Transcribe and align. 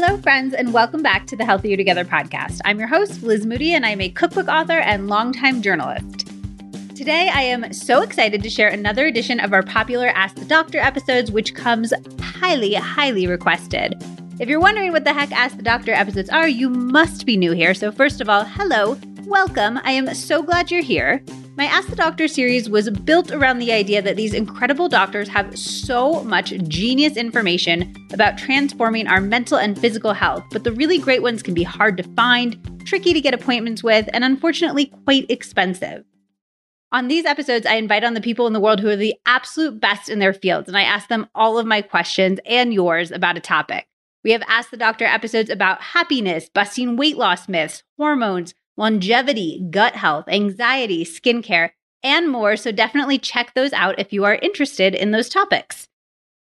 Hello, 0.00 0.16
friends, 0.18 0.54
and 0.54 0.72
welcome 0.72 1.02
back 1.02 1.26
to 1.26 1.34
the 1.34 1.44
Healthier 1.44 1.76
Together 1.76 2.04
podcast. 2.04 2.60
I'm 2.64 2.78
your 2.78 2.86
host, 2.86 3.24
Liz 3.24 3.44
Moody, 3.44 3.72
and 3.72 3.84
I'm 3.84 4.00
a 4.00 4.08
cookbook 4.08 4.46
author 4.46 4.78
and 4.78 5.08
longtime 5.08 5.60
journalist. 5.60 6.28
Today, 6.94 7.28
I 7.34 7.42
am 7.42 7.72
so 7.72 8.02
excited 8.02 8.40
to 8.44 8.48
share 8.48 8.68
another 8.68 9.06
edition 9.06 9.40
of 9.40 9.52
our 9.52 9.64
popular 9.64 10.10
Ask 10.10 10.36
the 10.36 10.44
Doctor 10.44 10.78
episodes, 10.78 11.32
which 11.32 11.52
comes 11.52 11.92
highly, 12.20 12.74
highly 12.74 13.26
requested. 13.26 14.00
If 14.38 14.48
you're 14.48 14.60
wondering 14.60 14.92
what 14.92 15.02
the 15.02 15.12
heck 15.12 15.32
Ask 15.32 15.56
the 15.56 15.64
Doctor 15.64 15.92
episodes 15.92 16.30
are, 16.30 16.46
you 16.46 16.70
must 16.70 17.26
be 17.26 17.36
new 17.36 17.50
here. 17.50 17.74
So, 17.74 17.90
first 17.90 18.20
of 18.20 18.28
all, 18.28 18.44
hello, 18.44 18.96
welcome. 19.24 19.80
I 19.82 19.90
am 19.90 20.14
so 20.14 20.44
glad 20.44 20.70
you're 20.70 20.80
here. 20.80 21.24
My 21.58 21.64
Ask 21.64 21.88
the 21.88 21.96
Doctor 21.96 22.28
series 22.28 22.70
was 22.70 22.88
built 22.88 23.32
around 23.32 23.58
the 23.58 23.72
idea 23.72 24.00
that 24.00 24.14
these 24.14 24.32
incredible 24.32 24.88
doctors 24.88 25.28
have 25.30 25.58
so 25.58 26.22
much 26.22 26.50
genius 26.68 27.16
information 27.16 27.96
about 28.12 28.38
transforming 28.38 29.08
our 29.08 29.20
mental 29.20 29.58
and 29.58 29.76
physical 29.76 30.12
health, 30.12 30.44
but 30.52 30.62
the 30.62 30.70
really 30.70 30.98
great 30.98 31.20
ones 31.20 31.42
can 31.42 31.54
be 31.54 31.64
hard 31.64 31.96
to 31.96 32.04
find, 32.14 32.86
tricky 32.86 33.12
to 33.12 33.20
get 33.20 33.34
appointments 33.34 33.82
with, 33.82 34.08
and 34.12 34.22
unfortunately 34.22 34.92
quite 35.04 35.28
expensive. 35.28 36.04
On 36.92 37.08
these 37.08 37.24
episodes, 37.24 37.66
I 37.66 37.74
invite 37.74 38.04
on 38.04 38.14
the 38.14 38.20
people 38.20 38.46
in 38.46 38.52
the 38.52 38.60
world 38.60 38.78
who 38.78 38.88
are 38.90 38.94
the 38.94 39.16
absolute 39.26 39.80
best 39.80 40.08
in 40.08 40.20
their 40.20 40.32
fields, 40.32 40.68
and 40.68 40.78
I 40.78 40.82
ask 40.82 41.08
them 41.08 41.26
all 41.34 41.58
of 41.58 41.66
my 41.66 41.82
questions 41.82 42.38
and 42.46 42.72
yours 42.72 43.10
about 43.10 43.36
a 43.36 43.40
topic. 43.40 43.88
We 44.22 44.30
have 44.30 44.42
Ask 44.46 44.70
the 44.70 44.76
Doctor 44.76 45.06
episodes 45.06 45.50
about 45.50 45.80
happiness, 45.80 46.48
busting 46.48 46.94
weight 46.94 47.16
loss 47.16 47.48
myths, 47.48 47.82
hormones, 47.96 48.54
longevity, 48.78 49.66
gut 49.70 49.96
health, 49.96 50.24
anxiety, 50.28 51.04
skincare, 51.04 51.70
and 52.02 52.30
more. 52.30 52.56
So 52.56 52.72
definitely 52.72 53.18
check 53.18 53.52
those 53.54 53.72
out 53.72 53.98
if 53.98 54.12
you 54.12 54.24
are 54.24 54.36
interested 54.36 54.94
in 54.94 55.10
those 55.10 55.28
topics. 55.28 55.88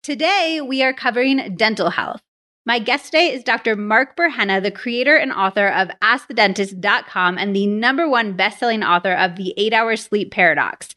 Today, 0.03 0.61
we 0.61 0.83
are 0.83 0.93
covering 0.93 1.55
dental 1.57 1.91
health. 1.91 2.21
My 2.65 2.79
guest 2.79 3.07
today 3.07 3.33
is 3.33 3.43
Dr. 3.43 3.75
Mark 3.75 4.17
Burhenne, 4.17 4.63
the 4.63 4.71
creator 4.71 5.17
and 5.17 5.33
author 5.33 5.67
of 5.67 5.91
AskTheDentist.com 6.01 7.37
and 7.37 7.57
the 7.57 7.67
number 7.67 8.09
one 8.09 8.35
best-selling 8.35 8.85
author 8.85 9.13
of 9.13 9.35
The 9.35 9.53
8-Hour 9.59 9.97
Sleep 9.97 10.31
Paradox. 10.31 10.95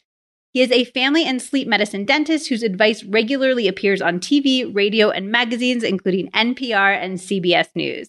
He 0.52 0.62
is 0.62 0.70
a 0.70 0.84
family 0.84 1.24
and 1.24 1.42
sleep 1.42 1.66
medicine 1.68 2.04
dentist 2.04 2.48
whose 2.48 2.62
advice 2.62 3.02
regularly 3.04 3.66
appears 3.68 4.00
on 4.00 4.20
TV, 4.20 4.72
radio, 4.74 5.10
and 5.10 5.30
magazines, 5.30 5.82
including 5.82 6.30
NPR 6.30 6.96
and 6.96 7.18
CBS 7.18 7.68
News. 7.74 8.08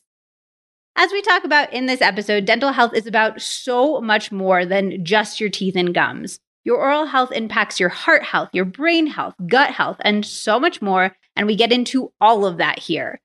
As 1.00 1.12
we 1.12 1.22
talk 1.22 1.44
about 1.44 1.72
in 1.72 1.86
this 1.86 2.02
episode, 2.02 2.46
dental 2.46 2.72
health 2.72 2.96
is 2.96 3.06
about 3.06 3.40
so 3.40 4.02
much 4.02 4.32
more 4.32 4.66
than 4.66 5.06
just 5.06 5.40
your 5.40 5.52
teeth 5.52 5.76
and 5.76 5.94
gums. 5.94 6.40
Your 6.64 6.78
oral 6.78 7.06
health 7.06 7.32
impacts 7.32 7.80
your 7.80 7.90
heart 7.90 8.24
health, 8.24 8.50
your 8.52 8.66
brain 8.66 9.06
health, 9.06 9.36
gut 9.46 9.70
health, 9.70 9.98
and 10.02 10.26
so 10.26 10.60
much 10.60 10.82
more. 10.82 11.16
And 11.36 11.46
we 11.46 11.56
get 11.56 11.72
into 11.72 12.12
all 12.20 12.48
of 12.48 12.58
that 12.58 12.80
here. 12.80 13.22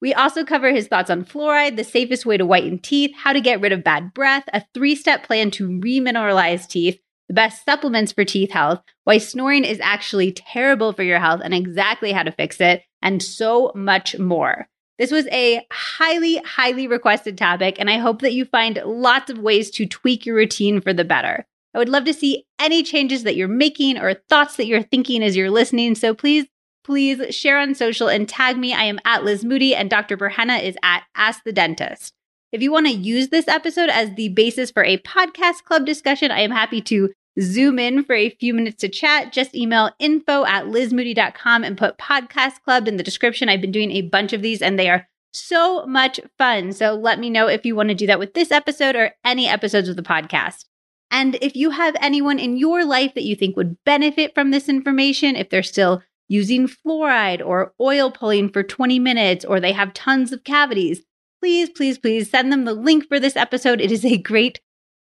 We 0.00 0.14
also 0.14 0.44
cover 0.44 0.72
his 0.72 0.88
thoughts 0.88 1.10
on 1.10 1.24
fluoride, 1.24 1.76
the 1.76 1.84
safest 1.84 2.26
way 2.26 2.38
to 2.38 2.44
whiten 2.44 2.80
teeth, 2.80 3.12
how 3.14 3.32
to 3.32 3.40
get 3.40 3.60
rid 3.60 3.70
of 3.70 3.84
bad 3.84 4.12
breath, 4.12 4.44
a 4.52 4.64
three 4.74 4.96
step 4.96 5.22
plan 5.22 5.52
to 5.52 5.68
remineralize 5.68 6.66
teeth, 6.66 6.98
the 7.28 7.34
best 7.34 7.64
supplements 7.64 8.10
for 8.10 8.24
teeth 8.24 8.50
health, 8.50 8.82
why 9.04 9.18
snoring 9.18 9.64
is 9.64 9.78
actually 9.80 10.32
terrible 10.32 10.92
for 10.92 11.04
your 11.04 11.20
health, 11.20 11.40
and 11.44 11.54
exactly 11.54 12.10
how 12.10 12.24
to 12.24 12.32
fix 12.32 12.60
it, 12.60 12.82
and 13.00 13.22
so 13.22 13.70
much 13.76 14.18
more. 14.18 14.68
This 14.98 15.10
was 15.10 15.26
a 15.28 15.66
highly, 15.72 16.36
highly 16.44 16.86
requested 16.86 17.36
topic, 17.36 17.76
and 17.78 17.90
I 17.90 17.98
hope 17.98 18.22
that 18.22 18.32
you 18.32 18.44
find 18.44 18.80
lots 18.84 19.30
of 19.30 19.38
ways 19.38 19.70
to 19.72 19.86
tweak 19.86 20.24
your 20.24 20.36
routine 20.36 20.80
for 20.80 20.92
the 20.92 21.04
better. 21.04 21.44
I 21.74 21.78
would 21.78 21.88
love 21.88 22.04
to 22.04 22.14
see 22.14 22.46
any 22.60 22.84
changes 22.84 23.24
that 23.24 23.34
you're 23.34 23.48
making 23.48 23.98
or 23.98 24.14
thoughts 24.14 24.56
that 24.56 24.66
you're 24.66 24.82
thinking 24.82 25.22
as 25.24 25.36
you're 25.36 25.50
listening. 25.50 25.96
So 25.96 26.14
please, 26.14 26.46
please 26.84 27.34
share 27.34 27.58
on 27.58 27.74
social 27.74 28.06
and 28.08 28.28
tag 28.28 28.56
me. 28.56 28.72
I 28.72 28.84
am 28.84 29.00
at 29.04 29.24
Liz 29.24 29.44
Moody, 29.44 29.74
and 29.74 29.90
Dr. 29.90 30.16
Burhenne 30.16 30.62
is 30.62 30.76
at 30.84 31.02
Ask 31.16 31.42
the 31.44 31.52
Dentist. 31.52 32.12
If 32.52 32.62
you 32.62 32.70
want 32.70 32.86
to 32.86 32.92
use 32.92 33.30
this 33.30 33.48
episode 33.48 33.90
as 33.90 34.14
the 34.14 34.28
basis 34.28 34.70
for 34.70 34.84
a 34.84 34.98
podcast 34.98 35.64
club 35.64 35.84
discussion, 35.84 36.30
I 36.30 36.42
am 36.42 36.52
happy 36.52 36.80
to 36.82 37.10
Zoom 37.40 37.78
in 37.78 38.04
for 38.04 38.14
a 38.14 38.30
few 38.30 38.54
minutes 38.54 38.80
to 38.80 38.88
chat, 38.88 39.32
just 39.32 39.54
email 39.54 39.90
info 39.98 40.44
at 40.44 40.66
lizmoody.com 40.66 41.64
and 41.64 41.76
put 41.76 41.98
podcast 41.98 42.62
club 42.64 42.86
in 42.86 42.96
the 42.96 43.02
description. 43.02 43.48
I've 43.48 43.60
been 43.60 43.72
doing 43.72 43.90
a 43.90 44.02
bunch 44.02 44.32
of 44.32 44.42
these 44.42 44.62
and 44.62 44.78
they 44.78 44.88
are 44.88 45.08
so 45.32 45.84
much 45.86 46.20
fun. 46.38 46.72
So 46.72 46.94
let 46.94 47.18
me 47.18 47.28
know 47.28 47.48
if 47.48 47.66
you 47.66 47.74
want 47.74 47.88
to 47.88 47.94
do 47.94 48.06
that 48.06 48.18
with 48.18 48.34
this 48.34 48.52
episode 48.52 48.94
or 48.94 49.12
any 49.24 49.48
episodes 49.48 49.88
of 49.88 49.96
the 49.96 50.02
podcast. 50.02 50.64
And 51.10 51.36
if 51.42 51.54
you 51.54 51.70
have 51.70 51.96
anyone 52.00 52.38
in 52.38 52.56
your 52.56 52.84
life 52.84 53.14
that 53.14 53.24
you 53.24 53.36
think 53.36 53.56
would 53.56 53.76
benefit 53.84 54.34
from 54.34 54.50
this 54.50 54.68
information, 54.68 55.36
if 55.36 55.50
they're 55.50 55.62
still 55.62 56.02
using 56.28 56.66
fluoride 56.66 57.44
or 57.44 57.74
oil 57.80 58.10
pulling 58.10 58.48
for 58.48 58.62
20 58.62 58.98
minutes 58.98 59.44
or 59.44 59.60
they 59.60 59.72
have 59.72 59.92
tons 59.92 60.32
of 60.32 60.44
cavities, 60.44 61.02
please, 61.40 61.68
please, 61.68 61.98
please 61.98 62.30
send 62.30 62.52
them 62.52 62.64
the 62.64 62.72
link 62.72 63.06
for 63.06 63.20
this 63.20 63.36
episode. 63.36 63.80
It 63.80 63.92
is 63.92 64.04
a 64.04 64.16
great 64.16 64.60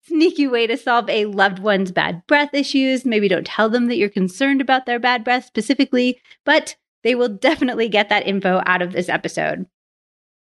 sneaky 0.07 0.47
way 0.47 0.67
to 0.67 0.77
solve 0.77 1.09
a 1.09 1.25
loved 1.25 1.59
one's 1.59 1.91
bad 1.91 2.25
breath 2.27 2.53
issues. 2.53 3.05
Maybe 3.05 3.27
don't 3.27 3.45
tell 3.45 3.69
them 3.69 3.87
that 3.87 3.97
you're 3.97 4.09
concerned 4.09 4.61
about 4.61 4.85
their 4.85 4.99
bad 4.99 5.23
breath 5.23 5.45
specifically, 5.45 6.19
but 6.45 6.75
they 7.03 7.15
will 7.15 7.29
definitely 7.29 7.89
get 7.89 8.09
that 8.09 8.27
info 8.27 8.61
out 8.65 8.81
of 8.81 8.91
this 8.91 9.09
episode. 9.09 9.65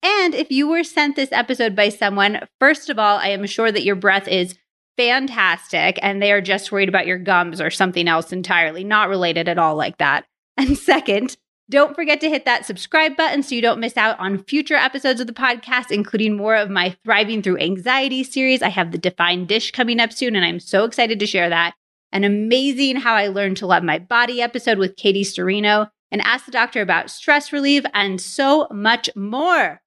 And 0.02 0.34
if 0.34 0.50
you 0.50 0.68
were 0.68 0.84
sent 0.84 1.16
this 1.16 1.32
episode 1.32 1.74
by 1.74 1.88
someone, 1.88 2.40
first 2.60 2.90
of 2.90 2.98
all, 2.98 3.16
I 3.16 3.28
am 3.28 3.46
sure 3.46 3.72
that 3.72 3.84
your 3.84 3.96
breath 3.96 4.28
is 4.28 4.56
fantastic 4.96 5.98
and 6.02 6.20
they 6.20 6.30
are 6.30 6.40
just 6.40 6.70
worried 6.70 6.88
about 6.88 7.06
your 7.06 7.18
gums 7.18 7.60
or 7.60 7.70
something 7.70 8.06
else 8.06 8.32
entirely, 8.32 8.84
not 8.84 9.08
related 9.08 9.48
at 9.48 9.58
all 9.58 9.76
like 9.76 9.98
that. 9.98 10.26
And 10.56 10.78
second, 10.78 11.36
don't 11.74 11.94
forget 11.94 12.20
to 12.20 12.28
hit 12.28 12.44
that 12.44 12.64
subscribe 12.64 13.16
button 13.16 13.42
so 13.42 13.54
you 13.54 13.60
don't 13.60 13.80
miss 13.80 13.96
out 13.96 14.18
on 14.20 14.42
future 14.44 14.76
episodes 14.76 15.20
of 15.20 15.26
the 15.26 15.32
podcast, 15.32 15.90
including 15.90 16.36
more 16.36 16.54
of 16.54 16.70
my 16.70 16.96
Thriving 17.04 17.42
Through 17.42 17.58
Anxiety 17.58 18.22
series. 18.22 18.62
I 18.62 18.68
have 18.68 18.92
the 18.92 18.98
Defined 18.98 19.48
Dish 19.48 19.72
coming 19.72 20.00
up 20.00 20.12
soon, 20.12 20.36
and 20.36 20.44
I'm 20.44 20.60
so 20.60 20.84
excited 20.84 21.18
to 21.18 21.26
share 21.26 21.48
that. 21.48 21.74
An 22.12 22.22
amazing 22.22 22.96
How 22.96 23.14
I 23.14 23.26
Learned 23.26 23.56
to 23.58 23.66
Love 23.66 23.82
My 23.82 23.98
Body 23.98 24.40
episode 24.40 24.78
with 24.78 24.96
Katie 24.96 25.24
Sturino, 25.24 25.90
and 26.12 26.22
Ask 26.22 26.46
the 26.46 26.52
Doctor 26.52 26.80
about 26.80 27.10
stress 27.10 27.52
relief, 27.52 27.84
and 27.92 28.20
so 28.20 28.68
much 28.70 29.10
more. 29.16 29.82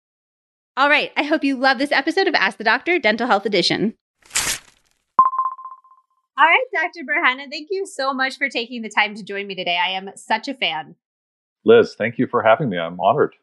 All 0.76 0.90
right, 0.90 1.12
I 1.16 1.24
hope 1.24 1.44
you 1.44 1.56
love 1.56 1.78
this 1.78 1.94
episode 1.94 2.28
of 2.28 2.36
Ask 2.36 2.58
the 2.58 2.66
Doctor 2.66 3.00
Dental 3.00 3.28
Health 3.28 3.46
Edition. 3.46 3.96
All 6.38 6.46
right, 6.46 6.66
Dr. 6.74 7.02
Burhenne, 7.04 7.50
thank 7.50 7.70
you 7.72 7.86
so 7.88 8.14
much 8.14 8.38
for 8.38 8.50
taking 8.50 8.82
the 8.82 8.90
time 8.90 9.16
to 9.16 9.24
join 9.24 9.48
me 9.48 9.56
today. 9.56 9.80
I 9.82 9.92
am 9.92 10.12
such 10.16 10.48
a 10.48 10.54
fan. 10.54 10.96
Liz, 11.68 11.96
thank 11.96 12.18
you 12.18 12.28
for 12.28 12.42
having 12.42 12.70
me. 12.70 12.78
I'm 12.78 13.00
honored. 13.00 13.36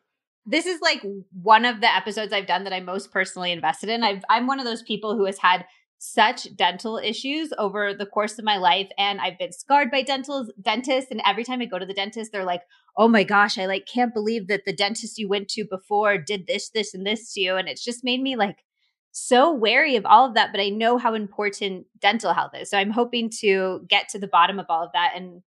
This 0.47 0.65
is 0.65 0.81
like 0.81 1.03
one 1.43 1.67
of 1.67 1.81
the 1.81 1.95
episodes 1.95 2.33
I've 2.33 2.47
done 2.47 2.65
that 2.65 2.73
I'm 2.73 2.87
most 2.87 3.13
personally 3.13 3.53
invested 3.53 3.91
in. 3.91 4.03
i 4.03 4.21
am 4.31 4.47
one 4.47 4.59
of 4.59 4.65
those 4.65 4.83
people 4.83 5.15
who 5.15 5.27
has 5.27 5.39
had 5.39 5.67
such 5.99 6.55
dental 6.57 6.99
issues 6.99 7.53
over 7.59 7.95
the 7.95 8.07
course 8.07 8.39
of 8.39 8.45
my 8.45 8.57
life 8.57 8.89
and 8.99 9.21
I've 9.21 9.39
been 9.39 9.53
scarred 9.53 9.91
by 9.91 10.03
dental 10.03 10.47
dentists 10.61 11.11
and 11.11 11.23
every 11.25 11.45
time 11.45 11.61
I 11.61 11.67
go 11.67 11.79
to 11.79 11.87
the 11.87 11.95
dentist 11.95 12.33
they're 12.33 12.45
like, 12.45 12.63
"Oh 12.97 13.09
my 13.09 13.25
gosh, 13.25 13.59
I 13.59 13.67
like 13.67 13.87
can't 13.87 14.13
believe 14.13 14.49
that 14.49 14.65
the 14.67 14.75
dentist 14.75 15.19
you 15.19 15.29
went 15.29 15.49
to 15.51 15.65
before 15.65 16.19
did 16.19 16.47
this 16.47 16.71
this 16.71 16.95
and 16.95 17.07
this 17.07 17.33
to 17.35 17.41
you." 17.41 17.57
And 17.57 17.69
it's 17.69 17.85
just 17.85 18.05
made 18.05 18.21
me 18.21 18.37
like 18.37 18.65
so 19.13 19.53
wary 19.53 19.97
of 19.97 20.05
all 20.05 20.27
of 20.27 20.35
that, 20.35 20.51
but 20.51 20.61
I 20.61 20.69
know 20.71 20.99
how 20.99 21.15
important 21.15 21.87
dental 22.01 22.35
health 22.35 22.53
is. 22.55 22.69
So 22.69 22.77
I'm 22.77 22.91
hoping 22.91 23.31
to 23.41 23.87
get 23.89 24.09
to 24.11 24.19
the 24.19 24.29
bottom 24.29 24.59
of 24.59 24.67
all 24.69 24.83
of 24.83 24.93
that 24.93 25.13
and 25.15 25.43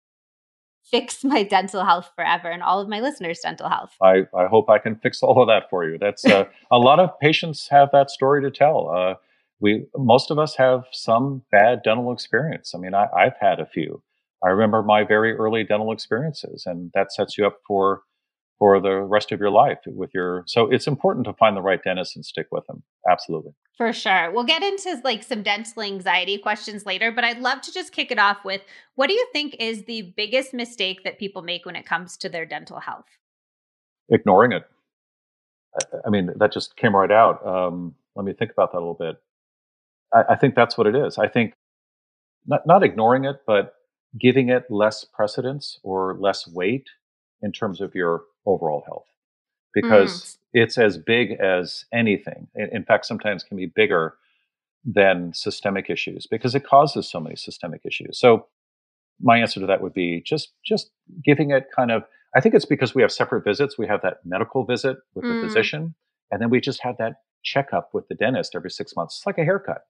fix 0.85 1.23
my 1.23 1.43
dental 1.43 1.83
health 1.83 2.11
forever 2.15 2.49
and 2.49 2.63
all 2.63 2.79
of 2.79 2.87
my 2.87 2.99
listeners' 2.99 3.39
dental 3.39 3.69
health. 3.69 3.95
I, 4.01 4.23
I 4.37 4.47
hope 4.47 4.69
I 4.69 4.77
can 4.77 4.95
fix 4.95 5.21
all 5.21 5.41
of 5.41 5.47
that 5.47 5.69
for 5.69 5.89
you. 5.89 5.97
That's 5.97 6.25
uh, 6.25 6.45
a 6.71 6.77
lot 6.77 6.99
of 6.99 7.19
patients 7.19 7.67
have 7.69 7.89
that 7.91 8.09
story 8.09 8.41
to 8.41 8.51
tell. 8.51 8.89
Uh, 8.89 9.15
we 9.59 9.85
most 9.95 10.31
of 10.31 10.39
us 10.39 10.55
have 10.55 10.83
some 10.91 11.43
bad 11.51 11.81
dental 11.83 12.11
experience. 12.11 12.73
I 12.75 12.77
mean, 12.77 12.93
I, 12.93 13.07
I've 13.15 13.37
had 13.39 13.59
a 13.59 13.65
few. 13.65 14.01
I 14.43 14.49
remember 14.49 14.83
my 14.83 15.03
very 15.03 15.33
early 15.33 15.63
dental 15.63 15.91
experiences, 15.91 16.65
and 16.65 16.91
that 16.93 17.11
sets 17.11 17.37
you 17.37 17.47
up 17.47 17.59
for 17.65 18.01
for 18.57 18.79
the 18.79 19.01
rest 19.01 19.31
of 19.31 19.39
your 19.39 19.49
life 19.49 19.79
with 19.85 20.11
your 20.13 20.43
so 20.47 20.71
it's 20.71 20.87
important 20.87 21.25
to 21.25 21.33
find 21.33 21.57
the 21.57 21.61
right 21.61 21.83
dentist 21.83 22.15
and 22.15 22.25
stick 22.25 22.47
with 22.51 22.65
them. 22.67 22.83
Absolutely. 23.09 23.51
For 23.77 23.91
sure. 23.91 24.31
We'll 24.31 24.45
get 24.45 24.63
into 24.63 25.01
like 25.03 25.23
some 25.23 25.43
dental 25.43 25.83
anxiety 25.83 26.37
questions 26.37 26.85
later 26.85 27.11
but 27.11 27.23
i'd 27.23 27.39
love 27.39 27.61
to 27.61 27.73
just 27.73 27.91
kick 27.91 28.11
it 28.11 28.19
off 28.19 28.37
with 28.45 28.61
what 28.95 29.07
do 29.07 29.13
you 29.13 29.27
think 29.33 29.55
is 29.59 29.83
the 29.83 30.13
biggest 30.15 30.53
mistake 30.53 31.03
that 31.03 31.19
people 31.19 31.41
make 31.41 31.65
when 31.65 31.75
it 31.75 31.85
comes 31.85 32.17
to 32.17 32.29
their 32.29 32.45
dental 32.45 32.79
health? 32.79 33.05
Ignoring 34.09 34.51
it. 34.51 34.63
I 36.05 36.09
mean 36.09 36.31
that 36.37 36.53
just 36.53 36.77
came 36.77 36.95
right 36.95 37.11
out. 37.11 37.45
Um, 37.45 37.95
let 38.15 38.25
me 38.25 38.33
think 38.33 38.51
about 38.51 38.71
that 38.71 38.77
a 38.77 38.79
little 38.79 38.93
bit. 38.93 39.17
I, 40.13 40.33
I 40.33 40.35
think 40.35 40.55
that's 40.55 40.77
what 40.77 40.87
it 40.87 40.95
is. 40.95 41.17
I 41.17 41.27
think 41.27 41.53
not, 42.45 42.65
not 42.65 42.83
ignoring 42.83 43.25
it 43.25 43.41
but 43.45 43.73
giving 44.17 44.49
it 44.49 44.65
less 44.69 45.03
precedence 45.03 45.79
or 45.83 46.15
less 46.17 46.47
weight 46.47 46.87
in 47.41 47.51
terms 47.51 47.81
of 47.81 47.93
your 47.93 48.23
overall 48.45 48.83
health 48.85 49.07
because 49.73 50.23
mm. 50.23 50.37
it's 50.53 50.77
as 50.77 50.97
big 50.97 51.33
as 51.33 51.85
anything. 51.93 52.47
In 52.55 52.83
fact, 52.83 53.05
sometimes 53.05 53.43
can 53.43 53.57
be 53.57 53.65
bigger 53.65 54.15
than 54.85 55.33
systemic 55.33 55.89
issues 55.89 56.27
because 56.27 56.55
it 56.55 56.65
causes 56.65 57.09
so 57.09 57.19
many 57.19 57.35
systemic 57.35 57.81
issues. 57.85 58.19
So 58.19 58.47
my 59.21 59.39
answer 59.39 59.59
to 59.59 59.65
that 59.65 59.81
would 59.81 59.93
be 59.93 60.21
just 60.25 60.51
just 60.63 60.91
giving 61.23 61.51
it 61.51 61.67
kind 61.75 61.91
of 61.91 62.03
I 62.35 62.41
think 62.41 62.53
it's 62.53 62.65
because 62.65 62.93
we 62.93 63.01
have 63.01 63.11
separate 63.11 63.45
visits. 63.45 63.77
We 63.77 63.87
have 63.87 64.01
that 64.01 64.17
medical 64.25 64.65
visit 64.65 64.97
with 65.13 65.23
Mm. 65.23 65.41
the 65.41 65.47
physician, 65.47 65.95
and 66.31 66.41
then 66.41 66.49
we 66.49 66.59
just 66.59 66.81
have 66.81 66.97
that 66.97 67.21
checkup 67.43 67.93
with 67.93 68.07
the 68.09 68.15
dentist 68.15 68.55
every 68.55 68.71
six 68.71 68.95
months. 68.95 69.17
It's 69.17 69.25
like 69.25 69.37
a 69.37 69.45
haircut. 69.45 69.85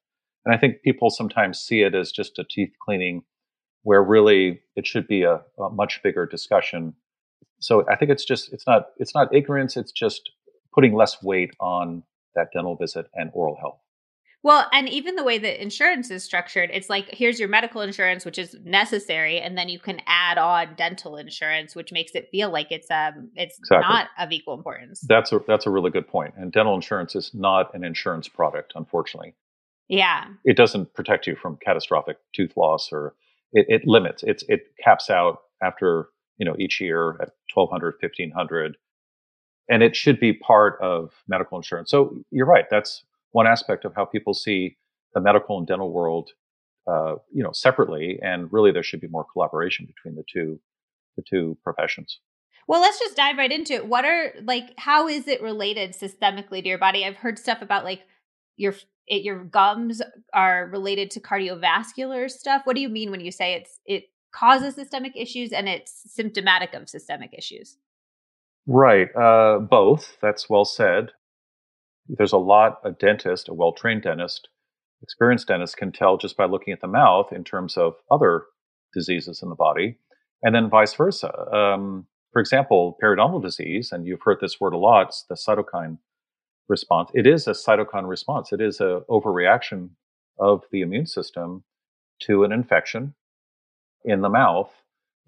And 0.45 0.53
I 0.53 0.57
think 0.57 0.83
people 0.83 1.09
sometimes 1.09 1.59
see 1.59 1.81
it 1.81 1.95
as 1.95 2.11
just 2.11 2.37
a 2.37 2.43
teeth 2.43 2.73
cleaning 2.79 3.23
where 3.81 4.03
really 4.03 4.61
it 4.75 4.85
should 4.85 5.07
be 5.07 5.23
a, 5.23 5.41
a 5.57 5.69
much 5.71 6.01
bigger 6.03 6.25
discussion. 6.25 6.93
So 7.59 7.85
I 7.89 7.95
think 7.95 8.11
it's 8.11 8.25
just 8.25 8.51
it's 8.53 8.67
not 8.67 8.87
it's 8.97 9.15
not 9.15 9.33
ignorance, 9.33 9.77
it's 9.77 9.91
just 9.91 10.31
putting 10.73 10.93
less 10.93 11.21
weight 11.23 11.51
on 11.59 12.03
that 12.35 12.47
dental 12.53 12.75
visit 12.75 13.07
and 13.13 13.31
oral 13.33 13.55
health. 13.59 13.79
Well, 14.43 14.67
and 14.71 14.87
even 14.87 15.15
the 15.15 15.23
way 15.23 15.39
that 15.39 15.59
insurance 15.59 16.11
is 16.11 16.23
structured, 16.23 16.69
it's 16.71 16.87
like 16.87 17.09
here's 17.11 17.39
your 17.39 17.49
medical 17.49 17.81
insurance, 17.81 18.25
which 18.25 18.37
is 18.37 18.55
necessary, 18.63 19.39
and 19.39 19.57
then 19.57 19.69
you 19.69 19.79
can 19.79 19.99
add 20.05 20.37
on 20.37 20.75
dental 20.75 21.15
insurance, 21.17 21.75
which 21.75 21.91
makes 21.91 22.11
it 22.13 22.29
feel 22.29 22.51
like 22.51 22.71
it's 22.71 22.91
um 22.91 23.31
it's 23.35 23.57
Exactly. 23.57 23.91
not 23.91 24.07
of 24.19 24.31
equal 24.31 24.53
importance. 24.53 25.01
That's 25.07 25.31
a 25.31 25.39
that's 25.47 25.65
a 25.65 25.71
really 25.71 25.89
good 25.89 26.07
point. 26.07 26.35
And 26.37 26.51
dental 26.51 26.75
insurance 26.75 27.15
is 27.15 27.31
not 27.33 27.73
an 27.73 27.83
insurance 27.83 28.27
product, 28.27 28.73
unfortunately. 28.75 29.33
Yeah. 29.87 30.25
It 30.43 30.57
doesn't 30.57 30.93
protect 30.93 31.27
you 31.27 31.35
from 31.35 31.57
catastrophic 31.63 32.17
tooth 32.33 32.55
loss 32.55 32.89
or 32.91 33.15
it, 33.51 33.65
it 33.69 33.87
limits. 33.87 34.23
It's 34.23 34.43
it 34.47 34.67
caps 34.83 35.09
out 35.09 35.39
after, 35.61 36.09
you 36.37 36.45
know, 36.45 36.55
each 36.59 36.81
year 36.81 37.11
at 37.21 37.31
1200, 37.53 37.95
1500. 38.01 38.77
And 39.69 39.81
it 39.81 39.95
should 39.95 40.19
be 40.19 40.33
part 40.33 40.79
of 40.81 41.11
medical 41.27 41.57
insurance. 41.57 41.89
So 41.89 42.17
you're 42.31 42.45
right. 42.45 42.65
That's 42.69 43.03
one 43.31 43.47
aspect 43.47 43.83
of 43.85 43.95
how 43.95 44.05
people 44.05 44.33
see 44.33 44.77
the 45.13 45.21
medical 45.21 45.57
and 45.57 45.65
dental 45.65 45.91
world 45.91 46.31
uh, 46.87 47.15
you 47.31 47.43
know, 47.43 47.51
separately 47.51 48.19
and 48.21 48.51
really 48.51 48.71
there 48.71 48.83
should 48.83 49.01
be 49.01 49.07
more 49.07 49.25
collaboration 49.33 49.85
between 49.85 50.15
the 50.15 50.23
two 50.31 50.59
the 51.17 51.23
two 51.27 51.57
professions. 51.63 52.19
Well, 52.67 52.81
let's 52.81 52.99
just 52.99 53.15
dive 53.15 53.37
right 53.37 53.51
into 53.51 53.73
it. 53.73 53.87
What 53.87 54.05
are 54.05 54.33
like 54.43 54.73
how 54.77 55.07
is 55.07 55.27
it 55.27 55.41
related 55.41 55.93
systemically 55.93 56.61
to 56.61 56.69
your 56.69 56.77
body? 56.77 57.05
I've 57.05 57.15
heard 57.15 57.39
stuff 57.39 57.61
about 57.61 57.83
like 57.83 58.01
your 58.57 58.75
it, 59.07 59.23
your 59.23 59.43
gums 59.43 60.01
are 60.33 60.67
related 60.71 61.11
to 61.11 61.19
cardiovascular 61.19 62.29
stuff. 62.29 62.61
What 62.65 62.75
do 62.75 62.81
you 62.81 62.89
mean 62.89 63.11
when 63.11 63.21
you 63.21 63.31
say 63.31 63.53
it's 63.53 63.79
it 63.85 64.03
causes 64.35 64.75
systemic 64.75 65.13
issues 65.15 65.51
and 65.51 65.69
it's 65.69 66.03
symptomatic 66.13 66.73
of 66.73 66.89
systemic 66.89 67.33
issues? 67.33 67.77
Right. 68.67 69.07
Uh, 69.15 69.59
both. 69.59 70.17
That's 70.21 70.49
well 70.49 70.65
said. 70.65 71.11
There's 72.07 72.33
a 72.33 72.37
lot 72.37 72.79
a 72.83 72.91
dentist, 72.91 73.49
a 73.49 73.53
well 73.53 73.73
trained 73.73 74.03
dentist, 74.03 74.49
experienced 75.01 75.47
dentist 75.47 75.77
can 75.77 75.91
tell 75.91 76.17
just 76.17 76.37
by 76.37 76.45
looking 76.45 76.73
at 76.73 76.81
the 76.81 76.87
mouth 76.87 77.31
in 77.31 77.43
terms 77.43 77.77
of 77.77 77.93
other 78.11 78.43
diseases 78.93 79.41
in 79.41 79.49
the 79.49 79.55
body, 79.55 79.97
and 80.43 80.53
then 80.53 80.69
vice 80.69 80.93
versa. 80.93 81.31
Um, 81.51 82.05
for 82.31 82.39
example, 82.39 82.97
periodontal 83.03 83.41
disease, 83.41 83.91
and 83.91 84.05
you've 84.05 84.21
heard 84.23 84.37
this 84.41 84.59
word 84.59 84.73
a 84.73 84.77
lot, 84.77 85.07
it's 85.07 85.25
the 85.29 85.35
cytokine 85.35 85.97
response. 86.67 87.09
It 87.13 87.25
is 87.25 87.47
a 87.47 87.51
cytokine 87.51 88.07
response. 88.07 88.51
It 88.51 88.61
is 88.61 88.79
a 88.79 89.01
overreaction 89.09 89.91
of 90.37 90.63
the 90.71 90.81
immune 90.81 91.05
system 91.07 91.63
to 92.21 92.43
an 92.43 92.51
infection 92.51 93.15
in 94.05 94.21
the 94.21 94.29
mouth. 94.29 94.71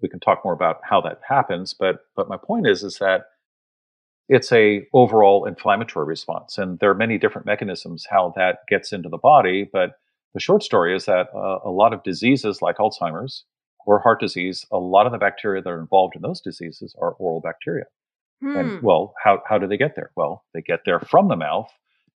We 0.00 0.08
can 0.08 0.20
talk 0.20 0.42
more 0.44 0.54
about 0.54 0.80
how 0.88 1.00
that 1.02 1.20
happens, 1.28 1.74
but 1.74 2.00
but 2.16 2.28
my 2.28 2.36
point 2.36 2.66
is 2.66 2.82
is 2.82 2.98
that 2.98 3.22
it's 4.28 4.52
a 4.52 4.86
overall 4.92 5.46
inflammatory 5.46 6.06
response, 6.06 6.58
and 6.58 6.78
there 6.78 6.90
are 6.90 6.94
many 6.94 7.18
different 7.18 7.46
mechanisms 7.46 8.06
how 8.08 8.32
that 8.36 8.58
gets 8.68 8.92
into 8.92 9.08
the 9.08 9.18
body. 9.18 9.68
But 9.70 9.92
the 10.34 10.40
short 10.40 10.62
story 10.62 10.94
is 10.94 11.06
that 11.06 11.28
uh, 11.34 11.58
a 11.64 11.70
lot 11.70 11.92
of 11.92 12.02
diseases 12.02 12.60
like 12.62 12.76
Alzheimer's 12.76 13.44
or 13.86 13.98
heart 13.98 14.20
disease, 14.20 14.66
a 14.70 14.78
lot 14.78 15.06
of 15.06 15.12
the 15.12 15.18
bacteria 15.18 15.62
that 15.62 15.70
are 15.70 15.80
involved 15.80 16.14
in 16.14 16.22
those 16.22 16.42
diseases 16.42 16.94
are 17.00 17.12
oral 17.12 17.40
bacteria. 17.40 17.84
Hmm. 18.42 18.56
And 18.56 18.82
well, 18.82 19.14
how 19.22 19.42
how 19.48 19.58
do 19.58 19.66
they 19.66 19.78
get 19.78 19.96
there? 19.96 20.10
Well, 20.14 20.44
they 20.54 20.60
get 20.60 20.80
there 20.84 21.00
from 21.00 21.28
the 21.28 21.36
mouth, 21.36 21.70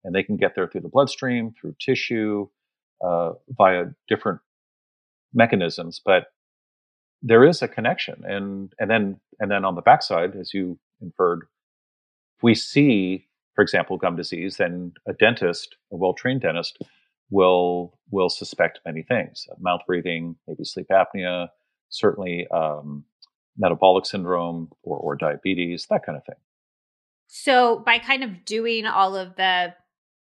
and 0.05 0.15
they 0.15 0.23
can 0.23 0.37
get 0.37 0.55
there 0.55 0.69
through 0.69 0.83
the 0.83 0.89
bloodstream, 0.89 1.55
through 1.59 1.77
tissue, 1.81 2.49
uh, 3.05 3.33
via 3.49 3.87
different 4.09 4.41
mechanisms. 5.33 6.01
But 6.05 6.25
there 7.23 7.45
is 7.45 7.63
a 7.63 7.69
connection, 7.69 8.23
and 8.25 8.73
and 8.79 8.91
then 8.91 9.21
and 9.39 9.51
then 9.51 9.65
on 9.65 9.75
the 9.75 9.83
backside, 9.83 10.37
as 10.37 10.53
you 10.55 10.79
inferred, 11.01 11.47
we 12.43 12.55
see, 12.55 13.27
for 13.55 13.63
example, 13.63 13.97
gum 13.97 14.17
disease. 14.17 14.57
Then 14.57 14.93
a 15.07 15.13
dentist, 15.13 15.77
a 15.93 15.97
well 15.97 16.15
trained 16.15 16.43
dentist, 16.43 16.79
will 17.31 17.99
will 18.11 18.29
suspect 18.29 18.81
many 18.85 19.03
things: 19.03 19.47
mouth 19.61 19.83
breathing, 19.87 20.37
maybe 20.47 20.65
sleep 20.65 20.87
apnea, 20.91 21.49
certainly. 21.89 22.47
Um, 22.49 23.05
metabolic 23.61 24.07
syndrome 24.07 24.71
or, 24.83 24.97
or 24.97 25.17
diabetes, 25.17 25.87
that 25.91 26.05
kind 26.05 26.17
of 26.17 26.25
thing. 26.25 26.37
So, 27.27 27.81
by 27.81 27.99
kind 27.99 28.25
of 28.25 28.45
doing 28.45 28.87
all 28.87 29.15
of 29.15 29.37
the 29.37 29.75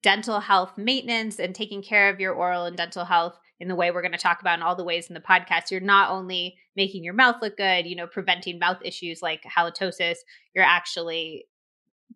dental 0.03 0.41
health 0.41 0.77
maintenance 0.77 1.39
and 1.39 1.55
taking 1.55 1.83
care 1.83 2.09
of 2.09 2.21
your 2.21 2.33
oral 2.33 2.65
and 2.65 2.77
dental 2.77 3.05
health 3.05 3.39
in 3.63 3.69
the 3.69 3.77
way 3.77 3.93
we're 3.93 4.03
going 4.03 4.11
to 4.11 4.19
talk 4.19 4.41
about 4.41 4.59
in 4.59 4.63
all 4.63 4.75
the 4.75 4.83
ways 4.83 5.07
in 5.07 5.15
the 5.15 5.21
podcast, 5.21 5.71
you're 5.71 5.81
not 5.81 6.11
only 6.11 6.57
making 6.75 7.05
your 7.05 7.15
mouth 7.15 7.37
look 7.41 7.57
good, 7.57 7.87
you 7.87 7.95
know, 7.95 8.09
preventing 8.09 8.59
mouth 8.59 8.79
issues 8.85 9.23
like 9.23 9.45
halitosis, 9.45 10.17
you're 10.53 10.65
actually 10.65 11.45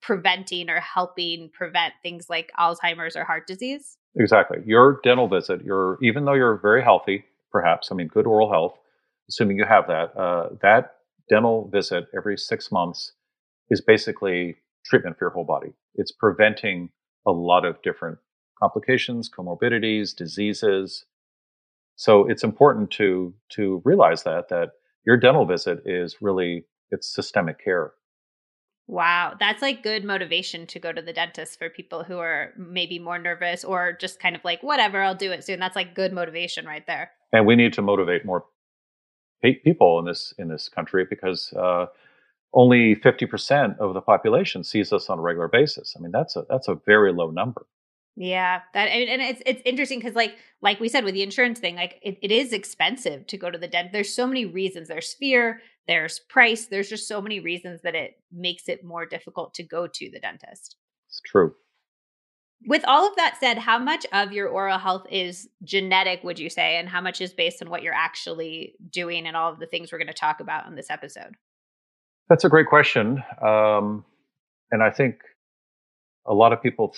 preventing 0.02 0.69
or 0.69 0.81
helping 0.81 1.48
prevent 1.54 1.94
things 2.02 2.28
like 2.28 2.50
Alzheimer's 2.58 3.14
or 3.14 3.22
heart 3.22 3.46
disease. 3.46 3.96
Exactly. 4.16 4.58
Your 4.66 4.98
dental 5.04 5.28
visit, 5.28 5.64
your 5.64 5.98
even 6.02 6.25
though 6.25 6.34
you're 6.34 6.58
very 6.58 6.82
healthy, 6.82 7.25
perhaps, 7.52 7.90
I 7.93 7.94
mean, 7.94 8.08
good 8.08 8.26
oral 8.26 8.50
health, 8.50 8.76
assuming 9.28 9.56
you 9.56 9.66
have 9.66 9.87
that, 9.87 10.19
uh, 10.19 10.48
that 10.62 10.96
dental 11.31 11.70
visit 11.72 12.08
every 12.16 12.37
six 12.37 12.72
months 12.72 13.12
is 13.70 13.81
basically 13.81 14.56
treatment 14.84 15.16
for 15.16 15.26
your 15.26 15.31
whole 15.31 15.44
body. 15.44 15.75
It's 15.94 16.10
preventing 16.10 16.90
a 17.25 17.31
lot 17.31 17.64
of 17.64 17.81
different 17.82 18.19
complications, 18.58 19.31
comorbidities, 19.31 20.12
diseases. 20.12 21.04
So 21.96 22.28
it's 22.28 22.44
important 22.44 22.90
to 22.93 23.34
to 23.50 23.82
realize 23.84 24.22
that 24.25 24.48
that 24.50 24.72
your 25.04 25.16
dental 25.16 25.46
visit 25.46 25.81
is 25.84 26.16
really 26.20 26.64
it's 26.90 27.12
systemic 27.12 27.62
care. 27.62 27.93
Wow, 28.88 29.34
that's 29.40 29.62
like 29.62 29.82
good 29.82 30.04
motivation 30.04 30.66
to 30.69 30.78
go 30.78 30.93
to 30.93 31.02
the 31.02 31.12
dentist 31.12 31.58
for 31.58 31.69
people 31.69 32.04
who 32.04 32.19
are 32.19 32.52
maybe 32.56 33.00
more 33.00 33.19
nervous 33.19 33.64
or 33.64 33.93
just 33.93 34.20
kind 34.20 34.37
of 34.37 34.44
like 34.44 34.62
whatever, 34.62 35.02
I'll 35.02 35.16
do 35.16 35.32
it 35.32 35.44
soon. 35.44 35.58
That's 35.58 35.75
like 35.75 35.94
good 35.94 36.12
motivation 36.12 36.66
right 36.66 36.87
there. 36.87 37.10
And 37.32 37.46
we 37.46 37.56
need 37.56 37.72
to 37.72 37.82
motivate 37.82 38.25
more 38.25 38.44
people 39.43 39.98
in 39.98 40.04
this 40.04 40.32
in 40.38 40.48
this 40.48 40.69
country 40.69 41.04
because 41.08 41.52
uh, 41.54 41.87
only 42.52 42.94
50% 42.96 43.78
of 43.78 43.94
the 43.94 44.00
population 44.00 44.62
sees 44.62 44.93
us 44.93 45.10
on 45.10 45.19
a 45.19 45.22
regular 45.22 45.48
basis. 45.48 45.94
I 45.96 46.00
mean, 46.00 46.12
that's 46.12 46.36
a 46.36 46.46
that's 46.48 46.69
a 46.69 46.74
very 46.86 47.12
low 47.12 47.31
number. 47.31 47.67
Yeah, 48.17 48.63
that 48.73 48.87
and 48.87 49.11
and 49.11 49.20
it's 49.20 49.43
it's 49.44 49.61
interesting 49.67 49.99
because 49.99 50.15
like 50.15 50.37
like 50.63 50.81
we 50.81 50.89
said 50.89 51.05
with 51.05 51.13
the 51.13 51.23
insurance 51.23 51.61
thing, 51.61 51.77
like 51.77 52.01
it, 52.03 52.19
it 52.23 52.32
is 52.32 52.53
expensive 52.53 53.27
to 53.27 53.37
go 53.37 53.51
to 53.51 53.58
the 53.58 53.69
dentist. 53.69 53.93
There's 53.93 54.15
so 54.15 54.27
many 54.27 54.46
reasons. 54.46 54.89
There's 54.89 55.13
fear, 55.13 55.61
there's 55.87 56.19
price, 56.19 56.67
there's 56.67 56.89
just 56.89 57.06
so 57.06 57.20
many 57.20 57.41
reasons 57.41 57.82
that 57.82 57.94
it 57.94 58.15
makes 58.32 58.69
it 58.69 58.82
more 58.82 59.05
difficult 59.05 59.53
to 59.55 59.63
go 59.63 59.87
to 59.87 60.11
the 60.11 60.19
dentist. 60.19 60.77
It's 61.08 61.20
true. 61.27 61.55
With 62.67 62.85
all 62.87 63.06
of 63.06 63.15
that 63.17 63.37
said, 63.39 63.58
how 63.58 63.79
much 63.79 64.06
of 64.13 64.32
your 64.32 64.49
oral 64.49 64.79
health 64.79 65.06
is 65.11 65.46
genetic, 65.63 66.25
would 66.25 66.39
you 66.39 66.49
say, 66.49 66.79
and 66.79 66.89
how 66.89 67.03
much 67.03 67.20
is 67.20 67.35
based 67.35 67.63
on 67.63 67.69
what 67.69 67.82
you're 67.82 67.93
actually 67.93 68.75
doing 68.91 69.27
and 69.27 69.37
all 69.37 69.53
of 69.53 69.58
the 69.58 69.67
things 69.67 69.93
we're 69.93 69.99
going 69.99 70.06
to 70.08 70.15
talk 70.15 70.41
about 70.41 70.67
in 70.67 70.75
this 70.75 70.91
episode? 70.91 71.35
That's 72.31 72.44
a 72.44 72.49
great 72.49 72.67
question. 72.67 73.23
Um, 73.43 74.06
and 74.70 74.82
I 74.82 74.91
think 74.91 75.17
a 76.27 76.32
lot 76.32 76.55
of 76.55 76.63
people 76.63 76.96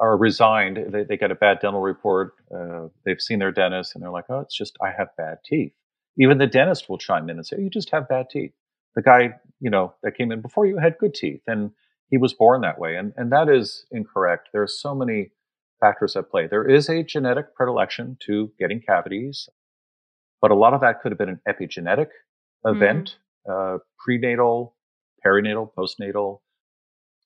are 0.00 0.16
resigned. 0.16 0.78
They, 0.88 1.04
they 1.04 1.16
get 1.16 1.30
a 1.30 1.34
bad 1.34 1.58
dental 1.60 1.80
report. 1.80 2.34
Uh, 2.54 2.88
they've 3.04 3.20
seen 3.20 3.38
their 3.38 3.52
dentist 3.52 3.94
and 3.94 4.02
they're 4.02 4.10
like, 4.10 4.24
oh, 4.30 4.40
it's 4.40 4.56
just, 4.56 4.76
I 4.82 4.90
have 4.96 5.08
bad 5.16 5.38
teeth. 5.44 5.72
Even 6.18 6.38
the 6.38 6.46
dentist 6.46 6.88
will 6.88 6.98
chime 6.98 7.28
in 7.28 7.36
and 7.36 7.46
say, 7.46 7.58
you 7.60 7.70
just 7.70 7.90
have 7.90 8.08
bad 8.08 8.30
teeth. 8.30 8.52
The 8.96 9.02
guy, 9.02 9.34
you 9.60 9.70
know, 9.70 9.94
that 10.02 10.16
came 10.16 10.32
in 10.32 10.40
before 10.40 10.66
you 10.66 10.78
had 10.78 10.98
good 10.98 11.14
teeth 11.14 11.42
and 11.46 11.70
he 12.08 12.16
was 12.16 12.32
born 12.32 12.62
that 12.62 12.78
way. 12.78 12.96
And, 12.96 13.12
and 13.16 13.30
that 13.30 13.48
is 13.48 13.84
incorrect. 13.92 14.48
There 14.52 14.62
are 14.62 14.66
so 14.66 14.94
many 14.94 15.30
factors 15.80 16.16
at 16.16 16.30
play. 16.30 16.46
There 16.46 16.68
is 16.68 16.88
a 16.88 17.02
genetic 17.02 17.54
predilection 17.54 18.16
to 18.26 18.50
getting 18.58 18.80
cavities, 18.80 19.48
but 20.40 20.50
a 20.50 20.54
lot 20.54 20.74
of 20.74 20.80
that 20.80 21.00
could 21.02 21.12
have 21.12 21.18
been 21.18 21.28
an 21.28 21.40
epigenetic 21.48 22.08
event, 22.64 23.16
uh, 23.50 23.78
prenatal, 23.98 24.74
perinatal, 25.24 25.70
postnatal. 25.76 26.40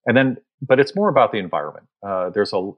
And 0.07 0.17
then, 0.17 0.37
but 0.67 0.81
it's 0.81 0.95
more 0.97 1.09
about 1.09 1.33
the 1.33 1.39
environment. 1.39 1.87
Uh, 2.07 2.31
there's 2.31 2.53
a, 2.53 2.71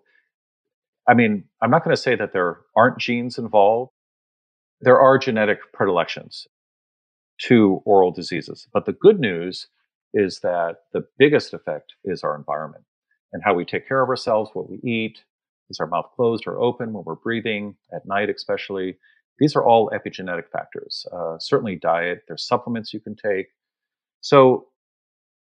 I 1.09 1.15
mean, 1.15 1.45
I'm 1.63 1.71
not 1.71 1.85
going 1.85 1.95
to 1.95 2.01
say 2.01 2.17
that 2.17 2.33
there 2.33 2.61
aren't 2.77 2.99
genes 2.99 3.39
involved. 3.39 3.93
There 4.81 5.01
are 5.01 5.19
genetic 5.19 5.59
predilections 5.73 6.47
to 7.43 7.81
oral 7.85 8.13
diseases. 8.13 8.67
But 8.73 8.87
the 8.87 8.93
good 8.93 9.21
news 9.21 9.69
is 10.15 10.41
that 10.41 10.77
the 10.93 11.05
biggest 11.19 11.53
effect 11.53 11.95
is 12.05 12.23
our 12.23 12.35
environment 12.37 12.85
and 13.33 13.43
how 13.45 13.55
we 13.55 13.65
take 13.65 13.87
care 13.87 14.03
of 14.03 14.09
ourselves, 14.09 14.51
what 14.55 14.71
we 14.71 14.79
eat. 14.79 15.19
Is 15.69 15.81
our 15.81 15.87
mouth 15.87 16.07
closed 16.15 16.45
or 16.47 16.61
open 16.61 16.93
when 16.93 17.05
we're 17.05 17.17
breathing 17.17 17.77
at 17.93 18.07
night, 18.07 18.31
especially? 18.31 18.99
These 19.39 19.57
are 19.57 19.65
all 19.65 19.91
epigenetic 19.91 20.49
factors. 20.51 21.05
Uh, 21.13 21.39
certainly, 21.39 21.77
diet. 21.77 22.23
There's 22.29 22.47
supplements 22.47 22.95
you 22.95 23.01
can 23.01 23.17
take. 23.17 23.49
So 24.21 24.69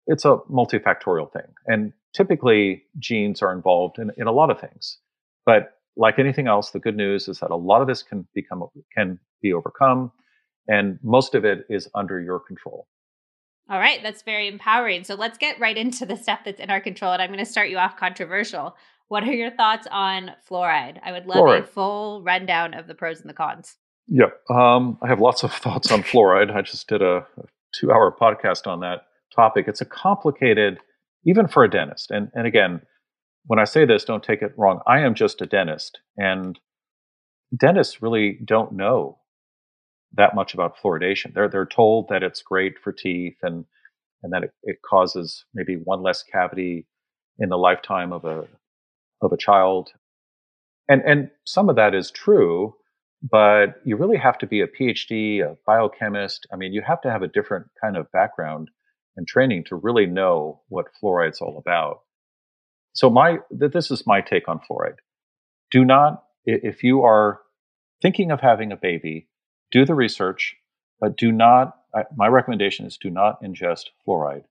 it's 0.07 0.25
a 0.25 0.39
multifactorial 0.51 1.33
thing. 1.33 1.55
And 1.67 1.93
typically 2.15 2.85
genes 2.99 3.43
are 3.43 3.53
involved 3.53 3.99
in, 3.99 4.11
in 4.17 4.27
a 4.27 4.33
lot 4.33 4.51
of 4.51 4.61
things. 4.61 4.99
But 5.45 5.73
like 5.97 6.19
anything 6.19 6.47
else, 6.47 6.71
the 6.71 6.79
good 6.79 6.97
news 6.97 7.29
is 7.29 7.41
that 7.41 7.51
a 7.51 7.57
lot 7.57 7.83
of 7.83 7.89
this 7.89 8.03
can 8.03 8.27
become 8.35 8.65
can 8.95 9.19
be 9.43 9.53
overcome, 9.53 10.13
and 10.69 10.99
most 11.03 11.35
of 11.35 11.45
it 11.45 11.67
is 11.69 11.89
under 11.95 12.21
your 12.21 12.41
control. 12.41 12.87
All 13.69 13.79
right, 13.79 14.03
that's 14.03 14.23
very 14.23 14.49
empowering. 14.49 15.05
So 15.05 15.15
let's 15.15 15.39
get 15.39 15.61
right 15.61 15.77
into 15.77 16.07
the 16.07 16.17
stuff 16.17 16.41
that's 16.45 16.61
in 16.61 16.71
our 16.71 16.81
control. 16.81 17.13
And 17.13 17.23
I'm 17.23 17.29
going 17.29 17.39
to 17.39 17.51
start 17.51 17.71
you 17.71 17.79
off 17.79 17.97
controversial. 17.97 18.77
What 19.09 19.23
are 19.25 19.33
your 19.33 19.51
thoughts 19.51 19.87
on 19.91 20.33
fluoride? 20.49 20.99
I 21.03 21.13
would 21.13 21.27
love 21.27 21.39
fluoride. 21.39 21.63
a 21.63 21.67
full 21.67 22.23
rundown 22.23 22.75
of 22.75 22.87
the 22.87 22.95
pros 22.95 23.21
and 23.21 23.31
the 23.31 23.35
cons. 23.35 23.77
Yeah, 24.09 24.31
um, 24.51 24.99
I 25.03 25.09
have 25.09 25.21
lots 25.21 25.43
of 25.43 25.53
thoughts 25.53 25.93
on 25.93 26.03
fluoride. 26.03 26.55
I 26.55 26.63
just 26.63 26.89
did 26.89 27.03
a, 27.03 27.19
a 27.19 27.45
two 27.75 27.93
hour 27.93 28.15
podcast 28.19 28.67
on 28.67 28.81
that 28.81 29.03
topic. 29.35 29.67
It's 29.69 29.81
a 29.81 29.87
complicated, 29.87 30.79
even 31.25 31.49
for 31.49 31.65
a 31.65 31.71
dentist. 31.71 32.11
And, 32.11 32.31
and 32.35 32.47
again, 32.47 32.83
when 33.47 33.59
I 33.59 33.65
say 33.65 33.85
this, 33.85 34.05
don't 34.05 34.23
take 34.23 34.43
it 34.43 34.53
wrong. 34.57 34.81
I 34.87 35.01
am 35.01 35.15
just 35.15 35.43
a 35.43 35.47
dentist, 35.47 35.99
and 36.17 36.59
dentists 37.57 38.03
really 38.03 38.39
don't 38.45 38.73
know 38.73 39.19
that 40.15 40.35
much 40.35 40.55
about 40.55 40.77
fluoridation. 40.77 41.35
They're 41.35 41.49
they're 41.49 41.67
told 41.67 42.09
that 42.09 42.23
it's 42.23 42.43
great 42.43 42.79
for 42.79 42.93
teeth 42.93 43.37
and 43.43 43.65
and 44.23 44.33
that 44.33 44.45
it, 44.45 44.53
it 44.63 44.77
causes 44.89 45.45
maybe 45.55 45.75
one 45.83 46.03
less 46.03 46.23
cavity 46.23 46.87
in 47.39 47.49
the 47.49 47.59
lifetime 47.59 48.13
of 48.13 48.25
a 48.25 48.47
of 49.23 49.33
a 49.33 49.37
child. 49.37 49.91
And 50.89 51.03
and 51.05 51.31
some 51.45 51.69
of 51.69 51.77
that 51.77 51.95
is 51.95 52.11
true, 52.11 52.75
but 53.23 53.77
you 53.85 53.97
really 53.97 54.19
have 54.19 54.39
to 54.39 54.47
be 54.47 54.61
a 54.61 54.67
PhD, 54.67 55.41
a 55.41 55.57
biochemist. 55.67 56.47
I 56.53 56.57
mean, 56.57 56.73
you 56.73 56.83
have 56.87 57.01
to 57.03 57.11
have 57.11 57.23
a 57.23 57.29
different 57.29 57.67
kind 57.81 57.97
of 57.97 58.11
background 58.13 58.69
and 59.17 59.27
training 59.27 59.65
to 59.65 59.77
really 59.77 60.07
know 60.07 60.61
what 60.69 60.87
fluoride's 61.03 61.41
all 61.41 61.59
about. 61.59 62.01
So 62.93 63.11
my 63.11 63.39
that 63.51 63.73
this 63.73 63.91
is 63.91 64.07
my 64.07 64.21
take 64.21 64.49
on 64.49 64.61
fluoride. 64.61 64.99
Do 65.71 65.85
not 65.85 66.25
if 66.45 66.83
you 66.83 67.03
are 67.03 67.41
thinking 68.01 68.31
of 68.31 68.41
having 68.41 68.73
a 68.73 68.77
baby, 68.77 69.29
do 69.71 69.85
the 69.85 69.95
research, 69.95 70.57
but 71.01 71.17
do 71.17 71.33
not 71.33 71.77
my 72.17 72.27
recommendation 72.27 72.87
is 72.87 72.97
do 72.97 73.11
not 73.11 73.43
ingest 73.43 73.87
fluoride. 74.07 74.45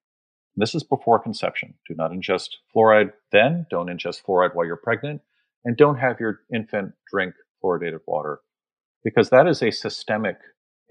This 0.56 0.76
is 0.76 0.84
before 0.84 1.20
conception. 1.20 1.76
Do 1.88 1.96
not 1.96 2.12
ingest 2.12 2.50
fluoride 2.76 3.14
then, 3.32 3.66
don't 3.70 3.88
ingest 3.88 4.24
fluoride 4.24 4.54
while 4.54 4.66
you're 4.66 4.76
pregnant, 4.76 5.22
and 5.64 5.78
don't 5.78 5.98
have 5.98 6.20
your 6.20 6.42
infant 6.54 6.94
drink 7.10 7.34
fluoridated 7.64 8.00
water 8.06 8.40
because 9.04 9.30
that 9.30 9.48
is 9.48 9.62
a 9.62 9.72
systemic 9.72 10.38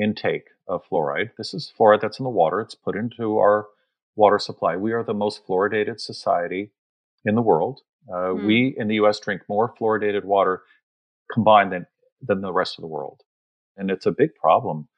intake 0.00 0.48
of 0.68 0.82
fluoride. 0.90 1.30
This 1.36 1.54
is 1.54 1.72
fluoride 1.78 2.00
that's 2.00 2.18
in 2.18 2.24
the 2.24 2.30
water. 2.30 2.60
It's 2.60 2.74
put 2.74 2.96
into 2.96 3.38
our 3.38 3.66
water 4.16 4.38
supply. 4.38 4.76
We 4.76 4.92
are 4.92 5.02
the 5.02 5.14
most 5.14 5.46
fluoridated 5.46 6.00
society 6.00 6.72
in 7.24 7.34
the 7.34 7.42
world. 7.42 7.80
Uh, 8.08 8.32
mm. 8.32 8.46
We 8.46 8.74
in 8.76 8.88
the 8.88 8.96
U.S. 8.96 9.20
drink 9.20 9.42
more 9.48 9.74
fluoridated 9.74 10.24
water 10.24 10.62
combined 11.32 11.72
than 11.72 11.86
than 12.22 12.40
the 12.40 12.52
rest 12.52 12.78
of 12.78 12.82
the 12.82 12.88
world, 12.88 13.22
and 13.76 13.90
it's 13.90 14.06
a 14.06 14.12
big 14.12 14.34
problem 14.34 14.88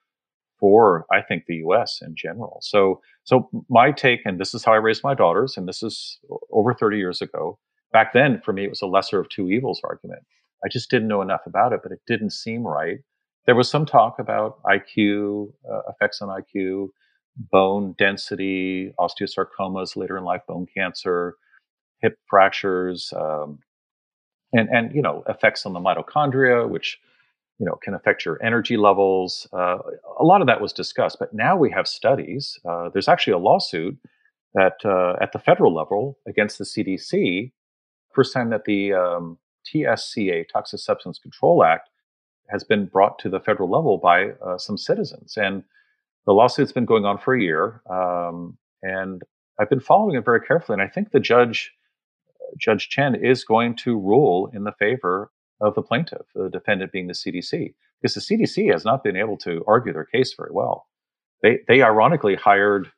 for 0.63 1.05
I 1.11 1.23
think 1.23 1.47
the 1.47 1.57
U.S. 1.57 2.01
in 2.01 2.15
general. 2.17 2.61
So, 2.63 3.01
so 3.25 3.51
my 3.69 3.91
take, 3.91 4.21
and 4.25 4.39
this 4.39 4.55
is 4.55 4.65
how 4.65 4.73
I 4.73 4.77
raised 4.77 5.03
my 5.03 5.13
daughters, 5.13 5.57
and 5.57 5.67
this 5.67 5.83
is 5.83 6.21
over 6.53 6.73
30 6.73 6.99
years 6.99 7.21
ago. 7.21 7.59
Back 7.93 8.13
then, 8.13 8.41
for 8.45 8.53
me, 8.53 8.65
it 8.65 8.71
was 8.71 8.81
a 8.81 8.87
lesser 8.87 9.19
of 9.19 9.29
two 9.29 9.51
evils 9.51 9.81
argument. 9.83 10.23
I 10.65 10.69
just 10.71 10.89
didn't 10.89 11.09
know 11.09 11.21
enough 11.21 11.41
about 11.47 11.73
it, 11.73 11.81
but 11.83 11.91
it 11.91 11.99
didn't 12.07 12.31
seem 12.31 12.63
right. 12.63 13.01
There 13.47 13.55
was 13.55 13.69
some 13.69 13.87
talk 13.87 14.19
about 14.19 14.63
IQ, 14.63 15.53
uh, 15.71 15.81
effects 15.91 16.23
on 16.23 16.29
IQ, 16.29 16.89
bone 17.37 17.95
density, 17.99 18.93
osteosarcomas 18.99 19.97
later 19.97 20.17
in 20.17 20.25
life, 20.25 20.43
bone 20.47 20.67
cancer, 20.77 21.37
hip 22.01 22.19
fractures, 22.29 23.13
um, 23.17 23.59
and 24.53 24.69
and 24.69 24.95
you 24.95 25.03
know 25.03 25.25
effects 25.29 25.67
on 25.67 25.73
the 25.73 25.81
mitochondria, 25.81 26.69
which 26.69 26.99
you 27.59 27.67
know 27.67 27.77
can 27.83 27.95
affect 27.95 28.25
your 28.25 28.43
energy 28.45 28.77
levels. 28.77 29.49
Uh, 29.53 29.79
a 30.21 30.25
lot 30.25 30.41
of 30.41 30.47
that 30.47 30.61
was 30.61 30.73
discussed, 30.73 31.17
but 31.19 31.33
now 31.35 31.57
we 31.57 31.71
have 31.71 31.89
studies. 31.89 32.59
Uh, 32.69 32.91
there's 32.93 33.09
actually 33.09 33.33
a 33.33 33.39
lawsuit 33.39 33.99
that 34.55 34.75
uh, 34.85 35.17
at 35.23 35.33
the 35.33 35.39
federal 35.39 35.75
level 35.75 36.19
against 36.29 36.59
the 36.59 36.65
CDC. 36.65 37.53
First 38.15 38.35
time 38.35 38.51
that 38.51 38.65
the 38.67 38.93
um, 38.93 39.39
TSCA, 39.67 40.45
Toxic 40.53 40.81
Substance 40.81 41.19
Control 41.19 41.65
Act, 41.65 41.89
has 42.53 42.63
been 42.63 42.87
brought 42.87 43.19
to 43.21 43.29
the 43.29 43.41
federal 43.41 43.71
level 43.71 43.99
by 43.99 44.31
uh, 44.47 44.59
some 44.59 44.77
citizens. 44.77 45.37
And 45.37 45.65
the 46.27 46.33
lawsuit's 46.33 46.73
been 46.73 46.85
going 46.85 47.05
on 47.05 47.19
for 47.19 47.35
a 47.35 47.41
year. 47.41 47.83
Um, 47.91 48.59
and 48.83 49.23
I've 49.59 49.71
been 49.71 49.81
following 49.81 50.17
it 50.17 50.25
very 50.25 50.41
carefully. 50.41 50.75
And 50.75 50.83
I 50.83 50.93
think 50.93 51.11
the 51.11 51.21
judge, 51.21 51.73
Judge 52.59 52.89
Chen, 52.89 53.15
is 53.15 53.45
going 53.45 53.77
to 53.77 53.99
rule 53.99 54.51
in 54.53 54.65
the 54.65 54.73
favor 54.73 55.31
of 55.61 55.75
the 55.75 55.83
plaintiff, 55.83 56.27
the 56.35 56.51
defendant 56.51 56.93
being 56.93 57.07
the 57.07 57.15
CDC, 57.15 57.75
because 58.01 58.15
the 58.15 58.21
CDC 58.21 58.71
has 58.73 58.85
not 58.85 59.03
been 59.03 59.17
able 59.17 59.37
to 59.39 59.65
argue 59.67 59.93
their 59.93 60.05
case 60.05 60.35
very 60.37 60.51
well. 60.53 60.87
They, 61.43 61.61
they 61.69 61.83
ironically 61.83 62.35
hired 62.35 62.91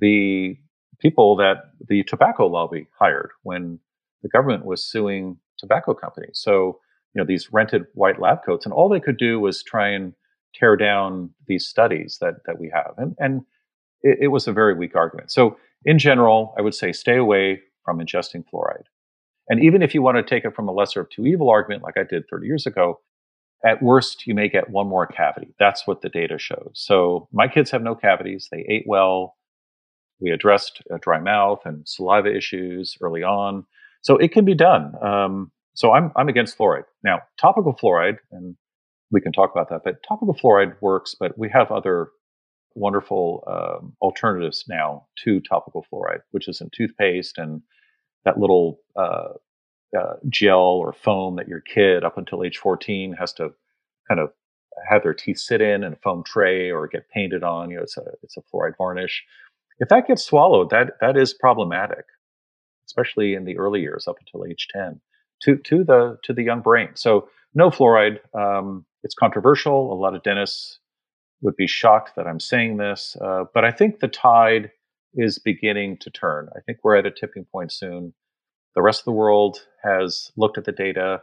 the 0.00 0.56
people 1.00 1.36
that 1.36 1.56
the 1.88 2.02
tobacco 2.04 2.46
lobby 2.46 2.86
hired 2.98 3.30
when 3.42 3.78
the 4.22 4.28
government 4.28 4.64
was 4.64 4.84
suing 4.84 5.38
tobacco 5.58 5.94
companies. 5.94 6.40
So, 6.42 6.80
you 7.14 7.20
know, 7.22 7.26
these 7.26 7.52
rented 7.52 7.84
white 7.94 8.20
lab 8.20 8.38
coats, 8.44 8.66
and 8.66 8.72
all 8.72 8.88
they 8.88 9.00
could 9.00 9.16
do 9.16 9.40
was 9.40 9.62
try 9.62 9.88
and 9.88 10.14
tear 10.54 10.76
down 10.76 11.30
these 11.46 11.66
studies 11.66 12.18
that 12.20 12.34
that 12.46 12.58
we 12.58 12.70
have. 12.74 12.94
And 12.96 13.14
and 13.18 13.42
it, 14.02 14.18
it 14.22 14.28
was 14.28 14.46
a 14.46 14.52
very 14.52 14.74
weak 14.74 14.96
argument. 14.96 15.30
So 15.30 15.56
in 15.84 15.98
general, 15.98 16.54
I 16.58 16.62
would 16.62 16.74
say 16.74 16.92
stay 16.92 17.16
away 17.16 17.60
from 17.84 17.98
ingesting 17.98 18.44
fluoride. 18.52 18.86
And 19.48 19.62
even 19.62 19.82
if 19.82 19.94
you 19.94 20.00
want 20.00 20.16
to 20.16 20.22
take 20.22 20.44
it 20.44 20.54
from 20.54 20.68
a 20.68 20.72
lesser 20.72 21.00
of 21.00 21.10
two 21.10 21.26
evil 21.26 21.50
argument, 21.50 21.82
like 21.82 21.98
I 21.98 22.04
did 22.04 22.24
30 22.30 22.46
years 22.46 22.66
ago, 22.66 23.00
at 23.64 23.82
worst, 23.82 24.26
you 24.26 24.34
may 24.34 24.48
get 24.48 24.70
one 24.70 24.86
more 24.86 25.06
cavity. 25.06 25.54
That's 25.58 25.86
what 25.86 26.02
the 26.02 26.08
data 26.08 26.38
shows. 26.38 26.72
So 26.74 27.28
my 27.32 27.48
kids 27.48 27.70
have 27.70 27.82
no 27.82 27.94
cavities. 27.94 28.48
They 28.50 28.64
ate 28.68 28.84
well. 28.86 29.36
We 30.20 30.30
addressed 30.30 30.82
dry 31.00 31.20
mouth 31.20 31.60
and 31.64 31.86
saliva 31.86 32.34
issues 32.34 32.96
early 33.02 33.22
on. 33.22 33.64
So 34.02 34.16
it 34.16 34.32
can 34.32 34.44
be 34.44 34.54
done. 34.54 34.92
Um, 35.02 35.50
so 35.74 35.92
I'm 35.92 36.12
I'm 36.16 36.28
against 36.28 36.56
fluoride. 36.56 36.84
Now, 37.02 37.20
topical 37.38 37.74
fluoride, 37.74 38.18
and 38.32 38.56
we 39.10 39.20
can 39.20 39.32
talk 39.32 39.50
about 39.52 39.68
that. 39.70 39.82
But 39.84 40.02
topical 40.06 40.34
fluoride 40.34 40.74
works, 40.80 41.14
but 41.18 41.36
we 41.38 41.50
have 41.50 41.70
other 41.70 42.08
wonderful 42.74 43.44
um, 43.46 43.94
alternatives 44.00 44.64
now 44.68 45.06
to 45.24 45.40
topical 45.40 45.86
fluoride, 45.92 46.20
which 46.32 46.48
is 46.48 46.60
in 46.60 46.70
toothpaste 46.74 47.38
and 47.38 47.62
that 48.24 48.38
little 48.38 48.80
uh, 48.96 49.34
uh, 49.98 50.14
gel 50.28 50.58
or 50.58 50.92
foam 50.92 51.36
that 51.36 51.46
your 51.48 51.60
kid 51.60 52.02
up 52.04 52.18
until 52.18 52.42
age 52.42 52.56
14 52.56 53.14
has 53.18 53.32
to 53.34 53.50
kind 54.08 54.18
of 54.18 54.30
have 54.88 55.02
their 55.02 55.14
teeth 55.14 55.38
sit 55.38 55.60
in 55.60 55.84
in 55.84 55.92
a 55.92 55.96
foam 55.96 56.24
tray 56.24 56.70
or 56.70 56.88
get 56.88 57.08
painted 57.10 57.44
on. 57.44 57.70
You 57.70 57.76
know, 57.76 57.82
it's 57.82 57.96
a 57.96 58.04
it's 58.22 58.36
a 58.36 58.42
fluoride 58.42 58.76
varnish. 58.76 59.24
If 59.78 59.88
that 59.88 60.06
gets 60.06 60.24
swallowed, 60.24 60.70
that 60.70 60.92
that 61.00 61.16
is 61.16 61.34
problematic 61.34 62.04
especially 62.86 63.34
in 63.34 63.44
the 63.44 63.56
early 63.56 63.80
years 63.80 64.06
up 64.06 64.16
until 64.20 64.46
age 64.46 64.68
10 64.72 65.00
to, 65.44 65.56
to 65.56 65.84
the 65.84 66.18
to 66.22 66.32
the 66.32 66.42
young 66.42 66.60
brain. 66.60 66.90
So 66.94 67.28
no 67.54 67.70
fluoride 67.70 68.18
um, 68.34 68.84
it's 69.02 69.14
controversial. 69.14 69.92
A 69.92 69.94
lot 69.94 70.14
of 70.14 70.22
dentists 70.22 70.78
would 71.40 71.56
be 71.56 71.66
shocked 71.66 72.12
that 72.16 72.26
i'm 72.26 72.40
saying 72.40 72.78
this 72.78 73.18
uh, 73.20 73.44
but 73.52 73.66
i 73.66 73.70
think 73.70 74.00
the 74.00 74.08
tide 74.08 74.70
is 75.14 75.38
beginning 75.38 75.96
to 75.98 76.10
turn. 76.10 76.48
I 76.56 76.60
think 76.60 76.78
we're 76.82 76.96
at 76.96 77.06
a 77.06 77.10
tipping 77.10 77.44
point 77.44 77.72
soon. 77.72 78.14
The 78.74 78.82
rest 78.82 79.00
of 79.00 79.04
the 79.04 79.12
world 79.12 79.58
has 79.82 80.32
looked 80.36 80.58
at 80.58 80.64
the 80.64 80.72
data. 80.72 81.22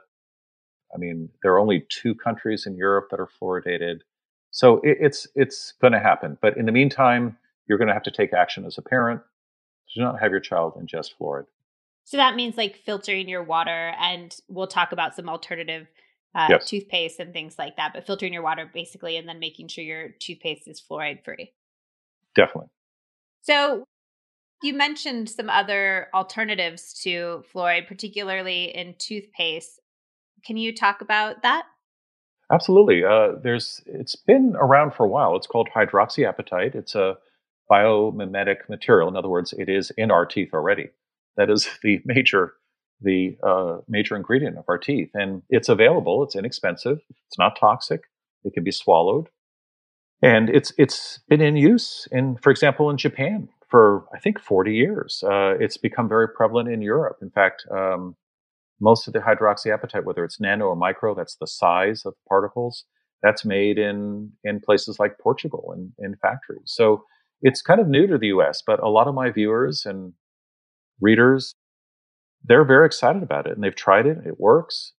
I 0.93 0.97
mean 0.97 1.29
there 1.43 1.53
are 1.53 1.59
only 1.59 1.85
two 1.89 2.15
countries 2.15 2.65
in 2.65 2.75
europe 2.75 3.07
that 3.11 3.19
are 3.19 3.29
fluoridated. 3.41 3.99
So 4.51 4.77
it, 4.77 4.97
it's 4.99 5.27
it's 5.35 5.73
going 5.81 5.93
to 5.93 5.99
happen. 5.99 6.37
But 6.41 6.57
in 6.57 6.65
the 6.65 6.71
meantime 6.71 7.37
you're 7.67 7.77
going 7.77 7.87
to 7.87 7.93
have 7.93 8.03
to 8.03 8.11
take 8.11 8.33
action 8.33 8.65
as 8.65 8.77
a 8.77 8.81
parent 8.81 9.21
do 9.93 10.01
not 10.01 10.19
have 10.21 10.31
your 10.31 10.39
child 10.39 10.73
ingest 10.75 11.11
fluoride. 11.19 11.47
So 12.11 12.17
that 12.17 12.35
means 12.35 12.57
like 12.57 12.75
filtering 12.75 13.29
your 13.29 13.41
water, 13.41 13.93
and 13.97 14.35
we'll 14.49 14.67
talk 14.67 14.91
about 14.91 15.15
some 15.15 15.29
alternative 15.29 15.87
uh, 16.35 16.47
yes. 16.49 16.67
toothpaste 16.67 17.21
and 17.21 17.31
things 17.31 17.55
like 17.57 17.77
that. 17.77 17.93
But 17.93 18.05
filtering 18.05 18.33
your 18.33 18.41
water 18.41 18.69
basically, 18.73 19.15
and 19.15 19.29
then 19.29 19.39
making 19.39 19.69
sure 19.69 19.81
your 19.81 20.09
toothpaste 20.19 20.67
is 20.67 20.81
fluoride 20.81 21.23
free. 21.23 21.53
Definitely. 22.35 22.67
So 23.43 23.85
you 24.61 24.73
mentioned 24.73 25.29
some 25.29 25.49
other 25.49 26.09
alternatives 26.13 26.99
to 27.03 27.45
fluoride, 27.55 27.87
particularly 27.87 28.65
in 28.75 28.95
toothpaste. 28.97 29.79
Can 30.45 30.57
you 30.57 30.75
talk 30.75 30.99
about 30.99 31.43
that? 31.43 31.63
Absolutely. 32.51 33.05
Uh, 33.05 33.39
there's 33.41 33.81
it's 33.85 34.17
been 34.17 34.53
around 34.59 34.95
for 34.95 35.05
a 35.05 35.09
while. 35.09 35.37
It's 35.37 35.47
called 35.47 35.69
hydroxyapatite. 35.73 36.75
It's 36.75 36.93
a 36.93 37.15
biomimetic 37.71 38.67
material. 38.67 39.07
In 39.07 39.15
other 39.15 39.29
words, 39.29 39.53
it 39.53 39.69
is 39.69 39.91
in 39.91 40.11
our 40.11 40.25
teeth 40.25 40.49
already. 40.53 40.89
That 41.37 41.49
is 41.49 41.67
the 41.83 42.01
major 42.05 42.53
the 43.03 43.35
uh, 43.41 43.77
major 43.87 44.15
ingredient 44.15 44.57
of 44.57 44.65
our 44.67 44.77
teeth, 44.77 45.09
and 45.15 45.41
it's 45.49 45.69
available. 45.69 46.23
It's 46.23 46.35
inexpensive. 46.35 46.99
It's 47.27 47.39
not 47.39 47.57
toxic. 47.59 48.01
It 48.43 48.53
can 48.53 48.63
be 48.63 48.71
swallowed, 48.71 49.27
and 50.21 50.49
it's 50.49 50.71
it's 50.77 51.19
been 51.27 51.41
in 51.41 51.55
use 51.55 52.07
in, 52.11 52.37
for 52.37 52.51
example, 52.51 52.89
in 52.89 52.97
Japan 52.97 53.49
for 53.69 54.05
I 54.13 54.19
think 54.19 54.39
40 54.39 54.75
years. 54.75 55.23
Uh, 55.25 55.55
it's 55.59 55.77
become 55.77 56.07
very 56.09 56.27
prevalent 56.27 56.69
in 56.69 56.81
Europe. 56.81 57.17
In 57.21 57.31
fact, 57.31 57.65
um, 57.71 58.15
most 58.79 59.07
of 59.07 59.13
the 59.13 59.19
hydroxyapatite, 59.19 60.03
whether 60.03 60.23
it's 60.23 60.39
nano 60.39 60.65
or 60.65 60.75
micro, 60.75 61.15
that's 61.15 61.35
the 61.35 61.47
size 61.47 62.05
of 62.05 62.13
particles, 62.27 62.85
that's 63.23 63.45
made 63.45 63.77
in 63.77 64.31
in 64.43 64.59
places 64.59 64.99
like 64.99 65.17
Portugal 65.19 65.71
and 65.73 65.91
in 65.99 66.15
factories. 66.17 66.65
So 66.65 67.03
it's 67.41 67.61
kind 67.61 67.79
of 67.79 67.87
new 67.87 68.05
to 68.07 68.17
the 68.17 68.27
U.S., 68.27 68.61
but 68.65 68.81
a 68.83 68.89
lot 68.89 69.07
of 69.07 69.15
my 69.15 69.31
viewers 69.31 69.85
and 69.85 70.13
readers, 71.01 71.55
they're 72.43 72.65
very 72.65 72.85
excited 72.85 73.23
about 73.23 73.47
it, 73.47 73.53
and 73.53 73.63
they've 73.63 73.75
tried 73.75 74.05
it. 74.05 74.17
It 74.25 74.39
works. 74.39 74.93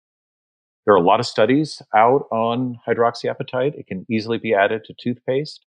There 0.85 0.95
are 0.95 0.99
a 0.99 1.03
lot 1.03 1.21
of 1.21 1.27
studies 1.27 1.81
out 1.95 2.27
on 2.31 2.79
hydroxyapatite. 2.87 3.79
It 3.79 3.87
can 3.87 4.05
easily 4.11 4.39
be 4.39 4.55
added 4.55 4.85
to 4.85 4.95
toothpaste. 5.01 5.65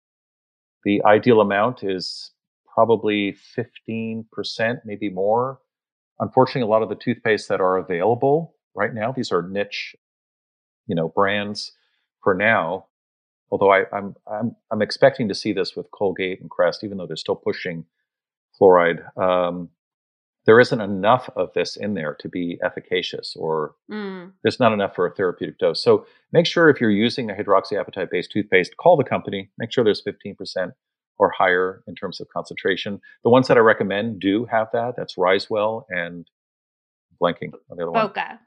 The 0.85 1.03
ideal 1.05 1.41
amount 1.41 1.83
is 1.83 2.33
probably 2.73 3.37
15%, 3.57 4.25
maybe 4.85 5.11
more. 5.11 5.61
Unfortunately, 6.21 6.63
a 6.63 6.67
lot 6.67 6.83
of 6.83 6.89
the 6.89 6.95
toothpaste 6.95 7.49
that 7.49 7.61
are 7.61 7.77
available 7.77 8.55
right 8.75 8.95
now, 8.95 9.13
these 9.13 9.33
are 9.33 9.43
niche, 9.43 9.97
you 10.87 10.95
know, 10.95 11.09
brands 11.09 11.73
for 12.23 12.35
now. 12.35 12.87
Although 13.51 13.73
I, 13.73 13.81
am 13.81 13.87
I'm, 13.93 14.15
I'm 14.33 14.57
I'm 14.71 14.83
expecting 14.83 15.29
to 15.29 15.35
see 15.35 15.53
this 15.53 15.75
with 15.75 15.91
Colgate 15.91 16.41
and 16.41 16.49
Crest, 16.49 16.85
even 16.85 16.99
though 16.99 17.07
they're 17.07 17.17
still 17.17 17.35
pushing 17.35 17.85
fluoride. 18.61 19.01
Um, 19.21 19.71
there 20.47 20.61
isn't 20.61 20.81
enough 20.81 21.29
of 21.37 21.53
this 21.55 21.77
in 21.77 21.95
there 21.95 22.17
to 22.21 22.29
be 22.29 22.59
efficacious 22.65 23.37
or 23.39 23.75
mm. 23.91 24.31
there's 24.43 24.61
not 24.61 24.73
enough 24.73 24.95
for 24.95 25.07
a 25.07 25.15
therapeutic 25.15 25.59
dose. 25.59 25.83
So 25.83 26.07
make 26.33 26.47
sure 26.47 26.69
if 26.69 26.81
you're 26.81 26.91
using 26.91 27.31
a 27.31 27.35
hydroxyapatite 27.35 28.11
based 28.11 28.33
toothpaste, 28.33 28.77
call 28.77 28.97
the 28.97 29.05
company, 29.05 29.51
make 29.59 29.73
sure 29.73 29.85
there's 29.85 30.03
15% 30.03 30.73
or 31.19 31.31
higher 31.31 31.83
in 31.87 31.95
terms 31.95 32.21
of 32.21 32.29
concentration. 32.33 33.01
The 33.23 33.31
ones 33.31 33.49
that 33.49 33.59
I 33.59 33.61
recommend 33.61 34.21
do 34.21 34.47
have 34.51 34.69
that. 34.73 34.95
That's 34.97 35.17
Risewell 35.17 35.85
and 35.91 36.27
blanking 37.23 37.53
on 37.71 37.77
the 37.77 37.83
other 37.83 37.91
one. 37.91 38.09
Boka. 38.09 38.39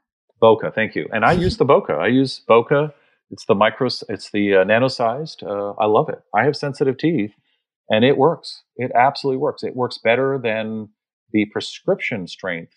Boka, 0.42 0.74
thank 0.74 0.96
you. 0.96 1.08
And 1.12 1.24
I 1.24 1.32
use 1.32 1.56
the 1.56 1.64
Boka. 1.64 1.98
I 1.98 2.08
use 2.08 2.42
Boka. 2.48 2.92
It's 3.30 3.44
the 3.46 3.54
micro, 3.54 3.88
it's 4.08 4.30
the 4.32 4.56
uh, 4.56 4.64
nano 4.64 4.88
sized. 4.88 5.44
Uh, 5.44 5.72
I 5.78 5.86
love 5.86 6.08
it. 6.08 6.20
I 6.34 6.44
have 6.44 6.56
sensitive 6.56 6.98
teeth 6.98 7.32
and 7.88 8.04
it 8.04 8.16
works. 8.16 8.62
It 8.76 8.90
absolutely 8.94 9.38
works. 9.38 9.62
It 9.62 9.76
works 9.76 9.98
better 9.98 10.38
than 10.42 10.88
the 11.34 11.44
prescription 11.46 12.26
strength 12.26 12.72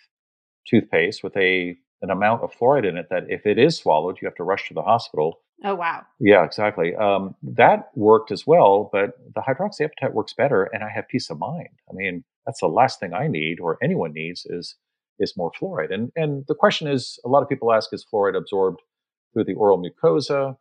toothpaste 0.68 1.24
with 1.24 1.38
a 1.38 1.78
an 2.02 2.10
amount 2.12 2.44
of 2.44 2.52
fluoride 2.54 2.88
in 2.88 2.98
it 2.98 3.08
that 3.10 3.24
if 3.28 3.46
it 3.48 3.58
is 3.58 3.76
swallowed, 3.78 4.18
you 4.22 4.28
have 4.28 4.36
to 4.36 4.44
rush 4.44 4.68
to 4.68 4.74
the 4.74 4.84
hospital. 4.84 5.40
Oh 5.64 5.74
wow! 5.74 6.04
Yeah, 6.20 6.44
exactly. 6.44 6.96
Um, 6.96 7.36
that 7.42 7.90
worked 7.96 8.32
as 8.32 8.46
well, 8.46 8.90
but 8.92 9.14
the 9.34 9.42
hydroxyapatite 9.42 10.14
works 10.14 10.34
better, 10.34 10.66
and 10.66 10.84
I 10.84 10.90
have 10.90 11.08
peace 11.08 11.30
of 11.30 11.40
mind. 11.40 11.70
I 11.90 11.94
mean, 11.94 12.24
that's 12.46 12.60
the 12.60 12.68
last 12.68 13.00
thing 13.00 13.14
I 13.14 13.28
need, 13.28 13.60
or 13.60 13.78
anyone 13.82 14.14
needs, 14.14 14.46
is 14.46 14.76
is 15.20 15.36
more 15.38 15.52
fluoride. 15.60 15.94
And 15.94 16.12
and 16.16 16.44
the 16.48 16.56
question 16.56 16.88
is, 16.88 17.20
a 17.26 17.30
lot 17.30 17.42
of 17.42 17.50
people 17.50 17.74
ask, 17.74 17.92
is 17.94 18.06
fluoride 18.06 18.38
absorbed 18.38 18.82
through 19.34 19.46
the 19.46 19.56
oral 19.56 19.82
mucosa? 19.82 20.58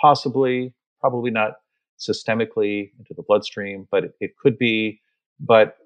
Possibly, 0.00 0.74
probably 1.00 1.30
not 1.30 1.54
systemically 1.98 2.90
into 2.98 3.14
the 3.14 3.22
bloodstream, 3.22 3.86
but 3.90 4.04
it, 4.04 4.12
it 4.20 4.36
could 4.36 4.58
be. 4.58 5.00
But 5.40 5.76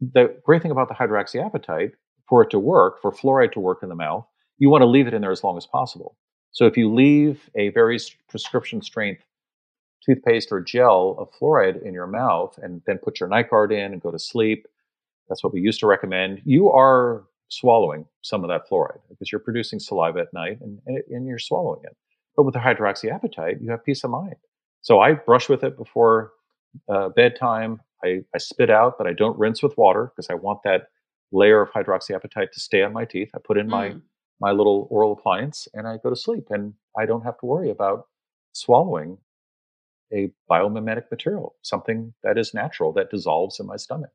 the 0.00 0.36
great 0.44 0.62
thing 0.62 0.70
about 0.70 0.88
the 0.88 0.94
hydroxyapatite, 0.94 1.92
for 2.28 2.42
it 2.42 2.50
to 2.50 2.58
work, 2.58 3.00
for 3.00 3.10
fluoride 3.10 3.52
to 3.52 3.60
work 3.60 3.82
in 3.82 3.88
the 3.88 3.94
mouth, 3.94 4.26
you 4.58 4.68
want 4.68 4.82
to 4.82 4.86
leave 4.86 5.06
it 5.06 5.14
in 5.14 5.22
there 5.22 5.32
as 5.32 5.42
long 5.42 5.56
as 5.56 5.66
possible. 5.66 6.16
So 6.52 6.66
if 6.66 6.76
you 6.76 6.92
leave 6.92 7.48
a 7.54 7.70
very 7.70 7.98
prescription 8.28 8.82
strength 8.82 9.22
toothpaste 10.04 10.48
or 10.52 10.60
gel 10.60 11.16
of 11.18 11.28
fluoride 11.32 11.82
in 11.82 11.92
your 11.94 12.06
mouth 12.06 12.58
and 12.62 12.82
then 12.86 12.98
put 12.98 13.20
your 13.20 13.28
night 13.28 13.50
guard 13.50 13.72
in 13.72 13.92
and 13.92 14.00
go 14.00 14.10
to 14.10 14.18
sleep, 14.18 14.66
that's 15.28 15.42
what 15.42 15.52
we 15.52 15.60
used 15.60 15.80
to 15.80 15.86
recommend. 15.86 16.40
You 16.44 16.70
are 16.70 17.24
swallowing 17.48 18.06
some 18.22 18.44
of 18.44 18.48
that 18.48 18.68
fluoride 18.68 19.00
because 19.08 19.32
you're 19.32 19.40
producing 19.40 19.78
saliva 19.78 20.20
at 20.20 20.32
night 20.32 20.58
and, 20.60 20.80
and 20.86 21.26
you're 21.26 21.38
swallowing 21.38 21.80
it. 21.84 21.96
But 22.36 22.44
with 22.44 22.54
the 22.54 22.60
hydroxyapatite, 22.60 23.62
you 23.62 23.70
have 23.70 23.84
peace 23.84 24.04
of 24.04 24.10
mind. 24.10 24.36
So 24.82 25.00
I 25.00 25.14
brush 25.14 25.48
with 25.48 25.64
it 25.64 25.76
before 25.76 26.32
uh, 26.88 27.08
bedtime. 27.10 27.80
I, 28.04 28.20
I 28.34 28.38
spit 28.38 28.70
out, 28.70 28.94
but 28.98 29.06
I 29.06 29.12
don't 29.12 29.38
rinse 29.38 29.62
with 29.62 29.76
water 29.76 30.12
because 30.14 30.28
I 30.30 30.34
want 30.34 30.62
that 30.64 30.88
layer 31.32 31.60
of 31.60 31.70
hydroxyapatite 31.70 32.52
to 32.52 32.60
stay 32.60 32.82
on 32.82 32.92
my 32.92 33.04
teeth. 33.04 33.30
I 33.34 33.38
put 33.44 33.58
in 33.58 33.66
mm. 33.66 33.70
my 33.70 33.94
my 34.40 34.52
little 34.52 34.86
oral 34.90 35.12
appliance 35.12 35.66
and 35.74 35.88
I 35.88 35.96
go 36.02 36.10
to 36.10 36.16
sleep, 36.16 36.46
and 36.50 36.74
I 36.96 37.06
don't 37.06 37.24
have 37.24 37.38
to 37.40 37.46
worry 37.46 37.70
about 37.70 38.06
swallowing 38.52 39.18
a 40.12 40.30
biomimetic 40.50 41.10
material, 41.10 41.56
something 41.62 42.14
that 42.22 42.38
is 42.38 42.54
natural 42.54 42.92
that 42.94 43.10
dissolves 43.10 43.60
in 43.60 43.66
my 43.66 43.76
stomach. 43.76 44.10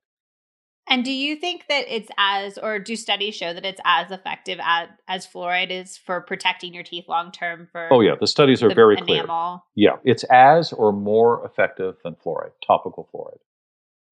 And 0.88 1.06
do 1.06 1.12
you 1.12 1.38
think 1.38 1.66
that 1.70 1.86
it's 1.88 2.10
as, 2.18 2.58
or 2.58 2.78
do 2.78 2.96
studies 2.96 3.36
show 3.36 3.54
that 3.54 3.66
it's 3.66 3.80
as 3.86 4.12
effective 4.12 4.60
as, 4.62 4.90
as 5.08 5.26
fluoride 5.26 5.72
is 5.72 5.98
for 5.98 6.22
protecting 6.22 6.74
your 6.74 6.84
teeth 6.84 7.06
long 7.08 7.32
term? 7.32 7.68
For 7.72 7.88
oh 7.92 8.02
yeah, 8.02 8.16
the 8.20 8.28
studies 8.28 8.62
are 8.62 8.70
the 8.70 8.76
very 8.76 8.98
enamel? 8.98 9.64
clear. 9.76 9.90
Yeah, 9.92 9.98
it's 10.04 10.24
as 10.26 10.74
or 10.74 10.92
more 10.92 11.46
effective 11.46 11.96
than 12.04 12.16
fluoride, 12.16 12.52
topical 12.66 13.08
fluoride. 13.14 13.40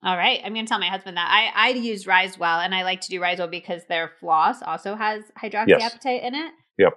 All 0.04 0.18
right, 0.18 0.42
I'm 0.44 0.54
going 0.54 0.66
to 0.66 0.70
tell 0.70 0.80
my 0.80 0.88
husband 0.88 1.18
that 1.18 1.30
I 1.30 1.70
I 1.70 1.74
use 1.74 2.06
Risewell, 2.06 2.64
and 2.64 2.74
I 2.74 2.84
like 2.84 3.02
to 3.02 3.10
do 3.10 3.20
Risewell 3.20 3.52
because 3.52 3.84
their 3.88 4.12
floss 4.20 4.62
also 4.64 4.96
has 4.96 5.24
hydroxyapatite 5.38 5.68
yes. 6.06 6.24
in 6.24 6.36
it. 6.36 6.52
Yep. 6.80 6.94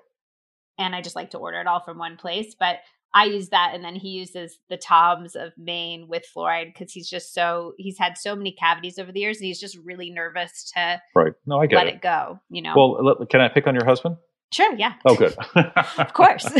And 0.78 0.94
I 0.94 1.02
just 1.02 1.14
like 1.14 1.30
to 1.30 1.38
order 1.38 1.60
it 1.60 1.66
all 1.66 1.80
from 1.80 1.98
one 1.98 2.16
place, 2.16 2.56
but 2.58 2.78
I 3.12 3.24
use 3.26 3.50
that, 3.50 3.72
and 3.74 3.84
then 3.84 3.94
he 3.94 4.08
uses 4.08 4.58
the 4.68 4.76
Toms 4.76 5.36
of 5.36 5.52
Maine 5.58 6.08
with 6.08 6.24
fluoride 6.34 6.72
because 6.72 6.92
he's 6.92 7.08
just 7.08 7.32
so 7.34 7.74
he's 7.78 7.98
had 7.98 8.16
so 8.16 8.34
many 8.34 8.56
cavities 8.58 8.98
over 8.98 9.12
the 9.12 9.20
years, 9.20 9.36
and 9.36 9.46
he's 9.46 9.60
just 9.60 9.76
really 9.84 10.10
nervous 10.10 10.72
to 10.74 11.00
right. 11.14 11.32
No, 11.46 11.60
I 11.60 11.66
get 11.66 11.76
let 11.76 11.86
it. 11.86 11.94
it 11.96 12.02
go. 12.02 12.40
You 12.48 12.62
know. 12.62 12.74
Well, 12.74 13.26
can 13.30 13.40
I 13.40 13.48
pick 13.48 13.66
on 13.66 13.74
your 13.74 13.84
husband? 13.84 14.16
Sure. 14.52 14.74
Yeah. 14.76 14.94
Oh, 15.04 15.16
good. 15.16 15.34
of 15.98 16.12
course. 16.12 16.46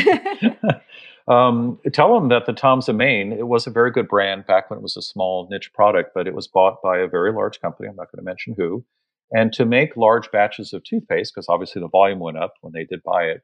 um, 1.26 1.78
tell 1.92 2.16
him 2.16 2.28
that 2.28 2.46
the 2.46 2.52
Toms 2.52 2.88
of 2.88 2.96
Maine 2.96 3.32
it 3.32 3.48
was 3.48 3.66
a 3.66 3.70
very 3.70 3.90
good 3.90 4.08
brand 4.08 4.46
back 4.46 4.68
when 4.68 4.78
it 4.78 4.82
was 4.82 4.96
a 4.96 5.02
small 5.02 5.48
niche 5.50 5.72
product, 5.72 6.10
but 6.14 6.26
it 6.26 6.34
was 6.34 6.46
bought 6.46 6.82
by 6.82 6.98
a 6.98 7.08
very 7.08 7.32
large 7.32 7.60
company. 7.60 7.88
I'm 7.88 7.96
not 7.96 8.12
going 8.12 8.22
to 8.22 8.30
mention 8.30 8.54
who. 8.56 8.84
And 9.30 9.52
to 9.54 9.64
make 9.64 9.96
large 9.96 10.30
batches 10.30 10.72
of 10.72 10.84
toothpaste, 10.84 11.34
because 11.34 11.48
obviously 11.48 11.80
the 11.80 11.88
volume 11.88 12.18
went 12.18 12.36
up 12.36 12.54
when 12.60 12.72
they 12.72 12.84
did 12.84 13.02
buy 13.02 13.24
it, 13.24 13.42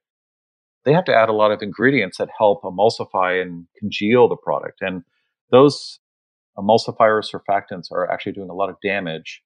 they 0.85 0.93
have 0.93 1.05
to 1.07 1.14
add 1.14 1.29
a 1.29 1.35
lot 1.35 1.53
of 1.53 1.62
ingredients 1.62 2.19
that 2.19 2.29
help 2.37 2.62
emulsify 2.62 3.40
and 3.40 3.66
congeal 3.79 4.29
the 4.29 4.37
product. 4.37 4.83
And 4.83 5.03
those 5.51 5.99
emulsifiers, 6.59 7.31
surfactants 7.33 7.90
are 7.90 8.11
actually 8.11 8.33
doing 8.33 8.51
a 8.51 8.55
lot 8.55 8.71
of 8.71 8.77
damage 8.83 9.43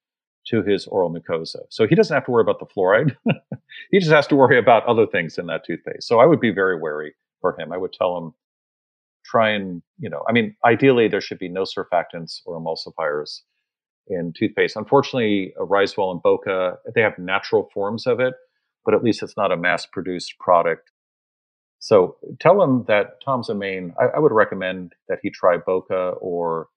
to 0.49 0.62
his 0.62 0.87
oral 0.87 1.12
mucosa. 1.12 1.61
So 1.70 1.87
he 1.87 1.94
doesn't 1.94 2.14
have 2.14 2.27
to 2.27 2.31
worry 2.31 2.42
about 2.42 2.59
the 2.59 2.66
fluoride. 2.66 3.16
he 3.90 3.99
just 3.99 4.12
has 4.12 4.27
to 4.27 4.37
worry 4.37 4.59
about 4.59 4.85
other 4.87 5.07
things 5.07 5.38
in 5.38 5.47
that 5.47 5.64
toothpaste. 5.64 6.07
So 6.07 6.20
I 6.20 6.27
would 6.27 6.40
be 6.40 6.51
very 6.51 6.79
wary 6.79 7.14
for 7.44 7.59
him. 7.61 7.72
I 7.72 7.76
would 7.76 7.92
tell 7.92 8.16
him, 8.16 8.33
try 9.24 9.50
and, 9.50 9.83
you 9.98 10.09
know, 10.09 10.22
I 10.28 10.33
mean, 10.33 10.57
ideally 10.64 11.09
there 11.09 11.20
should 11.20 11.38
be 11.38 11.48
no 11.48 11.62
surfactants 11.62 12.40
or 12.46 12.59
emulsifiers 12.59 13.40
in 14.07 14.33
toothpaste. 14.38 14.76
Unfortunately, 14.76 15.52
Risewell 15.59 16.12
and 16.12 16.22
Boka, 16.22 16.76
they 16.94 17.02
have 17.02 17.18
natural 17.18 17.68
forms 17.72 18.07
of 18.07 18.20
it, 18.20 18.35
but 18.85 18.94
at 18.94 19.02
least 19.02 19.22
it's 19.22 19.37
not 19.37 19.52
a 19.52 19.57
mass 19.57 19.87
produced 19.87 20.38
product 20.38 20.90
so 21.85 22.16
tell 22.40 22.62
him 22.62 22.87
that 22.88 23.22
Tom's 23.22 23.50
of 23.50 23.59
Maine, 23.59 23.92
I, 24.00 24.16
I, 24.16 24.18
would 24.18 24.33
recommend 24.33 24.94
that 25.11 25.18
he 25.22 25.28
try 25.28 25.59
Boka 25.59 26.16
or, 26.18 26.68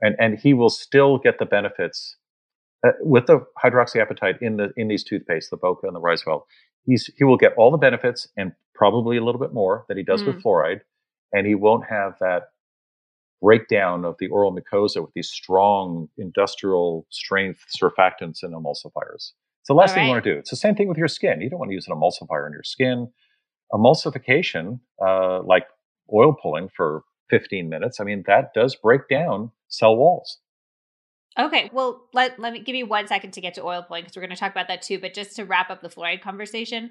and, 0.00 0.16
and 0.18 0.38
he 0.38 0.54
will 0.54 0.70
still 0.70 1.18
get 1.18 1.38
the 1.38 1.44
benefits 1.44 2.16
uh, 2.82 2.92
with 3.00 3.26
the 3.26 3.44
hydroxyapatite 3.62 4.40
in 4.40 4.56
the, 4.56 4.70
in 4.74 4.88
these 4.88 5.04
toothpaste, 5.04 5.50
the 5.50 5.58
Boka 5.58 5.82
and 5.82 5.94
the 5.94 6.00
Risewell. 6.00 6.44
He's, 6.86 7.10
he 7.16 7.24
will 7.24 7.36
get 7.36 7.54
all 7.56 7.70
the 7.70 7.78
benefits 7.78 8.28
and 8.36 8.52
probably 8.74 9.16
a 9.16 9.24
little 9.24 9.40
bit 9.40 9.52
more 9.52 9.84
that 9.88 9.96
he 9.96 10.02
does 10.02 10.22
mm. 10.22 10.26
with 10.26 10.42
fluoride. 10.42 10.80
And 11.32 11.46
he 11.46 11.54
won't 11.54 11.84
have 11.88 12.14
that 12.20 12.48
breakdown 13.42 14.04
of 14.04 14.16
the 14.18 14.28
oral 14.28 14.54
mucosa 14.54 15.02
with 15.02 15.12
these 15.14 15.28
strong 15.28 16.08
industrial 16.16 17.06
strength 17.10 17.64
surfactants 17.76 18.42
and 18.42 18.54
emulsifiers. 18.54 19.32
It's 19.60 19.68
the 19.68 19.74
last 19.74 19.94
thing 19.94 20.04
you 20.04 20.10
want 20.10 20.24
to 20.24 20.34
do. 20.34 20.38
It's 20.38 20.50
the 20.50 20.56
same 20.56 20.74
thing 20.74 20.88
with 20.88 20.98
your 20.98 21.08
skin. 21.08 21.40
You 21.40 21.50
don't 21.50 21.58
want 21.58 21.70
to 21.70 21.74
use 21.74 21.88
an 21.88 21.94
emulsifier 21.94 22.46
on 22.46 22.52
your 22.52 22.62
skin 22.62 23.08
emulsification, 23.72 24.80
uh, 25.04 25.42
like 25.42 25.66
oil 26.12 26.34
pulling 26.40 26.68
for 26.68 27.02
15 27.30 27.68
minutes, 27.68 28.00
I 28.00 28.04
mean, 28.04 28.22
that 28.26 28.52
does 28.54 28.76
break 28.76 29.08
down 29.08 29.50
cell 29.68 29.96
walls. 29.96 30.38
Okay, 31.38 31.70
well, 31.72 32.08
let, 32.12 32.38
let 32.38 32.52
me 32.52 32.60
give 32.60 32.76
you 32.76 32.86
one 32.86 33.08
second 33.08 33.32
to 33.32 33.40
get 33.40 33.54
to 33.54 33.64
oil 33.64 33.82
pulling 33.82 34.04
because 34.04 34.16
we're 34.16 34.22
going 34.22 34.30
to 34.30 34.36
talk 34.36 34.52
about 34.52 34.68
that 34.68 34.82
too. 34.82 35.00
But 35.00 35.14
just 35.14 35.34
to 35.36 35.44
wrap 35.44 35.68
up 35.68 35.82
the 35.82 35.88
fluoride 35.88 36.22
conversation, 36.22 36.90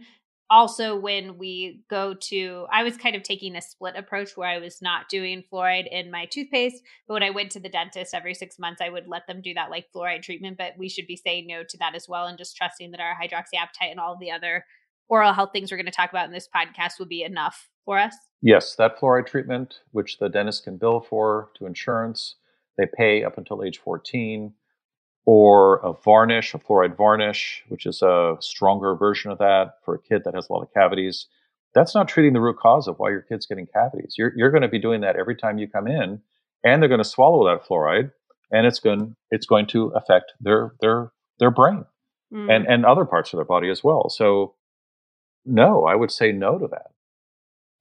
also 0.49 0.97
when 0.97 1.37
we 1.37 1.83
go 1.89 2.13
to, 2.13 2.67
I 2.69 2.83
was 2.83 2.97
kind 2.97 3.15
of 3.15 3.23
taking 3.23 3.55
a 3.55 3.61
split 3.61 3.95
approach 3.95 4.35
where 4.35 4.49
I 4.49 4.59
was 4.59 4.81
not 4.81 5.07
doing 5.09 5.43
fluoride 5.51 5.87
in 5.89 6.11
my 6.11 6.25
toothpaste, 6.25 6.83
but 7.07 7.13
when 7.13 7.23
I 7.23 7.29
went 7.29 7.51
to 7.53 7.59
the 7.61 7.69
dentist 7.69 8.13
every 8.13 8.33
six 8.33 8.59
months, 8.59 8.81
I 8.81 8.89
would 8.89 9.07
let 9.07 9.27
them 9.27 9.41
do 9.41 9.53
that 9.53 9.69
like 9.69 9.87
fluoride 9.95 10.23
treatment. 10.23 10.57
But 10.57 10.73
we 10.77 10.89
should 10.89 11.07
be 11.07 11.15
saying 11.15 11.47
no 11.47 11.63
to 11.63 11.77
that 11.77 11.95
as 11.95 12.09
well 12.09 12.27
and 12.27 12.37
just 12.37 12.57
trusting 12.57 12.91
that 12.91 12.99
our 12.99 13.15
hydroxyapatite 13.15 13.91
and 13.91 13.99
all 13.99 14.17
the 14.19 14.31
other 14.31 14.65
oral 15.07 15.33
health 15.33 15.51
things 15.53 15.71
we're 15.71 15.77
going 15.77 15.85
to 15.85 15.91
talk 15.91 16.09
about 16.09 16.25
in 16.25 16.33
this 16.33 16.49
podcast 16.53 16.99
will 16.99 17.05
be 17.05 17.23
enough 17.23 17.69
for 17.85 17.97
us? 17.97 18.15
Yes, 18.41 18.75
that 18.75 18.99
fluoride 18.99 19.27
treatment, 19.27 19.79
which 19.91 20.17
the 20.17 20.29
dentist 20.29 20.65
can 20.65 20.77
bill 20.77 20.99
for 20.99 21.49
to 21.55 21.65
insurance, 21.65 22.35
they 22.77 22.85
pay 22.85 23.23
up 23.23 23.37
until 23.37 23.63
age 23.63 23.79
14, 23.79 24.53
or 25.25 25.77
a 25.77 25.93
varnish, 25.93 26.53
a 26.53 26.59
fluoride 26.59 26.97
varnish, 26.97 27.63
which 27.69 27.85
is 27.85 28.01
a 28.01 28.35
stronger 28.39 28.95
version 28.95 29.31
of 29.31 29.37
that 29.37 29.75
for 29.83 29.95
a 29.95 30.01
kid 30.01 30.23
that 30.25 30.35
has 30.35 30.49
a 30.49 30.53
lot 30.53 30.61
of 30.61 30.73
cavities. 30.73 31.27
That's 31.73 31.95
not 31.95 32.07
treating 32.07 32.33
the 32.33 32.41
root 32.41 32.57
cause 32.57 32.87
of 32.87 32.97
why 32.97 33.09
your 33.09 33.21
kid's 33.21 33.45
getting 33.45 33.67
cavities. 33.67 34.15
You're, 34.17 34.33
you're 34.35 34.51
going 34.51 34.61
to 34.61 34.67
be 34.67 34.79
doing 34.79 35.01
that 35.01 35.15
every 35.15 35.35
time 35.35 35.57
you 35.57 35.67
come 35.67 35.87
in, 35.87 36.21
and 36.63 36.81
they're 36.81 36.89
going 36.89 36.99
to 36.99 37.05
swallow 37.05 37.45
that 37.47 37.65
fluoride, 37.65 38.11
and 38.51 38.67
it's 38.67 38.79
going 38.79 39.15
it's 39.31 39.45
going 39.45 39.65
to 39.67 39.87
affect 39.87 40.33
their 40.39 40.73
their 40.81 41.11
their 41.39 41.51
brain 41.51 41.85
mm. 42.31 42.53
and 42.53 42.65
and 42.67 42.85
other 42.85 43.05
parts 43.05 43.33
of 43.33 43.37
their 43.37 43.45
body 43.45 43.69
as 43.69 43.83
well. 43.83 44.09
So, 44.09 44.55
no, 45.45 45.85
I 45.85 45.95
would 45.95 46.11
say 46.11 46.31
no 46.31 46.59
to 46.59 46.67
that. 46.67 46.91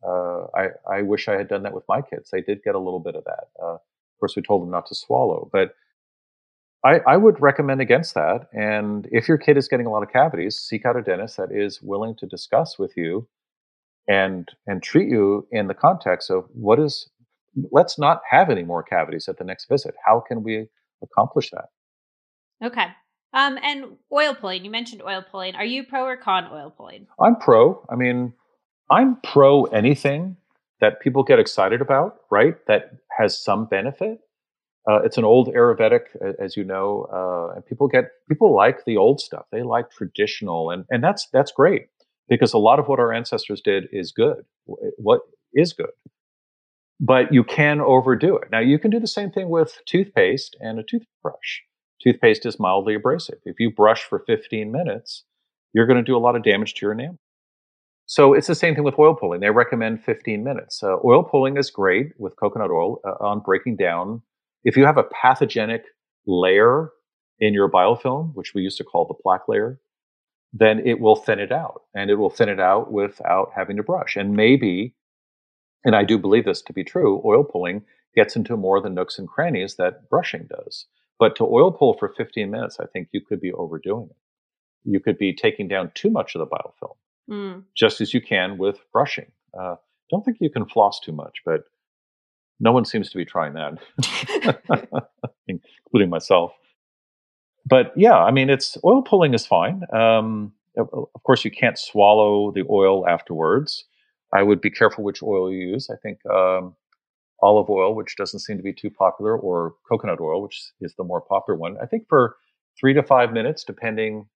Uh, 0.06 0.46
I 0.56 0.98
I 0.98 1.02
wish 1.02 1.28
I 1.28 1.34
had 1.34 1.48
done 1.48 1.64
that 1.64 1.74
with 1.74 1.84
my 1.88 2.02
kids. 2.02 2.30
They 2.30 2.40
did 2.40 2.62
get 2.64 2.74
a 2.74 2.80
little 2.80 3.00
bit 3.00 3.14
of 3.14 3.24
that. 3.24 3.44
Uh, 3.62 3.76
course, 4.22 4.36
we 4.36 4.42
told 4.42 4.62
them 4.62 4.70
not 4.70 4.86
to 4.86 4.94
swallow, 4.94 5.50
but 5.52 5.74
I, 6.84 7.00
I 7.06 7.16
would 7.16 7.40
recommend 7.40 7.80
against 7.80 8.14
that. 8.14 8.48
And 8.52 9.08
if 9.12 9.28
your 9.28 9.38
kid 9.38 9.56
is 9.56 9.68
getting 9.68 9.86
a 9.86 9.90
lot 9.90 10.02
of 10.02 10.12
cavities, 10.12 10.58
seek 10.58 10.84
out 10.84 10.96
a 10.96 11.02
dentist 11.02 11.36
that 11.36 11.50
is 11.52 11.80
willing 11.82 12.14
to 12.16 12.26
discuss 12.26 12.78
with 12.78 12.92
you 12.96 13.28
and 14.08 14.48
and 14.66 14.82
treat 14.82 15.08
you 15.08 15.46
in 15.52 15.68
the 15.68 15.74
context 15.74 16.30
of 16.30 16.44
what 16.52 16.80
is 16.80 17.08
let's 17.70 17.98
not 17.98 18.20
have 18.28 18.50
any 18.50 18.64
more 18.64 18.82
cavities 18.82 19.28
at 19.28 19.38
the 19.38 19.44
next 19.44 19.68
visit. 19.68 19.94
How 20.04 20.22
can 20.26 20.42
we 20.42 20.66
accomplish 21.02 21.50
that? 21.50 21.66
Okay. 22.64 22.86
Um, 23.34 23.58
and 23.62 23.96
oil 24.12 24.34
pulling, 24.34 24.64
you 24.64 24.70
mentioned 24.70 25.02
oil 25.02 25.24
pulling. 25.30 25.54
Are 25.54 25.64
you 25.64 25.84
pro 25.84 26.04
or 26.04 26.16
con 26.16 26.48
oil 26.52 26.70
pulling? 26.70 27.06
I'm 27.20 27.36
pro. 27.36 27.86
I 27.90 27.94
mean, 27.94 28.34
I'm 28.90 29.18
pro 29.22 29.64
anything 29.64 30.36
that 30.82 31.00
people 31.00 31.22
get 31.22 31.38
excited 31.38 31.80
about, 31.80 32.16
right? 32.30 32.56
That 32.66 32.90
has 33.16 33.42
some 33.42 33.66
benefit. 33.66 34.18
Uh, 34.90 35.00
it's 35.04 35.16
an 35.16 35.24
old 35.24 35.46
Ayurvedic, 35.46 36.06
as 36.40 36.56
you 36.56 36.64
know, 36.64 37.06
uh, 37.12 37.54
and 37.54 37.64
people 37.64 37.86
get 37.86 38.06
people 38.28 38.54
like 38.54 38.84
the 38.84 38.96
old 38.96 39.20
stuff. 39.20 39.46
They 39.52 39.62
like 39.62 39.90
traditional, 39.92 40.70
and 40.70 40.84
and 40.90 41.02
that's 41.02 41.28
that's 41.32 41.52
great 41.52 41.86
because 42.28 42.52
a 42.52 42.58
lot 42.58 42.80
of 42.80 42.88
what 42.88 42.98
our 42.98 43.12
ancestors 43.12 43.60
did 43.60 43.84
is 43.92 44.10
good. 44.10 44.44
What 44.66 45.20
is 45.54 45.72
good, 45.72 45.92
but 47.00 47.32
you 47.32 47.44
can 47.44 47.80
overdo 47.80 48.36
it. 48.36 48.48
Now 48.50 48.58
you 48.58 48.76
can 48.76 48.90
do 48.90 48.98
the 48.98 49.06
same 49.06 49.30
thing 49.30 49.50
with 49.50 49.78
toothpaste 49.86 50.56
and 50.60 50.80
a 50.80 50.82
toothbrush. 50.82 51.60
Toothpaste 52.02 52.44
is 52.44 52.58
mildly 52.58 52.96
abrasive. 52.96 53.38
If 53.44 53.60
you 53.60 53.70
brush 53.70 54.02
for 54.02 54.24
15 54.26 54.72
minutes, 54.72 55.22
you're 55.72 55.86
going 55.86 55.98
to 55.98 56.02
do 56.02 56.16
a 56.16 56.18
lot 56.18 56.34
of 56.34 56.42
damage 56.42 56.74
to 56.74 56.86
your 56.86 56.92
enamel. 56.92 57.20
So 58.12 58.34
it's 58.34 58.46
the 58.46 58.54
same 58.54 58.74
thing 58.74 58.84
with 58.84 58.98
oil 58.98 59.14
pulling. 59.14 59.40
They 59.40 59.48
recommend 59.48 60.04
15 60.04 60.44
minutes. 60.44 60.82
Uh, 60.82 60.96
oil 61.02 61.22
pulling 61.22 61.56
is 61.56 61.70
great 61.70 62.12
with 62.18 62.36
coconut 62.36 62.70
oil 62.70 63.00
uh, 63.06 63.24
on 63.24 63.40
breaking 63.40 63.76
down 63.76 64.20
if 64.64 64.76
you 64.76 64.84
have 64.84 64.98
a 64.98 65.04
pathogenic 65.04 65.84
layer 66.26 66.90
in 67.38 67.54
your 67.54 67.70
biofilm, 67.70 68.34
which 68.34 68.52
we 68.52 68.60
used 68.60 68.76
to 68.76 68.84
call 68.84 69.06
the 69.06 69.14
plaque 69.14 69.48
layer, 69.48 69.80
then 70.52 70.86
it 70.86 71.00
will 71.00 71.16
thin 71.16 71.38
it 71.38 71.50
out 71.50 71.84
and 71.94 72.10
it 72.10 72.16
will 72.16 72.28
thin 72.28 72.50
it 72.50 72.60
out 72.60 72.92
without 72.92 73.50
having 73.56 73.78
to 73.78 73.82
brush. 73.82 74.14
And 74.14 74.36
maybe, 74.36 74.94
and 75.82 75.96
I 75.96 76.04
do 76.04 76.18
believe 76.18 76.44
this 76.44 76.60
to 76.60 76.74
be 76.74 76.84
true, 76.84 77.22
oil 77.24 77.44
pulling 77.44 77.82
gets 78.14 78.36
into 78.36 78.58
more 78.58 78.76
of 78.76 78.82
the 78.82 78.90
nooks 78.90 79.18
and 79.18 79.26
crannies 79.26 79.76
that 79.76 80.10
brushing 80.10 80.50
does. 80.50 80.84
But 81.18 81.34
to 81.36 81.44
oil 81.44 81.72
pull 81.72 81.94
for 81.94 82.10
15 82.10 82.50
minutes, 82.50 82.76
I 82.78 82.84
think 82.92 83.08
you 83.12 83.22
could 83.26 83.40
be 83.40 83.52
overdoing 83.52 84.10
it. 84.10 84.16
You 84.84 85.00
could 85.00 85.16
be 85.16 85.34
taking 85.34 85.66
down 85.66 85.92
too 85.94 86.10
much 86.10 86.34
of 86.34 86.40
the 86.40 86.46
biofilm, 86.46 86.96
mm. 87.30 87.62
just 87.76 88.00
as 88.00 88.12
you 88.14 88.20
can 88.20 88.58
with 88.58 88.78
brushing. 88.92 89.30
Uh, 89.58 89.76
don't 90.10 90.24
think 90.24 90.38
you 90.40 90.50
can 90.50 90.66
floss 90.66 91.00
too 91.00 91.12
much, 91.12 91.42
but 91.44 91.64
no 92.60 92.72
one 92.72 92.84
seems 92.84 93.10
to 93.10 93.18
be 93.18 93.24
trying 93.24 93.54
that, 93.54 95.02
including 95.48 96.10
myself. 96.10 96.52
But 97.66 97.92
yeah, 97.96 98.16
I 98.16 98.30
mean, 98.30 98.50
it's 98.50 98.76
oil 98.84 99.02
pulling 99.02 99.34
is 99.34 99.46
fine. 99.46 99.82
Um, 99.92 100.52
of 100.76 101.22
course, 101.24 101.44
you 101.44 101.50
can't 101.50 101.78
swallow 101.78 102.50
the 102.52 102.64
oil 102.68 103.06
afterwards. 103.06 103.84
I 104.32 104.42
would 104.42 104.60
be 104.60 104.70
careful 104.70 105.04
which 105.04 105.22
oil 105.22 105.52
you 105.52 105.68
use. 105.68 105.90
I 105.90 105.96
think 105.96 106.18
um, 106.26 106.74
olive 107.42 107.68
oil, 107.68 107.94
which 107.94 108.16
doesn't 108.16 108.40
seem 108.40 108.56
to 108.56 108.62
be 108.62 108.72
too 108.72 108.90
popular, 108.90 109.36
or 109.36 109.74
coconut 109.88 110.20
oil, 110.20 110.42
which 110.42 110.72
is 110.80 110.94
the 110.96 111.04
more 111.04 111.20
popular 111.20 111.58
one. 111.58 111.76
I 111.82 111.86
think 111.86 112.08
for 112.08 112.36
three 112.80 112.94
to 112.94 113.02
five 113.02 113.32
minutes, 113.32 113.64
depending. 113.64 114.26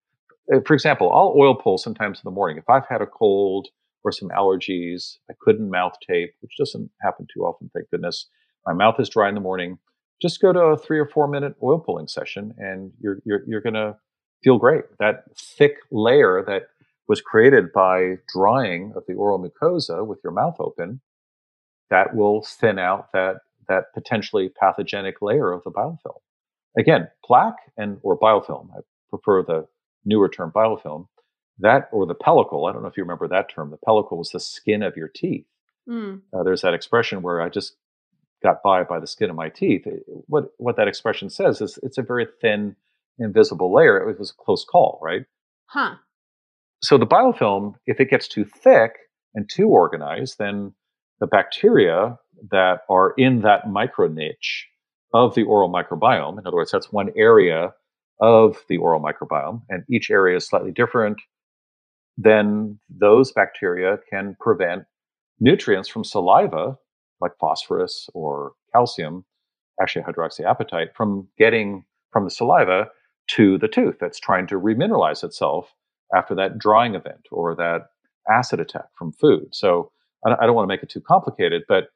Uh, 0.52 0.60
for 0.66 0.74
example, 0.74 1.12
I'll 1.12 1.34
oil 1.36 1.54
pull 1.54 1.78
sometimes 1.78 2.18
in 2.18 2.22
the 2.24 2.30
morning. 2.30 2.58
If 2.58 2.68
I've 2.68 2.86
had 2.88 3.02
a 3.02 3.06
cold 3.06 3.68
or 4.06 4.12
some 4.12 4.28
allergies. 4.28 5.18
I 5.28 5.34
couldn't 5.40 5.68
mouth 5.68 5.94
tape, 6.08 6.32
which 6.40 6.56
doesn't 6.56 6.90
happen 7.02 7.26
too 7.34 7.40
often, 7.40 7.70
thank 7.74 7.90
goodness. 7.90 8.28
My 8.64 8.72
mouth 8.72 9.00
is 9.00 9.08
dry 9.08 9.28
in 9.28 9.34
the 9.34 9.40
morning. 9.40 9.78
Just 10.22 10.40
go 10.40 10.52
to 10.52 10.60
a 10.60 10.78
three 10.78 10.98
or 10.98 11.06
four 11.06 11.26
minute 11.26 11.56
oil 11.62 11.80
pulling 11.80 12.06
session, 12.06 12.54
and 12.56 12.92
you're 13.00 13.18
you're, 13.24 13.42
you're 13.46 13.60
going 13.60 13.74
to 13.74 13.96
feel 14.42 14.58
great. 14.58 14.84
That 15.00 15.24
thick 15.36 15.74
layer 15.90 16.42
that 16.46 16.68
was 17.08 17.20
created 17.20 17.72
by 17.72 18.18
drying 18.32 18.92
of 18.96 19.02
the 19.06 19.14
oral 19.14 19.38
mucosa 19.38 20.06
with 20.06 20.20
your 20.24 20.32
mouth 20.32 20.56
open, 20.58 21.00
that 21.90 22.14
will 22.14 22.42
thin 22.42 22.78
out 22.78 23.12
that 23.12 23.38
that 23.68 23.92
potentially 23.92 24.48
pathogenic 24.48 25.20
layer 25.20 25.52
of 25.52 25.64
the 25.64 25.70
biofilm. 25.70 26.20
Again, 26.78 27.08
plaque 27.24 27.58
and 27.76 27.98
or 28.02 28.16
biofilm. 28.18 28.70
I 28.70 28.80
prefer 29.10 29.42
the 29.42 29.66
newer 30.06 30.28
term 30.28 30.50
biofilm 30.50 31.08
that 31.58 31.88
or 31.92 32.06
the 32.06 32.14
pellicle. 32.14 32.68
I 32.68 32.72
don't 32.72 32.82
know 32.82 32.88
if 32.88 32.96
you 32.96 33.02
remember 33.02 33.28
that 33.28 33.48
term. 33.48 33.70
The 33.70 33.78
pellicle 33.78 34.18
was 34.18 34.30
the 34.30 34.40
skin 34.40 34.82
of 34.82 34.96
your 34.96 35.08
teeth. 35.08 35.46
Mm. 35.88 36.20
Uh, 36.32 36.42
there's 36.42 36.62
that 36.62 36.74
expression 36.74 37.22
where 37.22 37.40
I 37.40 37.48
just 37.48 37.76
got 38.42 38.62
by 38.62 38.84
by 38.84 38.98
the 39.00 39.06
skin 39.06 39.30
of 39.30 39.36
my 39.36 39.48
teeth. 39.48 39.86
What 40.26 40.50
what 40.58 40.76
that 40.76 40.88
expression 40.88 41.30
says 41.30 41.60
is 41.60 41.78
it's 41.82 41.98
a 41.98 42.02
very 42.02 42.26
thin, 42.40 42.76
invisible 43.18 43.72
layer. 43.72 44.08
It 44.08 44.18
was 44.18 44.30
a 44.30 44.42
close 44.42 44.64
call, 44.64 44.98
right? 45.02 45.24
Huh. 45.66 45.96
So 46.82 46.98
the 46.98 47.06
biofilm, 47.06 47.74
if 47.86 48.00
it 48.00 48.10
gets 48.10 48.28
too 48.28 48.44
thick 48.44 48.92
and 49.34 49.48
too 49.48 49.68
organized, 49.68 50.38
then 50.38 50.74
the 51.20 51.26
bacteria 51.26 52.18
that 52.50 52.80
are 52.90 53.14
in 53.16 53.40
that 53.42 53.68
micro 53.68 54.08
niche 54.08 54.66
of 55.14 55.34
the 55.34 55.44
oral 55.44 55.72
microbiome, 55.72 56.38
in 56.38 56.46
other 56.46 56.56
words, 56.56 56.70
that's 56.70 56.92
one 56.92 57.10
area 57.16 57.72
of 58.20 58.64
the 58.68 58.78
oral 58.78 59.00
microbiome, 59.00 59.62
and 59.68 59.84
each 59.90 60.10
area 60.10 60.36
is 60.36 60.46
slightly 60.46 60.72
different 60.72 61.20
then 62.16 62.78
those 62.88 63.32
bacteria 63.32 63.98
can 64.10 64.36
prevent 64.40 64.84
nutrients 65.38 65.88
from 65.88 66.04
saliva, 66.04 66.76
like 67.20 67.32
phosphorus 67.38 68.08
or 68.14 68.52
calcium, 68.72 69.24
actually 69.80 70.02
hydroxyapatite, 70.02 70.94
from 70.94 71.28
getting 71.38 71.84
from 72.12 72.24
the 72.24 72.30
saliva 72.30 72.88
to 73.28 73.58
the 73.58 73.68
tooth 73.68 73.96
that's 74.00 74.18
trying 74.18 74.46
to 74.46 74.54
remineralize 74.54 75.22
itself 75.22 75.74
after 76.14 76.34
that 76.34 76.58
drying 76.58 76.94
event 76.94 77.26
or 77.30 77.54
that 77.54 77.88
acid 78.30 78.60
attack 78.60 78.86
from 78.96 79.12
food. 79.12 79.48
So 79.52 79.90
I 80.24 80.46
don't 80.46 80.54
want 80.54 80.64
to 80.64 80.72
make 80.72 80.82
it 80.82 80.88
too 80.88 81.00
complicated, 81.00 81.62
but 81.68 81.88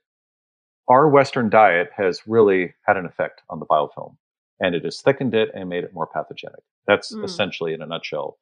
our 0.88 1.08
Western 1.08 1.48
diet 1.48 1.90
has 1.96 2.20
really 2.26 2.74
had 2.86 2.96
an 2.96 3.06
effect 3.06 3.42
on 3.48 3.60
the 3.60 3.66
biofilm 3.66 4.16
and 4.60 4.74
it 4.74 4.84
has 4.84 5.00
thickened 5.00 5.34
it 5.34 5.50
and 5.54 5.68
made 5.68 5.84
it 5.84 5.94
more 5.94 6.06
pathogenic. 6.06 6.62
That's 6.86 7.14
mm. 7.14 7.24
essentially, 7.24 7.72
in 7.72 7.82
a 7.82 7.86
nutshell, 7.86 8.38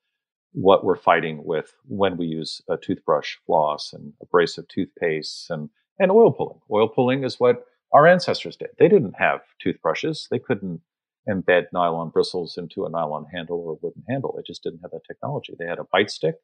what 0.53 0.85
we're 0.85 0.97
fighting 0.97 1.45
with 1.45 1.75
when 1.87 2.17
we 2.17 2.27
use 2.27 2.61
a 2.69 2.77
toothbrush 2.77 3.37
floss 3.47 3.93
and 3.93 4.13
abrasive 4.23 4.67
toothpaste 4.69 5.51
and, 5.51 5.71
and 5.99 6.11
oil 6.11 6.33
pulling. 6.33 6.61
Oil 6.71 6.89
pulling 6.89 7.25
is 7.25 7.39
what 7.39 7.65
our 7.93 8.07
ancestors 8.07 8.57
did. 8.57 8.71
They 8.79 8.89
didn't 8.89 9.15
have 9.19 9.41
toothbrushes. 9.63 10.29
They 10.31 10.39
couldn't 10.39 10.81
embed 11.29 11.67
nylon 11.73 12.09
bristles 12.09 12.57
into 12.57 12.85
a 12.85 12.91
nylon 12.91 13.27
handle 13.33 13.59
or 13.59 13.73
a 13.73 13.79
wooden 13.83 14.03
handle. 14.09 14.35
They 14.37 14.43
just 14.47 14.63
didn't 14.63 14.81
have 14.81 14.91
that 14.93 15.05
technology. 15.07 15.55
They 15.59 15.67
had 15.67 15.79
a 15.79 15.87
bite 15.93 16.11
stick. 16.11 16.37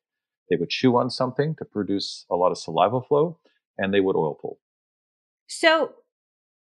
They 0.50 0.56
would 0.56 0.68
chew 0.68 0.96
on 0.96 1.10
something 1.10 1.54
to 1.56 1.64
produce 1.64 2.26
a 2.30 2.36
lot 2.36 2.50
of 2.50 2.58
saliva 2.58 3.00
flow 3.00 3.38
and 3.78 3.92
they 3.92 4.00
would 4.00 4.16
oil 4.16 4.38
pull. 4.40 4.58
So 5.46 5.94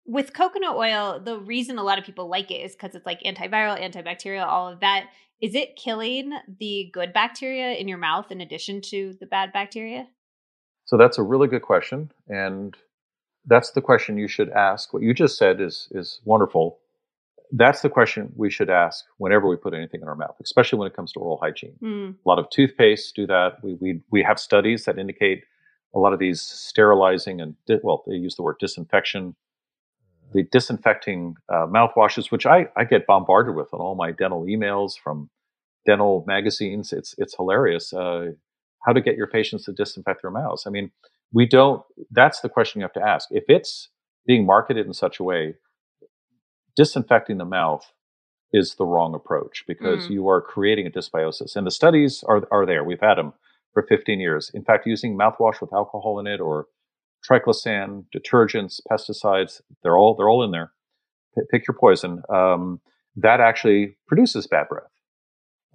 with 0.06 0.34
coconut 0.34 0.76
oil, 0.76 1.20
the 1.24 1.40
reason 1.40 1.78
a 1.78 1.84
lot 1.84 1.98
of 1.98 2.06
people 2.06 2.28
like 2.28 2.52
it 2.52 2.56
is 2.56 2.74
because 2.74 2.96
it's 2.96 3.06
like 3.06 3.22
antiviral, 3.24 3.80
antibacterial, 3.80 4.46
all 4.46 4.68
of 4.68 4.80
that. 4.82 5.08
Is 5.42 5.56
it 5.56 5.76
killing 5.76 6.32
the 6.60 6.90
good 6.94 7.14
bacteria 7.14 7.74
in 7.74 7.88
your 7.88 7.98
mouth 7.98 8.32
in 8.32 8.42
addition 8.42 8.82
to 8.82 9.16
the 9.20 9.26
bad 9.26 9.52
bacteria? 9.52 10.08
So 10.86 10.98
that's 10.98 11.18
a 11.18 11.24
really 11.24 11.48
good 11.48 11.62
question. 11.62 12.12
And 12.28 12.76
that's 13.46 13.72
the 13.72 13.82
question 13.82 14.18
you 14.18 14.28
should 14.28 14.50
ask. 14.50 14.94
What 14.94 15.04
you 15.04 15.14
just 15.14 15.38
said 15.38 15.60
is, 15.60 15.88
is 15.92 16.22
wonderful. 16.26 16.80
That's 17.52 17.82
the 17.82 17.90
question 17.90 18.32
we 18.36 18.50
should 18.50 18.70
ask 18.70 19.06
whenever 19.18 19.48
we 19.48 19.56
put 19.56 19.74
anything 19.74 20.02
in 20.02 20.08
our 20.08 20.16
mouth, 20.16 20.36
especially 20.42 20.80
when 20.80 20.88
it 20.88 20.96
comes 20.96 21.12
to 21.14 21.20
oral 21.20 21.40
hygiene. 21.42 21.76
Mm. 21.82 22.16
A 22.26 22.30
lot 22.30 22.40
of 22.40 22.50
toothpaste 22.50 23.16
do 23.16 23.28
that. 23.28 23.64
We, 23.64 23.76
we, 23.76 24.02
we 24.12 24.24
have 24.24 24.40
studies 24.40 24.86
that 24.86 24.98
indicate 24.98 25.44
a 25.94 26.00
lot 26.00 26.14
of 26.14 26.20
these 26.20 26.42
sterilizing 26.42 27.42
and, 27.42 27.56
well, 27.84 28.04
they 28.08 28.16
use 28.16 28.36
the 28.36 28.44
word 28.44 28.56
disinfection 28.60 29.36
the 30.34 30.44
disinfecting 30.44 31.36
uh, 31.50 31.68
mouthwashes, 31.68 32.32
which 32.32 32.46
I, 32.46 32.68
I 32.76 32.84
get 32.84 33.08
bombarded 33.08 33.56
with 33.56 33.74
on 33.74 33.80
all 33.80 33.96
my 33.96 34.12
dental 34.12 34.44
emails 34.44 34.94
from 35.02 35.30
dental 35.86 36.24
magazines. 36.28 36.92
It's 36.94 37.16
it's 37.18 37.36
hilarious 37.36 37.94
uh, 37.94 38.32
how 38.86 38.94
to 38.94 39.02
get 39.02 39.16
your 39.16 39.28
patients 39.28 39.66
to 39.66 39.74
disinfect 39.74 40.22
their 40.22 40.32
mouths. 40.32 40.66
I 40.68 40.70
mean, 40.70 40.92
we 41.32 41.48
don't, 41.48 41.84
that's 42.12 42.42
the 42.42 42.50
question 42.50 42.80
you 42.80 42.86
have 42.86 42.94
to 42.94 43.08
ask. 43.08 43.30
If 43.32 43.46
it's 43.48 43.90
being 44.26 44.46
marketed 44.46 44.86
in 44.86 44.94
such 44.94 45.20
a 45.20 45.24
way, 45.24 45.56
disinfecting 46.76 47.38
the 47.38 47.46
mouth 47.46 47.92
is 48.52 48.76
the 48.76 48.86
wrong 48.86 49.16
approach 49.16 49.64
because 49.68 50.08
mm. 50.08 50.12
you 50.12 50.28
are 50.28 50.42
creating 50.42 50.86
a 50.86 50.92
dysbiosis. 50.92 51.56
And 51.56 51.66
the 51.66 51.72
studies 51.72 52.24
are, 52.28 52.44
are 52.52 52.66
there. 52.66 52.84
We've 52.84 53.02
had 53.02 53.16
them 53.16 53.34
for 53.74 53.84
15 53.84 54.20
years. 54.20 54.52
In 54.54 54.64
fact, 54.64 54.86
using 54.86 55.18
mouthwash 55.18 55.60
with 55.60 55.74
alcohol 55.74 56.20
in 56.20 56.28
it 56.28 56.40
or 56.40 56.68
triclosan, 57.30 58.06
detergents, 58.16 58.80
pesticides, 58.92 59.62
they're 59.82 59.98
all, 59.98 60.16
they're 60.16 60.30
all 60.30 60.44
in 60.44 60.52
there. 60.52 60.72
P- 61.36 61.44
pick 61.52 61.68
your 61.68 61.78
poison. 61.80 62.22
Um, 62.30 62.82
that 63.16 63.40
actually 63.40 63.96
produces 64.08 64.48
bad 64.48 64.68
breath 64.70 64.92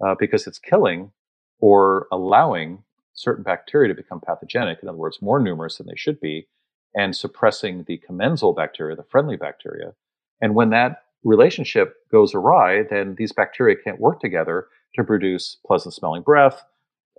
uh, 0.05 0.15
because 0.19 0.47
it's 0.47 0.59
killing 0.59 1.11
or 1.59 2.07
allowing 2.11 2.83
certain 3.13 3.43
bacteria 3.43 3.87
to 3.87 3.93
become 3.93 4.21
pathogenic. 4.21 4.79
In 4.81 4.89
other 4.89 4.97
words, 4.97 5.21
more 5.21 5.39
numerous 5.39 5.77
than 5.77 5.87
they 5.87 5.95
should 5.95 6.19
be 6.19 6.47
and 6.95 7.15
suppressing 7.15 7.83
the 7.87 7.97
commensal 7.97 8.53
bacteria, 8.53 8.95
the 8.95 9.03
friendly 9.03 9.37
bacteria. 9.37 9.93
And 10.41 10.55
when 10.55 10.69
that 10.71 11.03
relationship 11.23 11.95
goes 12.11 12.33
awry, 12.33 12.83
then 12.89 13.15
these 13.17 13.31
bacteria 13.31 13.75
can't 13.75 13.99
work 13.99 14.19
together 14.19 14.67
to 14.95 15.03
produce 15.03 15.57
pleasant 15.65 15.93
smelling 15.93 16.23
breath, 16.23 16.63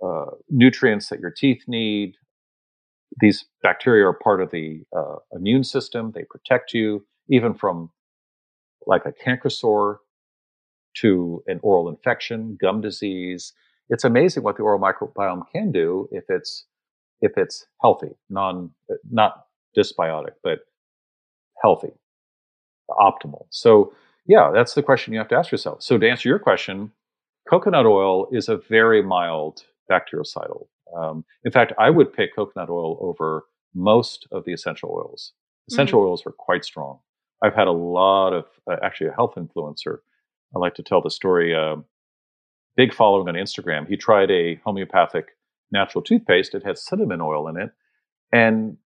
uh, 0.03 0.31
nutrients 0.49 1.09
that 1.09 1.19
your 1.19 1.31
teeth 1.31 1.63
need. 1.67 2.15
These 3.19 3.45
bacteria 3.61 4.07
are 4.07 4.13
part 4.13 4.41
of 4.41 4.51
the 4.51 4.83
uh, 4.95 5.15
immune 5.33 5.63
system. 5.63 6.11
They 6.11 6.23
protect 6.23 6.73
you 6.73 7.05
even 7.29 7.53
from 7.53 7.91
like 8.87 9.05
a 9.05 9.11
canker 9.11 9.49
sore 9.49 9.99
to 10.97 11.43
an 11.47 11.59
oral 11.61 11.89
infection, 11.89 12.57
gum 12.59 12.81
disease. 12.81 13.53
It's 13.89 14.03
amazing 14.03 14.43
what 14.43 14.57
the 14.57 14.63
oral 14.63 14.79
microbiome 14.79 15.43
can 15.51 15.71
do 15.71 16.07
if 16.11 16.25
it's 16.29 16.65
if 17.21 17.33
it's 17.37 17.65
healthy, 17.81 18.11
non 18.29 18.71
not 19.11 19.45
dysbiotic, 19.77 20.33
but 20.43 20.59
healthy 21.61 21.91
optimal. 22.89 23.45
So, 23.49 23.93
yeah, 24.25 24.51
that's 24.53 24.73
the 24.73 24.83
question 24.83 25.13
you 25.13 25.19
have 25.19 25.29
to 25.29 25.35
ask 25.35 25.51
yourself. 25.51 25.81
So, 25.81 25.97
to 25.97 26.09
answer 26.09 26.27
your 26.27 26.39
question, 26.39 26.91
coconut 27.49 27.85
oil 27.85 28.27
is 28.31 28.49
a 28.49 28.57
very 28.57 29.01
mild 29.01 29.63
bactericidal. 29.89 30.67
Um, 30.97 31.25
in 31.43 31.51
fact, 31.51 31.73
I 31.79 31.89
would 31.89 32.13
pick 32.13 32.35
coconut 32.35 32.69
oil 32.69 32.97
over 33.01 33.45
most 33.73 34.27
of 34.31 34.45
the 34.45 34.53
essential 34.53 34.89
oils. 34.89 35.33
Essential 35.69 35.99
mm-hmm. 35.99 36.09
oils 36.09 36.23
are 36.25 36.31
quite 36.31 36.65
strong. 36.65 36.99
I've 37.43 37.55
had 37.55 37.67
a 37.67 37.71
lot 37.71 38.33
of, 38.33 38.45
uh, 38.69 38.75
actually, 38.83 39.07
a 39.07 39.13
health 39.13 39.33
influencer. 39.35 39.97
I 40.55 40.59
like 40.59 40.75
to 40.75 40.83
tell 40.83 41.01
the 41.01 41.09
story. 41.09 41.55
Uh, 41.55 41.77
big 42.75 42.93
following 42.93 43.27
on 43.27 43.35
Instagram. 43.35 43.87
He 43.87 43.97
tried 43.97 44.31
a 44.31 44.55
homeopathic 44.65 45.27
natural 45.71 46.03
toothpaste. 46.03 46.53
It 46.53 46.65
had 46.65 46.77
cinnamon 46.77 47.21
oil 47.21 47.47
in 47.47 47.57
it, 47.57 47.71
and 48.31 48.77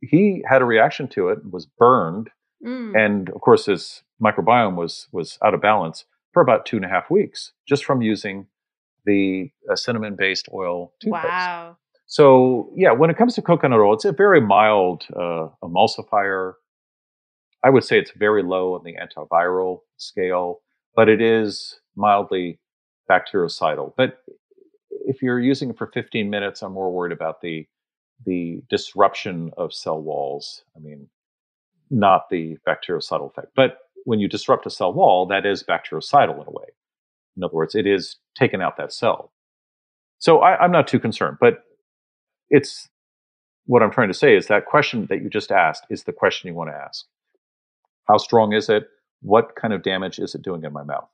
he 0.00 0.44
had 0.46 0.62
a 0.62 0.66
reaction 0.66 1.08
to 1.08 1.28
it. 1.28 1.38
Was 1.50 1.66
burned 1.66 2.30
Mm. 2.64 2.96
And 2.96 3.28
of 3.30 3.40
course, 3.40 3.66
his 3.66 4.02
microbiome 4.22 4.76
was 4.76 5.08
was 5.12 5.38
out 5.44 5.54
of 5.54 5.60
balance 5.60 6.04
for 6.32 6.40
about 6.42 6.66
two 6.66 6.76
and 6.76 6.84
a 6.84 6.88
half 6.88 7.10
weeks 7.10 7.52
just 7.68 7.84
from 7.84 8.02
using 8.02 8.46
the 9.04 9.50
uh, 9.70 9.76
cinnamon 9.76 10.16
based 10.16 10.48
oil 10.52 10.92
toothpaste. 11.00 11.24
Wow. 11.24 11.76
So 12.06 12.70
yeah, 12.76 12.92
when 12.92 13.10
it 13.10 13.16
comes 13.16 13.34
to 13.34 13.42
coconut 13.42 13.80
oil, 13.80 13.94
it's 13.94 14.04
a 14.04 14.12
very 14.12 14.40
mild 14.40 15.04
uh, 15.14 15.48
emulsifier. 15.62 16.54
I 17.62 17.70
would 17.70 17.84
say 17.84 17.98
it's 17.98 18.12
very 18.16 18.42
low 18.42 18.74
on 18.74 18.82
the 18.84 18.94
antiviral 18.94 19.80
scale, 19.96 20.60
but 20.94 21.08
it 21.08 21.22
is 21.22 21.80
mildly 21.96 22.60
bactericidal. 23.10 23.92
But 23.96 24.22
if 25.06 25.22
you're 25.22 25.40
using 25.40 25.70
it 25.70 25.78
for 25.78 25.86
15 25.86 26.28
minutes, 26.28 26.62
I'm 26.62 26.72
more 26.72 26.92
worried 26.92 27.12
about 27.12 27.40
the 27.40 27.66
the 28.24 28.62
disruption 28.70 29.50
of 29.56 29.74
cell 29.74 30.00
walls. 30.00 30.62
I 30.76 30.80
mean, 30.80 31.08
not 31.90 32.28
the 32.30 32.56
bactericidal 32.66 33.30
effect. 33.30 33.48
But 33.56 33.78
when 34.04 34.20
you 34.20 34.28
disrupt 34.28 34.66
a 34.66 34.70
cell 34.70 34.92
wall, 34.92 35.26
that 35.26 35.46
is 35.46 35.62
bactericidal 35.62 36.40
in 36.40 36.46
a 36.46 36.50
way. 36.50 36.66
In 37.36 37.44
other 37.44 37.54
words, 37.54 37.74
it 37.74 37.86
is 37.86 38.16
taken 38.34 38.60
out 38.60 38.76
that 38.76 38.92
cell. 38.92 39.32
So 40.18 40.40
I, 40.40 40.64
am 40.64 40.70
not 40.70 40.88
too 40.88 40.98
concerned, 40.98 41.38
but 41.40 41.64
it's 42.50 42.88
what 43.66 43.82
I'm 43.82 43.90
trying 43.90 44.08
to 44.08 44.14
say 44.14 44.36
is 44.36 44.46
that 44.46 44.66
question 44.66 45.06
that 45.06 45.22
you 45.22 45.28
just 45.28 45.50
asked 45.50 45.84
is 45.90 46.04
the 46.04 46.12
question 46.12 46.48
you 46.48 46.54
want 46.54 46.70
to 46.70 46.76
ask. 46.76 47.06
How 48.08 48.18
strong 48.18 48.52
is 48.52 48.68
it? 48.68 48.84
What 49.22 49.56
kind 49.56 49.72
of 49.72 49.82
damage 49.82 50.18
is 50.18 50.34
it 50.34 50.42
doing 50.42 50.64
in 50.64 50.72
my 50.72 50.84
mouth? 50.84 51.08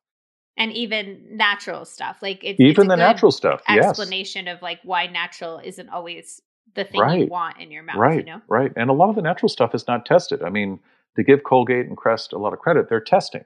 And 0.57 0.73
even 0.73 1.25
natural 1.31 1.85
stuff, 1.85 2.19
like 2.21 2.41
it's 2.43 2.61
even 2.61 2.87
it's 2.87 2.89
the 2.89 2.97
natural 2.97 3.31
stuff. 3.31 3.63
Explanation 3.69 4.47
yes. 4.47 4.57
of 4.57 4.63
like 4.63 4.81
why 4.83 5.07
natural 5.07 5.61
isn't 5.65 5.89
always 5.89 6.43
the 6.75 6.85
thing 6.85 7.01
right. 7.01 7.21
you 7.21 7.27
want 7.27 7.59
in 7.59 7.71
your 7.71 7.83
mouth. 7.83 7.97
Right. 7.97 8.19
You 8.19 8.25
know? 8.25 8.43
Right. 8.49 8.73
And 8.77 8.91
a 8.91 8.93
lot 8.93 9.09
of 9.09 9.17
the 9.17 9.23
natural 9.23 9.49
stuff 9.49 9.75
is 9.75 9.87
not 9.87 10.05
tested. 10.05 10.43
I 10.43 10.51
mean, 10.51 10.81
to 11.17 11.23
give 11.23 11.45
Colgate 11.45 11.87
and 11.87 11.97
Crest 11.97 12.33
a 12.33 12.39
lot 12.39 12.53
of 12.53 12.59
credit, 12.59 12.89
they're 12.89 13.01
testing. 13.01 13.45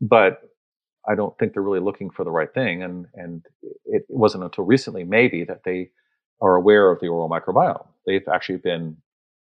But 0.00 0.53
I 1.08 1.14
don't 1.14 1.36
think 1.38 1.52
they're 1.52 1.62
really 1.62 1.80
looking 1.80 2.10
for 2.10 2.24
the 2.24 2.30
right 2.30 2.52
thing. 2.52 2.82
And 2.82 3.06
and 3.14 3.44
it 3.86 4.04
wasn't 4.08 4.44
until 4.44 4.64
recently, 4.64 5.04
maybe, 5.04 5.44
that 5.44 5.64
they 5.64 5.90
are 6.40 6.56
aware 6.56 6.90
of 6.90 7.00
the 7.00 7.08
oral 7.08 7.28
microbiome. 7.28 7.86
They've 8.06 8.26
actually 8.32 8.58
been 8.58 8.96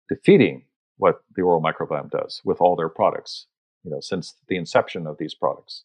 defeating 0.08 0.64
what 0.98 1.16
the 1.36 1.42
oral 1.42 1.62
microbiome 1.62 2.10
does 2.10 2.40
with 2.44 2.60
all 2.60 2.76
their 2.76 2.88
products, 2.88 3.46
you 3.84 3.90
know, 3.90 4.00
since 4.00 4.34
the 4.48 4.56
inception 4.56 5.06
of 5.06 5.18
these 5.18 5.34
products. 5.34 5.84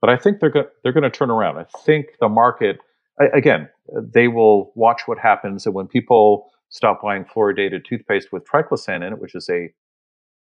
But 0.00 0.10
I 0.10 0.16
think 0.16 0.40
they're 0.40 0.50
go- 0.50 0.68
they're 0.82 0.92
going 0.92 1.04
to 1.04 1.10
turn 1.10 1.30
around. 1.30 1.58
I 1.58 1.66
think 1.84 2.06
the 2.20 2.28
market 2.28 2.78
again, 3.34 3.68
they 3.94 4.28
will 4.28 4.72
watch 4.74 5.02
what 5.06 5.18
happens. 5.18 5.66
And 5.66 5.74
when 5.74 5.86
people 5.86 6.50
stop 6.70 7.02
buying 7.02 7.24
fluoridated 7.24 7.84
toothpaste 7.84 8.32
with 8.32 8.44
triclosan 8.46 9.06
in 9.06 9.12
it, 9.14 9.18
which 9.20 9.34
is 9.34 9.48
a 9.50 9.72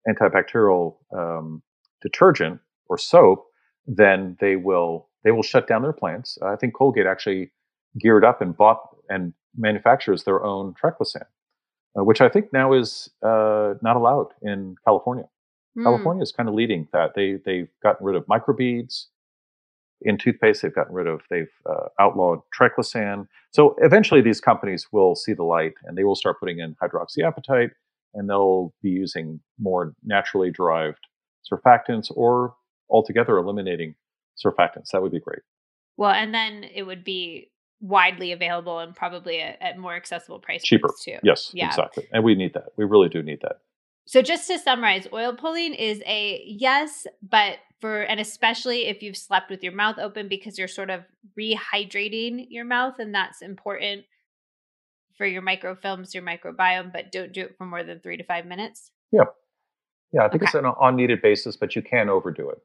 antibacterial 0.07 0.95
um, 1.15 1.61
detergent 2.01 2.59
or 2.87 2.97
soap, 2.97 3.45
then 3.87 4.37
they 4.39 4.55
will 4.55 5.09
they 5.23 5.31
will 5.31 5.43
shut 5.43 5.67
down 5.67 5.81
their 5.81 5.93
plants. 5.93 6.37
I 6.41 6.55
think 6.55 6.73
Colgate 6.73 7.05
actually 7.05 7.51
geared 7.99 8.25
up 8.25 8.41
and 8.41 8.55
bought 8.55 8.81
and 9.09 9.33
manufactures 9.57 10.23
their 10.23 10.43
own 10.43 10.73
triclosan, 10.81 11.25
uh, 11.97 12.03
which 12.03 12.21
I 12.21 12.29
think 12.29 12.51
now 12.53 12.73
is 12.73 13.09
uh, 13.23 13.75
not 13.81 13.95
allowed 13.95 14.29
in 14.41 14.75
California. 14.85 15.25
Mm. 15.77 15.83
California 15.83 16.23
is 16.23 16.31
kind 16.31 16.49
of 16.49 16.55
leading 16.55 16.87
that. 16.93 17.11
They 17.15 17.37
they've 17.45 17.69
gotten 17.83 18.05
rid 18.05 18.15
of 18.15 18.25
microbeads 18.25 19.05
in 20.01 20.17
toothpaste 20.17 20.61
they've 20.61 20.73
gotten 20.73 20.93
rid 20.93 21.07
of 21.07 21.21
they've 21.29 21.51
uh, 21.69 21.87
outlawed 21.99 22.39
triclosan 22.57 23.27
so 23.51 23.75
eventually 23.79 24.21
these 24.21 24.41
companies 24.41 24.87
will 24.91 25.15
see 25.15 25.33
the 25.33 25.43
light 25.43 25.73
and 25.83 25.97
they 25.97 26.03
will 26.03 26.15
start 26.15 26.39
putting 26.39 26.59
in 26.59 26.75
hydroxyapatite 26.81 27.69
and 28.13 28.29
they'll 28.29 28.73
be 28.81 28.89
using 28.89 29.39
more 29.59 29.93
naturally 30.03 30.51
derived 30.51 31.07
surfactants 31.51 32.11
or 32.15 32.55
altogether 32.91 33.37
eliminating 33.37 33.95
surfactants 34.43 34.89
that 34.91 35.01
would 35.01 35.11
be 35.11 35.19
great 35.19 35.41
well 35.97 36.11
and 36.11 36.33
then 36.33 36.63
it 36.63 36.83
would 36.83 37.03
be 37.03 37.49
widely 37.79 38.31
available 38.31 38.79
and 38.79 38.95
probably 38.95 39.41
at, 39.41 39.57
at 39.61 39.77
more 39.77 39.95
accessible 39.95 40.39
price 40.39 40.61
cheaper 40.63 40.89
too 41.03 41.17
yes 41.23 41.51
yeah. 41.53 41.67
exactly 41.67 42.07
and 42.11 42.23
we 42.23 42.35
need 42.35 42.53
that 42.53 42.67
we 42.77 42.85
really 42.85 43.09
do 43.09 43.23
need 43.23 43.39
that 43.41 43.57
so 44.11 44.21
just 44.21 44.47
to 44.47 44.59
summarize, 44.59 45.07
oil 45.13 45.33
pulling 45.33 45.73
is 45.73 46.01
a 46.05 46.43
yes, 46.45 47.07
but 47.21 47.59
for 47.79 48.01
and 48.01 48.19
especially 48.19 48.87
if 48.87 49.01
you've 49.01 49.17
slept 49.17 49.49
with 49.49 49.63
your 49.63 49.73
mouth 49.73 49.97
open 49.99 50.27
because 50.27 50.57
you're 50.57 50.67
sort 50.67 50.89
of 50.89 51.03
rehydrating 51.39 52.47
your 52.49 52.65
mouth 52.65 52.95
and 52.99 53.13
that's 53.13 53.41
important 53.41 54.03
for 55.17 55.25
your 55.25 55.41
microfilms, 55.41 56.13
your 56.13 56.23
microbiome, 56.23 56.91
but 56.91 57.11
don't 57.11 57.31
do 57.31 57.41
it 57.41 57.55
for 57.57 57.65
more 57.65 57.83
than 57.83 57.99
3 57.99 58.17
to 58.17 58.23
5 58.23 58.45
minutes. 58.45 58.91
Yeah. 59.11 59.25
Yeah, 60.11 60.25
I 60.25 60.29
think 60.29 60.43
okay. 60.43 60.49
it's 60.49 60.55
an 60.55 60.65
on 60.65 60.95
needed 60.95 61.21
basis, 61.21 61.55
but 61.55 61.75
you 61.75 61.81
can 61.81 62.09
overdo 62.09 62.49
it. 62.49 62.57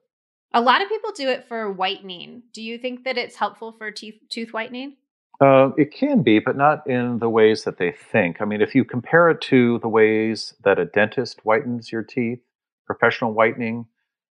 A 0.57 0.63
lot 0.63 0.81
of 0.81 0.89
people 0.89 1.13
do 1.13 1.29
it 1.29 1.45
for 1.47 1.71
whitening. 1.71 2.43
Do 2.55 2.63
you 2.63 2.79
think 2.79 3.05
that 3.05 3.19
it's 3.19 3.37
helpful 3.37 3.73
for 3.73 3.91
teeth 3.91 4.15
tooth 4.31 4.55
whitening? 4.55 4.97
Uh, 5.39 5.69
it 5.77 5.93
can 5.93 6.23
be, 6.23 6.39
but 6.39 6.57
not 6.57 6.89
in 6.89 7.19
the 7.19 7.29
ways 7.29 7.65
that 7.65 7.77
they 7.77 7.93
think. 7.93 8.41
I 8.41 8.47
mean, 8.47 8.63
if 8.63 8.75
you 8.75 8.83
compare 8.83 9.29
it 9.29 9.43
to 9.43 9.79
the 9.81 9.89
ways 9.89 10.55
that 10.65 10.79
a 10.79 10.87
dentist 10.87 11.43
whitens 11.45 11.93
your 11.93 12.03
teeth, 12.03 12.39
professional 12.87 13.35
whitening, 13.35 13.85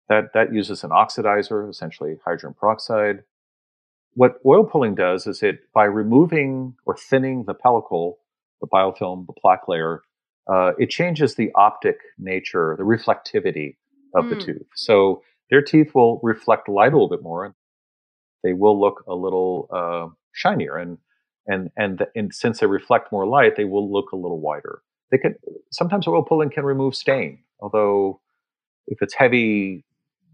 that, 0.09 0.33
that 0.33 0.51
uses 0.51 0.83
an 0.83 0.93
oxidizer, 0.93 1.69
essentially 1.69 2.17
hydrogen 2.25 2.55
peroxide. 2.59 3.25
What 4.15 4.37
oil 4.47 4.65
pulling 4.65 4.95
does 4.95 5.27
is 5.27 5.43
it, 5.43 5.71
by 5.75 5.85
removing 5.85 6.75
or 6.87 6.97
thinning 6.97 7.45
the 7.45 7.55
pellicle, 7.55 8.15
the 8.63 8.67
biofilm, 8.67 9.27
the 9.27 9.35
plaque 9.35 9.69
layer, 9.69 10.01
uh, 10.51 10.73
it 10.79 10.89
changes 10.89 11.35
the 11.35 11.51
optic 11.55 11.99
nature, 12.19 12.77
the 12.79 12.85
reflectivity 12.85 13.77
of 14.15 14.25
mm. 14.25 14.31
the 14.31 14.37
tooth. 14.37 14.67
So 14.75 15.21
their 15.51 15.63
teeth 15.63 15.95
will 15.95 16.21
reflect 16.23 16.69
light 16.69 16.93
a 16.93 16.97
little 16.97 17.09
bit 17.09 17.23
more. 17.23 17.45
And 17.45 17.55
they 18.43 18.53
will 18.53 18.79
look 18.81 19.05
a 19.09 19.15
little 19.15 19.69
uh, 19.73 20.09
shinier 20.33 20.77
and 20.77 20.99
and 21.47 21.71
and, 21.77 21.99
the, 21.99 22.09
and 22.15 22.35
since 22.35 22.61
they 22.61 22.67
reflect 22.67 23.13
more 23.13 23.27
light 23.27 23.57
they 23.57 23.65
will 23.65 23.91
look 23.91 24.13
a 24.13 24.17
little 24.17 24.41
whiter 24.41 24.83
they 25.11 25.19
can 25.19 25.35
sometimes 25.71 26.07
oil 26.09 26.23
pulling 26.23 26.51
can 26.51 26.65
remove 26.65 26.95
stain 26.95 27.39
although 27.61 28.21
if 28.87 29.03
it's 29.03 29.15
heavy 29.15 29.85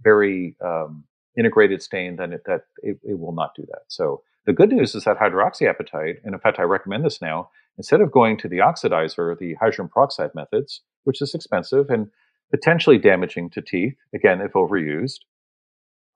very 0.03 0.57
um, 0.65 1.05
integrated 1.37 1.83
stain 1.83 2.17
then 2.17 2.33
it, 2.33 2.43
that 2.47 2.63
it, 2.83 2.99
it 3.03 3.19
will 3.19 3.33
not 3.33 3.55
do 3.57 3.65
that 3.69 3.83
so 3.89 4.23
the 4.47 4.53
good 4.53 4.71
news 4.71 4.95
is 4.95 5.05
that 5.05 5.19
hydroxyapatite 5.19 6.19
and 6.25 6.35
in 6.35 6.41
fact 6.41 6.59
i 6.59 6.63
recommend 6.63 7.05
this 7.05 7.21
now 7.21 7.51
instead 7.81 8.03
of 8.03 8.13
going 8.13 8.37
to 8.37 8.47
the 8.47 8.59
oxidizer, 8.59 9.39
the 9.39 9.55
hydrogen 9.55 9.89
peroxide 9.89 10.35
methods, 10.35 10.83
which 11.05 11.23
is 11.23 11.35
expensive 11.35 11.89
and 11.89 12.11
potentially 12.51 12.99
damaging 12.99 13.51
to 13.51 13.63
teeth, 13.63 13.97
again, 14.15 14.41
if 14.41 14.53
overused, 14.53 15.21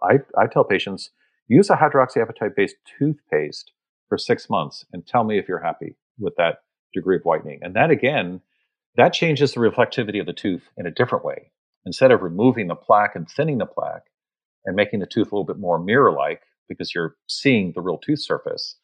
I, 0.03 0.19
I 0.37 0.47
tell 0.47 0.65
patients 0.65 1.11
use 1.49 1.71
a 1.71 1.77
hydroxyapatite 1.77 2.57
based 2.57 2.77
toothpaste 2.99 3.73
for 4.09 4.19
six 4.19 4.51
months 4.51 4.85
and 4.93 5.07
tell 5.07 5.25
me 5.25 5.39
if 5.39 5.49
you're 5.49 5.63
happy 5.63 5.97
with 6.19 6.35
that 6.37 6.59
degree 6.93 7.17
of 7.17 7.23
whitening. 7.23 7.61
And 7.63 7.75
that 7.75 7.91
again, 7.91 8.41
that 8.97 9.13
changes 9.13 9.53
the 9.53 9.61
reflectivity 9.61 10.21
of 10.21 10.27
the 10.27 10.33
tooth 10.33 10.69
in 10.77 10.87
a 10.87 10.91
different 10.91 11.25
way. 11.25 11.51
Instead 11.87 12.11
of 12.11 12.23
removing 12.23 12.69
the 12.69 12.75
plaque 12.75 13.15
and 13.15 13.29
thinning 13.29 13.59
the 13.59 13.67
plaque 13.67 14.07
and 14.65 14.77
making 14.77 15.01
the 15.01 15.07
tooth 15.07 15.31
a 15.31 15.35
little 15.35 15.45
bit 15.45 15.59
more 15.59 15.79
mirror 15.79 16.13
like 16.13 16.43
because 16.69 16.95
you're 16.95 17.17
seeing 17.29 17.73
the 17.73 17.81
real 17.81 17.99
tooth 17.99 18.21
surface, 18.21 18.77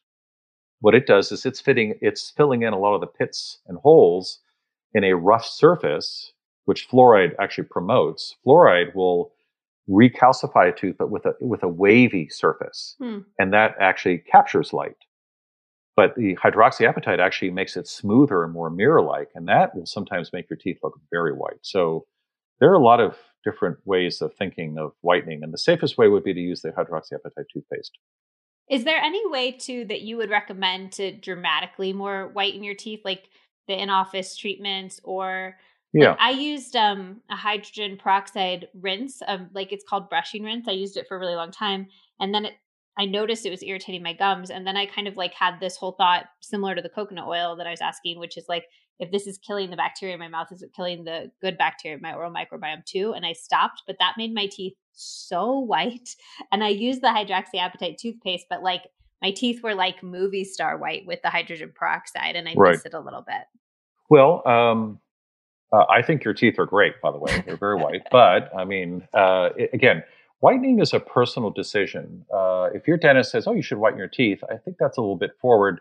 what 0.81 0.95
it 0.95 1.07
does 1.07 1.31
is 1.33 1.47
it's 1.47 1.61
fitting, 1.61 1.95
it's 2.01 2.31
filling 2.37 2.63
in 2.63 2.73
a 2.73 2.79
lot 2.79 2.95
of 2.95 3.01
the 3.01 3.07
pits 3.07 3.59
and 3.67 3.79
holes 3.79 4.41
in 4.93 5.05
a 5.05 5.15
rough 5.15 5.47
surface, 5.47 6.33
which 6.65 6.89
fluoride 6.89 7.35
actually 7.41 7.65
promotes. 7.65 8.37
Fluoride 8.47 8.95
will 8.95 9.33
recalcify 9.89 10.69
a 10.69 10.73
tooth, 10.73 10.97
but 10.99 11.11
with 11.11 11.27
a 11.27 11.35
with 11.41 11.63
a 11.63 11.69
wavy 11.69 12.29
surface, 12.29 12.97
hmm. 12.99 13.19
and 13.39 13.53
that 13.53 13.75
actually 13.81 14.19
captures 14.19 14.73
light. 14.73 14.97
But 15.97 16.15
the 16.15 16.37
hydroxyapatite 16.37 17.19
actually 17.19 17.51
makes 17.51 17.77
it 17.77 17.89
smoother 17.89 18.45
and 18.45 18.53
more 18.53 18.71
mirror-like, 18.71 19.29
and 19.35 19.49
that 19.49 19.75
will 19.75 19.87
sometimes 19.87 20.33
make 20.33 20.49
your 20.49 20.57
teeth 20.57 20.79
look 20.83 20.99
very 21.11 21.33
white. 21.33 21.59
So 21.63 22.07
there 22.61 22.71
are 22.71 22.75
a 22.75 22.83
lot 22.83 23.01
of 23.01 23.17
different 23.45 23.79
ways 23.85 24.23
of 24.23 24.33
thinking 24.35 24.79
of 24.79 24.93
whitening, 25.01 25.43
and 25.43 25.53
the 25.53 25.59
safest 25.59 25.99
way 25.99 26.09
would 26.09 26.25
be 26.25 26.35
to 26.35 26.41
use 26.41 26.63
the 26.63 26.71
hydroxyapatite 26.71 27.47
toothpaste. 27.53 27.99
Is 28.71 28.85
there 28.85 28.99
any 28.99 29.27
way 29.29 29.51
to 29.53 29.85
that 29.87 30.03
you 30.03 30.17
would 30.17 30.31
recommend 30.31 30.93
to 30.93 31.13
dramatically 31.13 31.93
more 31.93 32.29
whiten 32.29 32.63
your 32.63 32.77
teeth, 32.77 33.01
like 33.05 33.29
the 33.67 33.81
in-office 33.81 34.37
treatments 34.37 35.01
or 35.03 35.57
yeah. 35.93 36.17
I 36.19 36.31
used 36.31 36.77
um, 36.77 37.21
a 37.31 37.37
hydrogen 37.37 37.99
peroxide 38.01 38.69
rinse, 38.75 39.23
um, 39.27 39.51
like 39.55 39.73
it's 39.73 39.85
called 39.89 40.09
brushing 40.09 40.45
rinse. 40.45 40.69
I 40.69 40.73
used 40.73 40.97
it 40.97 41.07
for 41.09 41.17
a 41.17 41.21
really 41.21 41.35
long 41.35 41.51
time, 41.51 41.89
and 42.21 42.35
then 42.35 42.47
it, 42.47 42.55
I 42.99 43.07
noticed 43.07 43.47
it 43.47 43.51
was 43.51 43.63
irritating 43.63 44.03
my 44.03 44.13
gums, 44.13 44.51
and 44.51 44.67
then 44.67 44.77
I 44.77 44.87
kind 44.87 45.09
of 45.09 45.17
like 45.17 45.35
had 45.35 45.59
this 45.59 45.77
whole 45.77 45.93
thought 45.93 46.27
similar 46.41 46.75
to 46.75 46.83
the 46.83 46.89
coconut 46.89 47.27
oil 47.27 47.57
that 47.57 47.67
I 47.67 47.71
was 47.71 47.81
asking, 47.81 48.19
which 48.19 48.37
is 48.37 48.47
like, 48.49 48.65
if 48.99 49.11
this 49.11 49.27
is 49.27 49.39
killing 49.39 49.71
the 49.71 49.77
bacteria 49.77 50.15
in 50.15 50.21
my 50.21 50.29
mouth, 50.29 50.53
is 50.53 50.63
it 50.63 50.75
killing 50.75 51.05
the 51.05 51.31
good 51.41 51.57
bacteria 51.57 51.97
in 51.97 52.03
my 52.03 52.13
oral 52.13 52.33
microbiome 52.33 52.85
too? 52.85 53.15
And 53.17 53.25
I 53.25 53.33
stopped, 53.33 53.83
but 53.87 53.97
that 53.99 54.15
made 54.19 54.35
my 54.35 54.47
teeth 54.51 54.75
so 54.93 55.59
white, 55.59 56.11
and 56.53 56.63
I 56.63 56.69
used 56.69 57.01
the 57.03 57.09
hydroxyapatite 57.09 57.99
toothpaste, 57.99 58.47
but 58.49 58.63
like 58.63 58.83
my 59.23 59.33
teeth 59.33 59.63
were 59.63 59.75
like 59.75 60.03
movie 60.03 60.45
star 60.45 60.79
white 60.79 61.05
with 61.07 61.21
the 61.23 61.31
hydrogen 61.31 61.73
peroxide, 61.75 62.37
and 62.37 62.49
I 62.49 62.55
right. 62.57 62.73
missed 62.73 62.87
it 62.87 62.95
a 62.95 63.01
little 63.01 63.23
bit. 63.27 63.43
Well, 64.09 64.47
um, 64.47 65.01
uh, 65.73 65.85
I 65.89 66.03
think 66.03 66.25
your 66.25 66.35
teeth 66.35 66.59
are 66.59 66.67
great, 66.67 67.01
by 67.01 67.11
the 67.11 67.19
way. 67.19 67.43
They're 67.47 67.57
very 67.57 67.77
white. 67.77 68.03
But 68.11 68.51
I 68.57 68.65
mean, 68.65 69.07
uh, 69.15 69.51
again, 69.73 70.03
whitening 70.41 70.81
is 70.81 70.93
a 70.93 71.01
personal 71.01 71.51
decision. 71.51 72.25
Uh, 72.33 72.69
if 72.75 72.89
your 72.89 72.97
dentist 72.97 73.31
says, 73.31 73.47
oh, 73.47 73.53
you 73.53 73.63
should 73.63 73.79
whiten 73.79 73.99
your 73.99 74.09
teeth, 74.09 74.43
I 74.51 74.57
think 74.57 74.77
that's 74.79 74.97
a 74.97 75.01
little 75.01 75.17
bit 75.17 75.33
forward. 75.41 75.81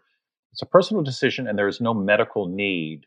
It's 0.52 0.62
a 0.62 0.66
personal 0.68 1.04
decision, 1.04 1.48
and 1.48 1.58
there 1.58 1.68
is 1.68 1.80
no 1.80 1.94
medical 1.94 2.48
need 2.48 3.06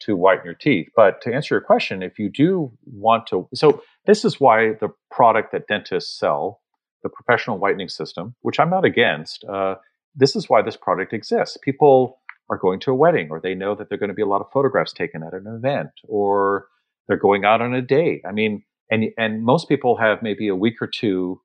to 0.00 0.16
whiten 0.16 0.44
your 0.44 0.54
teeth. 0.54 0.88
But 0.96 1.20
to 1.22 1.32
answer 1.32 1.54
your 1.54 1.62
question, 1.62 2.02
if 2.02 2.18
you 2.18 2.28
do 2.28 2.72
want 2.86 3.26
to, 3.28 3.48
so 3.54 3.82
this 4.06 4.24
is 4.24 4.40
why 4.40 4.74
the 4.80 4.88
product 5.10 5.52
that 5.52 5.66
dentists 5.66 6.18
sell, 6.18 6.60
the 7.02 7.08
professional 7.08 7.58
whitening 7.58 7.88
system, 7.88 8.34
which 8.42 8.60
I'm 8.60 8.70
not 8.70 8.84
against, 8.84 9.44
uh, 9.44 9.76
this 10.14 10.36
is 10.36 10.48
why 10.48 10.60
this 10.62 10.76
product 10.76 11.12
exists. 11.12 11.56
People 11.62 12.20
are 12.50 12.58
going 12.58 12.80
to 12.80 12.90
a 12.90 12.94
wedding 12.94 13.28
or 13.30 13.40
they 13.40 13.54
know 13.54 13.74
that 13.74 13.88
there 13.88 13.96
are 13.96 13.98
going 13.98 14.08
to 14.08 14.14
be 14.14 14.22
a 14.22 14.26
lot 14.26 14.40
of 14.40 14.50
photographs 14.52 14.92
taken 14.92 15.22
at 15.22 15.32
an 15.32 15.46
event 15.46 15.90
or 16.04 16.66
they're 17.06 17.16
going 17.16 17.44
out 17.44 17.62
on 17.62 17.74
a 17.74 17.82
date. 17.82 18.22
I 18.26 18.32
mean, 18.32 18.62
and 18.90 19.06
and 19.16 19.42
most 19.42 19.68
people 19.68 19.96
have 19.96 20.22
maybe 20.22 20.48
a 20.48 20.56
week 20.56 20.80
or 20.80 20.86
two 20.86 21.40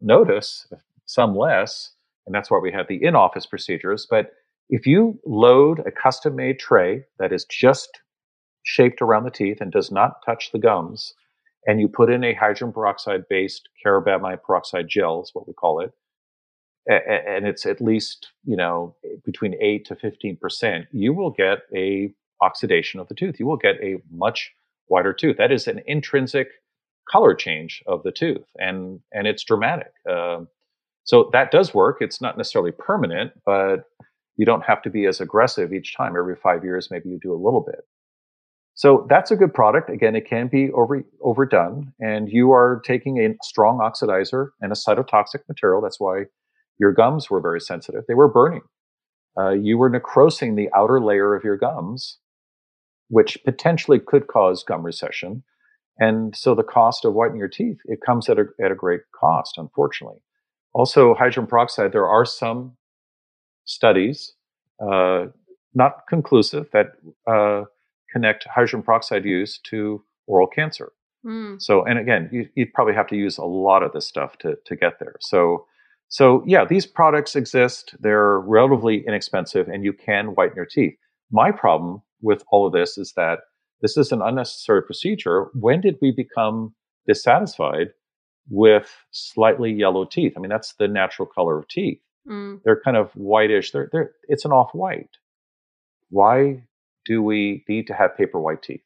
notice, 0.00 0.66
some 1.06 1.36
less, 1.36 1.92
and 2.26 2.34
that's 2.34 2.50
why 2.50 2.58
we 2.58 2.72
have 2.72 2.86
the 2.88 3.02
in-office 3.02 3.46
procedures. 3.46 4.06
But 4.08 4.32
if 4.68 4.86
you 4.86 5.18
load 5.26 5.80
a 5.80 5.90
custom-made 5.90 6.58
tray 6.58 7.04
that 7.18 7.32
is 7.32 7.44
just 7.44 8.00
shaped 8.62 9.02
around 9.02 9.24
the 9.24 9.30
teeth 9.30 9.60
and 9.60 9.72
does 9.72 9.90
not 9.90 10.24
touch 10.24 10.52
the 10.52 10.58
gums, 10.58 11.14
and 11.66 11.80
you 11.80 11.88
put 11.88 12.10
in 12.10 12.24
a 12.24 12.34
hydrogen 12.34 12.72
peroxide-based 12.72 13.68
carbamide 13.84 14.42
peroxide 14.42 14.88
gel, 14.88 15.22
is 15.22 15.30
what 15.32 15.48
we 15.48 15.54
call 15.54 15.80
it, 15.80 15.92
and 16.86 17.46
it's 17.46 17.66
at 17.66 17.80
least 17.80 18.32
you 18.44 18.56
know 18.56 18.94
between 19.24 19.54
8 19.60 19.84
to 19.86 19.94
15% 19.94 20.86
you 20.92 21.12
will 21.12 21.30
get 21.30 21.60
a 21.74 22.12
oxidation 22.40 23.00
of 23.00 23.08
the 23.08 23.14
tooth. 23.14 23.38
You 23.38 23.46
will 23.46 23.56
get 23.56 23.76
a 23.82 23.96
much 24.10 24.52
whiter 24.86 25.12
tooth. 25.12 25.36
That 25.36 25.52
is 25.52 25.66
an 25.68 25.82
intrinsic 25.86 26.48
color 27.10 27.34
change 27.34 27.82
of 27.86 28.02
the 28.02 28.12
tooth 28.12 28.44
and 28.56 29.00
and 29.12 29.26
it's 29.26 29.44
dramatic. 29.44 29.92
Uh, 30.08 30.40
so 31.04 31.28
that 31.32 31.50
does 31.50 31.74
work. 31.74 31.98
It's 32.00 32.20
not 32.20 32.36
necessarily 32.36 32.72
permanent 32.72 33.32
but 33.44 33.84
you 34.36 34.46
don't 34.46 34.64
have 34.64 34.80
to 34.82 34.90
be 34.90 35.06
as 35.06 35.20
aggressive 35.20 35.72
each 35.72 35.96
time. 35.96 36.14
Every 36.16 36.36
five 36.36 36.64
years 36.64 36.88
maybe 36.90 37.08
you 37.08 37.18
do 37.20 37.32
a 37.32 37.42
little 37.42 37.60
bit. 37.60 37.80
So 38.74 39.06
that's 39.10 39.30
a 39.30 39.36
good 39.36 39.52
product. 39.52 39.90
Again 39.90 40.14
it 40.14 40.28
can 40.28 40.46
be 40.48 40.70
over, 40.72 41.02
overdone 41.22 41.92
and 41.98 42.28
you 42.30 42.52
are 42.52 42.80
taking 42.84 43.18
a 43.18 43.34
strong 43.42 43.78
oxidizer 43.78 44.50
and 44.60 44.70
a 44.72 44.76
cytotoxic 44.76 45.40
material. 45.48 45.80
That's 45.80 45.98
why 45.98 46.24
your 46.80 46.92
gums 46.92 47.30
were 47.30 47.40
very 47.40 47.60
sensitive. 47.60 48.04
They 48.08 48.14
were 48.14 48.26
burning. 48.26 48.62
Uh, 49.38 49.50
you 49.50 49.78
were 49.78 49.90
necrosing 49.90 50.56
the 50.56 50.68
outer 50.74 51.00
layer 51.00 51.36
of 51.36 51.44
your 51.44 51.56
gums, 51.56 52.18
which 53.08 53.38
potentially 53.44 54.00
could 54.00 54.26
cause 54.26 54.64
gum 54.64 54.82
recession. 54.82 55.44
And 55.98 56.34
so 56.34 56.54
the 56.54 56.64
cost 56.64 57.04
of 57.04 57.12
whitening 57.12 57.38
your 57.38 57.48
teeth, 57.48 57.76
it 57.84 58.00
comes 58.04 58.28
at 58.30 58.38
a, 58.38 58.46
at 58.64 58.72
a 58.72 58.74
great 58.74 59.02
cost, 59.14 59.58
unfortunately. 59.58 60.18
Also, 60.72 61.14
hydrogen 61.14 61.46
peroxide, 61.46 61.92
there 61.92 62.08
are 62.08 62.24
some 62.24 62.76
studies, 63.66 64.32
uh, 64.80 65.26
not 65.74 66.06
conclusive, 66.08 66.66
that 66.72 66.92
uh, 67.26 67.64
connect 68.10 68.46
hydrogen 68.46 68.82
peroxide 68.82 69.24
use 69.24 69.58
to 69.64 70.02
oral 70.26 70.46
cancer. 70.46 70.92
Mm. 71.26 71.60
So, 71.60 71.84
and 71.84 71.98
again, 71.98 72.30
you, 72.32 72.48
would 72.56 72.72
probably 72.72 72.94
have 72.94 73.08
to 73.08 73.16
use 73.16 73.36
a 73.36 73.44
lot 73.44 73.82
of 73.82 73.92
this 73.92 74.06
stuff 74.06 74.38
to, 74.38 74.56
to 74.64 74.76
get 74.76 74.98
there. 74.98 75.16
So, 75.20 75.66
so 76.10 76.42
yeah, 76.44 76.64
these 76.64 76.86
products 76.86 77.36
exist. 77.36 77.94
They're 78.00 78.40
relatively 78.40 79.06
inexpensive 79.06 79.68
and 79.68 79.84
you 79.84 79.92
can 79.92 80.34
whiten 80.34 80.56
your 80.56 80.66
teeth. 80.66 80.96
My 81.30 81.52
problem 81.52 82.02
with 82.20 82.42
all 82.50 82.66
of 82.66 82.72
this 82.72 82.98
is 82.98 83.12
that 83.16 83.38
this 83.80 83.96
is 83.96 84.10
an 84.10 84.20
unnecessary 84.20 84.82
procedure. 84.82 85.50
When 85.54 85.80
did 85.80 85.96
we 86.02 86.10
become 86.10 86.74
dissatisfied 87.06 87.90
with 88.48 88.92
slightly 89.12 89.72
yellow 89.72 90.04
teeth? 90.04 90.34
I 90.36 90.40
mean, 90.40 90.50
that's 90.50 90.74
the 90.74 90.88
natural 90.88 91.26
color 91.26 91.56
of 91.56 91.68
teeth. 91.68 92.00
Mm. 92.28 92.60
They're 92.64 92.80
kind 92.80 92.96
of 92.96 93.12
whitish. 93.12 93.70
They're, 93.70 93.88
they're, 93.92 94.10
it's 94.28 94.44
an 94.44 94.50
off 94.50 94.74
white. 94.74 95.16
Why 96.10 96.64
do 97.04 97.22
we 97.22 97.64
need 97.68 97.86
to 97.86 97.94
have 97.94 98.16
paper 98.16 98.40
white 98.40 98.62
teeth? 98.62 98.82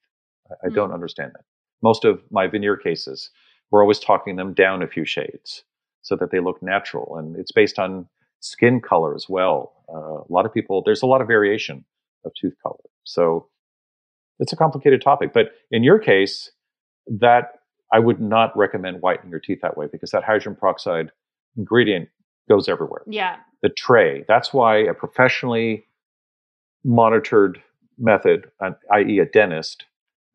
I, 0.50 0.66
I 0.66 0.68
mm. 0.68 0.74
don't 0.74 0.92
understand 0.92 1.32
that. 1.32 1.44
Most 1.82 2.04
of 2.04 2.22
my 2.30 2.48
veneer 2.48 2.76
cases, 2.76 3.30
we're 3.70 3.80
always 3.80 3.98
talking 3.98 4.36
them 4.36 4.52
down 4.52 4.82
a 4.82 4.86
few 4.86 5.06
shades 5.06 5.64
so 6.04 6.14
that 6.16 6.30
they 6.30 6.38
look 6.38 6.62
natural. 6.62 7.16
And 7.18 7.36
it's 7.36 7.50
based 7.50 7.78
on 7.78 8.06
skin 8.40 8.80
color 8.80 9.14
as 9.14 9.26
well. 9.28 9.72
Uh, 9.92 10.20
a 10.20 10.30
lot 10.30 10.46
of 10.46 10.54
people, 10.54 10.82
there's 10.84 11.02
a 11.02 11.06
lot 11.06 11.20
of 11.20 11.26
variation 11.26 11.84
of 12.24 12.32
tooth 12.40 12.54
color. 12.62 12.78
So 13.04 13.48
it's 14.38 14.52
a 14.52 14.56
complicated 14.56 15.02
topic. 15.02 15.32
But 15.32 15.46
in 15.70 15.82
your 15.82 15.98
case, 15.98 16.50
that 17.06 17.54
I 17.92 17.98
would 17.98 18.20
not 18.20 18.56
recommend 18.56 19.00
whitening 19.00 19.30
your 19.30 19.40
teeth 19.40 19.60
that 19.62 19.76
way 19.76 19.86
because 19.90 20.10
that 20.10 20.24
hydrogen 20.24 20.56
peroxide 20.56 21.10
ingredient 21.56 22.08
goes 22.48 22.68
everywhere. 22.68 23.02
Yeah. 23.06 23.36
The 23.62 23.70
tray. 23.70 24.24
That's 24.28 24.52
why 24.52 24.78
a 24.78 24.94
professionally 24.94 25.86
monitored 26.84 27.62
method, 27.98 28.50
i.e., 28.92 29.18
a 29.18 29.24
dentist, 29.24 29.86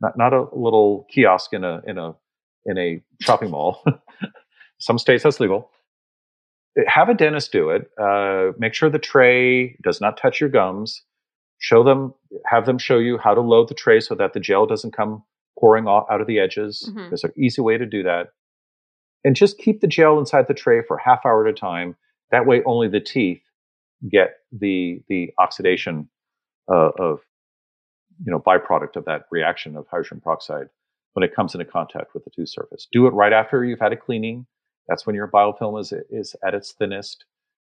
not 0.01 0.17
not 0.17 0.33
a 0.33 0.45
little 0.53 1.05
kiosk 1.13 1.53
in 1.53 1.63
a 1.63 1.81
in 1.85 1.97
a 1.97 2.15
in 2.65 2.77
a 2.77 3.03
shopping 3.21 3.51
mall, 3.51 3.83
Some 4.79 4.97
states 4.97 5.23
that's 5.23 5.39
legal. 5.39 5.69
Have 6.87 7.09
a 7.09 7.13
dentist 7.13 7.51
do 7.51 7.69
it. 7.69 7.89
Uh, 8.01 8.51
make 8.57 8.73
sure 8.73 8.89
the 8.89 8.99
tray 8.99 9.75
does 9.83 9.99
not 9.99 10.17
touch 10.17 10.39
your 10.39 10.49
gums. 10.49 11.03
Show 11.57 11.83
them, 11.83 12.13
have 12.45 12.65
them 12.65 12.77
show 12.77 12.97
you 12.97 13.17
how 13.17 13.33
to 13.33 13.41
load 13.41 13.67
the 13.67 13.73
tray 13.73 13.99
so 13.99 14.15
that 14.15 14.33
the 14.33 14.39
gel 14.39 14.65
doesn't 14.65 14.95
come 14.95 15.23
pouring 15.59 15.87
off 15.87 16.05
out 16.09 16.21
of 16.21 16.27
the 16.27 16.39
edges. 16.39 16.89
Mm-hmm. 16.89 17.09
There's 17.09 17.23
an 17.23 17.33
easy 17.37 17.61
way 17.61 17.77
to 17.77 17.85
do 17.85 18.03
that. 18.03 18.29
And 19.25 19.35
just 19.35 19.57
keep 19.57 19.81
the 19.81 19.87
gel 19.87 20.17
inside 20.17 20.47
the 20.47 20.53
tray 20.53 20.81
for 20.87 20.97
half 20.97 21.25
hour 21.25 21.45
at 21.45 21.53
a 21.53 21.57
time. 21.57 21.97
That 22.31 22.45
way, 22.45 22.61
only 22.65 22.87
the 22.87 23.01
teeth 23.01 23.41
get 24.09 24.37
the 24.51 25.01
the 25.09 25.33
oxidation 25.39 26.09
uh, 26.71 26.91
of 26.97 27.19
you 28.23 28.31
know 28.31 28.39
byproduct 28.39 28.95
of 28.95 29.05
that 29.05 29.23
reaction 29.31 29.75
of 29.75 29.85
hydrogen 29.91 30.21
peroxide 30.23 30.67
when 31.13 31.23
it 31.23 31.35
comes 31.35 31.53
into 31.53 31.65
contact 31.65 32.13
with 32.13 32.23
the 32.23 32.29
tooth 32.29 32.49
surface. 32.49 32.87
Do 32.91 33.07
it 33.07 33.11
right 33.11 33.33
after 33.33 33.65
you've 33.65 33.79
had 33.79 33.91
a 33.91 33.97
cleaning. 33.97 34.45
That's 34.89 35.05
when 35.05 35.15
your 35.15 35.27
biofilm 35.27 35.79
is, 35.79 35.93
is 36.09 36.35
at 36.45 36.53
its 36.53 36.73
thinnest. 36.73 37.25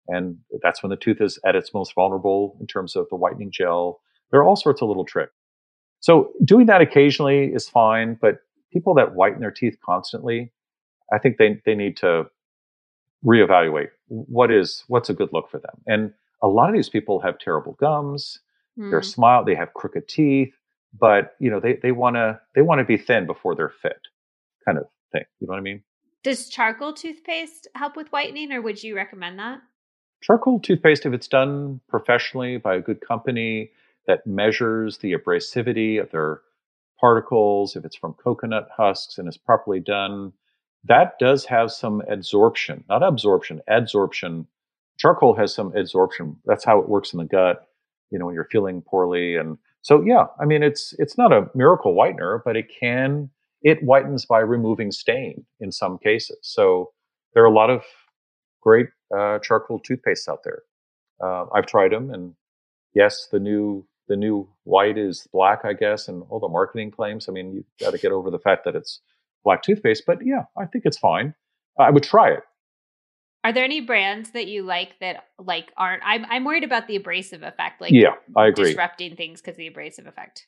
And 0.08 0.38
that's 0.64 0.82
when 0.82 0.90
the 0.90 0.96
tooth 0.96 1.22
is 1.22 1.40
at 1.46 1.56
its 1.56 1.74
most 1.74 1.94
vulnerable 1.94 2.58
in 2.60 2.68
terms 2.68 2.96
of 2.96 3.08
the 3.10 3.16
whitening 3.16 3.52
gel. 3.52 4.02
There 4.32 4.40
are 4.40 4.44
all 4.44 4.56
sorts 4.56 4.82
of 4.82 4.88
little 4.88 5.06
tricks. 5.06 5.32
So 6.00 6.32
doing 6.44 6.66
that 6.66 6.82
occasionally 6.82 7.46
is 7.54 7.70
fine, 7.70 8.18
but 8.20 8.40
people 8.74 8.96
that 8.96 9.14
whiten 9.14 9.40
their 9.40 9.52
teeth 9.52 9.78
constantly, 9.86 10.52
I 11.14 11.20
think 11.20 11.38
they, 11.38 11.62
they 11.66 11.76
need 11.76 11.96
to 11.98 12.26
reevaluate 13.24 13.90
what 14.08 14.52
is 14.52 14.84
what's 14.88 15.10
a 15.10 15.14
good 15.14 15.30
look 15.32 15.50
for 15.52 15.60
them. 15.60 15.82
And 15.86 16.14
a 16.42 16.48
lot 16.48 16.70
of 16.70 16.76
these 16.76 16.90
people 16.90 17.20
have 17.20 17.38
terrible 17.38 17.74
gums, 17.74 18.40
mm. 18.80 18.90
they're 18.90 19.02
hmm. 19.02 19.06
smile, 19.06 19.46
they 19.46 19.54
have 19.54 19.76
crooked 19.76 20.08
teeth, 20.08 20.54
but 20.98 21.36
you 21.40 21.52
know, 21.52 21.60
they, 21.60 21.74
they 21.74 21.92
wanna 21.92 22.42
they 22.56 22.64
wanna 22.64 22.84
be 22.84 22.98
thin 22.98 23.28
before 23.28 23.56
they're 23.56 23.70
fit, 23.70 24.08
kind 24.66 24.80
of 24.80 24.86
thing. 25.12 25.24
You 25.40 25.48
know 25.48 25.52
what 25.52 25.60
I 25.60 25.62
mean? 25.62 25.84
Does 26.24 26.50
charcoal 26.50 26.94
toothpaste 26.94 27.68
help 27.74 27.96
with 27.96 28.12
whitening 28.12 28.52
or 28.52 28.62
would 28.62 28.84
you 28.84 28.96
recommend 28.96 29.40
that? 29.40 29.62
Charcoal 30.22 30.60
toothpaste, 30.60 31.06
if 31.06 31.14
it's 31.14 31.28
done 31.28 31.82
professionally 31.90 32.58
by 32.58 32.76
a 32.76 32.82
good 32.82 33.02
company 33.02 33.72
that 34.06 34.28
measures 34.28 35.00
the 35.00 35.14
abrasivity 35.14 36.00
of 36.00 36.12
their 36.12 36.42
particles, 37.00 37.76
if 37.76 37.84
it's 37.84 37.96
from 37.96 38.14
coconut 38.14 38.70
husks 38.76 39.18
and 39.18 39.28
is 39.28 39.38
properly 39.38 39.80
done, 39.80 40.32
that 40.84 41.18
does 41.20 41.46
have 41.46 41.72
some 41.72 42.04
adsorption, 42.10 42.84
not 42.88 43.02
absorption, 43.02 43.62
adsorption. 43.68 44.46
Charcoal 44.98 45.36
has 45.36 45.54
some 45.54 45.72
adsorption. 45.72 46.36
That's 46.46 46.64
how 46.64 46.80
it 46.80 46.90
works 46.90 47.14
in 47.14 47.18
the 47.18 47.26
gut, 47.26 47.68
you 48.12 48.20
know, 48.20 48.28
when 48.28 48.36
you're 48.36 48.48
feeling 48.52 48.84
poorly. 48.84 49.36
And 49.36 49.58
so, 49.82 50.04
yeah, 50.04 50.26
I 50.40 50.46
mean, 50.46 50.62
it's, 50.62 50.94
it's 51.00 51.18
not 51.18 51.34
a 51.34 51.50
miracle 51.56 51.96
whitener, 51.96 52.42
but 52.46 52.56
it 52.56 52.72
can, 52.80 53.32
it 53.62 53.84
whitens 53.84 54.26
by 54.28 54.40
removing 54.40 54.92
stain 54.92 55.46
in 55.60 55.72
some 55.72 55.98
cases. 55.98 56.40
So 56.42 56.92
there 57.34 57.44
are 57.44 57.48
a 57.48 57.54
lot 57.54 57.70
of 57.70 57.84
great 58.62 58.88
uh, 59.16 59.40
charcoal 59.40 59.80
toothpastes 59.80 60.28
out 60.28 60.44
there. 60.44 60.64
Uh, 61.24 61.46
I've 61.54 61.68
tried 61.68 61.92
them 61.92 62.12
and 62.12 62.34
yes, 62.94 63.28
the 63.32 63.40
new 63.40 63.86
the 64.08 64.16
new 64.18 64.50
white 64.64 64.98
is 64.98 65.28
black, 65.32 65.62
I 65.64 65.74
guess, 65.74 66.08
and 66.08 66.24
all 66.30 66.40
the 66.40 66.50
marketing 66.50 66.92
claims. 66.92 67.30
I 67.30 67.32
mean, 67.32 67.54
you've 67.54 67.66
got 67.80 67.92
to 67.92 67.98
get 67.98 68.12
over 68.12 68.30
the 68.30 68.40
fact 68.40 68.66
that 68.66 68.76
it's 68.76 69.00
black 69.44 69.64
toothpaste, 69.64 70.04
but 70.06 70.18
yeah, 70.26 70.44
I 70.58 70.66
think 70.66 70.86
it's 70.86 70.98
fine. 70.98 71.34
I 71.80 71.90
would 71.90 72.04
try 72.04 72.32
it. 72.32 72.44
Are 73.44 73.54
there 73.54 73.64
any 73.64 73.82
brands 73.82 74.32
that 74.32 74.48
you 74.48 74.64
like 74.64 75.00
that 75.00 75.26
like 75.40 75.72
aren't? 75.76 76.04
I'm 76.06 76.26
I'm 76.30 76.44
worried 76.44 76.64
about 76.64 76.88
the 76.88 76.96
abrasive 76.96 77.42
effect, 77.42 77.82
like 77.82 77.92
yeah, 77.92 78.16
I 78.36 78.48
agree, 78.48 78.66
disrupting 78.66 79.16
things 79.16 79.42
because 79.42 79.58
the 79.58 79.68
abrasive 79.68 80.06
effect. 80.06 80.46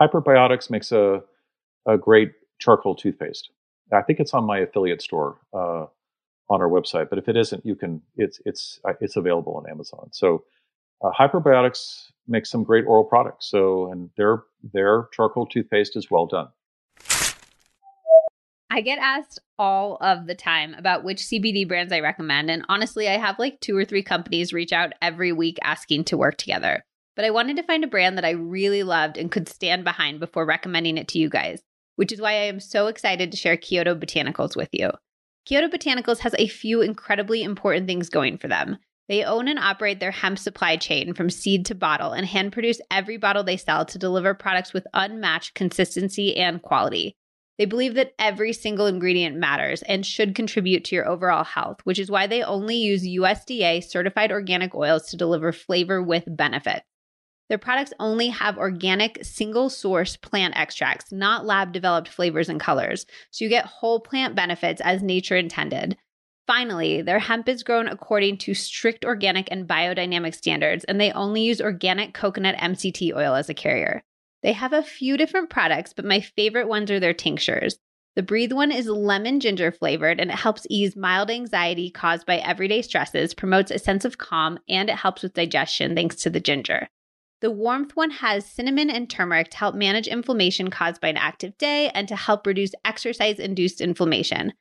Hyperbiotics 0.00 0.70
makes 0.70 0.90
a 0.90 1.22
a 1.86 1.98
great 1.98 2.32
charcoal 2.58 2.94
toothpaste. 2.94 3.50
I 3.92 4.02
think 4.02 4.20
it's 4.20 4.34
on 4.34 4.44
my 4.44 4.58
affiliate 4.58 5.02
store 5.02 5.38
uh, 5.52 5.86
on 6.50 6.60
our 6.60 6.68
website, 6.68 7.10
but 7.10 7.18
if 7.18 7.28
it 7.28 7.36
isn't, 7.36 7.64
you 7.64 7.76
can. 7.76 8.00
It's 8.16 8.40
it's 8.44 8.80
uh, 8.84 8.94
it's 9.00 9.16
available 9.16 9.54
on 9.56 9.70
Amazon. 9.70 10.08
So 10.12 10.44
uh, 11.02 11.10
Hyperbiotics 11.18 12.10
makes 12.26 12.50
some 12.50 12.64
great 12.64 12.86
oral 12.86 13.04
products. 13.04 13.50
So 13.50 13.90
and 13.90 14.10
their 14.16 14.44
their 14.72 15.08
charcoal 15.12 15.46
toothpaste 15.46 15.96
is 15.96 16.10
well 16.10 16.26
done. 16.26 16.48
I 18.70 18.80
get 18.80 18.98
asked 18.98 19.40
all 19.56 19.98
of 20.00 20.26
the 20.26 20.34
time 20.34 20.74
about 20.74 21.04
which 21.04 21.18
CBD 21.18 21.68
brands 21.68 21.92
I 21.92 22.00
recommend. 22.00 22.50
And 22.50 22.64
honestly, 22.68 23.08
I 23.08 23.18
have 23.18 23.38
like 23.38 23.60
two 23.60 23.76
or 23.76 23.84
three 23.84 24.02
companies 24.02 24.52
reach 24.52 24.72
out 24.72 24.94
every 25.00 25.30
week 25.30 25.58
asking 25.62 26.04
to 26.04 26.16
work 26.16 26.38
together. 26.38 26.84
But 27.14 27.24
I 27.24 27.30
wanted 27.30 27.56
to 27.58 27.62
find 27.62 27.84
a 27.84 27.88
brand 27.88 28.18
that 28.18 28.24
I 28.24 28.30
really 28.30 28.82
loved 28.82 29.16
and 29.16 29.30
could 29.30 29.48
stand 29.48 29.84
behind 29.84 30.18
before 30.18 30.44
recommending 30.44 30.98
it 30.98 31.06
to 31.08 31.20
you 31.20 31.28
guys, 31.28 31.62
which 31.96 32.12
is 32.12 32.20
why 32.20 32.32
I 32.32 32.44
am 32.44 32.60
so 32.60 32.86
excited 32.86 33.30
to 33.30 33.36
share 33.36 33.56
Kyoto 33.56 33.94
Botanicals 33.94 34.56
with 34.56 34.68
you. 34.72 34.90
Kyoto 35.44 35.68
Botanicals 35.68 36.20
has 36.20 36.34
a 36.38 36.48
few 36.48 36.80
incredibly 36.80 37.42
important 37.42 37.86
things 37.86 38.08
going 38.08 38.38
for 38.38 38.48
them. 38.48 38.78
They 39.08 39.22
own 39.22 39.48
and 39.48 39.58
operate 39.58 40.00
their 40.00 40.10
hemp 40.10 40.38
supply 40.38 40.76
chain 40.76 41.12
from 41.12 41.28
seed 41.28 41.66
to 41.66 41.74
bottle 41.74 42.12
and 42.12 42.26
hand 42.26 42.52
produce 42.52 42.80
every 42.90 43.18
bottle 43.18 43.44
they 43.44 43.58
sell 43.58 43.84
to 43.84 43.98
deliver 43.98 44.32
products 44.32 44.72
with 44.72 44.86
unmatched 44.94 45.54
consistency 45.54 46.36
and 46.36 46.62
quality. 46.62 47.14
They 47.58 47.66
believe 47.66 47.94
that 47.94 48.14
every 48.18 48.52
single 48.52 48.86
ingredient 48.86 49.36
matters 49.36 49.82
and 49.82 50.04
should 50.04 50.34
contribute 50.34 50.84
to 50.86 50.96
your 50.96 51.06
overall 51.06 51.44
health, 51.44 51.80
which 51.84 51.98
is 51.98 52.10
why 52.10 52.26
they 52.26 52.42
only 52.42 52.76
use 52.76 53.06
USDA 53.06 53.84
certified 53.84 54.32
organic 54.32 54.74
oils 54.74 55.06
to 55.10 55.16
deliver 55.16 55.52
flavor 55.52 56.02
with 56.02 56.24
benefit. 56.26 56.82
Their 57.48 57.58
products 57.58 57.92
only 58.00 58.28
have 58.28 58.56
organic, 58.56 59.18
single 59.22 59.68
source 59.68 60.16
plant 60.16 60.56
extracts, 60.56 61.12
not 61.12 61.44
lab 61.44 61.72
developed 61.72 62.08
flavors 62.08 62.48
and 62.48 62.58
colors, 62.58 63.04
so 63.30 63.44
you 63.44 63.48
get 63.50 63.66
whole 63.66 64.00
plant 64.00 64.34
benefits 64.34 64.80
as 64.80 65.02
nature 65.02 65.36
intended. 65.36 65.96
Finally, 66.46 67.02
their 67.02 67.18
hemp 67.18 67.48
is 67.48 67.62
grown 67.62 67.88
according 67.88 68.36
to 68.36 68.54
strict 68.54 69.04
organic 69.04 69.48
and 69.50 69.66
biodynamic 69.66 70.34
standards, 70.34 70.84
and 70.84 71.00
they 71.00 71.12
only 71.12 71.42
use 71.42 71.60
organic 71.60 72.12
coconut 72.12 72.56
MCT 72.56 73.14
oil 73.14 73.34
as 73.34 73.48
a 73.48 73.54
carrier. 73.54 74.02
They 74.42 74.52
have 74.52 74.74
a 74.74 74.82
few 74.82 75.16
different 75.16 75.48
products, 75.48 75.94
but 75.94 76.04
my 76.04 76.20
favorite 76.20 76.68
ones 76.68 76.90
are 76.90 77.00
their 77.00 77.14
tinctures. 77.14 77.78
The 78.14 78.22
Breathe 78.22 78.52
one 78.52 78.70
is 78.70 78.86
lemon 78.86 79.40
ginger 79.40 79.72
flavored 79.72 80.20
and 80.20 80.30
it 80.30 80.36
helps 80.36 80.66
ease 80.70 80.94
mild 80.94 81.30
anxiety 81.30 81.90
caused 81.90 82.26
by 82.26 82.36
everyday 82.36 82.82
stresses, 82.82 83.34
promotes 83.34 83.70
a 83.70 83.78
sense 83.78 84.04
of 84.04 84.18
calm, 84.18 84.58
and 84.68 84.88
it 84.88 84.96
helps 84.96 85.22
with 85.22 85.34
digestion 85.34 85.94
thanks 85.94 86.16
to 86.16 86.30
the 86.30 86.40
ginger. 86.40 86.88
The 87.44 87.50
warmth 87.50 87.94
one 87.94 88.08
has 88.10 88.46
cinnamon 88.46 88.88
and 88.88 89.10
turmeric 89.10 89.50
to 89.50 89.58
help 89.58 89.74
manage 89.74 90.08
inflammation 90.08 90.70
caused 90.70 91.02
by 91.02 91.08
an 91.08 91.18
active 91.18 91.58
day 91.58 91.90
and 91.90 92.08
to 92.08 92.16
help 92.16 92.46
reduce 92.46 92.70
exercise 92.86 93.38
induced 93.38 93.82
inflammation. 93.82 94.54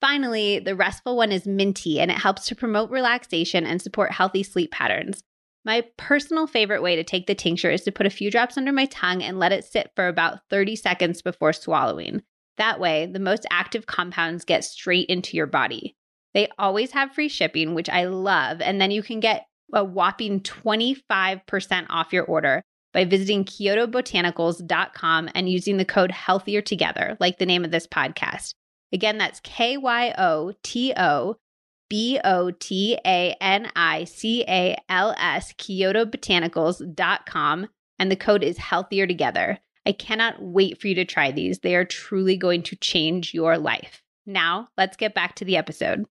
Finally, 0.00 0.60
the 0.60 0.76
restful 0.76 1.16
one 1.16 1.32
is 1.32 1.48
minty 1.48 1.98
and 1.98 2.12
it 2.12 2.18
helps 2.18 2.46
to 2.46 2.54
promote 2.54 2.92
relaxation 2.92 3.66
and 3.66 3.82
support 3.82 4.12
healthy 4.12 4.44
sleep 4.44 4.70
patterns. 4.70 5.24
My 5.64 5.82
personal 5.96 6.46
favorite 6.46 6.80
way 6.80 6.94
to 6.94 7.02
take 7.02 7.26
the 7.26 7.34
tincture 7.34 7.72
is 7.72 7.82
to 7.82 7.90
put 7.90 8.06
a 8.06 8.10
few 8.10 8.30
drops 8.30 8.56
under 8.56 8.70
my 8.70 8.84
tongue 8.84 9.20
and 9.20 9.40
let 9.40 9.50
it 9.50 9.64
sit 9.64 9.90
for 9.96 10.06
about 10.06 10.48
30 10.48 10.76
seconds 10.76 11.20
before 11.22 11.52
swallowing. 11.52 12.22
That 12.56 12.78
way, 12.78 13.06
the 13.06 13.18
most 13.18 13.46
active 13.50 13.86
compounds 13.86 14.44
get 14.44 14.62
straight 14.62 15.08
into 15.08 15.36
your 15.36 15.48
body. 15.48 15.96
They 16.34 16.46
always 16.56 16.92
have 16.92 17.14
free 17.14 17.28
shipping, 17.28 17.74
which 17.74 17.88
I 17.88 18.04
love, 18.04 18.60
and 18.60 18.80
then 18.80 18.92
you 18.92 19.02
can 19.02 19.18
get 19.18 19.48
a 19.72 19.84
whopping 19.84 20.40
25% 20.40 21.86
off 21.88 22.12
your 22.12 22.24
order 22.24 22.62
by 22.92 23.04
visiting 23.04 23.44
kyotobotanicals.com 23.44 25.28
and 25.34 25.48
using 25.48 25.76
the 25.76 25.84
code 25.84 26.10
healthier 26.10 26.62
together, 26.62 27.16
like 27.20 27.38
the 27.38 27.46
name 27.46 27.64
of 27.64 27.70
this 27.70 27.86
podcast. 27.86 28.54
Again, 28.92 29.18
that's 29.18 29.38
K 29.40 29.76
Y 29.76 30.14
O 30.16 30.52
T 30.62 30.94
O 30.96 31.36
B 31.88 32.20
O 32.24 32.50
T 32.50 32.98
A 33.04 33.36
N 33.40 33.70
I 33.76 34.04
C 34.04 34.44
A 34.48 34.76
L 34.88 35.14
S, 35.18 35.52
KyotoBotanicals.com, 35.54 37.68
and 37.98 38.10
the 38.10 38.16
code 38.16 38.42
is 38.42 38.58
healthier 38.58 39.06
together. 39.06 39.58
I 39.86 39.92
cannot 39.92 40.42
wait 40.42 40.80
for 40.80 40.88
you 40.88 40.94
to 40.96 41.04
try 41.04 41.30
these. 41.30 41.60
They 41.60 41.74
are 41.74 41.84
truly 41.84 42.36
going 42.36 42.62
to 42.64 42.74
change 42.76 43.32
your 43.32 43.58
life. 43.58 44.02
Now, 44.26 44.68
let's 44.76 44.96
get 44.96 45.14
back 45.14 45.36
to 45.36 45.44
the 45.44 45.56
episode. 45.56 46.04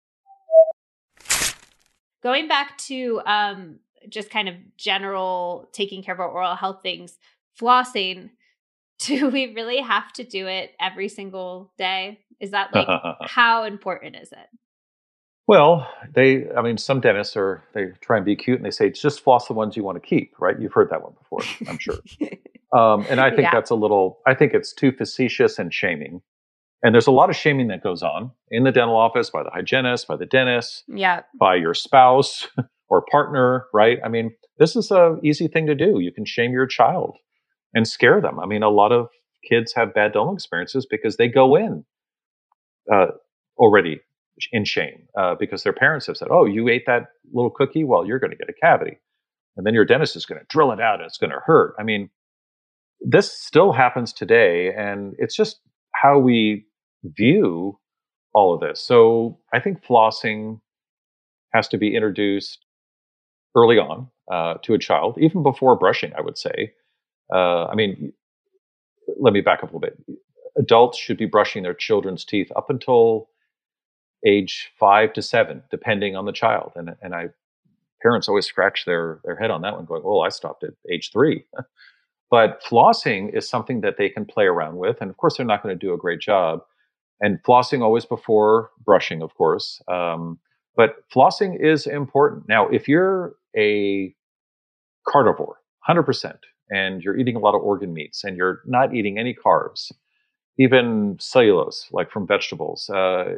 Going 2.27 2.49
back 2.49 2.77
to 2.79 3.21
um, 3.25 3.79
just 4.09 4.29
kind 4.29 4.49
of 4.49 4.55
general 4.75 5.69
taking 5.71 6.03
care 6.03 6.13
of 6.13 6.19
our 6.19 6.27
oral 6.27 6.55
health 6.55 6.79
things, 6.83 7.17
flossing, 7.57 8.31
do 8.99 9.29
we 9.29 9.53
really 9.53 9.79
have 9.79 10.11
to 10.11 10.25
do 10.25 10.45
it 10.45 10.71
every 10.77 11.07
single 11.07 11.71
day? 11.77 12.19
Is 12.41 12.51
that 12.51 12.75
like 12.75 12.85
how 13.21 13.63
important 13.63 14.17
is 14.17 14.33
it? 14.33 14.49
Well, 15.47 15.89
they, 16.13 16.51
I 16.51 16.61
mean, 16.61 16.77
some 16.77 16.99
dentists 16.99 17.37
are, 17.37 17.63
they 17.73 17.91
try 18.01 18.17
and 18.17 18.25
be 18.25 18.35
cute 18.35 18.57
and 18.57 18.65
they 18.65 18.71
say, 18.71 18.87
it's 18.87 19.01
just 19.01 19.21
floss 19.21 19.47
the 19.47 19.53
ones 19.53 19.77
you 19.77 19.85
want 19.85 19.95
to 19.95 20.05
keep, 20.05 20.33
right? 20.37 20.59
You've 20.59 20.73
heard 20.73 20.89
that 20.89 21.01
one 21.01 21.13
before, 21.17 21.39
I'm 21.69 21.77
sure. 21.77 21.99
um, 22.77 23.05
and 23.09 23.21
I 23.21 23.29
think 23.29 23.43
yeah. 23.43 23.51
that's 23.53 23.69
a 23.69 23.75
little, 23.75 24.19
I 24.27 24.33
think 24.33 24.53
it's 24.53 24.73
too 24.73 24.91
facetious 24.91 25.59
and 25.59 25.73
shaming. 25.73 26.21
And 26.83 26.93
there's 26.93 27.07
a 27.07 27.11
lot 27.11 27.29
of 27.29 27.35
shaming 27.35 27.67
that 27.67 27.81
goes 27.81 28.03
on 28.03 28.31
in 28.49 28.63
the 28.63 28.71
dental 28.71 28.95
office 28.95 29.29
by 29.29 29.43
the 29.43 29.49
hygienist, 29.49 30.07
by 30.07 30.15
the 30.15 30.27
dentist, 30.27 30.83
yeah. 30.87 31.21
by 31.39 31.55
your 31.55 31.73
spouse 31.73 32.47
or 32.89 33.03
partner, 33.11 33.65
right? 33.73 33.97
I 34.05 34.09
mean, 34.09 34.35
this 34.59 34.75
is 34.75 34.91
a 34.91 35.17
easy 35.23 35.47
thing 35.47 35.65
to 35.67 35.75
do. 35.75 35.99
You 35.99 36.11
can 36.11 36.25
shame 36.25 36.51
your 36.51 36.67
child 36.67 37.17
and 37.73 37.87
scare 37.87 38.21
them. 38.21 38.39
I 38.39 38.45
mean, 38.45 38.63
a 38.63 38.69
lot 38.69 38.91
of 38.91 39.07
kids 39.49 39.73
have 39.75 39.93
bad 39.93 40.13
dental 40.13 40.33
experiences 40.33 40.85
because 40.89 41.17
they 41.17 41.27
go 41.27 41.55
in 41.55 41.83
uh, 42.91 43.07
already 43.57 43.99
in 44.51 44.65
shame 44.65 45.07
uh, 45.17 45.35
because 45.39 45.63
their 45.63 45.73
parents 45.73 46.05
have 46.07 46.17
said, 46.17 46.27
"Oh, 46.31 46.45
you 46.45 46.69
ate 46.69 46.83
that 46.85 47.07
little 47.33 47.49
cookie. 47.49 47.83
Well, 47.83 48.05
you're 48.05 48.19
going 48.19 48.31
to 48.31 48.37
get 48.37 48.49
a 48.49 48.53
cavity," 48.53 48.99
and 49.55 49.65
then 49.65 49.73
your 49.73 49.85
dentist 49.85 50.15
is 50.15 50.25
going 50.25 50.39
to 50.39 50.45
drill 50.47 50.71
it 50.71 50.79
out 50.79 50.99
and 50.99 51.05
it's 51.07 51.17
going 51.17 51.31
to 51.31 51.41
hurt. 51.43 51.73
I 51.79 51.83
mean, 51.83 52.09
this 53.01 53.31
still 53.31 53.71
happens 53.71 54.13
today, 54.13 54.71
and 54.77 55.15
it's 55.17 55.35
just 55.35 55.59
how 55.93 56.19
we 56.19 56.65
view 57.03 57.79
all 58.33 58.53
of 58.53 58.61
this. 58.61 58.81
So 58.81 59.39
I 59.53 59.59
think 59.59 59.83
flossing 59.83 60.59
has 61.53 61.67
to 61.69 61.77
be 61.77 61.95
introduced 61.95 62.65
early 63.55 63.77
on 63.77 64.09
uh, 64.31 64.55
to 64.63 64.73
a 64.73 64.79
child, 64.79 65.17
even 65.19 65.43
before 65.43 65.75
brushing. 65.75 66.13
I 66.17 66.21
would 66.21 66.37
say. 66.37 66.73
Uh, 67.33 67.65
I 67.65 67.75
mean, 67.75 68.13
let 69.19 69.33
me 69.33 69.41
back 69.41 69.63
up 69.63 69.73
a 69.73 69.75
little 69.75 69.79
bit. 69.79 69.97
Adults 70.57 70.97
should 70.97 71.17
be 71.17 71.25
brushing 71.25 71.63
their 71.63 71.73
children's 71.73 72.23
teeth 72.23 72.51
up 72.55 72.69
until 72.69 73.29
age 74.25 74.71
five 74.79 75.13
to 75.13 75.21
seven, 75.21 75.63
depending 75.69 76.15
on 76.15 76.25
the 76.25 76.31
child. 76.31 76.71
And, 76.75 76.95
and 77.01 77.13
I 77.13 77.27
parents 78.01 78.27
always 78.27 78.45
scratch 78.45 78.85
their 78.85 79.19
their 79.23 79.35
head 79.35 79.51
on 79.51 79.61
that 79.61 79.73
one, 79.73 79.85
going, 79.85 80.03
"Oh, 80.05 80.21
I 80.21 80.29
stopped 80.29 80.63
at 80.63 80.73
age 80.91 81.11
three. 81.11 81.45
but 82.31 82.61
flossing 82.63 83.35
is 83.35 83.49
something 83.49 83.81
that 83.81 83.97
they 83.97 84.09
can 84.09 84.25
play 84.25 84.45
around 84.45 84.77
with, 84.77 84.97
and 85.01 85.09
of 85.09 85.17
course, 85.17 85.37
they're 85.37 85.45
not 85.45 85.63
going 85.63 85.77
to 85.77 85.85
do 85.85 85.93
a 85.93 85.97
great 85.97 86.19
job. 86.19 86.61
And 87.19 87.39
flossing 87.43 87.81
always 87.81 88.05
before 88.05 88.69
brushing, 88.83 89.21
of 89.21 89.35
course. 89.35 89.81
Um, 89.87 90.39
but 90.75 90.97
flossing 91.13 91.59
is 91.59 91.87
important. 91.87 92.47
Now, 92.47 92.67
if 92.67 92.87
you're 92.87 93.35
a 93.57 94.13
carnivore, 95.07 95.57
100%, 95.89 96.37
and 96.69 97.01
you're 97.01 97.17
eating 97.17 97.35
a 97.35 97.39
lot 97.39 97.55
of 97.55 97.61
organ 97.61 97.93
meats 97.93 98.23
and 98.23 98.37
you're 98.37 98.61
not 98.65 98.93
eating 98.93 99.17
any 99.17 99.33
carbs, 99.33 99.91
even 100.59 101.17
cellulose, 101.19 101.87
like 101.91 102.11
from 102.11 102.27
vegetables, 102.27 102.89
uh, 102.89 103.35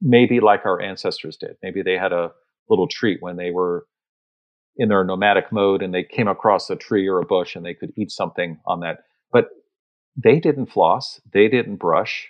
maybe 0.00 0.40
like 0.40 0.64
our 0.64 0.80
ancestors 0.80 1.36
did. 1.36 1.56
Maybe 1.62 1.82
they 1.82 1.96
had 1.96 2.12
a 2.12 2.32
little 2.68 2.88
treat 2.88 3.20
when 3.20 3.36
they 3.36 3.50
were 3.50 3.86
in 4.76 4.88
their 4.88 5.04
nomadic 5.04 5.52
mode 5.52 5.82
and 5.82 5.94
they 5.94 6.02
came 6.02 6.28
across 6.28 6.68
a 6.70 6.76
tree 6.76 7.06
or 7.06 7.20
a 7.20 7.26
bush 7.26 7.54
and 7.54 7.64
they 7.64 7.74
could 7.74 7.92
eat 7.96 8.10
something 8.10 8.58
on 8.66 8.80
that. 8.80 9.04
But 9.32 9.48
they 10.16 10.40
didn't 10.40 10.66
floss, 10.66 11.20
they 11.32 11.48
didn't 11.48 11.76
brush. 11.76 12.28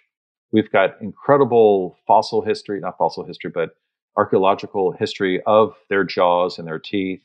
We've 0.54 0.70
got 0.70 1.02
incredible 1.02 1.98
fossil 2.06 2.40
history, 2.40 2.78
not 2.78 2.96
fossil 2.96 3.24
history, 3.24 3.50
but 3.52 3.70
archaeological 4.16 4.92
history 4.92 5.42
of 5.46 5.74
their 5.90 6.04
jaws 6.04 6.60
and 6.60 6.68
their 6.68 6.78
teeth. 6.78 7.24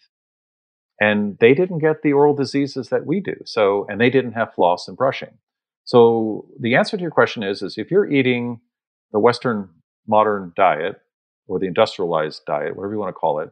And 1.00 1.38
they 1.38 1.54
didn't 1.54 1.78
get 1.78 2.02
the 2.02 2.12
oral 2.12 2.34
diseases 2.34 2.90
that 2.90 3.06
we 3.06 3.20
do. 3.20 3.36
So, 3.46 3.86
and 3.88 4.02
they 4.02 4.10
didn't 4.10 4.32
have 4.32 4.56
floss 4.56 4.88
and 4.88 4.98
brushing. 4.98 5.38
So 5.84 6.48
the 6.60 6.74
answer 6.76 6.98
to 6.98 7.02
your 7.04 7.12
question 7.12 7.44
is, 7.44 7.62
is 7.62 7.78
if 7.78 7.92
you're 7.92 8.12
eating 8.12 8.62
the 9.12 9.20
Western 9.20 9.70
modern 10.08 10.52
diet 10.56 11.00
or 11.48 11.60
the 11.60 11.68
industrialized 11.68 12.42
diet, 12.48 12.76
whatever 12.76 12.94
you 12.94 13.00
want 13.00 13.10
to 13.10 13.20
call 13.20 13.42
it, 13.42 13.52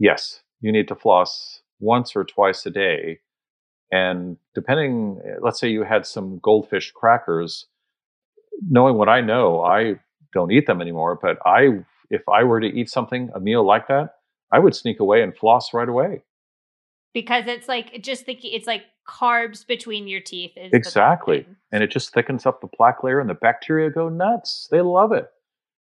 yes, 0.00 0.40
you 0.60 0.72
need 0.72 0.88
to 0.88 0.96
floss 0.96 1.62
once 1.78 2.16
or 2.16 2.24
twice 2.24 2.66
a 2.66 2.70
day. 2.70 3.20
And 3.92 4.38
depending, 4.56 5.20
let's 5.40 5.60
say 5.60 5.68
you 5.68 5.84
had 5.84 6.04
some 6.04 6.40
goldfish 6.42 6.90
crackers, 6.90 7.66
knowing 8.68 8.96
what 8.96 9.08
I 9.08 9.20
know, 9.20 9.62
I 9.62 9.96
don't 10.32 10.50
eat 10.50 10.66
them 10.66 10.80
anymore, 10.80 11.18
but 11.20 11.38
I 11.44 11.84
if 12.10 12.28
I 12.28 12.44
were 12.44 12.60
to 12.60 12.66
eat 12.66 12.90
something, 12.90 13.30
a 13.34 13.40
meal 13.40 13.66
like 13.66 13.88
that, 13.88 14.16
I 14.52 14.58
would 14.58 14.74
sneak 14.74 15.00
away 15.00 15.22
and 15.22 15.36
floss 15.36 15.72
right 15.72 15.88
away. 15.88 16.22
Because 17.14 17.44
it's 17.46 17.68
like 17.68 18.02
just 18.02 18.26
the 18.26 18.34
it's 18.34 18.66
like 18.66 18.84
carbs 19.08 19.66
between 19.66 20.06
your 20.06 20.20
teeth 20.20 20.52
exactly, 20.56 21.46
and 21.72 21.82
it 21.82 21.90
just 21.90 22.12
thickens 22.12 22.46
up 22.46 22.60
the 22.60 22.68
plaque 22.68 23.02
layer, 23.02 23.20
and 23.20 23.28
the 23.28 23.34
bacteria 23.34 23.90
go 23.90 24.08
nuts. 24.08 24.68
They 24.70 24.80
love 24.80 25.12
it, 25.12 25.28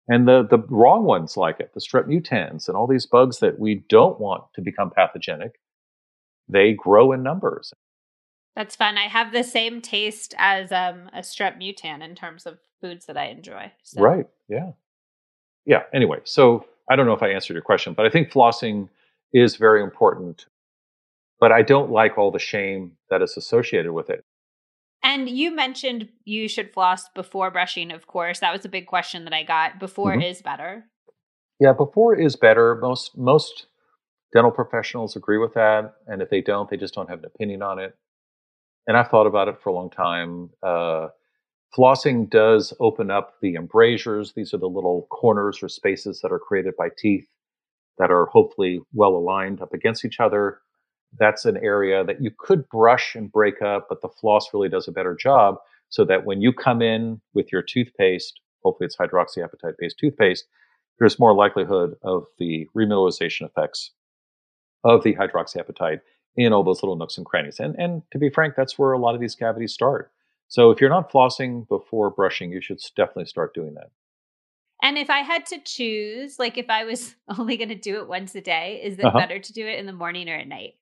and 0.08 0.28
the 0.28 0.46
the 0.48 0.60
wrong 0.70 1.04
ones 1.04 1.38
like 1.38 1.60
it, 1.60 1.72
the 1.74 1.80
strep 1.80 2.08
mutans, 2.08 2.68
and 2.68 2.78
all 2.78 2.88
these 2.88 3.06
bugs 3.06 3.40
that 3.40 3.60
we 3.60 3.84
don't 3.90 4.20
want 4.20 4.44
to 4.56 4.62
become 4.62 4.92
pathogenic. 4.92 5.54
They 6.48 6.74
grow 6.74 7.12
in 7.12 7.24
numbers. 7.24 7.74
That's 8.56 8.76
fun. 8.76 8.98
I 8.98 9.08
have 9.08 9.32
the 9.32 9.44
same 9.44 9.82
taste 9.82 10.34
as 10.38 10.72
um, 10.72 11.10
a 11.14 11.20
strep 11.20 11.58
mutant 11.58 12.04
in 12.04 12.16
terms 12.16 12.46
of 12.46 12.60
foods 12.82 13.06
that 13.08 13.18
I 13.18 13.26
enjoy. 13.26 13.72
So. 13.84 14.02
Right. 14.02 14.28
Yeah 14.48 14.72
yeah, 15.66 15.84
anyway, 15.94 16.20
so 16.24 16.66
I 16.90 16.96
don't 16.96 17.06
know 17.06 17.14
if 17.14 17.24
I 17.24 17.30
answered 17.30 17.54
your 17.54 17.64
question, 17.64 17.94
but 17.94 18.06
I 18.06 18.10
think 18.10 18.32
flossing 18.32 18.90
is 19.34 19.56
very 19.56 19.82
important. 19.82 20.46
But 21.40 21.52
I 21.52 21.64
don't 21.64 21.92
like 21.92 22.18
all 22.18 22.32
the 22.32 22.40
shame 22.40 22.94
that 23.10 23.22
is 23.22 23.36
associated 23.36 23.92
with 23.92 24.10
it. 24.10 24.24
And 25.04 25.30
you 25.30 25.54
mentioned 25.54 26.08
you 26.24 26.48
should 26.48 26.74
floss 26.74 27.10
before 27.10 27.52
brushing, 27.52 27.92
of 27.92 28.08
course. 28.08 28.40
That 28.40 28.54
was 28.54 28.64
a 28.64 28.70
big 28.70 28.88
question 28.88 29.26
that 29.26 29.34
I 29.34 29.44
got. 29.44 29.80
Before 29.80 30.14
mm-hmm. 30.14 30.22
is 30.22 30.42
better. 30.42 30.86
Yeah, 31.60 31.74
before 31.74 32.16
is 32.16 32.36
better. 32.36 32.76
Most 32.76 33.18
most 33.18 33.68
dental 34.34 34.52
professionals 34.52 35.16
agree 35.16 35.38
with 35.38 35.54
that, 35.54 35.96
and 36.08 36.22
if 36.22 36.30
they 36.30 36.42
don't, 36.42 36.70
they 36.70 36.78
just 36.78 36.94
don't 36.94 37.10
have 37.10 37.20
an 37.20 37.26
opinion 37.26 37.62
on 37.62 37.80
it. 37.80 37.96
And 38.88 38.98
I've 38.98 39.10
thought 39.10 39.28
about 39.28 39.48
it 39.48 39.62
for 39.62 39.70
a 39.70 39.74
long 39.74 39.90
time. 39.90 40.50
Uh, 40.62 41.10
Flossing 41.76 42.30
does 42.30 42.74
open 42.80 43.12
up 43.12 43.34
the 43.42 43.56
embrasures. 43.56 44.34
These 44.34 44.54
are 44.54 44.58
the 44.58 44.70
little 44.70 45.08
corners 45.12 45.62
or 45.62 45.68
spaces 45.68 46.22
that 46.22 46.32
are 46.32 46.40
created 46.40 46.74
by 46.78 46.90
teeth 46.98 47.28
that 47.98 48.12
are 48.12 48.28
hopefully 48.28 48.82
well 48.94 49.16
aligned 49.16 49.62
up 49.62 49.74
against 49.74 50.06
each 50.06 50.20
other. 50.20 50.60
That's 51.20 51.46
an 51.46 51.58
area 51.58 52.04
that 52.06 52.22
you 52.22 52.32
could 52.38 52.68
brush 52.70 53.16
and 53.16 53.32
break 53.32 53.62
up, 53.62 53.88
but 53.90 54.02
the 54.02 54.10
floss 54.10 54.54
really 54.54 54.70
does 54.70 54.88
a 54.88 54.92
better 54.92 55.16
job 55.16 55.56
so 55.90 56.06
that 56.06 56.26
when 56.26 56.42
you 56.42 56.54
come 56.54 56.82
in 56.82 57.22
with 57.34 57.52
your 57.52 57.62
toothpaste, 57.62 58.40
hopefully 58.64 58.86
it's 58.86 58.98
hydroxyapatite 58.98 59.76
based 59.78 59.98
toothpaste, 60.00 60.46
there's 61.00 61.20
more 61.20 61.34
likelihood 61.34 61.96
of 62.04 62.26
the 62.40 62.68
remineralization 62.76 63.46
effects 63.46 63.92
of 64.84 65.04
the 65.04 65.16
hydroxyapatite 65.16 66.00
in 66.38 66.54
all 66.54 66.64
those 66.64 66.84
little 66.84 66.96
nooks 66.96 67.18
and 67.18 67.26
crannies. 67.26 67.60
And, 67.60 67.76
and 67.78 68.02
to 68.12 68.18
be 68.18 68.30
frank, 68.30 68.56
that's 68.56 68.78
where 68.78 68.92
a 68.92 69.00
lot 69.00 69.16
of 69.16 69.22
these 69.22 69.36
cavities 69.36 69.74
start. 69.74 70.12
So 70.48 70.72
if 70.72 70.80
you're 70.80 70.90
not 70.90 71.12
flossing 71.12 71.68
before 71.68 72.10
brushing, 72.10 72.52
you 72.52 72.62
should 72.62 72.80
definitely 72.96 73.26
start 73.26 73.54
doing 73.54 73.74
that. 73.76 73.92
And 74.82 74.98
if 74.98 75.10
I 75.10 75.20
had 75.20 75.46
to 75.48 75.60
choose, 75.60 76.38
like 76.38 76.58
if 76.58 76.70
I 76.70 76.84
was 76.84 77.16
only 77.40 77.58
going 77.58 77.70
to 77.70 77.76
do 77.76 77.98
it 77.98 78.08
once 78.08 78.36
a 78.36 78.42
day, 78.42 78.82
is 78.84 79.00
it 79.00 79.06
uh-huh. 79.06 79.18
better 79.18 79.40
to 79.40 79.54
do 79.54 79.66
it 79.66 79.80
in 79.80 79.86
the 79.86 79.94
morning 79.94 80.30
or 80.30 80.36
at 80.36 80.48
night? 80.48 80.76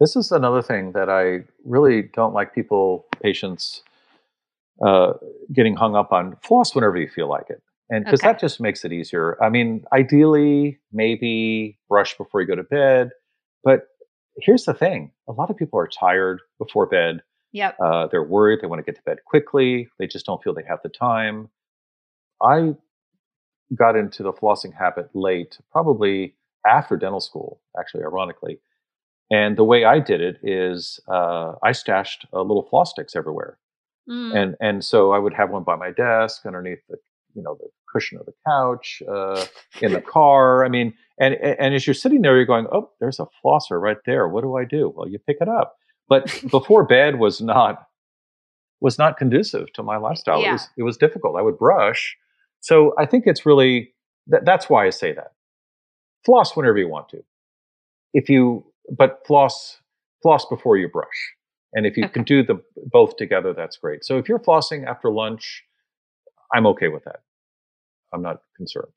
This 0.00 0.16
is 0.16 0.30
another 0.30 0.60
thing 0.60 0.92
that 0.92 1.08
I 1.08 1.44
really 1.64 2.02
don't 2.02 2.34
like 2.34 2.54
people, 2.54 3.06
patients, 3.22 3.82
uh, 4.84 5.14
getting 5.52 5.74
hung 5.74 5.96
up 5.96 6.12
on. 6.12 6.36
Floss 6.42 6.74
whenever 6.74 6.98
you 6.98 7.08
feel 7.08 7.28
like 7.28 7.48
it. 7.48 7.62
And 7.88 8.04
because 8.04 8.20
okay. 8.20 8.28
that 8.28 8.40
just 8.40 8.60
makes 8.60 8.84
it 8.84 8.92
easier. 8.92 9.42
I 9.42 9.48
mean, 9.48 9.84
ideally, 9.92 10.78
maybe 10.92 11.78
brush 11.88 12.16
before 12.18 12.40
you 12.40 12.46
go 12.46 12.56
to 12.56 12.64
bed. 12.64 13.10
But 13.62 13.82
here's 14.40 14.64
the 14.64 14.74
thing 14.74 15.10
a 15.28 15.32
lot 15.32 15.50
of 15.50 15.56
people 15.56 15.78
are 15.78 15.88
tired 15.88 16.40
before 16.58 16.86
bed 16.86 17.22
Yep. 17.56 17.76
Uh, 17.80 18.06
they're 18.08 18.22
worried. 18.22 18.60
They 18.60 18.66
want 18.66 18.80
to 18.80 18.84
get 18.84 18.96
to 18.96 19.02
bed 19.02 19.24
quickly. 19.24 19.88
They 19.98 20.06
just 20.06 20.26
don't 20.26 20.42
feel 20.42 20.52
they 20.52 20.62
have 20.68 20.80
the 20.82 20.90
time. 20.90 21.48
I 22.42 22.74
got 23.74 23.96
into 23.96 24.22
the 24.22 24.32
flossing 24.32 24.74
habit 24.76 25.08
late, 25.14 25.58
probably 25.72 26.34
after 26.66 26.98
dental 26.98 27.20
school, 27.20 27.62
actually, 27.78 28.04
ironically. 28.04 28.60
And 29.30 29.56
the 29.56 29.64
way 29.64 29.84
I 29.84 30.00
did 30.00 30.20
it 30.20 30.36
is 30.42 31.00
uh, 31.08 31.54
I 31.62 31.72
stashed 31.72 32.26
uh, 32.30 32.42
little 32.42 32.66
floss 32.68 32.90
sticks 32.90 33.16
everywhere. 33.16 33.58
Mm. 34.06 34.36
And 34.36 34.56
and 34.60 34.84
so 34.84 35.12
I 35.12 35.18
would 35.18 35.32
have 35.32 35.48
one 35.48 35.64
by 35.64 35.76
my 35.76 35.90
desk, 35.90 36.44
underneath 36.44 36.80
the 36.90 36.98
you 37.36 37.42
know 37.42 37.56
the 37.60 37.68
cushion 37.92 38.18
of 38.18 38.26
the 38.26 38.32
couch, 38.46 39.02
uh, 39.08 39.44
in 39.80 39.92
the 39.92 40.00
car. 40.00 40.64
I 40.64 40.68
mean, 40.68 40.94
and 41.20 41.34
and 41.34 41.74
as 41.74 41.86
you're 41.86 41.94
sitting 41.94 42.22
there, 42.22 42.36
you're 42.36 42.46
going, 42.46 42.66
oh, 42.72 42.90
there's 42.98 43.20
a 43.20 43.26
flosser 43.44 43.80
right 43.80 43.98
there. 44.06 44.26
What 44.26 44.42
do 44.42 44.56
I 44.56 44.64
do? 44.64 44.92
Well, 44.94 45.08
you 45.08 45.18
pick 45.18 45.38
it 45.40 45.48
up. 45.48 45.76
But 46.08 46.42
before 46.50 46.84
bed 46.84 47.18
was 47.18 47.40
not 47.40 47.86
was 48.80 48.98
not 48.98 49.16
conducive 49.16 49.72
to 49.74 49.82
my 49.82 49.96
lifestyle. 49.96 50.40
Yeah. 50.40 50.48
It 50.48 50.52
was 50.52 50.68
it 50.78 50.82
was 50.82 50.96
difficult. 50.96 51.36
I 51.38 51.42
would 51.42 51.58
brush. 51.58 52.16
So 52.60 52.94
I 52.98 53.06
think 53.06 53.24
it's 53.26 53.46
really 53.46 53.94
that, 54.28 54.44
that's 54.44 54.68
why 54.68 54.86
I 54.86 54.90
say 54.90 55.12
that. 55.12 55.32
Floss 56.24 56.56
whenever 56.56 56.78
you 56.78 56.88
want 56.88 57.08
to. 57.10 57.22
If 58.12 58.28
you 58.28 58.64
but 58.90 59.20
floss 59.26 59.78
floss 60.22 60.46
before 60.46 60.76
you 60.76 60.88
brush. 60.88 61.34
And 61.72 61.84
if 61.84 61.96
you 61.96 62.04
okay. 62.04 62.12
can 62.14 62.22
do 62.22 62.42
the 62.42 62.62
both 62.90 63.16
together, 63.16 63.52
that's 63.52 63.76
great. 63.76 64.04
So 64.04 64.18
if 64.18 64.28
you're 64.28 64.38
flossing 64.38 64.86
after 64.86 65.10
lunch, 65.10 65.62
I'm 66.54 66.66
okay 66.68 66.88
with 66.88 67.04
that. 67.04 67.20
I'm 68.12 68.22
not 68.22 68.38
concerned. 68.56 68.92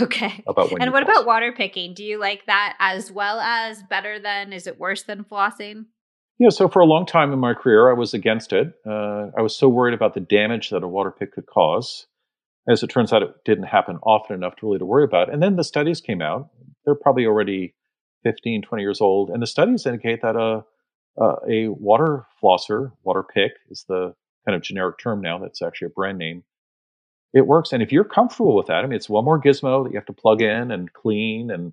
Okay. 0.00 0.42
About 0.46 0.70
when 0.70 0.82
and 0.82 0.92
what 0.92 1.04
floss. 1.04 1.16
about 1.16 1.26
water 1.26 1.52
picking? 1.52 1.94
Do 1.94 2.04
you 2.04 2.18
like 2.18 2.46
that 2.46 2.76
as 2.78 3.10
well 3.10 3.40
as 3.40 3.82
better 3.82 4.20
than? 4.20 4.52
Is 4.52 4.66
it 4.66 4.78
worse 4.78 5.02
than 5.02 5.24
flossing? 5.24 5.86
Yeah, 6.38 6.48
so 6.48 6.68
for 6.68 6.80
a 6.80 6.86
long 6.86 7.04
time 7.04 7.32
in 7.32 7.38
my 7.38 7.52
career, 7.52 7.90
I 7.90 7.92
was 7.92 8.14
against 8.14 8.52
it. 8.52 8.72
Uh, 8.86 9.26
I 9.36 9.42
was 9.42 9.54
so 9.54 9.68
worried 9.68 9.92
about 9.92 10.14
the 10.14 10.20
damage 10.20 10.70
that 10.70 10.82
a 10.82 10.88
water 10.88 11.10
pick 11.10 11.32
could 11.32 11.46
cause. 11.46 12.06
As 12.66 12.82
it 12.82 12.86
turns 12.86 13.12
out, 13.12 13.22
it 13.22 13.34
didn't 13.44 13.64
happen 13.64 13.98
often 14.02 14.36
enough 14.36 14.56
to 14.56 14.66
really 14.66 14.78
to 14.78 14.86
worry 14.86 15.04
about. 15.04 15.30
And 15.32 15.42
then 15.42 15.56
the 15.56 15.64
studies 15.64 16.00
came 16.00 16.22
out. 16.22 16.48
They're 16.84 16.94
probably 16.94 17.26
already 17.26 17.74
15, 18.22 18.62
20 18.62 18.82
years 18.82 19.00
old. 19.00 19.28
And 19.28 19.42
the 19.42 19.46
studies 19.46 19.84
indicate 19.84 20.22
that 20.22 20.36
a, 20.36 20.64
a, 21.22 21.34
a 21.48 21.68
water 21.68 22.26
flosser, 22.42 22.92
water 23.02 23.22
pick 23.22 23.52
is 23.68 23.84
the 23.88 24.14
kind 24.46 24.56
of 24.56 24.62
generic 24.62 24.98
term 24.98 25.20
now. 25.20 25.38
That's 25.38 25.60
actually 25.60 25.86
a 25.86 25.90
brand 25.90 26.16
name. 26.16 26.44
It 27.32 27.46
works. 27.46 27.72
And 27.72 27.82
if 27.82 27.92
you're 27.92 28.04
comfortable 28.04 28.56
with 28.56 28.66
that, 28.66 28.82
I 28.82 28.82
mean, 28.82 28.94
it's 28.96 29.08
one 29.08 29.24
more 29.24 29.40
gizmo 29.40 29.84
that 29.84 29.90
you 29.92 29.98
have 29.98 30.06
to 30.06 30.12
plug 30.12 30.42
in 30.42 30.70
and 30.70 30.92
clean 30.92 31.50
and 31.50 31.72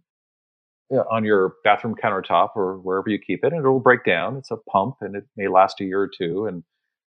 on 1.12 1.24
your 1.26 1.56
bathroom 1.64 1.96
countertop 1.96 2.50
or 2.56 2.78
wherever 2.78 3.10
you 3.10 3.20
keep 3.20 3.44
it, 3.44 3.52
and 3.52 3.60
it'll 3.60 3.80
break 3.80 4.06
down. 4.06 4.38
It's 4.38 4.52
a 4.52 4.58
pump, 4.58 4.96
and 5.02 5.16
it 5.16 5.26
may 5.36 5.48
last 5.48 5.82
a 5.82 5.84
year 5.84 6.02
or 6.02 6.08
two. 6.10 6.46
And 6.46 6.64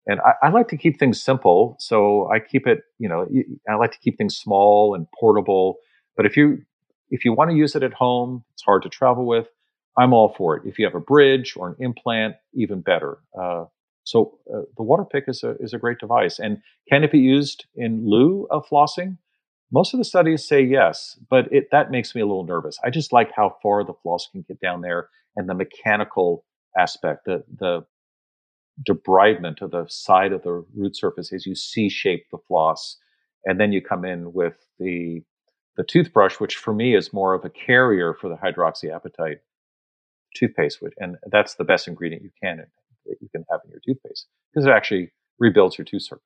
and 0.07 0.19
I, 0.21 0.47
I, 0.47 0.49
like 0.49 0.67
to 0.67 0.77
keep 0.77 0.99
things 0.99 1.19
simple, 1.21 1.75
so 1.79 2.29
I 2.31 2.39
keep 2.39 2.67
it. 2.67 2.83
You 2.99 3.09
know, 3.09 3.27
I 3.67 3.75
like 3.75 3.91
to 3.91 3.99
keep 3.99 4.17
things 4.17 4.37
small 4.37 4.93
and 4.93 5.07
portable. 5.19 5.77
But 6.15 6.25
if 6.25 6.37
you 6.37 6.59
if 7.09 7.25
you 7.25 7.33
want 7.33 7.49
to 7.51 7.55
use 7.55 7.75
it 7.75 7.83
at 7.83 7.93
home, 7.93 8.43
it's 8.53 8.63
hard 8.63 8.83
to 8.83 8.89
travel 8.89 9.25
with. 9.25 9.47
I'm 9.97 10.13
all 10.13 10.33
for 10.37 10.57
it. 10.57 10.63
If 10.65 10.77
you 10.77 10.85
have 10.85 10.95
a 10.95 10.99
bridge 10.99 11.55
or 11.55 11.69
an 11.69 11.75
implant, 11.79 12.35
even 12.53 12.81
better. 12.81 13.17
Uh, 13.37 13.65
so 14.05 14.39
uh, 14.53 14.61
the 14.77 14.83
water 14.83 15.03
pick 15.03 15.25
is 15.27 15.43
a 15.43 15.55
is 15.59 15.73
a 15.73 15.77
great 15.77 15.99
device, 15.99 16.39
and 16.39 16.61
can 16.89 17.03
it 17.03 17.11
be 17.11 17.19
used 17.19 17.65
in 17.75 18.09
lieu 18.09 18.47
of 18.49 18.65
flossing? 18.67 19.17
Most 19.71 19.93
of 19.93 19.97
the 19.97 20.05
studies 20.05 20.47
say 20.47 20.61
yes, 20.61 21.19
but 21.29 21.51
it, 21.51 21.65
that 21.71 21.91
makes 21.91 22.15
me 22.15 22.21
a 22.21 22.25
little 22.25 22.45
nervous. 22.45 22.77
I 22.83 22.89
just 22.89 23.11
like 23.11 23.31
how 23.35 23.57
far 23.61 23.83
the 23.83 23.95
floss 24.03 24.29
can 24.31 24.45
get 24.47 24.61
down 24.61 24.81
there 24.81 25.09
and 25.35 25.49
the 25.49 25.55
mechanical 25.55 26.45
aspect, 26.77 27.25
the, 27.25 27.43
the 27.57 27.85
debridement 28.87 29.61
of 29.61 29.71
the 29.71 29.85
side 29.89 30.33
of 30.33 30.43
the 30.43 30.63
root 30.75 30.95
surface 30.95 31.33
as 31.33 31.45
you 31.45 31.55
C 31.55 31.89
shape 31.89 32.25
the 32.31 32.37
floss. 32.47 32.97
And 33.45 33.59
then 33.59 33.71
you 33.71 33.81
come 33.81 34.05
in 34.05 34.33
with 34.33 34.55
the, 34.79 35.23
the 35.77 35.83
toothbrush, 35.83 36.39
which 36.39 36.55
for 36.57 36.73
me 36.73 36.95
is 36.95 37.11
more 37.11 37.33
of 37.33 37.43
a 37.43 37.49
carrier 37.49 38.13
for 38.13 38.29
the 38.29 38.35
hydroxyapatite 38.35 39.39
toothpaste. 40.35 40.79
And 40.99 41.17
that's 41.31 41.55
the 41.55 41.63
best 41.63 41.87
ingredient 41.87 42.23
you 42.23 42.31
can, 42.41 42.59
that 43.05 43.17
you 43.21 43.29
can 43.29 43.45
have 43.51 43.61
in 43.65 43.71
your 43.71 43.81
toothpaste 43.85 44.27
because 44.53 44.65
it 44.65 44.71
actually 44.71 45.11
rebuilds 45.39 45.77
your 45.77 45.85
tooth 45.85 46.03
surface. 46.03 46.23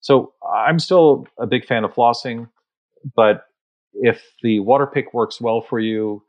So 0.00 0.34
I'm 0.54 0.78
still 0.78 1.26
a 1.38 1.46
big 1.46 1.66
fan 1.66 1.84
of 1.84 1.92
flossing, 1.92 2.48
but 3.14 3.44
if 3.94 4.22
the 4.42 4.60
water 4.60 4.86
pick 4.86 5.14
works 5.14 5.40
well 5.40 5.60
for 5.60 5.80
you, 5.80 6.22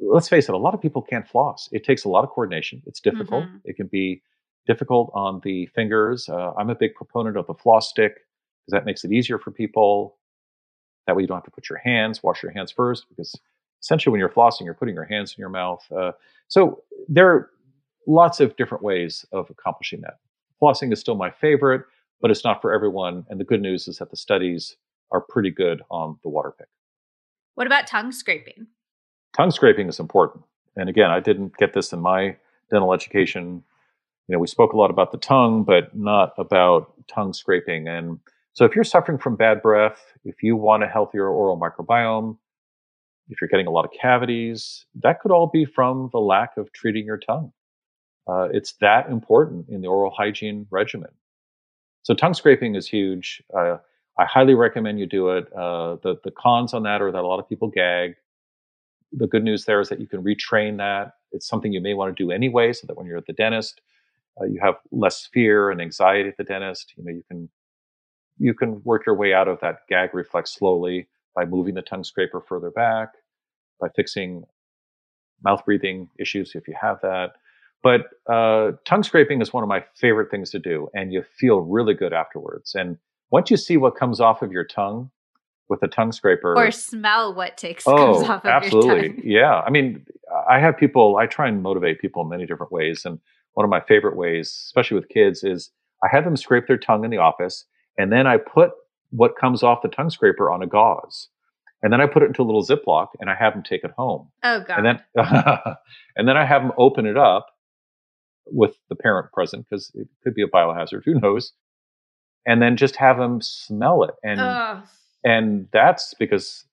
let's 0.00 0.28
face 0.28 0.48
it, 0.48 0.54
a 0.54 0.58
lot 0.58 0.74
of 0.74 0.80
people 0.80 1.02
can't 1.02 1.26
floss. 1.26 1.68
It 1.72 1.84
takes 1.84 2.04
a 2.04 2.08
lot 2.08 2.24
of 2.24 2.30
coordination. 2.30 2.82
It's 2.86 3.00
difficult. 3.00 3.44
Mm-hmm. 3.44 3.56
It 3.64 3.76
can 3.76 3.88
be 3.88 4.22
difficult 4.66 5.10
on 5.14 5.40
the 5.44 5.66
fingers. 5.74 6.28
Uh, 6.28 6.52
I'm 6.56 6.70
a 6.70 6.74
big 6.74 6.94
proponent 6.94 7.36
of 7.36 7.46
the 7.46 7.54
floss 7.54 7.88
stick 7.88 8.14
because 8.14 8.78
that 8.78 8.84
makes 8.84 9.04
it 9.04 9.12
easier 9.12 9.38
for 9.38 9.50
people. 9.50 10.18
That 11.06 11.16
way 11.16 11.22
you 11.22 11.28
don't 11.28 11.36
have 11.36 11.44
to 11.44 11.50
put 11.50 11.68
your 11.68 11.78
hands, 11.78 12.22
wash 12.22 12.42
your 12.42 12.52
hands 12.52 12.70
first 12.70 13.06
because 13.08 13.38
essentially 13.82 14.12
when 14.12 14.20
you're 14.20 14.28
flossing, 14.28 14.64
you're 14.64 14.74
putting 14.74 14.94
your 14.94 15.04
hands 15.04 15.34
in 15.36 15.40
your 15.40 15.48
mouth. 15.48 15.84
Uh, 15.94 16.12
so 16.48 16.82
there 17.08 17.28
are 17.28 17.50
lots 18.06 18.40
of 18.40 18.56
different 18.56 18.82
ways 18.82 19.24
of 19.32 19.50
accomplishing 19.50 20.00
that. 20.02 20.18
Flossing 20.60 20.92
is 20.92 21.00
still 21.00 21.16
my 21.16 21.30
favorite, 21.30 21.82
but 22.20 22.30
it's 22.30 22.44
not 22.44 22.62
for 22.62 22.72
everyone. 22.72 23.26
And 23.28 23.40
the 23.40 23.44
good 23.44 23.60
news 23.60 23.88
is 23.88 23.98
that 23.98 24.10
the 24.10 24.16
studies 24.16 24.76
are 25.10 25.20
pretty 25.20 25.50
good 25.50 25.82
on 25.90 26.18
the 26.22 26.28
water 26.28 26.52
pick. 26.56 26.68
What 27.54 27.66
about 27.66 27.86
tongue 27.86 28.12
scraping? 28.12 28.66
Tongue 29.36 29.50
scraping 29.50 29.88
is 29.88 30.00
important. 30.00 30.44
And 30.76 30.88
again, 30.88 31.10
I 31.10 31.20
didn't 31.20 31.56
get 31.56 31.74
this 31.74 31.92
in 31.92 32.00
my 32.00 32.36
dental 32.70 32.92
education. 32.92 33.62
You 34.28 34.34
know, 34.34 34.38
we 34.38 34.46
spoke 34.46 34.72
a 34.72 34.76
lot 34.76 34.90
about 34.90 35.12
the 35.12 35.18
tongue, 35.18 35.64
but 35.64 35.94
not 35.96 36.32
about 36.38 36.94
tongue 37.08 37.32
scraping. 37.32 37.88
And 37.88 38.20
so 38.54 38.64
if 38.64 38.74
you're 38.74 38.84
suffering 38.84 39.18
from 39.18 39.36
bad 39.36 39.60
breath, 39.60 40.00
if 40.24 40.42
you 40.42 40.56
want 40.56 40.82
a 40.82 40.86
healthier 40.86 41.28
oral 41.28 41.58
microbiome, 41.58 42.38
if 43.28 43.40
you're 43.40 43.48
getting 43.48 43.66
a 43.66 43.70
lot 43.70 43.84
of 43.84 43.90
cavities, 43.98 44.86
that 45.02 45.20
could 45.20 45.30
all 45.30 45.46
be 45.46 45.64
from 45.64 46.10
the 46.12 46.18
lack 46.20 46.56
of 46.56 46.72
treating 46.72 47.04
your 47.04 47.18
tongue. 47.18 47.52
Uh, 48.28 48.48
it's 48.52 48.72
that 48.80 49.08
important 49.10 49.68
in 49.68 49.80
the 49.80 49.88
oral 49.88 50.10
hygiene 50.10 50.66
regimen. 50.70 51.10
So 52.02 52.14
tongue 52.14 52.34
scraping 52.34 52.74
is 52.74 52.88
huge. 52.88 53.42
Uh, 53.56 53.78
I 54.18 54.24
highly 54.26 54.54
recommend 54.54 54.98
you 54.98 55.06
do 55.06 55.30
it. 55.30 55.52
Uh, 55.52 55.96
the 56.02 56.16
the 56.24 56.30
cons 56.30 56.74
on 56.74 56.82
that 56.84 57.00
are 57.00 57.10
that 57.10 57.22
a 57.22 57.26
lot 57.26 57.40
of 57.40 57.48
people 57.48 57.68
gag. 57.68 58.14
The 59.12 59.26
good 59.26 59.44
news 59.44 59.64
there 59.64 59.80
is 59.80 59.88
that 59.88 60.00
you 60.00 60.06
can 60.06 60.22
retrain 60.22 60.78
that. 60.78 61.14
It's 61.32 61.46
something 61.46 61.72
you 61.72 61.80
may 61.80 61.94
want 61.94 62.14
to 62.14 62.22
do 62.22 62.30
anyway, 62.30 62.72
so 62.72 62.86
that 62.86 62.96
when 62.96 63.06
you're 63.06 63.18
at 63.18 63.26
the 63.26 63.32
dentist, 63.32 63.80
uh, 64.40 64.44
you 64.44 64.60
have 64.62 64.76
less 64.90 65.28
fear 65.32 65.70
and 65.70 65.80
anxiety 65.80 66.28
at 66.28 66.36
the 66.36 66.44
dentist. 66.44 66.94
You 66.96 67.04
know, 67.04 67.12
you 67.12 67.22
can 67.28 67.48
you 68.38 68.54
can 68.54 68.82
work 68.84 69.06
your 69.06 69.16
way 69.16 69.32
out 69.34 69.48
of 69.48 69.60
that 69.60 69.80
gag 69.88 70.14
reflex 70.14 70.54
slowly 70.54 71.08
by 71.34 71.44
moving 71.44 71.74
the 71.74 71.82
tongue 71.82 72.04
scraper 72.04 72.40
further 72.40 72.70
back, 72.70 73.10
by 73.80 73.88
fixing 73.96 74.44
mouth 75.44 75.64
breathing 75.64 76.08
issues 76.18 76.52
if 76.54 76.68
you 76.68 76.74
have 76.80 77.00
that. 77.02 77.32
But 77.82 78.02
uh, 78.32 78.72
tongue 78.84 79.02
scraping 79.02 79.40
is 79.42 79.52
one 79.52 79.62
of 79.62 79.68
my 79.68 79.84
favorite 79.96 80.30
things 80.30 80.50
to 80.50 80.58
do, 80.58 80.88
and 80.94 81.12
you 81.12 81.22
feel 81.22 81.60
really 81.60 81.94
good 81.94 82.12
afterwards. 82.12 82.74
And 82.74 82.96
once 83.30 83.50
you 83.50 83.56
see 83.56 83.76
what 83.76 83.96
comes 83.96 84.20
off 84.20 84.42
of 84.42 84.52
your 84.52 84.64
tongue 84.64 85.10
with 85.68 85.82
a 85.82 85.88
tongue 85.88 86.12
scraper, 86.12 86.56
or 86.56 86.70
smell 86.70 87.34
what 87.34 87.56
takes 87.56 87.84
oh, 87.86 87.96
comes 87.96 88.28
off 88.28 88.44
of 88.44 88.50
absolutely. 88.50 88.92
your 88.92 89.08
tongue. 89.08 89.20
Yeah, 89.24 89.60
I 89.60 89.70
mean, 89.70 90.06
I 90.48 90.60
have 90.60 90.76
people. 90.76 91.16
I 91.16 91.26
try 91.26 91.48
and 91.48 91.62
motivate 91.62 92.00
people 92.00 92.22
in 92.22 92.28
many 92.28 92.46
different 92.46 92.70
ways, 92.70 93.04
and 93.04 93.18
one 93.54 93.64
of 93.64 93.70
my 93.70 93.80
favorite 93.80 94.16
ways, 94.16 94.48
especially 94.48 94.94
with 94.94 95.08
kids, 95.08 95.42
is 95.42 95.70
I 96.04 96.08
have 96.10 96.24
them 96.24 96.36
scrape 96.36 96.68
their 96.68 96.78
tongue 96.78 97.04
in 97.04 97.10
the 97.10 97.18
office, 97.18 97.64
and 97.98 98.12
then 98.12 98.26
I 98.28 98.36
put 98.36 98.70
what 99.10 99.36
comes 99.36 99.62
off 99.62 99.82
the 99.82 99.88
tongue 99.88 100.10
scraper 100.10 100.50
on 100.50 100.62
a 100.62 100.66
gauze. 100.66 101.28
And 101.82 101.92
then 101.92 102.00
I 102.00 102.06
put 102.06 102.22
it 102.22 102.26
into 102.26 102.42
a 102.42 102.44
little 102.44 102.64
Ziploc 102.64 103.08
and 103.18 103.28
I 103.28 103.34
have 103.34 103.54
them 103.54 103.62
take 103.62 103.82
it 103.82 103.90
home. 103.98 104.28
Oh 104.44 104.60
god. 104.60 104.78
And 104.78 104.86
then 104.86 105.00
and 106.16 106.28
then 106.28 106.36
I 106.36 106.44
have 106.44 106.62
them 106.62 106.72
open 106.78 107.06
it 107.06 107.16
up 107.16 107.46
with 108.46 108.74
the 108.88 108.96
parent 108.96 109.32
present 109.32 109.66
because 109.68 109.90
it 109.94 110.08
could 110.22 110.34
be 110.34 110.42
a 110.42 110.48
biohazard. 110.48 111.02
Who 111.04 111.20
knows? 111.20 111.52
And 112.46 112.60
then 112.60 112.76
just 112.76 112.96
have 112.96 113.18
them 113.18 113.40
smell 113.40 114.02
it, 114.02 114.14
and 114.24 114.40
Ugh. 114.40 114.84
and 115.22 115.68
that's 115.72 116.12
because 116.18 116.64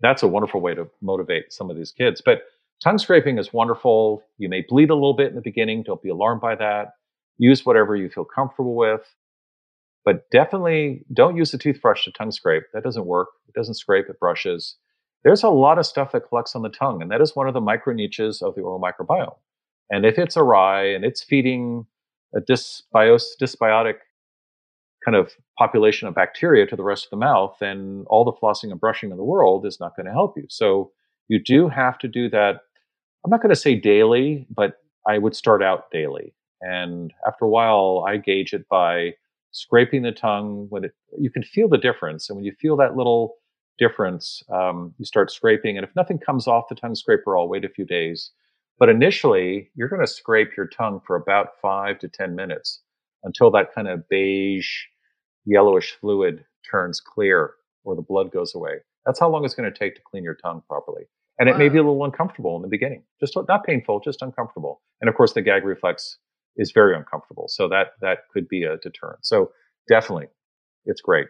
that's 0.00 0.22
a 0.22 0.28
wonderful 0.28 0.60
way 0.60 0.74
to 0.74 0.86
motivate 1.00 1.52
some 1.52 1.70
of 1.70 1.76
these 1.76 1.92
kids. 1.92 2.20
But 2.24 2.42
tongue 2.82 2.98
scraping 2.98 3.38
is 3.38 3.52
wonderful. 3.52 4.22
You 4.36 4.50
may 4.50 4.64
bleed 4.68 4.90
a 4.90 4.94
little 4.94 5.14
bit 5.14 5.28
in 5.28 5.34
the 5.34 5.40
beginning. 5.40 5.82
Don't 5.82 6.02
be 6.02 6.10
alarmed 6.10 6.42
by 6.42 6.56
that. 6.56 6.88
Use 7.38 7.64
whatever 7.64 7.96
you 7.96 8.10
feel 8.10 8.26
comfortable 8.26 8.74
with. 8.74 9.14
But 10.04 10.28
definitely 10.30 11.06
don't 11.12 11.36
use 11.36 11.54
a 11.54 11.58
toothbrush 11.58 12.04
to 12.04 12.12
tongue 12.12 12.30
scrape. 12.30 12.64
That 12.74 12.84
doesn't 12.84 13.06
work. 13.06 13.28
It 13.48 13.54
doesn't 13.54 13.74
scrape, 13.74 14.10
it 14.10 14.20
brushes. 14.20 14.76
There's 15.22 15.42
a 15.42 15.48
lot 15.48 15.78
of 15.78 15.86
stuff 15.86 16.12
that 16.12 16.28
collects 16.28 16.54
on 16.54 16.60
the 16.60 16.68
tongue, 16.68 17.00
and 17.00 17.10
that 17.10 17.22
is 17.22 17.34
one 17.34 17.48
of 17.48 17.54
the 17.54 17.60
micro 17.62 17.94
niches 17.94 18.42
of 18.42 18.54
the 18.54 18.60
oral 18.60 18.78
microbiome. 18.78 19.36
And 19.90 20.04
if 20.04 20.18
it's 20.18 20.36
awry 20.36 20.84
and 20.86 21.04
it's 21.04 21.22
feeding 21.22 21.86
a 22.34 22.40
dysbios- 22.40 23.36
dysbiotic 23.40 23.96
kind 25.04 25.16
of 25.16 25.32
population 25.58 26.08
of 26.08 26.14
bacteria 26.14 26.66
to 26.66 26.76
the 26.76 26.82
rest 26.82 27.04
of 27.04 27.10
the 27.10 27.16
mouth, 27.16 27.56
then 27.60 28.04
all 28.08 28.24
the 28.24 28.32
flossing 28.32 28.70
and 28.70 28.80
brushing 28.80 29.10
in 29.10 29.16
the 29.16 29.24
world 29.24 29.66
is 29.66 29.78
not 29.78 29.94
going 29.96 30.06
to 30.06 30.12
help 30.12 30.36
you. 30.36 30.44
So 30.48 30.90
you 31.28 31.38
do 31.38 31.68
have 31.68 31.98
to 31.98 32.08
do 32.08 32.28
that. 32.30 32.60
I'm 33.24 33.30
not 33.30 33.42
going 33.42 33.54
to 33.54 33.60
say 33.60 33.74
daily, 33.74 34.46
but 34.50 34.78
I 35.06 35.18
would 35.18 35.36
start 35.36 35.62
out 35.62 35.90
daily. 35.90 36.34
And 36.60 37.12
after 37.26 37.44
a 37.44 37.48
while, 37.48 38.04
I 38.08 38.16
gauge 38.16 38.54
it 38.54 38.66
by 38.68 39.14
scraping 39.50 40.02
the 40.02 40.12
tongue 40.12 40.66
when 40.70 40.84
it, 40.84 40.92
you 41.18 41.30
can 41.30 41.42
feel 41.42 41.68
the 41.68 41.78
difference. 41.78 42.28
And 42.28 42.36
when 42.36 42.44
you 42.44 42.52
feel 42.60 42.76
that 42.78 42.96
little 42.96 43.36
difference, 43.78 44.42
um, 44.52 44.94
you 44.98 45.04
start 45.04 45.30
scraping. 45.30 45.76
And 45.76 45.86
if 45.86 45.94
nothing 45.94 46.18
comes 46.18 46.46
off 46.46 46.68
the 46.68 46.74
tongue 46.74 46.94
scraper, 46.94 47.36
I'll 47.36 47.48
wait 47.48 47.64
a 47.64 47.68
few 47.68 47.84
days 47.84 48.30
but 48.78 48.88
initially, 48.88 49.70
you're 49.74 49.88
going 49.88 50.00
to 50.00 50.06
scrape 50.06 50.56
your 50.56 50.66
tongue 50.66 51.00
for 51.06 51.16
about 51.16 51.60
five 51.62 51.98
to 52.00 52.08
10 52.08 52.34
minutes 52.34 52.82
until 53.22 53.50
that 53.52 53.74
kind 53.74 53.88
of 53.88 54.08
beige, 54.08 54.68
yellowish 55.44 55.96
fluid 56.00 56.44
turns 56.68 57.00
clear 57.00 57.52
or 57.84 57.94
the 57.94 58.02
blood 58.02 58.32
goes 58.32 58.54
away. 58.54 58.78
That's 59.06 59.20
how 59.20 59.28
long 59.28 59.44
it's 59.44 59.54
going 59.54 59.70
to 59.70 59.78
take 59.78 59.94
to 59.96 60.02
clean 60.10 60.24
your 60.24 60.34
tongue 60.34 60.62
properly. 60.68 61.04
And 61.38 61.48
wow. 61.48 61.54
it 61.54 61.58
may 61.58 61.68
be 61.68 61.78
a 61.78 61.82
little 61.82 62.04
uncomfortable 62.04 62.56
in 62.56 62.62
the 62.62 62.68
beginning, 62.68 63.02
just 63.20 63.36
not 63.48 63.64
painful, 63.64 64.00
just 64.00 64.22
uncomfortable. 64.22 64.80
And 65.00 65.08
of 65.08 65.16
course, 65.16 65.32
the 65.32 65.42
gag 65.42 65.64
reflex 65.64 66.18
is 66.56 66.72
very 66.72 66.96
uncomfortable. 66.96 67.46
So 67.48 67.68
that, 67.68 67.88
that 68.00 68.18
could 68.32 68.48
be 68.48 68.62
a 68.62 68.76
deterrent. 68.78 69.26
So 69.26 69.50
definitely, 69.88 70.28
it's 70.86 71.00
great. 71.00 71.26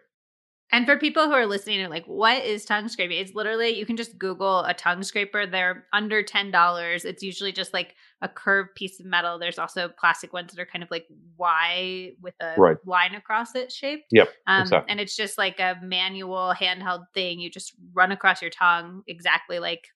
And 0.72 0.86
for 0.86 0.96
people 0.98 1.26
who 1.26 1.32
are 1.32 1.46
listening 1.46 1.80
and 1.80 1.90
like, 1.90 2.06
what 2.06 2.42
is 2.44 2.64
tongue 2.64 2.88
scraping? 2.88 3.18
It's 3.18 3.34
literally 3.34 3.78
you 3.78 3.86
can 3.86 3.96
just 3.96 4.18
Google 4.18 4.60
a 4.60 4.74
tongue 4.74 5.02
scraper. 5.02 5.46
They're 5.46 5.86
under 5.92 6.22
ten 6.22 6.50
dollars. 6.50 7.04
It's 7.04 7.22
usually 7.22 7.52
just 7.52 7.72
like 7.72 7.94
a 8.22 8.28
curved 8.28 8.74
piece 8.74 8.98
of 8.98 9.06
metal. 9.06 9.38
There's 9.38 9.58
also 9.58 9.88
plastic 9.88 10.32
ones 10.32 10.52
that 10.52 10.60
are 10.60 10.66
kind 10.66 10.82
of 10.82 10.90
like 10.90 11.06
Y 11.36 12.12
with 12.20 12.34
a 12.40 12.54
right. 12.58 12.76
line 12.86 13.14
across 13.14 13.54
it 13.54 13.70
shaped. 13.70 14.06
Yep. 14.10 14.28
Um, 14.46 14.62
exactly. 14.62 14.90
And 14.90 15.00
it's 15.00 15.14
just 15.14 15.38
like 15.38 15.60
a 15.60 15.76
manual 15.82 16.54
handheld 16.58 17.04
thing. 17.14 17.38
You 17.38 17.50
just 17.50 17.74
run 17.92 18.10
across 18.10 18.42
your 18.42 18.50
tongue 18.50 19.02
exactly 19.06 19.58
like 19.58 19.86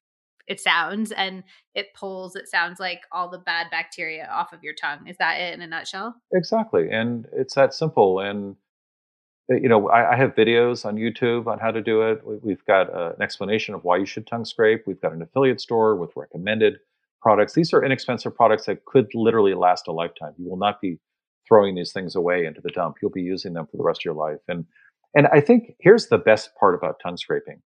it 0.46 0.60
sounds 0.60 1.12
and 1.12 1.44
it 1.74 1.92
pulls 1.94 2.34
it 2.34 2.48
sounds 2.48 2.80
like 2.80 3.02
all 3.12 3.28
the 3.28 3.38
bad 3.38 3.66
bacteria 3.70 4.28
off 4.32 4.52
of 4.52 4.62
your 4.62 4.74
tongue 4.74 5.06
is 5.06 5.16
that 5.18 5.38
it 5.38 5.54
in 5.54 5.60
a 5.60 5.66
nutshell 5.66 6.14
exactly 6.32 6.88
and 6.90 7.26
it's 7.32 7.54
that 7.54 7.74
simple 7.74 8.20
and 8.20 8.56
you 9.48 9.68
know, 9.68 9.88
I, 9.88 10.12
I, 10.12 10.16
have 10.16 10.34
videos 10.34 10.84
on 10.84 10.96
YouTube 10.96 11.46
on 11.46 11.58
how 11.58 11.70
to 11.70 11.80
do 11.80 12.02
it. 12.02 12.20
We've 12.24 12.64
got 12.66 12.92
uh, 12.92 13.12
an 13.16 13.22
explanation 13.22 13.74
of 13.74 13.82
why 13.82 13.96
you 13.96 14.04
should 14.04 14.26
tongue 14.26 14.44
scrape. 14.44 14.84
We've 14.86 15.00
got 15.00 15.12
an 15.12 15.22
affiliate 15.22 15.60
store 15.60 15.96
with 15.96 16.10
recommended 16.16 16.78
products. 17.22 17.54
These 17.54 17.72
are 17.72 17.82
inexpensive 17.82 18.34
products 18.34 18.66
that 18.66 18.84
could 18.84 19.08
literally 19.14 19.54
last 19.54 19.88
a 19.88 19.92
lifetime. 19.92 20.34
You 20.38 20.50
will 20.50 20.58
not 20.58 20.80
be 20.80 20.98
throwing 21.46 21.74
these 21.74 21.92
things 21.92 22.14
away 22.14 22.44
into 22.44 22.60
the 22.60 22.70
dump. 22.70 22.96
You'll 23.00 23.10
be 23.10 23.22
using 23.22 23.54
them 23.54 23.66
for 23.66 23.78
the 23.78 23.82
rest 23.82 24.02
of 24.02 24.04
your 24.04 24.14
life. 24.14 24.40
And 24.48 24.66
and 25.14 25.26
I 25.32 25.40
think 25.40 25.74
here's 25.80 26.08
the 26.08 26.18
best 26.18 26.50
part 26.60 26.74
about 26.74 27.00
tongue 27.02 27.16
scraping. 27.16 27.62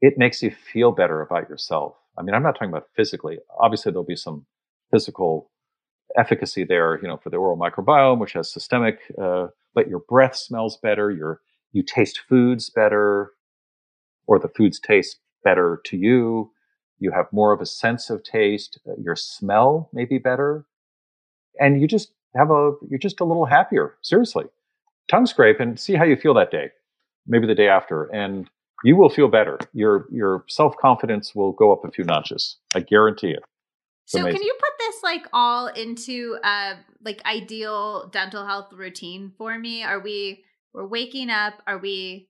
It 0.00 0.14
makes 0.16 0.42
you 0.42 0.50
feel 0.50 0.90
better 0.90 1.20
about 1.20 1.48
yourself. 1.48 1.94
I 2.18 2.22
mean, 2.22 2.34
I'm 2.34 2.42
not 2.42 2.56
talking 2.56 2.70
about 2.70 2.88
physically. 2.96 3.38
Obviously, 3.60 3.92
there'll 3.92 4.04
be 4.04 4.16
some 4.16 4.46
physical 4.90 5.50
efficacy 6.16 6.64
there, 6.64 6.98
you 7.00 7.08
know, 7.08 7.16
for 7.16 7.30
the 7.30 7.36
oral 7.36 7.58
microbiome, 7.58 8.18
which 8.18 8.32
has 8.32 8.52
systemic 8.52 8.98
uh, 9.20 9.48
but 9.74 9.88
your 9.88 10.00
breath 10.00 10.34
smells 10.34 10.76
better, 10.76 11.10
your 11.10 11.40
you 11.72 11.84
taste 11.84 12.20
foods 12.28 12.68
better, 12.70 13.32
or 14.26 14.38
the 14.40 14.48
foods 14.48 14.80
taste 14.80 15.20
better 15.44 15.80
to 15.84 15.96
you. 15.96 16.50
You 16.98 17.12
have 17.12 17.26
more 17.32 17.52
of 17.52 17.60
a 17.60 17.66
sense 17.66 18.10
of 18.10 18.24
taste. 18.24 18.80
Uh, 18.88 18.94
your 19.00 19.14
smell 19.14 19.88
may 19.92 20.04
be 20.04 20.18
better, 20.18 20.66
and 21.60 21.80
you 21.80 21.86
just 21.86 22.12
have 22.34 22.50
a 22.50 22.72
you're 22.88 22.98
just 22.98 23.20
a 23.20 23.24
little 23.24 23.44
happier. 23.44 23.96
Seriously, 24.02 24.46
tongue 25.08 25.26
scrape 25.26 25.60
and 25.60 25.78
see 25.78 25.94
how 25.94 26.04
you 26.04 26.16
feel 26.16 26.34
that 26.34 26.50
day, 26.50 26.70
maybe 27.26 27.46
the 27.46 27.54
day 27.54 27.68
after, 27.68 28.06
and 28.06 28.50
you 28.82 28.96
will 28.96 29.10
feel 29.10 29.28
better. 29.28 29.58
Your 29.74 30.06
your 30.10 30.44
self 30.48 30.76
confidence 30.76 31.36
will 31.36 31.52
go 31.52 31.72
up 31.72 31.84
a 31.84 31.90
few 31.92 32.02
notches. 32.02 32.56
I 32.74 32.80
guarantee 32.80 33.30
it. 33.30 33.44
It's 34.04 34.12
so 34.12 34.20
amazing. 34.22 34.40
can 34.40 34.46
you 34.46 34.56
like 35.02 35.26
all 35.32 35.66
into 35.68 36.38
a 36.42 36.74
like 37.04 37.22
ideal 37.24 38.08
dental 38.12 38.46
health 38.46 38.72
routine 38.72 39.32
for 39.36 39.58
me? 39.58 39.82
Are 39.82 40.00
we 40.00 40.44
we're 40.74 40.86
waking 40.86 41.30
up? 41.30 41.54
Are 41.66 41.78
we 41.78 42.28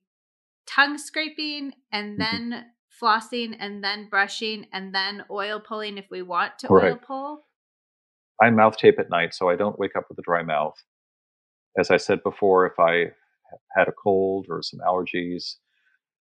tongue 0.67 0.97
scraping 0.97 1.73
and 1.91 2.19
mm-hmm. 2.19 2.49
then 2.49 2.65
flossing 3.01 3.55
and 3.59 3.83
then 3.83 4.07
brushing 4.09 4.67
and 4.73 4.93
then 4.93 5.23
oil 5.31 5.59
pulling 5.59 5.97
if 5.97 6.05
we 6.11 6.21
want 6.21 6.59
to 6.59 6.67
right. 6.67 6.91
oil 6.91 6.99
pull? 7.05 7.45
I 8.41 8.49
mouth 8.49 8.77
tape 8.77 8.99
at 8.99 9.09
night, 9.09 9.33
so 9.33 9.49
I 9.49 9.55
don't 9.55 9.77
wake 9.77 9.95
up 9.97 10.05
with 10.09 10.17
a 10.17 10.21
dry 10.21 10.43
mouth. 10.43 10.75
As 11.77 11.91
I 11.91 11.97
said 11.97 12.23
before, 12.23 12.65
if 12.65 12.79
I 12.79 13.11
had 13.75 13.87
a 13.87 13.91
cold 13.91 14.47
or 14.49 14.61
some 14.61 14.79
allergies, 14.79 15.55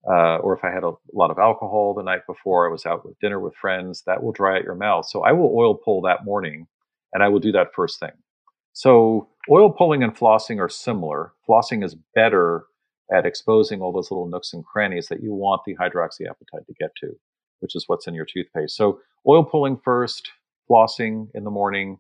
uh, 0.09 0.39
or 0.39 0.55
if 0.57 0.65
I 0.65 0.71
had 0.71 0.85
a 0.85 0.93
lot 1.13 1.31
of 1.31 1.39
alcohol 1.39 1.95
the 1.95 2.03
night 2.03 2.27
before, 2.27 2.69
I 2.69 2.73
was 2.73 2.87
out 2.87 3.07
with 3.07 3.19
dinner 3.21 3.41
with 3.41 3.55
friends, 3.55 4.03
that 4.07 4.23
will 4.23 4.33
dry 4.33 4.59
out 4.59 4.65
your 4.65 4.75
mouth. 4.75 5.07
So 5.07 5.23
I 5.23 5.33
will 5.33 5.53
oil 5.57 5.75
pull 5.75 6.03
that 6.03 6.25
morning, 6.25 6.67
and 7.13 7.23
I 7.23 7.29
will 7.29 7.41
do 7.41 7.53
that 7.53 7.75
first 7.75 8.01
thing. 8.01 8.13
So 8.73 9.29
oil 9.51 9.71
pulling 9.71 10.03
and 10.03 10.17
flossing 10.17 10.61
are 10.61 10.69
similar. 10.69 11.33
Flossing 11.49 11.85
is 11.85 11.97
better 12.15 12.65
at 13.15 13.27
exposing 13.27 13.81
all 13.81 13.93
those 13.93 14.11
little 14.11 14.29
nooks 14.29 14.53
and 14.53 14.65
crannies 14.65 15.09
that 15.09 15.23
you 15.23 15.33
want 15.33 15.63
the 15.65 15.77
hydroxyapatite 15.77 16.67
to 16.67 16.75
get 16.79 16.91
to, 17.01 17.13
which 17.61 17.77
is 17.77 17.85
what's 17.87 18.07
in 18.07 18.15
your 18.15 18.27
toothpaste. 18.27 18.77
So 18.77 19.01
oil 19.27 19.45
pulling 19.45 19.79
first, 19.85 20.31
flossing 20.71 21.29
in 21.35 21.45
the 21.45 21.51
morning, 21.51 21.99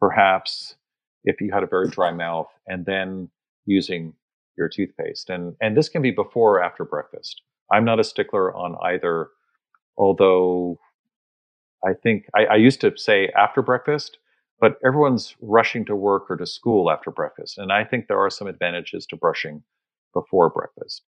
perhaps 0.00 0.76
if 1.24 1.40
you 1.40 1.52
had 1.52 1.62
a 1.62 1.68
very 1.68 1.88
dry 1.88 2.12
mouth, 2.12 2.48
and 2.66 2.86
then 2.86 3.30
using 3.66 4.14
your 4.56 4.68
toothpaste. 4.68 5.30
And, 5.30 5.54
and 5.60 5.76
this 5.76 5.88
can 5.88 6.02
be 6.02 6.10
before 6.10 6.58
or 6.58 6.62
after 6.62 6.84
breakfast. 6.84 7.42
I'm 7.72 7.84
not 7.84 8.00
a 8.00 8.04
stickler 8.04 8.54
on 8.54 8.76
either, 8.82 9.28
although 9.96 10.78
I 11.84 11.92
think 11.94 12.26
I, 12.34 12.44
I 12.46 12.56
used 12.56 12.80
to 12.82 12.96
say 12.96 13.28
after 13.36 13.62
breakfast, 13.62 14.18
but 14.60 14.78
everyone's 14.84 15.34
rushing 15.40 15.84
to 15.86 15.96
work 15.96 16.30
or 16.30 16.36
to 16.36 16.46
school 16.46 16.90
after 16.90 17.10
breakfast. 17.10 17.58
And 17.58 17.72
I 17.72 17.84
think 17.84 18.06
there 18.06 18.20
are 18.20 18.30
some 18.30 18.46
advantages 18.46 19.06
to 19.06 19.16
brushing 19.16 19.62
before 20.12 20.50
breakfast. 20.50 21.02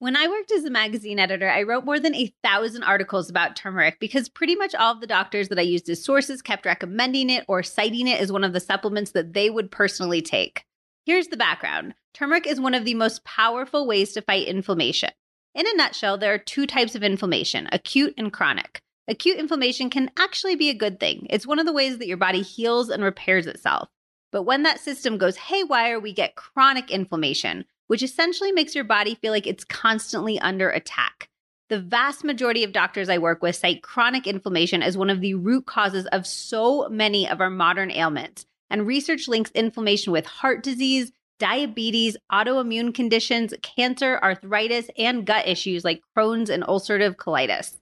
When 0.00 0.16
I 0.16 0.28
worked 0.28 0.50
as 0.50 0.64
a 0.64 0.70
magazine 0.70 1.18
editor, 1.18 1.50
I 1.50 1.62
wrote 1.62 1.84
more 1.84 2.00
than 2.00 2.14
a 2.14 2.32
thousand 2.42 2.84
articles 2.84 3.28
about 3.28 3.54
turmeric 3.54 4.00
because 4.00 4.30
pretty 4.30 4.54
much 4.54 4.74
all 4.74 4.94
of 4.94 5.02
the 5.02 5.06
doctors 5.06 5.50
that 5.50 5.58
I 5.58 5.62
used 5.62 5.90
as 5.90 6.02
sources 6.02 6.40
kept 6.40 6.64
recommending 6.64 7.28
it 7.28 7.44
or 7.48 7.62
citing 7.62 8.08
it 8.08 8.18
as 8.18 8.32
one 8.32 8.42
of 8.42 8.54
the 8.54 8.60
supplements 8.60 9.10
that 9.10 9.34
they 9.34 9.50
would 9.50 9.70
personally 9.70 10.22
take. 10.22 10.64
Here's 11.06 11.28
the 11.28 11.36
background 11.36 11.94
turmeric 12.12 12.46
is 12.46 12.60
one 12.60 12.74
of 12.74 12.84
the 12.84 12.94
most 12.94 13.24
powerful 13.24 13.86
ways 13.86 14.12
to 14.12 14.22
fight 14.22 14.46
inflammation. 14.46 15.10
In 15.54 15.66
a 15.66 15.74
nutshell, 15.74 16.18
there 16.18 16.34
are 16.34 16.38
two 16.38 16.66
types 16.66 16.94
of 16.94 17.02
inflammation 17.02 17.68
acute 17.72 18.14
and 18.18 18.32
chronic. 18.32 18.82
Acute 19.08 19.38
inflammation 19.38 19.88
can 19.88 20.10
actually 20.18 20.56
be 20.56 20.68
a 20.68 20.74
good 20.74 21.00
thing. 21.00 21.26
It's 21.30 21.46
one 21.46 21.58
of 21.58 21.64
the 21.66 21.72
ways 21.72 21.98
that 21.98 22.06
your 22.06 22.18
body 22.18 22.42
heals 22.42 22.90
and 22.90 23.02
repairs 23.02 23.46
itself. 23.46 23.88
But 24.30 24.42
when 24.42 24.62
that 24.64 24.78
system 24.78 25.16
goes 25.16 25.36
haywire, 25.36 25.98
we 25.98 26.12
get 26.12 26.36
chronic 26.36 26.90
inflammation, 26.90 27.64
which 27.86 28.02
essentially 28.02 28.52
makes 28.52 28.74
your 28.74 28.84
body 28.84 29.14
feel 29.14 29.32
like 29.32 29.46
it's 29.46 29.64
constantly 29.64 30.38
under 30.38 30.68
attack. 30.68 31.28
The 31.70 31.80
vast 31.80 32.24
majority 32.24 32.62
of 32.62 32.72
doctors 32.72 33.08
I 33.08 33.18
work 33.18 33.42
with 33.42 33.56
cite 33.56 33.82
chronic 33.82 34.26
inflammation 34.26 34.82
as 34.82 34.98
one 34.98 35.10
of 35.10 35.20
the 35.20 35.34
root 35.34 35.66
causes 35.66 36.06
of 36.06 36.26
so 36.26 36.88
many 36.90 37.28
of 37.28 37.40
our 37.40 37.50
modern 37.50 37.90
ailments 37.90 38.44
and 38.70 38.86
research 38.86 39.28
links 39.28 39.50
inflammation 39.52 40.12
with 40.12 40.26
heart 40.26 40.62
disease, 40.62 41.12
diabetes, 41.38 42.16
autoimmune 42.30 42.94
conditions, 42.94 43.52
cancer, 43.62 44.20
arthritis, 44.22 44.88
and 44.96 45.26
gut 45.26 45.48
issues 45.48 45.84
like 45.84 46.02
Crohn's 46.16 46.50
and 46.50 46.62
ulcerative 46.64 47.16
colitis. 47.16 47.76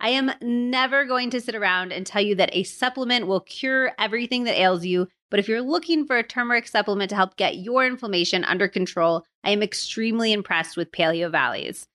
I 0.00 0.10
am 0.10 0.32
never 0.42 1.04
going 1.06 1.30
to 1.30 1.40
sit 1.40 1.54
around 1.54 1.92
and 1.92 2.04
tell 2.04 2.20
you 2.20 2.34
that 2.34 2.54
a 2.54 2.64
supplement 2.64 3.26
will 3.26 3.40
cure 3.40 3.92
everything 3.98 4.44
that 4.44 4.60
ails 4.60 4.84
you, 4.84 5.08
but 5.30 5.40
if 5.40 5.48
you're 5.48 5.62
looking 5.62 6.06
for 6.06 6.18
a 6.18 6.22
turmeric 6.22 6.68
supplement 6.68 7.08
to 7.10 7.16
help 7.16 7.36
get 7.36 7.56
your 7.56 7.86
inflammation 7.86 8.44
under 8.44 8.68
control, 8.68 9.24
I 9.42 9.50
am 9.50 9.62
extremely 9.62 10.32
impressed 10.32 10.76
with 10.76 10.92
Paleo 10.92 11.30
Valley's. 11.30 11.86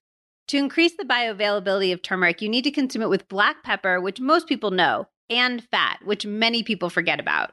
To 0.47 0.57
increase 0.57 0.93
the 0.97 1.05
bioavailability 1.05 1.93
of 1.93 2.01
turmeric, 2.01 2.41
you 2.41 2.49
need 2.49 2.63
to 2.63 2.71
consume 2.71 3.03
it 3.03 3.09
with 3.09 3.27
black 3.27 3.63
pepper, 3.63 4.01
which 4.01 4.19
most 4.19 4.47
people 4.47 4.71
know, 4.71 5.07
and 5.29 5.63
fat, 5.63 5.99
which 6.03 6.25
many 6.25 6.63
people 6.63 6.89
forget 6.89 7.19
about. 7.19 7.51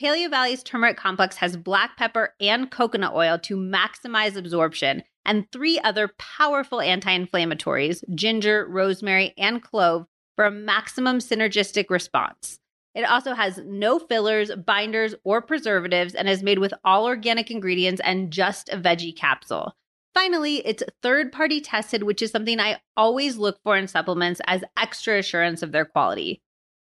Paleo 0.00 0.30
Valley's 0.30 0.62
turmeric 0.62 0.96
complex 0.96 1.36
has 1.38 1.56
black 1.56 1.96
pepper 1.96 2.32
and 2.40 2.70
coconut 2.70 3.14
oil 3.14 3.36
to 3.40 3.56
maximize 3.56 4.36
absorption, 4.36 5.02
and 5.24 5.50
three 5.50 5.80
other 5.80 6.12
powerful 6.18 6.80
anti 6.80 7.10
inflammatories 7.10 8.04
ginger, 8.14 8.64
rosemary, 8.68 9.34
and 9.36 9.60
clove 9.60 10.06
for 10.36 10.44
a 10.44 10.52
maximum 10.52 11.18
synergistic 11.18 11.90
response. 11.90 12.60
It 12.94 13.02
also 13.02 13.34
has 13.34 13.60
no 13.64 13.98
fillers, 13.98 14.52
binders, 14.54 15.16
or 15.24 15.42
preservatives 15.42 16.14
and 16.14 16.28
is 16.28 16.44
made 16.44 16.60
with 16.60 16.74
all 16.84 17.04
organic 17.04 17.50
ingredients 17.50 18.00
and 18.04 18.30
just 18.30 18.68
a 18.68 18.76
veggie 18.76 19.16
capsule. 19.16 19.74
Finally, 20.14 20.64
it's 20.64 20.82
third 21.02 21.32
party 21.32 21.60
tested, 21.60 22.04
which 22.04 22.22
is 22.22 22.30
something 22.30 22.60
I 22.60 22.80
always 22.96 23.36
look 23.36 23.58
for 23.64 23.76
in 23.76 23.88
supplements 23.88 24.40
as 24.46 24.62
extra 24.76 25.18
assurance 25.18 25.62
of 25.62 25.72
their 25.72 25.84
quality. 25.84 26.40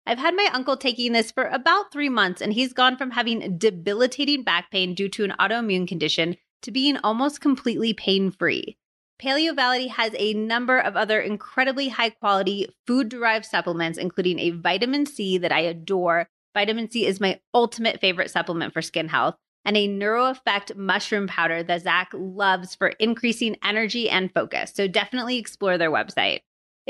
I've 0.06 0.18
had 0.18 0.36
my 0.36 0.49
uncle 0.54 0.78
taking 0.78 1.12
this 1.12 1.32
for 1.32 1.45
about 1.45 1.91
three 1.91 2.10
months, 2.10 2.41
and 2.41 2.54
he's 2.54 2.74
gone 2.74 2.97
from 2.97 3.12
having 3.12 3.58
debilitating 3.58 4.43
back 4.43 4.72
pain 4.72 4.95
due 4.95 5.10
to 5.10 5.24
an 5.24 5.34
autoimmune 5.39 5.88
condition 5.88 6.38
to 6.64 6.72
being 6.72 6.97
almost 6.97 7.41
completely 7.41 7.93
pain 7.93 8.32
free. 8.32 8.78
Paleo 9.22 9.56
Valley 9.56 9.88
has 9.88 10.16
a 10.18 10.34
number 10.34 10.80
of 10.80 10.95
other 10.95 11.22
incredibly 11.22 11.89
high 11.89 12.10
quality 12.10 12.68
food 12.88 13.10
derived 13.10 13.45
supplements, 13.45 13.99
including 13.99 14.39
a 14.39 14.49
vitamin 14.49 15.06
C 15.06 15.38
that 15.38 15.52
I 15.52 15.60
adore. 15.60 16.28
Vitamin 16.56 16.89
C 16.89 17.06
is 17.06 17.20
my 17.20 17.39
ultimate 17.54 18.02
favorite 18.02 18.32
supplement 18.32 18.74
for 18.74 18.82
skin 18.82 19.08
health, 19.08 19.36
and 19.64 19.78
a 19.78 19.88
NeuroEffect 19.88 20.76
mushroom 20.76 21.28
powder 21.28 21.62
that 21.62 21.84
Zach 21.84 22.10
loves 22.16 22.74
for 22.74 22.88
increasing 22.88 23.58
energy 23.64 24.10
and 24.10 24.34
focus. 24.34 24.74
So 24.74 24.88
definitely 24.88 25.38
explore 25.38 25.78
their 25.78 25.91
website. 25.91 26.39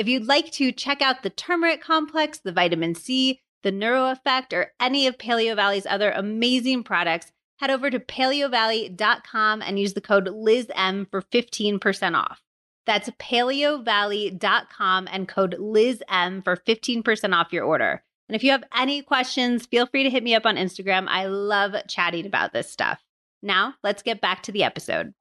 If 0.02 0.08
you'd 0.08 0.28
like 0.28 0.52
to 0.54 0.72
check 0.72 1.00
out 1.04 1.22
the 1.22 1.30
turmeric 1.30 1.80
complex, 1.80 2.40
the 2.40 2.52
vitamin 2.52 2.96
C, 2.96 3.40
the 3.62 3.72
neuro 3.72 4.10
effect, 4.10 4.52
or 4.52 4.74
any 4.80 5.06
of 5.06 5.20
Paleo 5.20 5.56
Valley's 5.56 5.86
other 5.86 6.10
amazing 6.10 6.82
products, 6.82 7.32
head 7.60 7.70
over 7.70 7.92
to 7.92 8.00
paleovalley.com 8.00 9.62
and 9.62 9.80
use 9.80 9.94
the 9.94 10.02
code 10.02 10.26
LizM 10.26 11.08
for 11.12 11.22
15% 11.22 12.18
off. 12.18 12.42
That's 12.88 13.12
paleovalley.com 13.12 15.08
and 15.12 15.28
code 15.28 15.56
LizM 15.60 16.44
for 16.44 16.56
15% 16.56 17.36
off 17.36 17.54
your 17.54 17.66
order. 17.66 18.04
And 18.28 18.36
if 18.36 18.44
you 18.44 18.50
have 18.50 18.64
any 18.76 19.04
questions, 19.04 19.68
feel 19.68 19.86
free 19.86 20.02
to 20.02 20.10
hit 20.10 20.24
me 20.24 20.34
up 20.34 20.48
on 20.48 20.56
Instagram. 20.56 21.06
I 21.10 21.28
love 21.28 21.76
chatting 21.88 22.26
about 22.26 22.54
this 22.54 22.72
stuff. 22.72 23.04
Now, 23.44 23.76
let's 23.84 24.02
get 24.02 24.20
back 24.20 24.42
to 24.44 24.52
the 24.52 24.64
episode. 24.64 25.14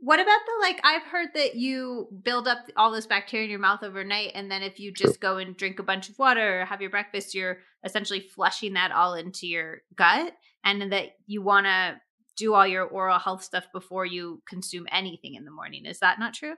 What 0.00 0.20
about 0.20 0.40
the 0.46 0.52
like? 0.60 0.80
I've 0.84 1.02
heard 1.02 1.30
that 1.34 1.56
you 1.56 2.08
build 2.22 2.46
up 2.46 2.58
all 2.76 2.92
this 2.92 3.06
bacteria 3.06 3.44
in 3.44 3.50
your 3.50 3.58
mouth 3.58 3.82
overnight, 3.82 4.30
and 4.34 4.48
then 4.50 4.62
if 4.62 4.78
you 4.78 4.92
just 4.92 5.20
go 5.20 5.38
and 5.38 5.56
drink 5.56 5.80
a 5.80 5.82
bunch 5.82 6.08
of 6.08 6.18
water 6.18 6.60
or 6.60 6.64
have 6.64 6.80
your 6.80 6.90
breakfast, 6.90 7.34
you're 7.34 7.58
essentially 7.84 8.20
flushing 8.20 8.74
that 8.74 8.92
all 8.92 9.14
into 9.14 9.48
your 9.48 9.82
gut, 9.96 10.34
and 10.64 10.92
that 10.92 11.16
you 11.26 11.42
want 11.42 11.66
to 11.66 12.00
do 12.36 12.54
all 12.54 12.66
your 12.66 12.84
oral 12.84 13.18
health 13.18 13.42
stuff 13.42 13.66
before 13.72 14.06
you 14.06 14.40
consume 14.48 14.86
anything 14.92 15.34
in 15.34 15.44
the 15.44 15.50
morning. 15.50 15.84
Is 15.84 15.98
that 15.98 16.20
not 16.20 16.32
true? 16.32 16.54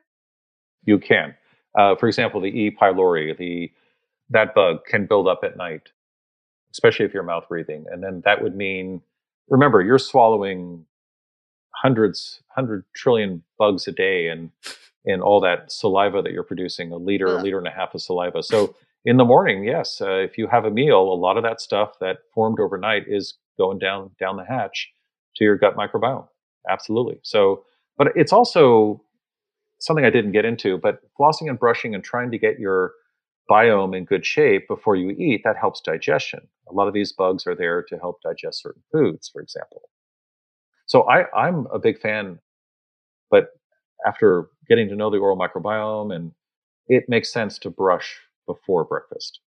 You 0.84 0.98
can. 0.98 1.34
Uh, 1.78 1.96
for 1.96 2.08
example, 2.08 2.42
the 2.42 2.48
E. 2.48 2.76
pylori, 2.78 3.36
the 3.36 3.72
that 4.28 4.54
bug 4.54 4.84
can 4.84 5.06
build 5.06 5.26
up 5.26 5.40
at 5.44 5.56
night, 5.56 5.88
especially 6.72 7.06
if 7.06 7.14
you're 7.14 7.22
mouth 7.22 7.48
breathing, 7.48 7.86
and 7.90 8.02
then 8.02 8.22
that 8.26 8.42
would 8.42 8.54
mean. 8.54 9.00
Remember, 9.48 9.82
you're 9.82 9.98
swallowing 9.98 10.84
hundreds, 11.74 12.42
hundred 12.48 12.84
trillion 12.94 13.42
bugs 13.58 13.86
a 13.88 13.92
day, 13.92 14.28
and 14.28 14.50
and 15.06 15.22
all 15.22 15.40
that 15.40 15.72
saliva 15.72 16.22
that 16.22 16.32
you're 16.32 16.42
producing, 16.42 16.92
a 16.92 16.96
liter, 16.96 17.26
a 17.26 17.42
liter 17.42 17.58
and 17.58 17.66
a 17.66 17.70
half 17.70 17.94
of 17.94 18.02
saliva. 18.02 18.42
So 18.42 18.76
in 19.04 19.16
the 19.16 19.24
morning, 19.24 19.64
yes, 19.64 20.00
uh, 20.00 20.16
if 20.16 20.36
you 20.36 20.46
have 20.46 20.66
a 20.66 20.70
meal, 20.70 21.00
a 21.00 21.14
lot 21.14 21.38
of 21.38 21.42
that 21.42 21.60
stuff 21.60 21.98
that 22.00 22.18
formed 22.34 22.60
overnight 22.60 23.04
is 23.06 23.34
going 23.56 23.78
down 23.78 24.10
down 24.20 24.36
the 24.36 24.44
hatch 24.44 24.90
to 25.36 25.44
your 25.44 25.56
gut 25.56 25.76
microbiome. 25.76 26.28
Absolutely. 26.68 27.18
So, 27.22 27.64
but 27.96 28.08
it's 28.14 28.32
also 28.32 29.02
something 29.78 30.04
I 30.04 30.10
didn't 30.10 30.32
get 30.32 30.44
into. 30.44 30.76
But 30.76 31.00
flossing 31.18 31.48
and 31.48 31.58
brushing 31.58 31.94
and 31.94 32.04
trying 32.04 32.30
to 32.30 32.38
get 32.38 32.58
your 32.58 32.92
biome 33.50 33.96
in 33.96 34.04
good 34.04 34.24
shape 34.24 34.68
before 34.68 34.96
you 34.96 35.10
eat 35.10 35.42
that 35.44 35.56
helps 35.56 35.80
digestion. 35.80 36.40
A 36.68 36.74
lot 36.74 36.86
of 36.86 36.94
these 36.94 37.12
bugs 37.12 37.46
are 37.46 37.54
there 37.54 37.82
to 37.84 37.98
help 37.98 38.20
digest 38.22 38.62
certain 38.62 38.82
foods, 38.92 39.28
for 39.28 39.40
example. 39.42 39.82
So 40.90 41.02
I, 41.08 41.30
I'm 41.38 41.68
a 41.72 41.78
big 41.78 42.00
fan, 42.00 42.40
but 43.30 43.50
after 44.04 44.48
getting 44.68 44.88
to 44.88 44.96
know 44.96 45.08
the 45.08 45.18
oral 45.18 45.38
microbiome, 45.38 46.12
and 46.12 46.32
it 46.88 47.04
makes 47.08 47.32
sense 47.32 47.60
to 47.60 47.70
brush 47.70 48.18
before 48.44 48.84
breakfast. 48.84 49.38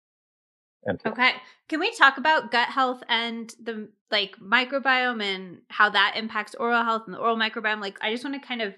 And 0.85 1.01
okay, 1.05 1.33
can 1.69 1.81
we 1.81 1.91
talk 1.97 2.17
about 2.17 2.53
gut 2.53 2.69
health 2.69 3.03
and 3.09 3.53
the 3.61 3.89
like 4.13 4.37
microbiome 4.39 5.21
and 5.21 5.59
how 5.69 5.91
that 5.91 6.15
impacts 6.17 6.55
oral 6.55 6.85
health 6.85 7.03
and 7.07 7.15
the 7.15 7.19
oral 7.19 7.37
microbiome? 7.37 7.81
Like, 7.81 7.99
I 8.01 8.13
just 8.13 8.23
want 8.25 8.41
to 8.41 8.47
kind 8.47 8.63
of 8.63 8.75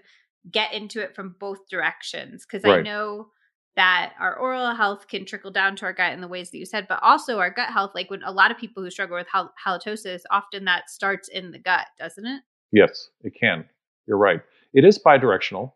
get 0.51 0.73
into 0.73 1.03
it 1.03 1.15
from 1.15 1.37
both 1.39 1.69
directions 1.69 2.47
because 2.47 2.65
Right. 2.65 2.81
I 2.81 2.83
know 2.83 3.29
that 3.77 4.15
our 4.19 4.39
oral 4.39 4.75
health 4.75 5.07
can 5.09 5.27
trickle 5.27 5.51
down 5.51 5.77
to 5.77 5.85
our 5.85 5.93
gut 5.93 6.15
in 6.15 6.23
the 6.23 6.29
ways 6.29 6.51
that 6.51 6.59
you 6.59 6.65
said, 6.65 6.87
but 6.89 7.03
also 7.03 7.41
our 7.41 7.51
gut 7.51 7.69
health. 7.71 7.91
Like 7.95 8.09
when 8.09 8.23
a 8.23 8.33
lot 8.33 8.51
of 8.51 8.57
people 8.57 8.83
who 8.83 8.91
struggle 8.91 9.19
with 9.19 9.27
hal- 9.31 9.53
halitosis, 9.67 10.23
often 10.31 10.65
that 10.65 10.89
starts 10.89 11.29
in 11.29 11.51
the 11.51 11.59
gut, 11.59 11.89
doesn't 11.99 12.25
it? 12.27 12.43
Yes, 12.75 13.11
it 13.23 13.35
can. 13.41 13.67
You're 14.07 14.19
right. 14.19 14.43
It 14.75 14.85
is 14.85 14.99
bidirectional. 14.99 15.73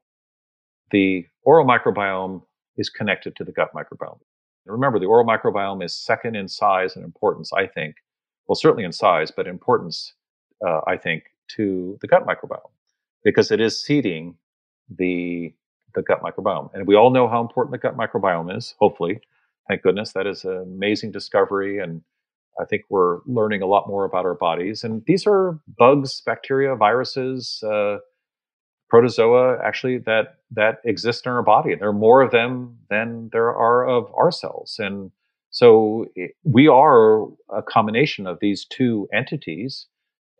The 0.90 1.26
oral 1.44 1.66
microbiome 1.66 2.42
is 2.76 2.90
connected 2.90 3.36
to 3.36 3.44
the 3.44 3.53
gut 3.53 3.70
microbiome. 3.74 4.18
And 4.66 4.72
remember, 4.72 4.99
the 4.99 5.07
oral 5.07 5.26
microbiome 5.26 5.84
is 5.84 5.94
second 5.94 6.36
in 6.36 6.49
size 6.49 6.96
and 6.96 7.05
importance, 7.05 7.53
I 7.53 7.68
think. 7.68 7.96
Well, 8.49 8.57
certainly 8.57 8.84
in 8.84 8.92
size, 8.92 9.30
but 9.30 9.46
importance, 9.46 10.14
uh, 10.66 10.80
I 10.88 10.96
think, 10.96 11.24
to 11.57 11.99
the 12.01 12.09
gut 12.09 12.26
microbiome 12.26 12.72
because 13.24 13.53
it 13.53 13.61
is 13.61 13.82
seeding 13.82 14.36
the 14.90 15.55
the 15.94 16.03
gut 16.03 16.20
microbiome. 16.22 16.70
And 16.74 16.86
we 16.86 16.96
all 16.96 17.11
know 17.11 17.28
how 17.28 17.40
important 17.40 17.72
the 17.72 17.78
gut 17.78 17.96
microbiome 17.96 18.57
is. 18.57 18.74
Hopefully, 18.80 19.20
thank 19.68 19.82
goodness, 19.82 20.12
that 20.14 20.26
is 20.26 20.44
an 20.44 20.59
amazing 20.59 21.12
discovery, 21.12 21.78
and 21.78 22.03
I 22.61 22.64
think 22.64 22.82
we're 22.88 23.18
learning 23.26 23.62
a 23.62 23.66
lot 23.66 23.88
more 23.88 24.04
about 24.04 24.24
our 24.24 24.34
bodies. 24.34 24.84
And 24.84 25.02
these 25.06 25.26
are 25.26 25.59
bugs, 25.78 26.22
bacteria, 26.24 26.74
viruses, 26.74 27.62
uh, 27.62 27.98
protozoa, 28.88 29.59
actually 29.64 29.98
that 29.98 30.38
that 30.50 30.78
exist 30.84 31.26
in 31.26 31.32
our 31.32 31.42
body. 31.42 31.72
And 31.72 31.80
there 31.80 31.90
are 31.90 31.92
more 31.92 32.22
of 32.22 32.30
them 32.30 32.78
than 32.88 33.28
there 33.32 33.54
are 33.54 33.86
of 33.86 34.06
our 34.16 34.30
cells. 34.30 34.76
And 34.78 35.11
so 35.50 36.06
it, 36.14 36.32
we 36.42 36.68
are 36.68 37.24
a 37.54 37.62
combination 37.62 38.26
of 38.26 38.38
these 38.40 38.64
two 38.64 39.09
entities 39.12 39.86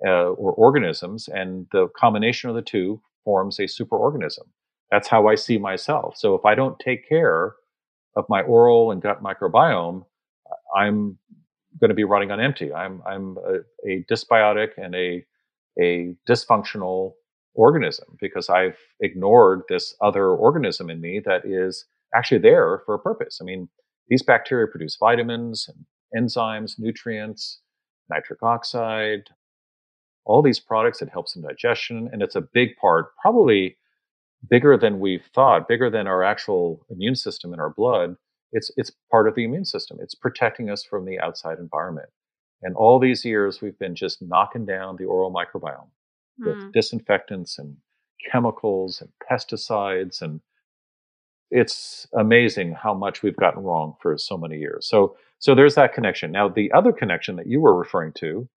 uh, 0.07 0.31
or 0.31 0.53
organisms, 0.53 1.29
and 1.29 1.67
the 1.73 1.89
combination 1.97 2.49
of 2.49 2.57
the 2.57 2.63
two 2.63 3.01
forms 3.25 3.59
a 3.59 3.65
superorganism. 3.65 4.47
That's 4.91 5.09
how 5.09 5.27
I 5.29 5.35
see 5.35 5.59
myself. 5.59 6.15
So 6.17 6.35
if 6.35 6.45
I 6.45 6.55
don't 6.55 6.79
take 6.79 7.09
care 7.09 7.55
of 8.17 8.25
my 8.29 8.43
oral 8.43 8.91
and 8.91 9.03
gut 9.03 9.23
microbiome, 9.23 10.07
I'm 10.75 11.19
going 11.81 11.91
to 11.91 11.95
be 11.95 12.05
running 12.05 12.31
on 12.31 12.41
empty. 12.41 12.73
I'm 12.73 13.03
I'm 13.07 13.37
a, 13.39 13.89
a 13.89 14.05
dysbiotic 14.11 14.71
and 14.77 14.95
a 14.95 15.25
a 15.81 16.15
dysfunctional 16.29 17.13
organism 17.55 18.17
because 18.21 18.49
I've 18.49 18.79
ignored 19.01 19.63
this 19.69 19.95
other 20.01 20.31
organism 20.31 20.91
in 20.91 21.01
me 21.01 21.21
that 21.25 21.43
is 21.45 21.85
actually 22.15 22.39
there 22.39 22.83
for 22.85 22.95
a 22.95 22.99
purpose. 22.99 23.39
I 23.41 23.45
mean, 23.45 23.69
these 24.09 24.23
bacteria 24.23 24.67
produce 24.67 24.97
vitamins 24.99 25.69
and 25.69 26.25
enzymes, 26.25 26.79
nutrients, 26.79 27.61
nitric 28.09 28.43
oxide, 28.43 29.25
all 30.25 30.43
these 30.43 30.61
products. 30.61 31.03
It 31.03 31.11
helps 31.11 31.37
in 31.37 31.43
digestion, 31.43 32.09
and 32.13 32.23
it's 32.23 32.37
a 32.37 32.41
big 32.41 32.77
part, 32.77 33.17
probably 33.21 33.77
bigger 34.49 34.77
than 34.77 35.01
we've 35.01 35.27
thought, 35.35 35.69
bigger 35.69 35.91
than 35.91 36.07
our 36.07 36.23
actual 36.23 36.87
immune 36.91 37.17
system 37.17 37.53
in 37.53 37.61
our 37.61 37.71
blood. 37.71 38.17
It's 38.53 38.71
it's 38.77 38.91
part 39.11 39.29
of 39.29 39.35
the 39.35 39.45
immune 39.45 39.65
system. 39.65 39.99
It's 40.01 40.15
protecting 40.15 40.71
us 40.71 40.85
from 40.85 41.05
the 41.05 41.19
outside 41.21 41.59
environment. 41.59 42.09
And 42.63 42.75
all 42.77 42.99
these 42.99 43.25
years, 43.25 43.61
we've 43.63 43.79
been 43.79 43.95
just 43.95 44.21
knocking 44.23 44.67
down 44.67 44.97
the 44.97 45.05
oral 45.05 45.33
microbiome 45.33 45.89
with 46.45 46.57
Mm. 46.57 46.73
disinfectants 46.73 47.59
and 47.59 47.77
chemicals 48.31 49.01
and 49.01 49.11
pesticides 49.31 50.23
and 50.23 50.41
it's 51.51 52.07
amazing 52.15 52.73
how 52.73 52.93
much 52.95 53.23
we've 53.23 53.37
gotten 53.37 53.63
wrong 53.63 53.95
for 54.01 54.17
so 54.19 54.37
many 54.37 54.59
years. 54.59 54.87
So 54.89 55.17
so 55.39 55.55
there's 55.55 55.77
that 55.77 55.95
connection. 55.95 56.33
Now 56.33 56.49
the 56.49 56.71
other 56.73 56.93
connection 56.93 57.37
that 57.37 57.47
you 57.47 57.61
were 57.61 57.77
referring 57.79 58.13
to 58.15 58.49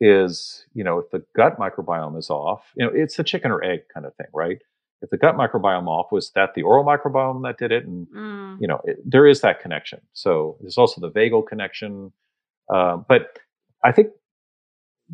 is, 0.00 0.66
you 0.74 0.82
know, 0.84 0.98
if 0.98 1.10
the 1.10 1.24
gut 1.36 1.58
microbiome 1.58 2.18
is 2.18 2.30
off, 2.30 2.72
you 2.76 2.84
know, 2.86 2.92
it's 2.94 3.16
the 3.16 3.24
chicken 3.24 3.50
or 3.50 3.62
egg 3.64 3.82
kind 3.92 4.06
of 4.06 4.14
thing, 4.16 4.26
right? 4.34 4.58
If 5.02 5.10
the 5.10 5.16
gut 5.18 5.36
microbiome 5.36 5.88
off, 5.88 6.12
was 6.12 6.30
that 6.34 6.54
the 6.54 6.62
oral 6.62 6.84
microbiome 6.84 7.42
that 7.44 7.58
did 7.58 7.72
it? 7.72 7.86
And 7.86 8.06
Mm. 8.08 8.60
you 8.60 8.68
know, 8.68 8.80
it, 8.84 8.98
there 9.04 9.26
is 9.26 9.40
that 9.40 9.60
connection. 9.60 10.00
So 10.12 10.58
there's 10.60 10.78
also 10.78 11.00
the 11.00 11.10
vagal 11.10 11.46
connection. 11.46 12.12
Uh, 12.72 12.98
but 13.08 13.38
I 13.84 13.92
think 13.92 14.08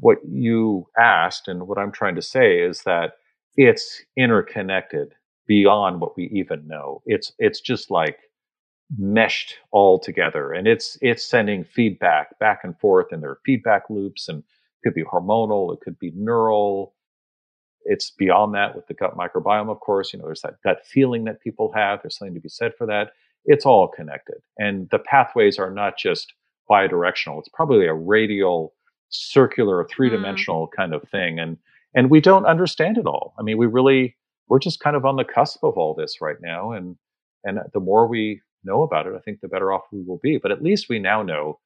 what 0.01 0.19
you 0.29 0.87
asked 0.99 1.49
and 1.49 1.69
what 1.69 1.79
I'm 1.79 1.93
trying 1.93 2.17
to 2.17 2.23
say 2.23 2.61
is 2.61 2.83
that 2.83 3.15
it's 3.57 4.03
interconnected 4.17 5.15
beyond 5.47 6.01
what 6.01 6.17
we 6.17 6.25
even 6.35 6.67
know. 6.67 7.03
It's 7.07 7.33
it's 7.39 7.61
just 7.61 7.91
like 7.91 8.19
meshed 8.99 9.57
all 9.73 9.99
together, 10.01 10.53
and 10.53 10.67
it's 10.69 10.99
it's 11.01 11.25
sending 11.25 11.65
feedback 11.65 12.39
back 12.41 12.61
and 12.65 12.79
forth, 12.79 13.09
and 13.13 13.23
there 13.23 13.31
are 13.31 13.41
feedback 13.47 13.85
loops, 13.91 14.29
and 14.29 14.41
it 14.41 14.45
could 14.85 14.95
be 14.95 15.05
hormonal, 15.05 15.73
it 15.75 15.81
could 15.83 15.99
be 15.99 16.13
neural. 16.17 16.96
It's 17.89 18.11
beyond 18.11 18.55
that 18.55 18.75
with 18.75 18.87
the 18.87 18.95
gut 18.95 19.17
microbiome, 19.17 19.71
of 19.71 19.81
course. 19.81 20.13
You 20.13 20.19
know, 20.19 20.27
there's 20.27 20.43
that 20.43 20.63
gut 20.65 20.85
feeling 20.85 21.25
that 21.25 21.41
people 21.41 21.73
have. 21.75 22.01
There's 22.03 22.19
something 22.19 22.35
to 22.35 22.41
be 22.41 22.49
said 22.49 22.73
for 22.77 22.87
that. 22.87 23.13
It's 23.45 23.65
all 23.65 23.89
connected, 23.89 24.39
and 24.59 24.89
the 24.91 24.99
pathways 24.99 25.59
are 25.59 25.71
not 25.71 25.97
just 25.97 26.33
bidirectional. 26.71 27.39
It's 27.39 27.49
probably 27.49 27.87
a 27.87 27.95
radial, 27.95 28.75
circular, 29.09 29.85
mm. 29.85 29.91
three 29.91 30.11
dimensional 30.11 30.69
kind 30.77 30.93
of 30.93 31.09
thing, 31.09 31.39
and 31.39 31.57
and 31.95 32.11
we 32.11 32.21
don't 32.21 32.45
understand 32.45 32.99
it 32.99 33.07
all. 33.07 33.35
I 33.39 33.43
mean, 33.43 33.57
we 33.57 33.67
really 33.67 34.17
we're 34.49 34.59
just 34.59 34.81
kind 34.81 34.97
of 34.97 35.05
on 35.05 35.17
the 35.17 35.25
cusp 35.25 35.63
of 35.63 35.77
all 35.77 35.95
this 35.95 36.17
right 36.21 36.37
now, 36.41 36.73
and 36.73 36.97
and 37.45 37.61
the 37.73 37.81
more 37.81 38.09
we 38.09 38.41
know 38.65 38.83
about 38.83 39.07
it, 39.07 39.15
I 39.17 39.21
think 39.21 39.41
the 39.41 39.49
better 39.49 39.73
off 39.73 39.83
we 39.93 40.03
will 40.03 40.21
be. 40.23 40.39
But 40.39 40.51
at 40.51 40.63
least 40.63 40.89
we 40.89 40.99
now 40.99 41.23
know 41.23 41.61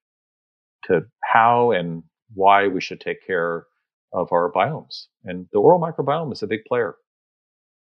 to 0.85 1.07
how 1.25 1.73
and 1.73 2.03
why 2.35 2.69
we 2.69 2.81
should 2.81 3.01
take 3.01 3.27
care 3.27 3.67
of 4.13 4.33
our 4.33 4.51
biomes, 4.53 5.07
and 5.25 5.47
the 5.53 5.59
oral 5.59 5.81
microbiome 5.81 6.33
is 6.33 6.43
a 6.43 6.47
big 6.47 6.65
player. 6.67 6.97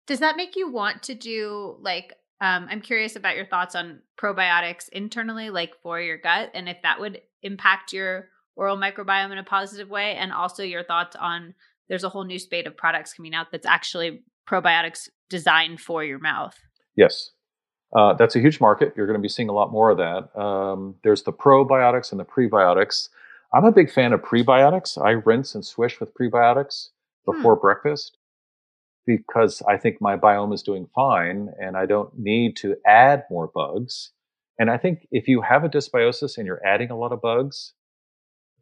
Does 0.08 0.20
that 0.20 0.38
make 0.38 0.56
you 0.56 0.72
want 0.72 1.04
to 1.04 1.16
do 1.16 1.78
like 1.82 2.14
um 2.42 2.68
I'm 2.70 2.82
curious 2.82 3.16
about 3.16 3.36
your 3.36 3.46
thoughts 3.46 3.76
on 3.76 4.02
probiotics 4.20 4.90
internally 4.90 5.50
like 5.50 5.74
for 5.82 6.00
your 6.00 6.18
gut 6.18 6.52
and 6.54 6.70
if 6.70 6.78
that 6.84 7.00
would 7.00 7.22
impact 7.42 7.94
your 7.94 8.30
oral 8.56 8.78
microbiome 8.78 9.32
in 9.32 9.38
a 9.38 9.44
positive 9.44 9.90
way 9.90 10.16
and 10.16 10.32
also 10.32 10.64
your 10.64 10.84
thoughts 10.84 11.16
on 11.16 11.54
there's 11.88 12.04
a 12.04 12.10
whole 12.10 12.24
new 12.24 12.40
spate 12.40 12.68
of 12.68 12.76
products 12.76 13.14
coming 13.14 13.36
out 13.36 13.48
that's 13.52 13.66
actually 13.66 14.24
probiotics 14.48 15.10
designed 15.30 15.80
for 15.80 16.04
your 16.04 16.20
mouth. 16.20 16.58
Yes. 16.96 17.32
Uh, 17.96 18.14
that's 18.14 18.36
a 18.36 18.40
huge 18.40 18.60
market. 18.60 18.94
You're 18.96 19.08
going 19.08 19.20
to 19.20 19.22
be 19.22 19.30
seeing 19.30 19.50
a 19.50 19.54
lot 19.54 19.72
more 19.72 19.90
of 19.90 19.98
that. 19.98 20.40
Um, 20.40 20.96
there's 21.04 21.24
the 21.24 21.34
probiotics 21.34 22.12
and 22.12 22.20
the 22.20 22.26
prebiotics. 22.26 23.10
I'm 23.54 23.66
a 23.66 23.72
big 23.72 23.92
fan 23.92 24.14
of 24.14 24.22
prebiotics. 24.22 25.04
I 25.04 25.12
rinse 25.12 25.56
and 25.56 25.66
swish 25.66 26.00
with 26.00 26.14
prebiotics 26.14 26.90
hmm. 27.26 27.36
before 27.36 27.56
breakfast 27.56 28.18
because 29.06 29.62
I 29.68 29.78
think 29.78 30.02
my 30.02 30.18
biome 30.18 30.54
is 30.54 30.64
doing 30.64 30.88
fine 30.96 31.50
and 31.60 31.78
I 31.78 31.86
don't 31.86 32.18
need 32.18 32.56
to 32.58 32.76
add 32.86 33.24
more 33.30 33.52
bugs. 33.54 34.12
And 34.58 34.70
I 34.70 34.78
think 34.78 35.08
if 35.12 35.28
you 35.28 35.42
have 35.42 35.64
a 35.64 35.70
dysbiosis 35.70 36.38
and 36.38 36.48
you're 36.48 36.66
adding 36.66 36.90
a 36.90 36.98
lot 36.98 37.12
of 37.12 37.22
bugs 37.22 37.74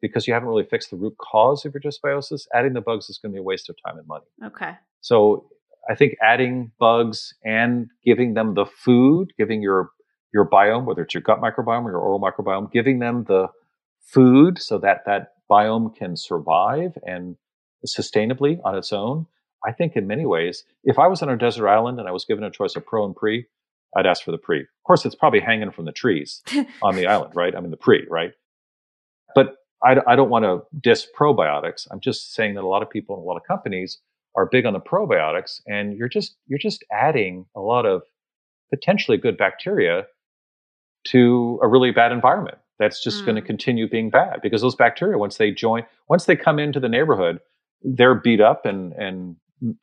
because 0.02 0.28
you 0.28 0.34
haven't 0.34 0.50
really 0.50 0.66
fixed 0.66 0.90
the 0.90 0.98
root 0.98 1.16
cause 1.18 1.66
of 1.66 1.74
your 1.74 1.82
dysbiosis, 1.82 2.46
adding 2.54 2.74
the 2.74 2.82
bugs 2.82 3.10
is 3.10 3.18
going 3.18 3.32
to 3.32 3.36
be 3.36 3.40
a 3.40 3.44
waste 3.44 3.70
of 3.70 3.76
time 3.86 3.98
and 3.98 4.08
money. 4.08 4.26
Okay. 4.44 4.74
So 5.00 5.48
I 5.90 5.96
think 5.96 6.16
adding 6.22 6.72
bugs 6.80 7.34
and 7.46 7.88
giving 8.04 8.34
them 8.34 8.54
the 8.54 8.66
food, 8.66 9.32
giving 9.38 9.62
your 9.62 9.92
your 10.34 10.50
biome, 10.50 10.86
whether 10.86 11.04
it's 11.04 11.14
your 11.14 11.22
gut 11.22 11.40
microbiome 11.40 11.84
or 11.84 11.92
your 11.92 12.00
oral 12.00 12.20
microbiome, 12.20 12.72
giving 12.72 13.00
them 13.00 13.24
the 13.28 13.48
food 14.04 14.62
so 14.62 14.78
that 14.80 15.06
that 15.06 15.34
biome 15.49 15.95
can 15.95 16.16
survive 16.16 16.97
and 17.06 17.36
sustainably 17.86 18.60
on 18.64 18.76
its 18.76 18.93
own. 18.93 19.26
I 19.66 19.72
think 19.72 19.95
in 19.95 20.08
many 20.08 20.26
ways, 20.26 20.64
if 20.84 20.99
I 20.99 21.08
was 21.08 21.22
on 21.22 21.30
a 21.30 21.38
desert 21.38 21.68
island 21.68 21.99
and 21.99 22.08
I 22.08 22.12
was 22.12 22.26
given 22.26 22.43
a 22.43 22.51
choice 22.51 22.76
of 22.76 22.86
pro 22.86 23.06
and 23.06 23.16
pre, 23.16 23.45
I'd 23.95 24.06
ask 24.06 24.24
for 24.24 24.32
the 24.32 24.38
pre. 24.38 24.62
Of 24.62 24.84
course, 24.86 25.06
it's 25.06 25.16
probably 25.16 25.39
hanging 25.39 25.72
from 25.72 25.86
the 25.86 25.91
trees 25.91 26.41
on 26.82 26.95
the 26.95 27.08
island, 27.08 27.36
right? 27.36 27.56
I 27.56 27.60
mean, 27.60 27.72
the 27.72 27.78
pre, 27.78 28.06
right? 28.10 28.34
But 29.36 29.56
I, 29.84 29.97
I 30.08 30.16
don't 30.16 30.30
want 30.30 30.45
to 30.45 30.64
diss 30.80 31.08
probiotics. 31.18 31.88
I'm 31.91 31.99
just 31.99 32.34
saying 32.34 32.56
that 32.56 32.64
a 32.64 32.68
lot 32.68 32.82
of 32.82 32.89
people 32.89 33.16
and 33.16 33.24
a 33.24 33.28
lot 33.28 33.38
of 33.38 33.43
companies 33.43 33.99
are 34.36 34.47
big 34.47 34.66
on 34.66 34.74
the 34.74 34.80
probiotics, 34.80 35.62
and 35.68 35.95
you're 35.95 36.10
just 36.10 36.36
you're 36.47 36.60
just 36.60 36.84
adding 36.91 37.45
a 37.56 37.60
lot 37.60 37.86
of 37.86 38.01
potentially 38.72 39.18
good 39.18 39.38
bacteria 39.38 40.06
to 41.06 41.60
a 41.62 41.68
really 41.68 41.91
bad 41.91 42.12
environment. 42.12 42.58
That's 42.80 43.04
just 43.04 43.26
going 43.26 43.36
to 43.36 43.42
Mm. 43.42 43.46
continue 43.46 43.88
being 43.88 44.10
bad 44.10 44.42
because 44.42 44.62
those 44.62 44.76
bacteria, 44.76 45.18
once 45.18 45.38
they 45.38 45.52
join, 45.52 45.86
once 46.10 46.26
they 46.26 46.36
come 46.36 46.60
into 46.60 46.80
the 46.80 46.90
neighborhood, 46.90 47.40
they're 47.82 48.16
beat 48.16 48.42
up 48.42 48.66
and 48.66 48.94
and 48.94 49.36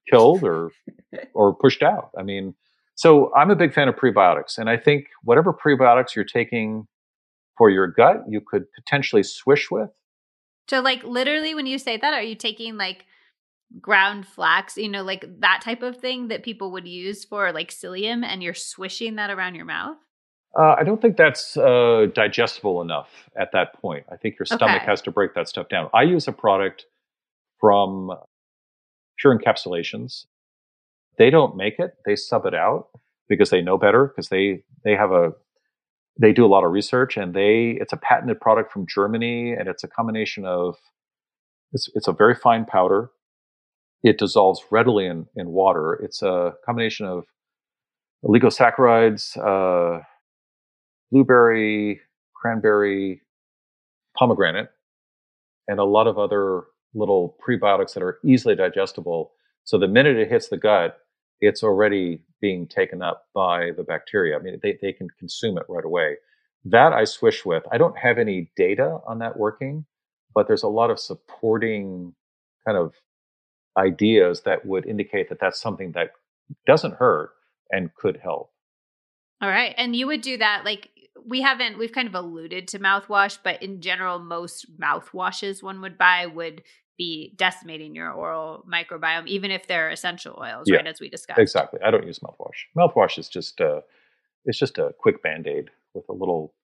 killed 0.09 0.43
or 0.45 0.71
or 1.35 1.55
pushed 1.55 1.83
out. 1.83 2.11
I 2.19 2.23
mean, 2.23 2.55
so 2.95 3.33
I'm 3.35 3.51
a 3.51 3.57
big 3.57 3.73
fan 3.73 3.89
of 3.89 3.97
prebiotics, 3.97 4.59
and 4.59 4.69
I 4.69 4.77
think 4.77 5.07
whatever 5.23 5.53
prebiotics 5.55 6.15
you're 6.15 6.25
taking 6.25 6.87
for 7.57 7.71
your 7.71 7.87
gut, 7.87 8.25
you 8.29 8.41
could 8.41 8.65
potentially 8.73 9.23
swish 9.23 9.71
with. 9.71 9.91
So 10.69 10.81
like 10.81 11.05
literally 11.05 11.55
when 11.55 11.67
you 11.67 11.79
say 11.79 11.97
that 11.97 12.15
are 12.15 12.23
you 12.23 12.35
taking 12.35 12.77
like 12.77 13.05
ground 13.81 14.27
flax, 14.27 14.77
you 14.77 14.89
know, 14.89 15.03
like 15.03 15.25
that 15.41 15.61
type 15.63 15.83
of 15.83 15.97
thing 15.99 16.29
that 16.29 16.43
people 16.43 16.73
would 16.73 16.89
use 16.89 17.25
for 17.25 17.53
like 17.53 17.71
psyllium 17.71 18.25
and 18.25 18.43
you're 18.43 18.55
swishing 18.55 19.17
that 19.17 19.31
around 19.31 19.55
your 19.55 19.65
mouth? 19.65 19.97
Uh, 20.59 20.75
I 20.79 20.85
don't 20.85 21.01
think 21.01 21.17
that's 21.17 21.57
uh, 21.57 22.07
digestible 22.15 22.83
enough 22.83 23.31
at 23.37 23.53
that 23.53 23.75
point. 23.81 24.05
I 24.11 24.17
think 24.17 24.39
your 24.39 24.47
stomach 24.47 24.83
Okay. 24.83 24.87
has 24.87 25.01
to 25.03 25.11
break 25.13 25.35
that 25.35 25.49
stuff 25.49 25.69
down. 25.69 25.89
I 25.95 26.03
use 26.03 26.29
a 26.29 26.33
product 26.33 26.87
from 27.61 28.13
Pure 29.19 29.39
Encapsulations. 29.39 30.27
They 31.19 31.31
don't 31.31 31.57
make 31.57 31.79
it; 31.79 31.97
they 32.07 32.17
sub 32.17 32.47
it 32.47 32.55
out 32.55 32.89
because 33.29 33.51
they 33.51 33.63
know 33.63 33.79
better 33.79 34.07
because 34.09 34.29
they 34.29 34.65
they 34.85 34.97
have 34.97 35.13
a 35.13 35.33
they 36.21 36.33
do 36.33 36.45
a 36.47 36.49
lot 36.49 36.65
of 36.65 36.73
research 36.73 37.17
and 37.17 37.35
they 37.35 37.79
it's 37.81 37.93
a 37.93 37.97
patented 37.97 38.41
product 38.41 38.73
from 38.73 38.87
Germany 38.87 39.53
and 39.53 39.69
it's 39.69 39.85
a 39.85 39.89
combination 39.89 40.45
of 40.47 40.77
it's 41.73 41.89
it's 41.95 42.09
a 42.09 42.13
very 42.13 42.35
fine 42.35 42.65
powder. 42.65 43.11
It 44.03 44.19
dissolves 44.19 44.63
readily 44.71 45.07
in, 45.07 45.27
in 45.37 45.49
water. 45.51 45.95
It's 46.03 46.23
a 46.23 46.55
combination 46.67 47.07
of 47.07 47.25
oligosaccharides, 48.25 49.37
uh, 49.39 50.03
blueberry, 51.11 52.01
cranberry, 52.35 53.23
pomegranate, 54.17 54.71
and 55.69 55.79
a 55.79 55.85
lot 55.85 56.07
of 56.07 56.19
other 56.19 56.65
little 56.95 57.37
prebiotics 57.47 57.95
that 57.95 58.03
are 58.03 58.19
easily 58.25 58.55
digestible. 58.55 59.33
So 59.65 59.79
the 59.79 59.89
minute 59.89 60.17
it 60.17 60.29
hits 60.29 60.49
the 60.49 60.57
gut, 60.57 60.99
it's 61.41 61.63
already 61.63 62.23
being 62.41 62.67
taken 62.67 63.03
up 63.03 63.27
by 63.35 63.71
the 63.77 63.83
bacteria. 63.83 64.37
I 64.37 64.43
mean, 64.43 64.59
they, 64.63 64.79
they 64.81 64.93
can 64.93 65.09
consume 65.19 65.59
it 65.59 65.65
right 65.69 65.85
away. 65.85 66.17
That 66.65 66.93
I 66.93 67.05
swish 67.05 67.45
with. 67.45 67.63
I 67.73 67.79
don't 67.79 67.97
have 67.97 68.19
any 68.19 68.51
data 68.57 68.99
on 69.07 69.19
that 69.21 69.39
working, 69.39 69.87
but 70.35 70.47
there's 70.47 70.63
a 70.63 70.69
lot 70.69 70.91
of 70.91 70.99
supporting 70.99 72.15
kind 72.67 72.77
of 72.77 72.95
ideas 73.79 74.43
that 74.43 74.67
would 74.67 74.87
indicate 74.87 75.29
that 75.29 75.39
that's 75.41 75.61
something 75.61 75.93
that 75.93 76.11
doesn't 76.67 76.95
hurt 76.95 77.31
and 77.71 77.95
could 77.95 78.19
help. 78.23 78.51
All 79.41 79.49
right. 79.49 79.75
And 79.79 79.97
you 79.97 80.07
would 80.07 80.21
do 80.21 80.37
that 80.39 80.65
like 80.65 80.91
we 81.27 81.41
haven't 81.41 81.79
we've 81.79 81.93
kind 81.93 82.09
of 82.09 82.15
alluded 82.15 82.69
to 82.69 82.79
mouthwash, 82.79 83.39
but 83.43 83.63
in 83.63 83.81
general 83.81 84.19
most 84.19 84.67
mouthwashes 84.79 85.63
one 85.63 85.81
would 85.81 85.99
buy 85.99 86.27
would 86.27 86.63
be 86.99 87.33
decimating 87.37 87.95
your 87.95 88.13
oral 88.13 88.65
microbiome 88.71 89.27
even 89.27 89.51
if 89.51 89.67
they're 89.67 89.91
essential 89.91 90.39
oils, 90.41 90.65
yeah, 90.67 90.77
right 90.77 90.87
as 90.87 91.01
we 91.01 91.09
discussed. 91.09 91.39
Exactly. 91.39 91.81
I 91.85 91.91
don't 91.91 92.07
use 92.07 92.21
mouthwash. 92.21 92.67
Mouthwash 92.77 93.19
is 93.19 93.29
just 93.29 93.61
uh 93.61 93.81
it's 94.45 94.59
just 94.59 94.79
a 94.79 94.95
quick 94.99 95.23
band-aid 95.23 95.71
with 95.95 96.09
a 96.09 96.13
little 96.13 96.55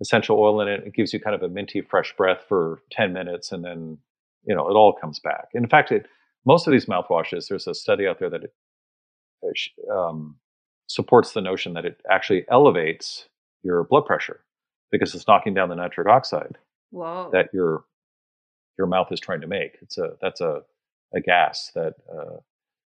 essential 0.00 0.38
oil 0.38 0.60
in 0.60 0.68
it. 0.68 0.84
It 0.86 0.94
gives 0.94 1.12
you 1.12 1.20
kind 1.20 1.34
of 1.34 1.42
a 1.42 1.48
minty 1.48 1.80
fresh 1.80 2.14
breath 2.16 2.44
for 2.48 2.82
10 2.92 3.12
minutes 3.12 3.52
and 3.52 3.64
then 3.64 3.98
you 4.44 4.54
know 4.54 4.68
it 4.68 4.74
all 4.74 4.92
comes 4.92 5.20
back. 5.20 5.48
In 5.54 5.68
fact, 5.68 5.92
it 5.92 6.06
most 6.46 6.66
of 6.66 6.72
these 6.72 6.86
mouthwashes, 6.86 7.48
there's 7.48 7.66
a 7.66 7.74
study 7.74 8.06
out 8.06 8.18
there 8.18 8.30
that 8.30 8.44
it 8.44 8.52
um, 9.90 10.36
supports 10.86 11.32
the 11.32 11.40
notion 11.40 11.74
that 11.74 11.84
it 11.84 12.00
actually 12.10 12.44
elevates 12.50 13.28
your 13.64 13.84
blood 13.84 14.04
pressure 14.06 14.40
because 14.90 15.14
it's 15.14 15.26
knocking 15.26 15.54
down 15.54 15.68
the 15.68 15.74
nitric 15.74 16.06
oxide 16.06 16.58
Whoa. 16.90 17.30
that 17.32 17.48
your 17.52 17.84
your 18.78 18.86
mouth 18.86 19.08
is 19.10 19.20
trying 19.20 19.40
to 19.40 19.46
make. 19.46 19.78
It's 19.82 19.98
a 19.98 20.16
that's 20.20 20.40
a 20.40 20.62
a 21.14 21.20
gas 21.20 21.70
that 21.74 21.94
uh, 22.12 22.36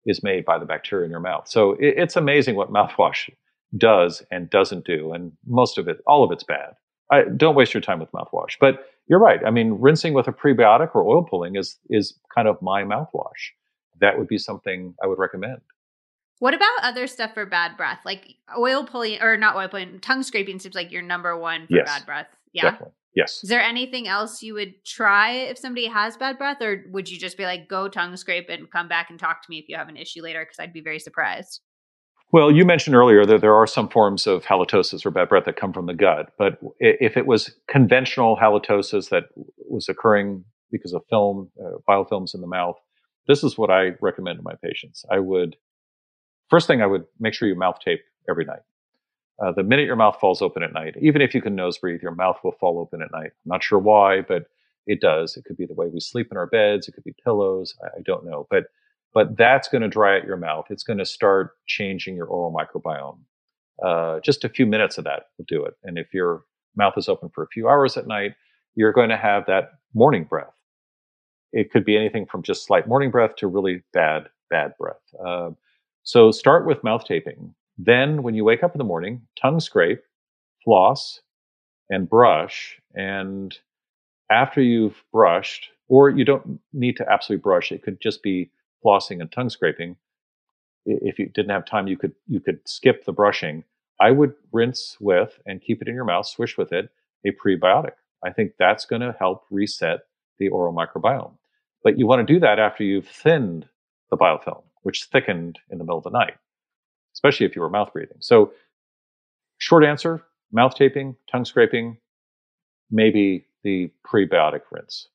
is 0.05 0.23
made 0.23 0.45
by 0.45 0.59
the 0.59 0.65
bacteria 0.65 1.05
in 1.05 1.11
your 1.11 1.21
mouth. 1.21 1.49
So 1.49 1.73
it, 1.73 1.95
it's 1.97 2.17
amazing 2.17 2.57
what 2.57 2.73
mouthwash 2.73 3.31
does 3.77 4.23
and 4.31 4.49
doesn't 4.49 4.85
do, 4.85 5.13
and 5.13 5.33
most 5.47 5.79
of 5.79 5.89
it, 5.89 6.01
all 6.07 6.25
of 6.25 6.31
it's 6.33 6.45
bad. 6.45 6.75
I, 7.11 7.23
don't 7.37 7.55
waste 7.55 7.73
your 7.73 7.81
time 7.81 8.01
with 8.01 8.11
mouthwash. 8.11 8.57
But 8.59 8.87
you're 9.07 9.21
right. 9.21 9.41
I 9.47 9.51
mean, 9.51 9.79
rinsing 9.81 10.13
with 10.13 10.27
a 10.27 10.33
prebiotic 10.33 10.95
or 10.95 11.05
oil 11.05 11.23
pulling 11.23 11.57
is 11.57 11.79
is 11.89 12.19
kind 12.35 12.49
of 12.49 12.61
my 12.63 12.83
mouthwash. 12.83 13.53
That 14.01 14.19
would 14.19 14.29
be 14.29 14.39
something 14.39 14.95
I 15.03 15.07
would 15.07 15.19
recommend. 15.19 15.61
What 16.39 16.55
about 16.55 16.69
other 16.83 17.07
stuff 17.07 17.35
for 17.35 17.47
bad 17.47 17.77
breath? 17.77 18.01
Like 18.05 18.35
oil 18.57 18.85
pulling 18.85 19.21
or 19.23 19.37
not 19.37 19.57
oil 19.57 19.69
pulling, 19.69 20.01
tongue 20.01 20.23
scraping 20.23 20.59
seems 20.59 20.75
like 20.75 20.93
your 20.93 21.03
number 21.03 21.37
one 21.37 21.67
for 21.67 21.77
yes, 21.77 21.87
bad 21.87 22.07
breath. 22.07 22.27
Yeah. 22.53 22.63
Definitely. 22.63 22.93
Yes. 23.15 23.41
Is 23.43 23.49
there 23.49 23.63
anything 23.63 24.07
else 24.07 24.43
you 24.43 24.53
would 24.53 24.85
try 24.85 25.31
if 25.31 25.57
somebody 25.57 25.87
has 25.87 26.19
bad 26.19 26.37
breath, 26.37 26.61
or 26.61 26.85
would 26.91 27.09
you 27.09 27.19
just 27.19 27.39
be 27.39 27.45
like, 27.45 27.67
go 27.67 27.89
tongue 27.89 28.15
scrape 28.17 28.51
and 28.51 28.71
come 28.71 28.89
back 28.89 29.09
and 29.09 29.19
talk 29.19 29.41
to 29.43 29.47
me 29.49 29.59
if 29.59 29.65
you 29.71 29.77
have 29.77 29.89
an 29.89 29.97
issue 29.97 30.23
later? 30.23 30.45
Because 30.45 30.59
I'd 30.59 30.75
be 30.75 30.83
very 30.83 30.99
surprised. 30.99 31.63
Well, 32.33 32.51
you 32.51 32.67
mentioned 32.67 32.95
earlier 32.95 33.25
that 33.25 33.41
there 33.41 33.55
are 33.55 33.67
some 33.67 33.89
forms 33.89 34.27
of 34.27 34.45
halitosis 34.45 35.07
or 35.07 35.11
bad 35.11 35.31
breath 35.31 35.47
that 35.47 35.57
come 35.57 35.73
from 35.73 35.87
the 35.87 35.95
gut, 35.95 36.33
but 36.39 36.59
if 36.79 37.17
it 37.17 37.27
was 37.27 37.55
conventional 37.69 38.37
halitosis 38.37 39.09
that 39.09 39.25
was 39.71 39.89
occurring 39.89 40.45
because 40.71 40.93
of 40.93 41.03
film, 41.09 41.51
uh, 41.59 41.79
biofilms 41.89 42.35
in 42.35 42.43
the 42.43 42.47
mouth, 42.47 42.77
this 43.29 43.43
is 43.43 43.57
what 43.57 43.71
I 43.71 43.93
recommend 44.03 44.39
to 44.39 44.43
my 44.43 44.55
patients. 44.63 45.05
I 45.11 45.21
would 45.21 45.57
First 46.49 46.67
thing 46.67 46.83
I 46.83 46.87
would 46.87 47.05
make 47.19 47.35
sure 47.35 47.49
you 47.49 47.55
mouth 47.55 47.79
tape 47.85 48.01
every 48.29 48.45
night. 48.45 48.61
Uh, 49.43 49.53
the 49.53 49.63
minute 49.63 49.87
your 49.87 49.97
mouth 49.97 50.19
falls 50.21 50.41
open 50.41 50.63
at 50.63 50.73
night, 50.73 50.95
even 51.01 51.21
if 51.21 51.35
you 51.35 51.43
can 51.43 51.55
nose 51.55 51.77
breathe, 51.79 52.01
your 52.03 52.15
mouth 52.15 52.39
will 52.43 52.53
fall 52.53 52.79
open 52.79 53.03
at 53.03 53.13
night. 53.13 53.33
I'm 53.33 53.51
not 53.51 53.63
sure 53.63 53.79
why, 53.79 54.23
but 54.23 54.45
it 54.87 55.01
does. 55.01 55.37
It 55.37 55.45
could 55.45 55.57
be 55.57 55.67
the 55.67 55.75
way 55.75 55.89
we 55.89 56.01
sleep 56.01 56.29
in 56.31 56.39
our 56.39 56.47
beds. 56.47 56.89
It 56.89 56.93
could 56.93 57.05
be 57.05 57.15
pillows. 57.23 57.75
I, 57.83 57.99
I 57.99 58.03
don't 58.05 58.25
know, 58.25 58.47
but 58.51 58.65
but 59.13 59.37
that's 59.37 59.69
going 59.69 59.83
to 59.83 59.89
dry 59.89 60.19
out 60.19 60.27
your 60.27 60.37
mouth. 60.37 60.67
It's 60.69 60.83
going 60.83 60.99
to 60.99 61.07
start 61.07 61.53
changing 61.67 62.17
your 62.17 62.27
oral 62.27 62.55
microbiome. 62.55 63.19
Uh, 63.83 64.21
just 64.21 64.45
a 64.45 64.49
few 64.49 64.67
minutes 64.67 64.99
of 64.99 65.05
that 65.05 65.25
will 65.39 65.47
do 65.49 65.65
it. 65.65 65.75
And 65.85 65.99
if 65.99 66.13
your 66.13 66.43
mouth 66.77 66.95
is 66.99 67.09
open 67.09 67.31
for 67.31 67.43
a 67.43 67.49
few 67.49 67.67
hours 67.67 67.97
at 67.97 68.07
night, 68.07 68.35
you're 68.75 68.93
going 68.93 69.09
to 69.09 69.17
have 69.17 69.47
that 69.47 69.71
morning 69.95 70.25
breath. 70.25 70.53
It 71.53 71.71
could 71.71 71.85
be 71.85 71.97
anything 71.97 72.27
from 72.27 72.43
just 72.43 72.67
slight 72.67 72.87
morning 72.87 73.11
breath 73.11 73.37
to 73.37 73.47
really 73.47 73.83
bad, 73.95 74.29
bad 74.51 74.75
breath. 74.79 75.01
Uh, 75.25 75.51
so 76.07 76.31
start 76.31 76.67
with 76.67 76.85
mouth 76.85 77.05
taping. 77.05 77.53
Then 77.77 78.23
when 78.23 78.37
you 78.37 78.45
wake 78.45 78.63
up 78.63 78.73
in 78.73 78.79
the 78.79 78.85
morning, 78.85 79.23
tongue 79.43 79.59
scrape, 79.59 80.03
floss, 80.65 81.21
and 81.91 82.09
brush. 82.09 82.81
And 82.95 83.59
after 84.31 84.63
you've 84.63 85.03
brushed, 85.13 85.69
or 85.89 86.09
you 86.09 86.25
don't 86.25 86.61
need 86.73 86.97
to 86.99 87.13
absolutely 87.13 87.43
brush, 87.43 87.73
it 87.73 87.83
could 87.83 88.01
just 88.01 88.23
be 88.23 88.53
flossing 88.85 89.21
and 89.21 89.33
tongue 89.33 89.51
scraping. 89.51 89.97
If 90.85 91.19
you 91.19 91.27
didn't 91.27 91.51
have 91.51 91.67
time, 91.67 91.89
you 91.89 91.97
could 91.97 92.13
you 92.29 92.39
could 92.39 92.61
skip 92.69 93.05
the 93.05 93.13
brushing. 93.13 93.65
I 94.01 94.13
would 94.13 94.35
rinse 94.53 94.97
with 95.01 95.41
and 95.45 95.61
keep 95.61 95.83
it 95.83 95.89
in 95.89 95.95
your 95.97 96.05
mouth, 96.05 96.27
swish 96.29 96.57
with 96.57 96.73
it, 96.73 96.89
a 97.25 97.33
prebiotic. 97.33 97.95
I 98.25 98.31
think 98.31 98.53
that's 98.61 98.87
going 98.87 99.03
to 99.03 99.17
help 99.19 99.43
reset 99.51 100.03
the 100.39 100.51
oral 100.51 100.73
microbiome. 100.73 101.37
But 101.83 101.99
you 101.99 102.07
want 102.07 102.25
to 102.25 102.33
do 102.33 102.39
that 102.39 102.61
after 102.61 102.85
you've 102.85 103.09
thinned 103.09 103.69
the 104.11 104.17
biofilm 104.17 104.63
which 104.87 105.09
thickened 105.11 105.59
in 105.69 105.79
the 105.79 105.85
middle 105.85 105.99
of 105.99 106.05
the 106.05 106.11
night, 106.11 106.35
especially 107.13 107.45
if 107.45 107.57
you 107.57 107.61
were 107.61 107.69
mouth 107.69 107.93
breathing. 107.93 108.19
So, 108.21 108.53
short 109.59 109.85
answer 109.85 110.23
mouth 110.53 110.77
taping, 110.77 111.17
tongue 111.29 111.45
scraping, 111.45 111.99
maybe 112.89 113.47
the 113.65 113.91
prebiotic 114.07 114.61
rinse. 114.71 115.09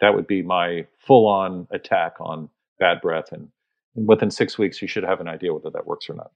That 0.00 0.14
would 0.14 0.26
be 0.26 0.40
my 0.40 0.86
full 0.98 1.28
on 1.28 1.68
attack 1.70 2.14
on 2.20 2.48
bad 2.78 3.02
breath. 3.02 3.32
And, 3.32 3.48
and 3.96 4.08
within 4.08 4.30
six 4.30 4.56
weeks, 4.56 4.80
you 4.80 4.88
should 4.88 5.04
have 5.04 5.20
an 5.20 5.28
idea 5.28 5.52
whether 5.52 5.68
that 5.68 5.86
works 5.86 6.08
or 6.08 6.14
not. 6.14 6.30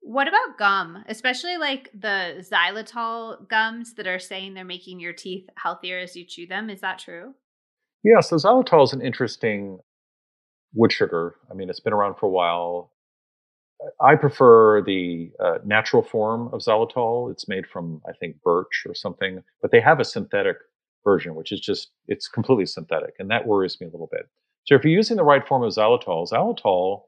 What 0.00 0.26
about 0.26 0.58
gum, 0.58 1.04
especially 1.08 1.56
like 1.56 1.92
the 1.94 2.44
xylitol 2.52 3.48
gums 3.48 3.94
that 3.94 4.08
are 4.08 4.18
saying 4.18 4.54
they're 4.54 4.64
making 4.64 4.98
your 4.98 5.12
teeth 5.12 5.48
healthier 5.56 6.00
as 6.00 6.16
you 6.16 6.24
chew 6.24 6.48
them? 6.48 6.68
Is 6.68 6.80
that 6.80 6.98
true? 6.98 7.34
Yeah, 8.02 8.20
so 8.20 8.34
xylitol 8.34 8.82
is 8.82 8.92
an 8.92 9.02
interesting 9.02 9.78
wood 10.74 10.92
sugar. 10.92 11.36
I 11.50 11.54
mean, 11.54 11.70
it's 11.70 11.80
been 11.80 11.92
around 11.92 12.16
for 12.16 12.26
a 12.26 12.30
while. 12.30 12.90
I 14.00 14.14
prefer 14.14 14.82
the 14.82 15.30
uh, 15.38 15.58
natural 15.64 16.02
form 16.02 16.48
of 16.52 16.60
xylitol. 16.60 17.30
It's 17.30 17.48
made 17.48 17.66
from, 17.66 18.00
I 18.08 18.12
think, 18.12 18.42
birch 18.42 18.84
or 18.86 18.94
something, 18.94 19.42
but 19.60 19.70
they 19.70 19.80
have 19.80 20.00
a 20.00 20.04
synthetic 20.04 20.56
version, 21.04 21.34
which 21.34 21.52
is 21.52 21.60
just, 21.60 21.90
it's 22.08 22.26
completely 22.26 22.66
synthetic. 22.66 23.14
And 23.18 23.30
that 23.30 23.46
worries 23.46 23.80
me 23.80 23.86
a 23.86 23.90
little 23.90 24.08
bit. 24.10 24.28
So 24.64 24.74
if 24.74 24.82
you're 24.82 24.92
using 24.92 25.16
the 25.16 25.24
right 25.24 25.46
form 25.46 25.62
of 25.62 25.72
xylitol, 25.72 26.28
xylitol 26.30 27.02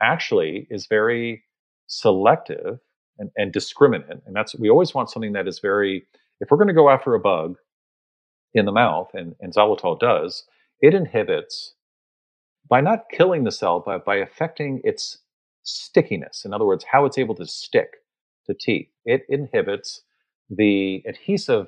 actually 0.00 0.66
is 0.70 0.86
very 0.86 1.42
selective 1.86 2.78
and, 3.18 3.30
and 3.36 3.52
discriminant. 3.52 4.20
And 4.26 4.36
that's, 4.36 4.54
we 4.54 4.70
always 4.70 4.94
want 4.94 5.10
something 5.10 5.32
that 5.32 5.48
is 5.48 5.58
very, 5.58 6.06
if 6.40 6.50
we're 6.50 6.56
going 6.58 6.68
to 6.68 6.74
go 6.74 6.90
after 6.90 7.14
a 7.14 7.20
bug 7.20 7.56
in 8.54 8.64
the 8.66 8.72
mouth, 8.72 9.10
and, 9.14 9.34
and 9.40 9.54
xylitol 9.54 9.98
does, 9.98 10.44
it 10.80 10.94
inhibits 10.94 11.74
by 12.70 12.80
not 12.80 13.10
killing 13.10 13.44
the 13.44 13.50
cell, 13.50 13.82
but 13.84 14.04
by 14.04 14.16
affecting 14.16 14.80
its 14.84 15.18
stickiness. 15.64 16.44
In 16.44 16.54
other 16.54 16.64
words, 16.64 16.84
how 16.90 17.04
it's 17.04 17.18
able 17.18 17.34
to 17.34 17.46
stick 17.46 17.96
to 18.46 18.54
teeth. 18.54 18.88
It 19.04 19.22
inhibits 19.28 20.02
the 20.48 21.02
adhesive 21.06 21.66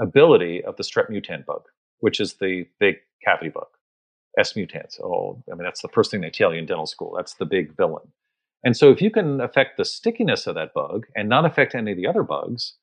ability 0.00 0.64
of 0.64 0.76
the 0.76 0.82
strep 0.82 1.10
mutans 1.10 1.46
bug, 1.46 1.62
which 2.00 2.18
is 2.18 2.34
the 2.34 2.66
big 2.80 2.96
cavity 3.24 3.50
bug. 3.50 3.66
S 4.38 4.54
mutans. 4.54 5.00
Oh, 5.02 5.42
I 5.50 5.54
mean, 5.54 5.64
that's 5.64 5.82
the 5.82 5.88
first 5.88 6.10
thing 6.10 6.20
they 6.20 6.30
tell 6.30 6.52
you 6.52 6.58
in 6.58 6.66
dental 6.66 6.86
school. 6.86 7.12
That's 7.16 7.34
the 7.34 7.44
big 7.44 7.76
villain. 7.76 8.12
And 8.64 8.76
so, 8.76 8.90
if 8.90 9.02
you 9.02 9.10
can 9.10 9.40
affect 9.40 9.76
the 9.76 9.84
stickiness 9.84 10.46
of 10.46 10.54
that 10.54 10.74
bug 10.74 11.06
and 11.16 11.28
not 11.28 11.44
affect 11.44 11.74
any 11.74 11.92
of 11.92 11.96
the 11.96 12.06
other 12.06 12.22
bugs, 12.22 12.74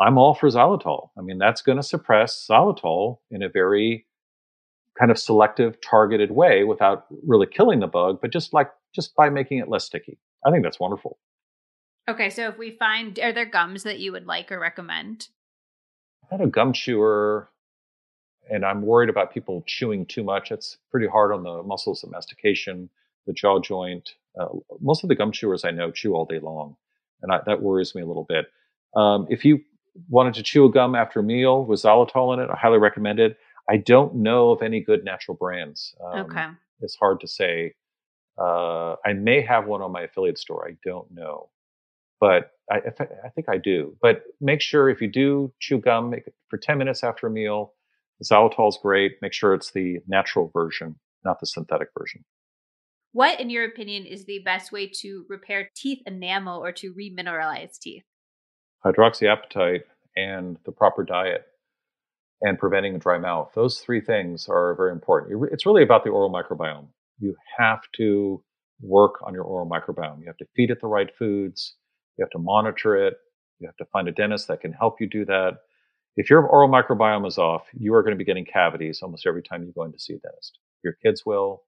I'm 0.00 0.18
all 0.18 0.34
for 0.34 0.48
xylitol. 0.48 1.10
I 1.18 1.22
mean, 1.22 1.38
that's 1.38 1.62
going 1.62 1.76
to 1.76 1.82
suppress 1.82 2.46
xylitol 2.48 3.18
in 3.30 3.42
a 3.42 3.48
very 3.48 4.06
kind 4.98 5.10
of 5.10 5.18
selective, 5.18 5.80
targeted 5.80 6.30
way 6.30 6.64
without 6.64 7.06
really 7.26 7.46
killing 7.46 7.80
the 7.80 7.86
bug, 7.86 8.18
but 8.20 8.32
just 8.32 8.52
like 8.52 8.70
just 8.94 9.14
by 9.16 9.28
making 9.28 9.58
it 9.58 9.68
less 9.68 9.84
sticky. 9.84 10.18
I 10.46 10.50
think 10.50 10.62
that's 10.62 10.78
wonderful. 10.78 11.18
Okay, 12.08 12.30
so 12.30 12.48
if 12.48 12.58
we 12.58 12.72
find, 12.72 13.18
are 13.18 13.32
there 13.32 13.46
gums 13.46 13.82
that 13.82 13.98
you 13.98 14.12
would 14.12 14.26
like 14.26 14.52
or 14.52 14.60
recommend? 14.60 15.28
I 16.30 16.34
had 16.34 16.44
a 16.44 16.46
gum 16.46 16.72
chewer, 16.72 17.48
and 18.50 18.64
I'm 18.64 18.82
worried 18.82 19.08
about 19.08 19.32
people 19.32 19.64
chewing 19.66 20.04
too 20.06 20.22
much. 20.22 20.50
It's 20.50 20.76
pretty 20.90 21.06
hard 21.06 21.32
on 21.32 21.42
the 21.42 21.62
muscles 21.62 22.04
of 22.04 22.10
mastication, 22.10 22.90
the 23.26 23.32
jaw 23.32 23.58
joint. 23.58 24.10
Uh, 24.38 24.48
most 24.80 25.02
of 25.02 25.08
the 25.08 25.14
gum 25.14 25.32
chewers 25.32 25.64
I 25.64 25.70
know 25.70 25.90
chew 25.90 26.14
all 26.14 26.26
day 26.26 26.40
long, 26.40 26.76
and 27.22 27.32
I, 27.32 27.40
that 27.46 27.62
worries 27.62 27.94
me 27.94 28.02
a 28.02 28.06
little 28.06 28.26
bit. 28.28 28.46
Um, 28.94 29.26
if 29.30 29.44
you 29.44 29.60
wanted 30.08 30.34
to 30.34 30.42
chew 30.42 30.66
a 30.66 30.70
gum 30.70 30.94
after 30.94 31.20
a 31.20 31.22
meal 31.22 31.64
with 31.64 31.80
xylitol 31.80 32.34
in 32.34 32.40
it, 32.40 32.50
I 32.50 32.56
highly 32.56 32.78
recommend 32.78 33.18
it. 33.18 33.38
I 33.68 33.78
don't 33.78 34.16
know 34.16 34.50
of 34.50 34.62
any 34.62 34.80
good 34.80 35.04
natural 35.04 35.36
brands. 35.36 35.94
Um, 36.04 36.26
okay. 36.26 36.46
It's 36.80 36.96
hard 36.96 37.20
to 37.20 37.28
say. 37.28 37.74
Uh, 38.38 38.96
I 39.04 39.12
may 39.12 39.40
have 39.42 39.66
one 39.66 39.80
on 39.80 39.92
my 39.92 40.02
affiliate 40.02 40.38
store. 40.38 40.68
I 40.68 40.76
don't 40.84 41.10
know, 41.12 41.50
but 42.20 42.50
I, 42.70 42.76
I 43.24 43.28
think 43.34 43.48
I 43.48 43.58
do. 43.58 43.96
But 44.02 44.24
make 44.40 44.60
sure 44.60 44.88
if 44.88 45.00
you 45.00 45.08
do 45.08 45.52
chew 45.60 45.78
gum, 45.78 46.10
make 46.10 46.26
it 46.26 46.34
for 46.48 46.58
10 46.58 46.78
minutes 46.78 47.04
after 47.04 47.26
a 47.28 47.30
meal. 47.30 47.74
Xylitol 48.22 48.68
is 48.68 48.78
great. 48.80 49.16
Make 49.22 49.32
sure 49.32 49.54
it's 49.54 49.70
the 49.72 49.98
natural 50.06 50.50
version, 50.52 50.96
not 51.24 51.40
the 51.40 51.46
synthetic 51.46 51.88
version. 51.98 52.24
What, 53.12 53.38
in 53.38 53.50
your 53.50 53.64
opinion, 53.64 54.06
is 54.06 54.24
the 54.24 54.40
best 54.40 54.72
way 54.72 54.90
to 55.02 55.24
repair 55.28 55.70
teeth 55.76 56.02
enamel 56.06 56.64
or 56.64 56.72
to 56.72 56.92
remineralize 56.94 57.78
teeth? 57.78 58.02
Hydroxyapatite 58.84 59.82
and 60.16 60.58
the 60.64 60.72
proper 60.72 61.04
diet 61.04 61.46
and 62.42 62.58
preventing 62.58 62.94
a 62.94 62.98
dry 62.98 63.18
mouth. 63.18 63.50
Those 63.54 63.78
three 63.78 64.00
things 64.00 64.48
are 64.48 64.74
very 64.74 64.92
important. 64.92 65.50
It's 65.52 65.66
really 65.66 65.82
about 65.82 66.04
the 66.04 66.10
oral 66.10 66.30
microbiome. 66.30 66.88
You 67.18 67.34
have 67.58 67.80
to 67.96 68.42
work 68.80 69.14
on 69.22 69.34
your 69.34 69.44
oral 69.44 69.68
microbiome. 69.68 70.20
You 70.20 70.26
have 70.26 70.36
to 70.38 70.46
feed 70.56 70.70
it 70.70 70.80
the 70.80 70.86
right 70.86 71.10
foods. 71.16 71.76
You 72.18 72.24
have 72.24 72.30
to 72.30 72.38
monitor 72.38 72.96
it. 72.96 73.14
You 73.60 73.68
have 73.68 73.76
to 73.76 73.84
find 73.86 74.08
a 74.08 74.12
dentist 74.12 74.48
that 74.48 74.60
can 74.60 74.72
help 74.72 75.00
you 75.00 75.08
do 75.08 75.24
that. 75.26 75.58
If 76.16 76.30
your 76.30 76.46
oral 76.46 76.68
microbiome 76.68 77.26
is 77.26 77.38
off, 77.38 77.66
you 77.72 77.94
are 77.94 78.02
going 78.02 78.14
to 78.14 78.18
be 78.18 78.24
getting 78.24 78.44
cavities 78.44 79.00
almost 79.02 79.26
every 79.26 79.42
time 79.42 79.64
you 79.64 79.72
go 79.72 79.84
in 79.84 79.92
to 79.92 79.98
see 79.98 80.14
a 80.14 80.18
dentist. 80.18 80.58
Your 80.82 80.94
kids 81.02 81.24
will. 81.24 81.62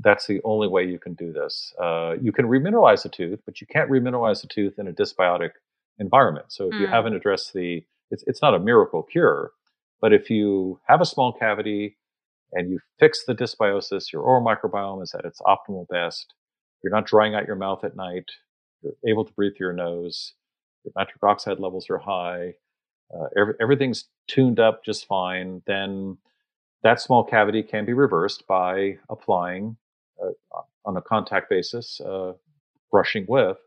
That's 0.00 0.26
the 0.26 0.40
only 0.44 0.68
way 0.68 0.84
you 0.84 0.98
can 0.98 1.14
do 1.14 1.32
this. 1.32 1.72
Uh, 1.80 2.14
you 2.20 2.30
can 2.30 2.46
remineralize 2.46 3.04
a 3.04 3.08
tooth, 3.08 3.40
but 3.44 3.60
you 3.60 3.66
can't 3.66 3.90
remineralize 3.90 4.44
a 4.44 4.46
tooth 4.46 4.78
in 4.78 4.86
a 4.86 4.92
dysbiotic 4.92 5.50
environment. 5.98 6.46
So 6.48 6.68
if 6.68 6.74
mm. 6.74 6.80
you 6.80 6.86
haven't 6.86 7.14
addressed 7.14 7.52
the, 7.52 7.84
it's, 8.12 8.22
it's 8.28 8.40
not 8.40 8.54
a 8.54 8.60
miracle 8.60 9.02
cure, 9.02 9.50
but 10.00 10.12
if 10.12 10.30
you 10.30 10.80
have 10.86 11.00
a 11.00 11.06
small 11.06 11.32
cavity 11.32 11.96
and 12.52 12.70
you 12.70 12.78
fix 12.98 13.24
the 13.24 13.34
dysbiosis, 13.34 14.12
your 14.12 14.22
oral 14.22 14.44
microbiome 14.44 15.02
is 15.02 15.14
at 15.14 15.24
its 15.24 15.40
optimal 15.42 15.86
best. 15.88 16.34
You're 16.82 16.92
not 16.92 17.06
drying 17.06 17.34
out 17.34 17.46
your 17.46 17.56
mouth 17.56 17.84
at 17.84 17.96
night. 17.96 18.30
You're 18.82 18.94
able 19.06 19.24
to 19.24 19.32
breathe 19.32 19.52
through 19.56 19.68
your 19.68 19.74
nose. 19.74 20.34
Your 20.84 20.92
nitric 20.96 21.22
oxide 21.22 21.58
levels 21.58 21.90
are 21.90 21.98
high. 21.98 22.54
Uh, 23.12 23.26
every, 23.36 23.54
everything's 23.60 24.04
tuned 24.28 24.60
up 24.60 24.84
just 24.84 25.06
fine. 25.06 25.62
Then 25.66 26.18
that 26.82 27.00
small 27.00 27.24
cavity 27.24 27.62
can 27.62 27.84
be 27.84 27.92
reversed 27.92 28.46
by 28.46 28.98
applying 29.10 29.76
uh, 30.22 30.60
on 30.84 30.96
a 30.96 31.02
contact 31.02 31.50
basis, 31.50 32.00
uh, 32.00 32.32
brushing 32.90 33.26
with 33.28 33.58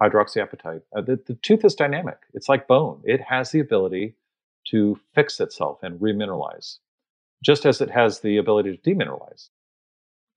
hydroxyapatite. 0.00 0.82
Uh, 0.96 1.00
the, 1.02 1.20
the 1.26 1.34
tooth 1.42 1.64
is 1.64 1.74
dynamic. 1.74 2.18
It's 2.32 2.48
like 2.48 2.66
bone. 2.66 3.00
It 3.04 3.20
has 3.20 3.50
the 3.50 3.60
ability 3.60 4.16
to 4.70 4.98
fix 5.14 5.40
itself 5.40 5.82
and 5.82 6.00
remineralize, 6.00 6.78
just 7.42 7.66
as 7.66 7.80
it 7.80 7.90
has 7.90 8.20
the 8.20 8.36
ability 8.36 8.76
to 8.76 8.90
demineralize. 8.90 9.48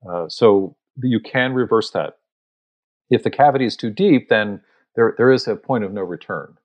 Uh, 0.07 0.27
so 0.29 0.75
you 1.01 1.19
can 1.19 1.53
reverse 1.53 1.91
that. 1.91 2.17
If 3.09 3.23
the 3.23 3.29
cavity 3.29 3.65
is 3.65 3.77
too 3.77 3.89
deep, 3.89 4.29
then 4.29 4.61
there, 4.95 5.13
there 5.17 5.31
is 5.31 5.47
a 5.47 5.55
point 5.55 5.83
of 5.83 5.93
no 5.93 6.01
return. 6.01 6.57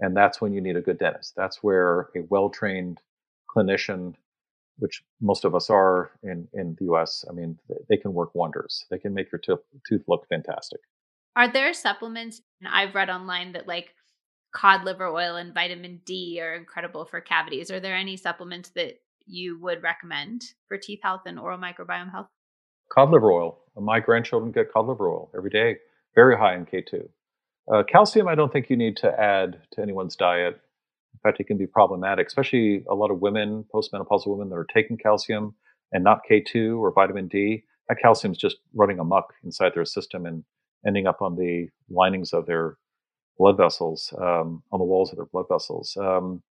And 0.00 0.16
that's 0.16 0.40
when 0.40 0.52
you 0.52 0.60
need 0.60 0.76
a 0.76 0.80
good 0.80 0.98
dentist. 0.98 1.34
That's 1.36 1.62
where 1.62 2.08
a 2.16 2.22
well 2.28 2.50
trained 2.50 3.00
clinician, 3.54 4.14
which 4.78 5.04
most 5.20 5.44
of 5.44 5.54
us 5.54 5.70
are 5.70 6.10
in, 6.22 6.48
in 6.52 6.76
the 6.80 6.92
US, 6.92 7.24
I 7.30 7.32
mean, 7.32 7.58
they 7.88 7.96
can 7.96 8.12
work 8.12 8.34
wonders. 8.34 8.86
They 8.90 8.98
can 8.98 9.14
make 9.14 9.30
your 9.30 9.38
tooth, 9.38 9.60
tooth 9.88 10.02
look 10.08 10.26
fantastic. 10.28 10.80
Are 11.36 11.52
there 11.52 11.72
supplements? 11.72 12.42
And 12.60 12.68
I've 12.68 12.94
read 12.94 13.10
online 13.10 13.52
that 13.52 13.68
like 13.68 13.94
cod 14.54 14.84
liver 14.84 15.08
oil 15.08 15.36
and 15.36 15.52
vitamin 15.52 16.00
D 16.06 16.40
are 16.40 16.54
incredible 16.54 17.04
for 17.04 17.20
cavities. 17.20 17.70
Are 17.70 17.80
there 17.80 17.96
any 17.96 18.16
supplements 18.16 18.70
that 18.70 19.00
you 19.26 19.58
would 19.60 19.82
recommend 19.82 20.44
for 20.68 20.78
teeth 20.78 21.00
health 21.02 21.22
and 21.26 21.38
oral 21.38 21.58
microbiome 21.58 22.10
health? 22.10 22.28
Cod 22.90 23.10
liver 23.10 23.32
oil. 23.32 23.58
My 23.76 24.00
grandchildren 24.00 24.52
get 24.52 24.72
cod 24.72 24.86
liver 24.86 25.08
oil 25.08 25.30
every 25.36 25.50
day, 25.50 25.76
very 26.14 26.36
high 26.36 26.54
in 26.54 26.64
K2. 26.64 27.08
Uh, 27.72 27.82
calcium, 27.82 28.28
I 28.28 28.34
don't 28.34 28.52
think 28.52 28.70
you 28.70 28.76
need 28.76 28.96
to 28.98 29.20
add 29.20 29.58
to 29.72 29.82
anyone's 29.82 30.16
diet. 30.16 30.54
In 31.14 31.20
fact, 31.22 31.40
it 31.40 31.46
can 31.46 31.56
be 31.56 31.66
problematic, 31.66 32.26
especially 32.26 32.84
a 32.88 32.94
lot 32.94 33.10
of 33.10 33.20
women, 33.20 33.64
postmenopausal 33.74 34.26
women 34.28 34.50
that 34.50 34.56
are 34.56 34.66
taking 34.72 34.96
calcium 34.96 35.54
and 35.92 36.04
not 36.04 36.20
K2 36.30 36.78
or 36.78 36.92
vitamin 36.92 37.28
D. 37.28 37.64
That 37.88 37.98
calcium 38.00 38.32
is 38.32 38.38
just 38.38 38.56
running 38.74 38.98
amok 38.98 39.32
inside 39.42 39.72
their 39.74 39.84
system 39.84 40.26
and 40.26 40.44
ending 40.86 41.06
up 41.06 41.22
on 41.22 41.36
the 41.36 41.68
linings 41.88 42.32
of 42.32 42.46
their 42.46 42.76
blood 43.38 43.56
vessels, 43.56 44.12
um, 44.18 44.62
on 44.72 44.78
the 44.78 44.84
walls 44.84 45.10
of 45.10 45.16
their 45.16 45.26
blood 45.26 45.46
vessels. 45.50 45.96
Um, 46.00 46.42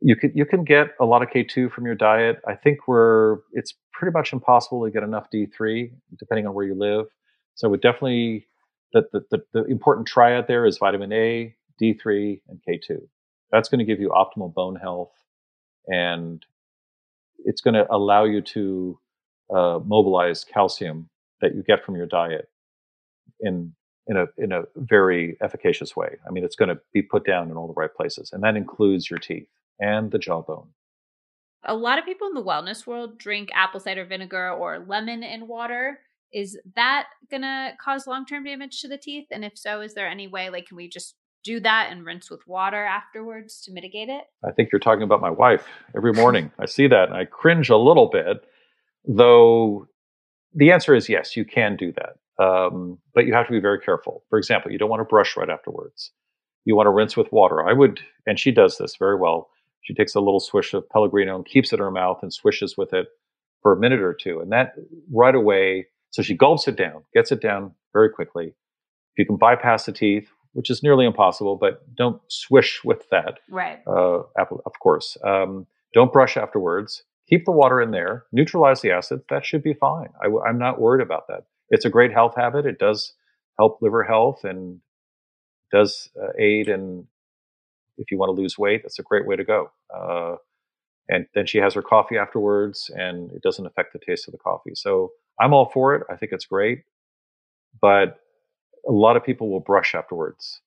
you 0.00 0.16
can 0.16 0.32
you 0.34 0.44
can 0.44 0.64
get 0.64 0.88
a 1.00 1.04
lot 1.04 1.22
of 1.22 1.28
K2 1.28 1.70
from 1.70 1.86
your 1.86 1.94
diet. 1.94 2.40
I 2.46 2.54
think 2.54 2.86
we're 2.86 3.38
it's 3.52 3.74
pretty 3.92 4.12
much 4.12 4.32
impossible 4.32 4.84
to 4.84 4.90
get 4.90 5.02
enough 5.02 5.28
D3 5.32 5.90
depending 6.18 6.46
on 6.46 6.54
where 6.54 6.66
you 6.66 6.74
live. 6.74 7.06
So 7.54 7.72
it 7.72 7.80
definitely 7.80 8.46
the, 8.92 9.04
the, 9.12 9.20
the, 9.30 9.44
the 9.52 9.64
important 9.64 10.06
triad 10.06 10.46
there 10.46 10.66
is 10.66 10.78
vitamin 10.78 11.12
A, 11.12 11.54
D3, 11.80 12.40
and 12.48 12.60
K2. 12.68 12.98
That's 13.50 13.68
going 13.68 13.78
to 13.78 13.84
give 13.84 14.00
you 14.00 14.10
optimal 14.10 14.52
bone 14.52 14.76
health 14.76 15.12
and 15.86 16.44
it's 17.44 17.60
going 17.60 17.74
to 17.74 17.86
allow 17.92 18.24
you 18.24 18.40
to 18.40 18.98
uh, 19.54 19.78
mobilize 19.84 20.44
calcium 20.44 21.08
that 21.40 21.54
you 21.54 21.62
get 21.62 21.84
from 21.84 21.96
your 21.96 22.06
diet 22.06 22.48
in 23.40 23.74
in 24.06 24.16
a 24.16 24.26
in 24.36 24.52
a 24.52 24.62
very 24.76 25.36
efficacious 25.42 25.96
way. 25.96 26.16
I 26.26 26.30
mean, 26.30 26.44
it's 26.44 26.56
going 26.56 26.68
to 26.68 26.80
be 26.92 27.02
put 27.02 27.24
down 27.24 27.50
in 27.50 27.56
all 27.56 27.66
the 27.66 27.74
right 27.74 27.94
places, 27.94 28.32
and 28.32 28.42
that 28.42 28.56
includes 28.56 29.10
your 29.10 29.18
teeth 29.18 29.48
and 29.80 30.10
the 30.10 30.18
jawbone. 30.18 30.68
A 31.64 31.74
lot 31.74 31.98
of 31.98 32.04
people 32.04 32.28
in 32.28 32.34
the 32.34 32.44
wellness 32.44 32.86
world 32.86 33.18
drink 33.18 33.48
apple 33.54 33.80
cider 33.80 34.04
vinegar 34.04 34.50
or 34.50 34.84
lemon 34.86 35.22
in 35.22 35.48
water. 35.48 36.00
Is 36.32 36.58
that 36.74 37.06
going 37.30 37.42
to 37.42 37.72
cause 37.82 38.06
long 38.06 38.26
term 38.26 38.44
damage 38.44 38.80
to 38.80 38.88
the 38.88 38.98
teeth? 38.98 39.26
And 39.30 39.44
if 39.44 39.56
so, 39.56 39.80
is 39.80 39.94
there 39.94 40.08
any 40.08 40.26
way, 40.26 40.50
like, 40.50 40.66
can 40.66 40.76
we 40.76 40.88
just 40.88 41.14
do 41.44 41.60
that 41.60 41.88
and 41.90 42.04
rinse 42.04 42.30
with 42.30 42.46
water 42.46 42.84
afterwards 42.84 43.62
to 43.62 43.72
mitigate 43.72 44.08
it? 44.08 44.24
I 44.44 44.50
think 44.50 44.70
you're 44.72 44.80
talking 44.80 45.04
about 45.04 45.20
my 45.20 45.30
wife 45.30 45.66
every 45.96 46.12
morning. 46.12 46.50
I 46.58 46.66
see 46.66 46.88
that 46.88 47.08
and 47.08 47.16
I 47.16 47.24
cringe 47.24 47.70
a 47.70 47.76
little 47.76 48.06
bit, 48.06 48.44
though 49.06 49.86
the 50.54 50.72
answer 50.72 50.94
is 50.94 51.08
yes, 51.08 51.36
you 51.36 51.44
can 51.44 51.76
do 51.76 51.92
that. 51.92 52.16
Um, 52.38 52.98
but 53.14 53.26
you 53.26 53.34
have 53.34 53.46
to 53.46 53.52
be 53.52 53.60
very 53.60 53.78
careful. 53.78 54.24
For 54.28 54.38
example, 54.38 54.72
you 54.72 54.78
don't 54.78 54.90
want 54.90 55.00
to 55.00 55.04
brush 55.04 55.36
right 55.36 55.48
afterwards. 55.48 56.10
You 56.64 56.76
want 56.76 56.86
to 56.86 56.90
rinse 56.90 57.16
with 57.16 57.30
water. 57.32 57.66
I 57.66 57.72
would, 57.72 58.00
and 58.26 58.38
she 58.38 58.50
does 58.50 58.78
this 58.78 58.96
very 58.96 59.16
well. 59.16 59.50
She 59.82 59.94
takes 59.94 60.14
a 60.14 60.20
little 60.20 60.40
swish 60.40 60.72
of 60.74 60.88
Pellegrino 60.88 61.36
and 61.36 61.44
keeps 61.44 61.72
it 61.72 61.76
in 61.76 61.80
her 61.80 61.90
mouth 61.90 62.20
and 62.22 62.32
swishes 62.32 62.76
with 62.76 62.92
it 62.92 63.06
for 63.62 63.72
a 63.72 63.78
minute 63.78 64.00
or 64.00 64.14
two. 64.14 64.40
And 64.40 64.50
that 64.52 64.74
right 65.12 65.34
away, 65.34 65.86
so 66.10 66.22
she 66.22 66.34
gulps 66.34 66.66
it 66.66 66.76
down, 66.76 67.04
gets 67.12 67.30
it 67.30 67.40
down 67.40 67.74
very 67.92 68.10
quickly. 68.10 68.46
If 68.46 69.18
you 69.18 69.26
can 69.26 69.36
bypass 69.36 69.84
the 69.84 69.92
teeth, 69.92 70.30
which 70.54 70.70
is 70.70 70.82
nearly 70.82 71.04
impossible, 71.04 71.56
but 71.56 71.82
don't 71.94 72.20
swish 72.28 72.82
with 72.84 73.08
that. 73.10 73.40
Right. 73.50 73.80
Uh, 73.86 74.22
of 74.36 74.72
course. 74.80 75.16
Um, 75.24 75.66
don't 75.92 76.12
brush 76.12 76.36
afterwards. 76.36 77.04
Keep 77.28 77.44
the 77.44 77.52
water 77.52 77.80
in 77.80 77.90
there, 77.90 78.24
neutralize 78.32 78.80
the 78.80 78.90
acids. 78.90 79.22
That 79.30 79.46
should 79.46 79.62
be 79.62 79.74
fine. 79.74 80.08
I, 80.22 80.28
I'm 80.48 80.58
not 80.58 80.80
worried 80.80 81.02
about 81.02 81.28
that 81.28 81.44
it's 81.74 81.84
a 81.84 81.90
great 81.90 82.12
health 82.12 82.34
habit. 82.36 82.66
It 82.66 82.78
does 82.78 83.14
help 83.58 83.78
liver 83.82 84.04
health 84.04 84.44
and 84.44 84.80
does 85.72 86.08
uh, 86.22 86.32
aid 86.38 86.68
in 86.68 87.06
if 87.98 88.10
you 88.10 88.18
want 88.18 88.34
to 88.34 88.40
lose 88.40 88.58
weight. 88.58 88.82
That's 88.82 88.98
a 88.98 89.02
great 89.02 89.26
way 89.26 89.36
to 89.36 89.44
go. 89.44 89.70
Uh, 89.94 90.36
and 91.08 91.26
then 91.34 91.46
she 91.46 91.58
has 91.58 91.74
her 91.74 91.82
coffee 91.82 92.16
afterwards, 92.16 92.90
and 92.94 93.30
it 93.32 93.42
doesn't 93.42 93.66
affect 93.66 93.92
the 93.92 93.98
taste 93.98 94.28
of 94.28 94.32
the 94.32 94.38
coffee. 94.38 94.74
So 94.74 95.12
I'm 95.40 95.52
all 95.52 95.70
for 95.72 95.94
it. 95.94 96.04
I 96.10 96.16
think 96.16 96.32
it's 96.32 96.46
great, 96.46 96.84
but 97.80 98.18
a 98.88 98.92
lot 98.92 99.16
of 99.16 99.24
people 99.24 99.50
will 99.50 99.60
brush 99.60 99.94
afterwards. 99.94 100.60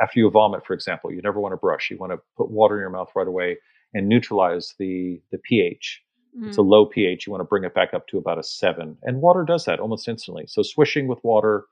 After 0.00 0.20
you 0.20 0.30
vomit, 0.30 0.66
for 0.66 0.74
example, 0.74 1.12
you 1.12 1.20
never 1.22 1.40
want 1.40 1.52
to 1.52 1.58
brush. 1.58 1.90
You 1.90 1.98
want 1.98 2.12
to 2.12 2.20
put 2.36 2.50
water 2.50 2.76
in 2.76 2.80
your 2.80 2.90
mouth 2.90 3.10
right 3.14 3.28
away 3.28 3.58
and 3.94 4.08
neutralize 4.08 4.74
the 4.78 5.20
the 5.32 5.38
pH 5.38 6.02
Mm. 6.36 6.48
It's 6.48 6.56
a 6.56 6.62
low 6.62 6.86
pH. 6.86 7.26
You 7.26 7.32
want 7.32 7.40
to 7.40 7.46
bring 7.48 7.64
it 7.64 7.74
back 7.74 7.94
up 7.94 8.06
to 8.08 8.18
about 8.18 8.38
a 8.38 8.42
seven. 8.42 8.96
And 9.02 9.20
water 9.20 9.44
does 9.44 9.64
that 9.64 9.80
almost 9.80 10.08
instantly. 10.08 10.44
So 10.46 10.62
swishing 10.62 11.08
with 11.08 11.18
water 11.22 11.64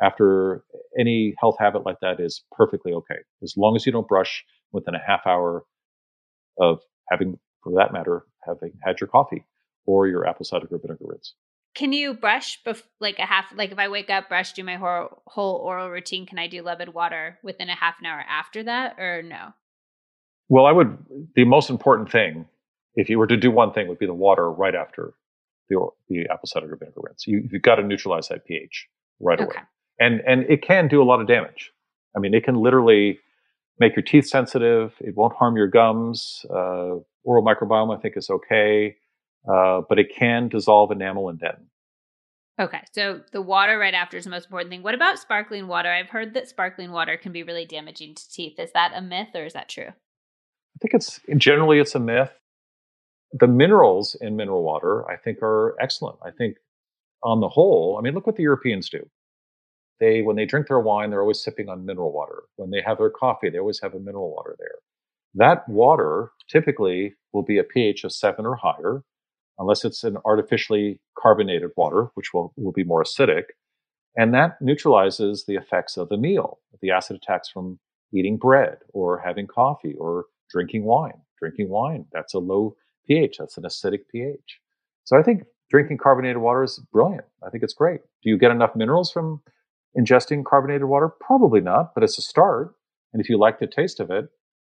after 0.00 0.64
any 0.98 1.34
health 1.38 1.56
habit 1.58 1.86
like 1.86 2.00
that 2.00 2.20
is 2.20 2.44
perfectly 2.52 2.92
okay. 2.92 3.16
As 3.42 3.54
long 3.56 3.76
as 3.76 3.86
you 3.86 3.92
don't 3.92 4.08
brush 4.08 4.44
within 4.72 4.94
a 4.94 5.00
half 5.04 5.26
hour 5.26 5.64
of 6.58 6.80
having, 7.10 7.38
for 7.62 7.72
that 7.76 7.92
matter, 7.92 8.24
having 8.46 8.72
had 8.84 9.00
your 9.00 9.08
coffee 9.08 9.44
or 9.86 10.06
your 10.06 10.26
apple 10.26 10.44
cider 10.44 10.66
vinegar 10.70 10.96
rinse. 11.00 11.34
Can 11.74 11.92
you 11.92 12.14
brush 12.14 12.62
bef- 12.64 12.82
like 13.00 13.18
a 13.18 13.26
half, 13.26 13.46
like 13.54 13.70
if 13.70 13.78
I 13.78 13.88
wake 13.88 14.08
up, 14.08 14.28
brush, 14.28 14.54
do 14.54 14.64
my 14.64 14.76
whole, 14.76 15.22
whole 15.26 15.56
oral 15.56 15.90
routine, 15.90 16.26
can 16.26 16.38
I 16.38 16.46
do 16.46 16.62
lemon 16.62 16.92
water 16.92 17.38
within 17.42 17.68
a 17.68 17.74
half 17.74 17.96
an 18.00 18.06
hour 18.06 18.24
after 18.28 18.62
that 18.64 18.98
or 18.98 19.22
no? 19.22 19.52
Well, 20.48 20.64
I 20.64 20.72
would, 20.72 20.96
the 21.34 21.44
most 21.44 21.70
important 21.70 22.10
thing 22.10 22.46
if 22.96 23.08
you 23.08 23.18
were 23.18 23.26
to 23.26 23.36
do 23.36 23.50
one 23.50 23.72
thing, 23.72 23.88
would 23.88 23.98
be 23.98 24.06
the 24.06 24.14
water 24.14 24.50
right 24.50 24.74
after 24.74 25.12
the, 25.68 25.88
the 26.08 26.26
apple 26.30 26.46
cider 26.46 26.66
vinegar 26.66 27.00
rinse. 27.02 27.26
You, 27.26 27.48
have 27.52 27.62
got 27.62 27.76
to 27.76 27.82
neutralize 27.82 28.28
that 28.28 28.44
pH. 28.44 28.88
right 29.20 29.38
okay. 29.38 29.44
away. 29.44 29.64
And 29.98 30.20
and 30.26 30.42
it 30.50 30.62
can 30.62 30.88
do 30.88 31.02
a 31.02 31.04
lot 31.04 31.20
of 31.20 31.26
damage. 31.26 31.72
I 32.14 32.20
mean, 32.20 32.34
it 32.34 32.44
can 32.44 32.56
literally 32.56 33.18
make 33.78 33.96
your 33.96 34.02
teeth 34.02 34.26
sensitive. 34.26 34.94
It 35.00 35.16
won't 35.16 35.34
harm 35.34 35.56
your 35.56 35.68
gums. 35.68 36.44
Uh, 36.50 36.96
oral 37.24 37.44
microbiome, 37.44 37.96
I 37.96 38.00
think, 38.00 38.16
is 38.16 38.30
okay, 38.30 38.96
uh, 39.50 39.82
but 39.88 39.98
it 39.98 40.08
can 40.14 40.48
dissolve 40.48 40.90
enamel 40.90 41.28
and 41.28 41.38
dentin. 41.38 41.66
Okay, 42.58 42.80
so 42.92 43.20
the 43.32 43.42
water 43.42 43.78
right 43.78 43.92
after 43.92 44.16
is 44.16 44.24
the 44.24 44.30
most 44.30 44.46
important 44.46 44.70
thing. 44.70 44.82
What 44.82 44.94
about 44.94 45.18
sparkling 45.18 45.66
water? 45.66 45.90
I've 45.90 46.08
heard 46.08 46.32
that 46.34 46.48
sparkling 46.48 46.90
water 46.90 47.18
can 47.18 47.32
be 47.32 47.42
really 47.42 47.66
damaging 47.66 48.14
to 48.14 48.30
teeth. 48.30 48.58
Is 48.58 48.72
that 48.72 48.92
a 48.94 49.02
myth 49.02 49.28
or 49.34 49.44
is 49.44 49.52
that 49.52 49.68
true? 49.68 49.88
I 49.88 50.78
think 50.80 50.94
it's 50.94 51.20
generally 51.36 51.80
it's 51.80 51.94
a 51.94 52.00
myth. 52.00 52.32
The 53.32 53.48
minerals 53.48 54.16
in 54.20 54.36
mineral 54.36 54.62
water, 54.62 55.08
I 55.10 55.16
think, 55.16 55.42
are 55.42 55.76
excellent. 55.80 56.18
I 56.24 56.30
think 56.30 56.56
on 57.22 57.40
the 57.40 57.48
whole, 57.48 57.96
I 57.98 58.02
mean, 58.02 58.14
look 58.14 58.26
what 58.26 58.36
the 58.36 58.42
Europeans 58.42 58.88
do. 58.88 59.08
They, 59.98 60.22
when 60.22 60.36
they 60.36 60.44
drink 60.44 60.68
their 60.68 60.80
wine, 60.80 61.10
they're 61.10 61.22
always 61.22 61.42
sipping 61.42 61.68
on 61.68 61.86
mineral 61.86 62.12
water. 62.12 62.44
When 62.56 62.70
they 62.70 62.82
have 62.82 62.98
their 62.98 63.10
coffee, 63.10 63.50
they 63.50 63.58
always 63.58 63.80
have 63.80 63.94
a 63.94 63.98
mineral 63.98 64.34
water 64.34 64.54
there. 64.58 64.76
That 65.34 65.68
water 65.68 66.30
typically 66.50 67.14
will 67.32 67.42
be 67.42 67.58
a 67.58 67.64
pH 67.64 68.04
of 68.04 68.12
seven 68.12 68.46
or 68.46 68.56
higher, 68.56 69.02
unless 69.58 69.84
it's 69.84 70.04
an 70.04 70.18
artificially 70.24 71.00
carbonated 71.18 71.70
water, 71.76 72.10
which 72.14 72.32
will, 72.32 72.52
will 72.56 72.72
be 72.72 72.84
more 72.84 73.02
acidic. 73.02 73.44
And 74.16 74.32
that 74.34 74.56
neutralizes 74.60 75.44
the 75.46 75.56
effects 75.56 75.96
of 75.96 76.08
the 76.08 76.16
meal, 76.16 76.58
the 76.80 76.90
acid 76.90 77.16
attacks 77.16 77.48
from 77.48 77.78
eating 78.14 78.36
bread 78.36 78.78
or 78.92 79.18
having 79.18 79.46
coffee 79.46 79.94
or 79.98 80.26
drinking 80.50 80.84
wine. 80.84 81.20
Drinking 81.38 81.68
wine, 81.68 82.06
that's 82.12 82.32
a 82.32 82.38
low 82.38 82.76
pH, 83.06 83.36
that's 83.38 83.56
an 83.56 83.64
acidic 83.64 84.00
pH. 84.10 84.60
So 85.04 85.18
I 85.18 85.22
think 85.22 85.44
drinking 85.70 85.98
carbonated 85.98 86.38
water 86.38 86.62
is 86.62 86.80
brilliant. 86.92 87.24
I 87.46 87.50
think 87.50 87.62
it's 87.62 87.74
great. 87.74 88.00
Do 88.22 88.30
you 88.30 88.38
get 88.38 88.50
enough 88.50 88.74
minerals 88.74 89.10
from 89.10 89.42
ingesting 89.98 90.44
carbonated 90.44 90.84
water? 90.84 91.10
Probably 91.20 91.60
not, 91.60 91.94
but 91.94 92.02
it's 92.02 92.18
a 92.18 92.22
start. 92.22 92.74
And 93.12 93.22
if 93.22 93.28
you 93.28 93.38
like 93.38 93.58
the 93.58 93.66
taste 93.66 94.00
of 94.00 94.10
it, 94.10 94.26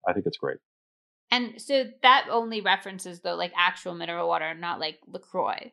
I 0.09 0.13
think 0.13 0.27
it's 0.27 0.39
great. 0.39 0.59
And 1.31 1.61
so 1.61 1.85
that 2.03 2.27
only 2.31 2.61
references 2.61 3.21
though 3.21 3.35
like 3.35 3.53
actual 3.57 3.95
mineral 3.95 4.29
water, 4.29 4.55
not 4.55 4.79
like 4.79 4.99
LaCroix. 5.07 5.73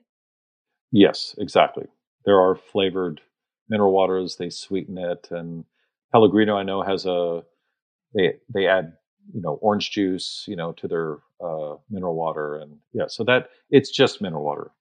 Yes, 0.91 1.35
exactly. 1.38 1.85
There 2.26 2.40
are 2.40 2.56
flavored 2.56 3.22
mineral 3.69 3.94
waters, 3.94 4.38
they 4.38 4.49
sweeten 4.49 4.98
it 4.98 5.27
and 5.31 5.65
Pellegrino 6.11 6.56
I 6.56 6.64
know 6.64 6.81
has 6.84 7.06
a 7.06 7.44
they 8.15 8.35
they 8.53 8.68
add, 8.68 8.94
you 9.31 9.41
know, 9.41 9.59
orange 9.61 9.91
juice, 9.91 10.45
you 10.47 10.55
know, 10.55 10.73
to 10.73 10.87
their 10.87 11.17
uh, 11.43 11.75
mineral 11.89 12.15
water 12.15 12.57
and 12.57 12.77
yeah, 12.93 13.05
so 13.07 13.23
that 13.23 13.49
it's 13.69 13.91
just 13.91 14.21
mineral 14.21 14.43
water. 14.43 14.71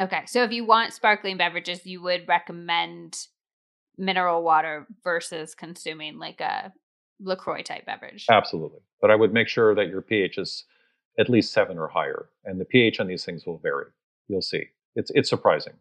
Okay. 0.00 0.22
So 0.26 0.42
if 0.42 0.50
you 0.50 0.64
want 0.64 0.92
sparkling 0.92 1.36
beverages, 1.36 1.86
you 1.86 2.02
would 2.02 2.26
recommend 2.26 3.26
mineral 3.96 4.42
water 4.42 4.86
versus 5.04 5.54
consuming 5.54 6.18
like 6.18 6.40
a 6.40 6.72
LaCroix 7.20 7.62
type 7.62 7.86
beverage. 7.86 8.26
Absolutely. 8.28 8.80
But 9.00 9.10
I 9.10 9.14
would 9.14 9.32
make 9.32 9.48
sure 9.48 9.74
that 9.74 9.88
your 9.88 10.02
pH 10.02 10.38
is 10.38 10.64
at 11.18 11.30
least 11.30 11.52
seven 11.52 11.78
or 11.78 11.88
higher. 11.88 12.28
And 12.44 12.60
the 12.60 12.64
pH 12.64 12.98
on 12.98 13.06
these 13.06 13.24
things 13.24 13.46
will 13.46 13.58
vary. 13.58 13.86
You'll 14.28 14.42
see. 14.42 14.64
It's 14.96 15.10
it's 15.14 15.28
surprising. 15.28 15.74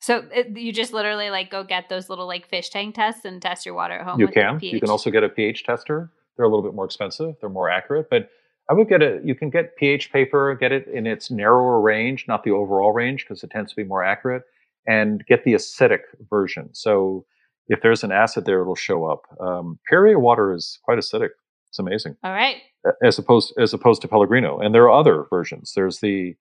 So 0.00 0.24
it, 0.32 0.56
you 0.56 0.72
just 0.72 0.92
literally 0.92 1.30
like 1.30 1.50
go 1.50 1.64
get 1.64 1.88
those 1.88 2.08
little 2.08 2.26
like 2.26 2.48
fish 2.48 2.70
tank 2.70 2.94
tests 2.94 3.24
and 3.24 3.42
test 3.42 3.66
your 3.66 3.74
water 3.74 3.94
at 3.94 4.06
home. 4.06 4.20
You 4.20 4.28
can. 4.28 4.58
You 4.62 4.80
can 4.80 4.90
also 4.90 5.10
get 5.10 5.24
a 5.24 5.28
pH 5.28 5.64
tester. 5.64 6.10
They're 6.38 6.46
a 6.46 6.48
little 6.48 6.62
bit 6.62 6.74
more 6.74 6.86
expensive. 6.86 7.34
They're 7.40 7.50
more 7.50 7.68
accurate, 7.68 8.08
but 8.08 8.30
I 8.70 8.74
would 8.74 8.88
get 8.88 9.02
a. 9.02 9.20
You 9.24 9.34
can 9.34 9.50
get 9.50 9.76
pH 9.76 10.12
paper. 10.12 10.54
Get 10.54 10.72
it 10.72 10.86
in 10.86 11.06
its 11.06 11.30
narrower 11.30 11.80
range, 11.80 12.26
not 12.28 12.44
the 12.44 12.52
overall 12.52 12.92
range, 12.92 13.24
because 13.24 13.42
it 13.42 13.50
tends 13.50 13.70
to 13.72 13.76
be 13.76 13.84
more 13.84 14.04
accurate 14.04 14.44
and 14.86 15.26
get 15.26 15.44
the 15.44 15.54
acidic 15.54 16.00
version. 16.30 16.70
So 16.72 17.26
if 17.66 17.82
there's 17.82 18.04
an 18.04 18.12
acid 18.12 18.44
there, 18.44 18.62
it'll 18.62 18.74
show 18.74 19.04
up. 19.04 19.22
Um, 19.40 19.78
Perrier 19.90 20.18
water 20.18 20.54
is 20.54 20.78
quite 20.84 20.98
acidic. 20.98 21.30
It's 21.70 21.78
amazing. 21.78 22.16
All 22.22 22.32
right. 22.32 22.56
As 23.04 23.18
opposed 23.18 23.52
as 23.58 23.74
opposed 23.74 24.00
to 24.02 24.08
Pellegrino, 24.08 24.58
and 24.60 24.74
there 24.74 24.84
are 24.84 25.00
other 25.00 25.26
versions. 25.28 25.72
There's 25.74 25.98
the 25.98 26.36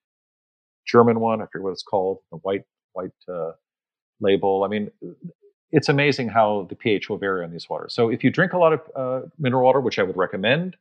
German 0.86 1.19
one. 1.19 1.41
I 1.41 1.45
forget 1.45 1.64
what 1.64 1.72
it's 1.72 1.84
called. 1.84 2.19
The 2.32 2.38
white 2.38 2.64
white 2.94 3.11
uh, 3.28 3.52
label. 4.22 4.64
I 4.64 4.68
mean, 4.68 4.91
it's 5.72 5.89
amazing 5.89 6.30
how 6.30 6.65
the 6.69 6.76
pH 6.76 7.10
will 7.10 7.18
vary 7.18 7.44
on 7.44 7.52
these 7.52 7.69
waters. 7.69 7.94
So 7.94 8.10
if 8.10 8.23
you 8.23 8.30
drink 8.30 8.53
a 8.53 8.57
lot 8.57 8.73
of 8.73 8.81
uh, 8.95 9.27
mineral 9.38 9.64
water, 9.64 9.81
which 9.81 9.99
I 9.99 10.03
would 10.03 10.18
recommend, 10.18 10.77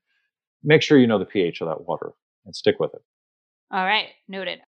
make 0.62 0.82
sure 0.82 0.98
you 0.98 1.06
know 1.06 1.18
the 1.18 1.24
pH 1.24 1.60
of 1.60 1.68
that 1.68 1.86
water 1.86 2.12
and 2.44 2.54
stick 2.54 2.78
with 2.78 2.94
it. 2.94 3.02
All 3.70 3.84
right, 3.84 4.08
noted. 4.28 4.60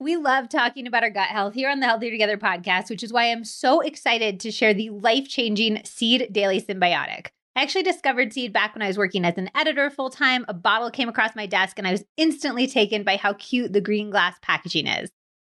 We 0.00 0.16
love 0.16 0.48
talking 0.48 0.86
about 0.86 1.04
our 1.04 1.10
gut 1.10 1.28
health 1.28 1.54
here 1.54 1.70
on 1.70 1.80
the 1.80 1.86
Healthier 1.86 2.10
Together 2.10 2.36
podcast, 2.36 2.90
which 2.90 3.02
is 3.02 3.12
why 3.12 3.30
I'm 3.30 3.44
so 3.44 3.80
excited 3.80 4.40
to 4.40 4.50
share 4.50 4.74
the 4.74 4.90
life 4.90 5.28
changing 5.28 5.80
Seed 5.84 6.32
Daily 6.32 6.60
Synbiotic. 6.60 7.28
I 7.56 7.62
actually 7.62 7.84
discovered 7.84 8.32
Seed 8.32 8.52
back 8.52 8.74
when 8.74 8.82
I 8.82 8.88
was 8.88 8.98
working 8.98 9.24
as 9.24 9.38
an 9.38 9.50
editor 9.54 9.88
full 9.88 10.10
time. 10.10 10.44
A 10.48 10.52
bottle 10.52 10.90
came 10.90 11.08
across 11.08 11.36
my 11.36 11.46
desk, 11.46 11.78
and 11.78 11.86
I 11.86 11.92
was 11.92 12.04
instantly 12.16 12.66
taken 12.66 13.04
by 13.04 13.16
how 13.16 13.34
cute 13.34 13.72
the 13.72 13.80
green 13.80 14.10
glass 14.10 14.36
packaging 14.42 14.88
is. 14.88 15.10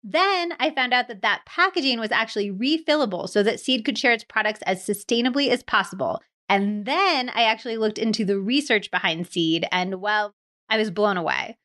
Then 0.03 0.53
I 0.59 0.71
found 0.71 0.93
out 0.93 1.07
that 1.07 1.21
that 1.21 1.43
packaging 1.45 1.99
was 1.99 2.11
actually 2.11 2.51
refillable 2.51 3.27
so 3.27 3.43
that 3.43 3.59
Seed 3.59 3.83
could 3.83 3.97
share 3.97 4.13
its 4.13 4.23
products 4.23 4.61
as 4.63 4.85
sustainably 4.85 5.49
as 5.49 5.63
possible. 5.63 6.21
And 6.49 6.85
then 6.85 7.29
I 7.29 7.43
actually 7.43 7.77
looked 7.77 7.97
into 7.97 8.23
the 8.23 8.39
research 8.39 8.89
behind 8.89 9.27
Seed, 9.27 9.67
and 9.71 9.99
well, 10.01 10.33
I 10.69 10.77
was 10.77 10.91
blown 10.91 11.17
away. 11.17 11.57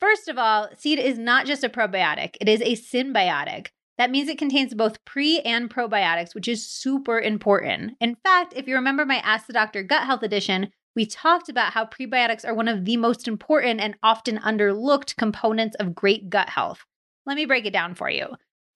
First 0.00 0.28
of 0.28 0.38
all, 0.38 0.68
seed 0.76 0.98
is 0.98 1.18
not 1.18 1.46
just 1.46 1.64
a 1.64 1.68
probiotic, 1.68 2.36
it 2.40 2.48
is 2.48 2.60
a 2.60 2.76
synbiotic. 2.76 3.68
That 3.96 4.10
means 4.10 4.28
it 4.28 4.38
contains 4.38 4.74
both 4.74 5.04
pre 5.04 5.40
and 5.40 5.70
probiotics, 5.70 6.34
which 6.34 6.48
is 6.48 6.68
super 6.68 7.20
important. 7.20 7.92
In 8.00 8.16
fact, 8.16 8.52
if 8.56 8.66
you 8.66 8.74
remember 8.74 9.06
my 9.06 9.18
Ask 9.18 9.46
the 9.46 9.52
Doctor 9.52 9.82
Gut 9.82 10.04
Health 10.04 10.22
edition, 10.22 10.72
we 10.96 11.06
talked 11.06 11.48
about 11.48 11.72
how 11.72 11.86
prebiotics 11.86 12.44
are 12.44 12.54
one 12.54 12.68
of 12.68 12.84
the 12.84 12.96
most 12.96 13.26
important 13.26 13.80
and 13.80 13.96
often 14.02 14.38
underlooked 14.38 15.16
components 15.16 15.76
of 15.78 15.94
great 15.94 16.28
gut 16.28 16.50
health. 16.50 16.84
Let 17.26 17.36
me 17.36 17.46
break 17.46 17.66
it 17.66 17.72
down 17.72 17.94
for 17.94 18.10
you. 18.10 18.28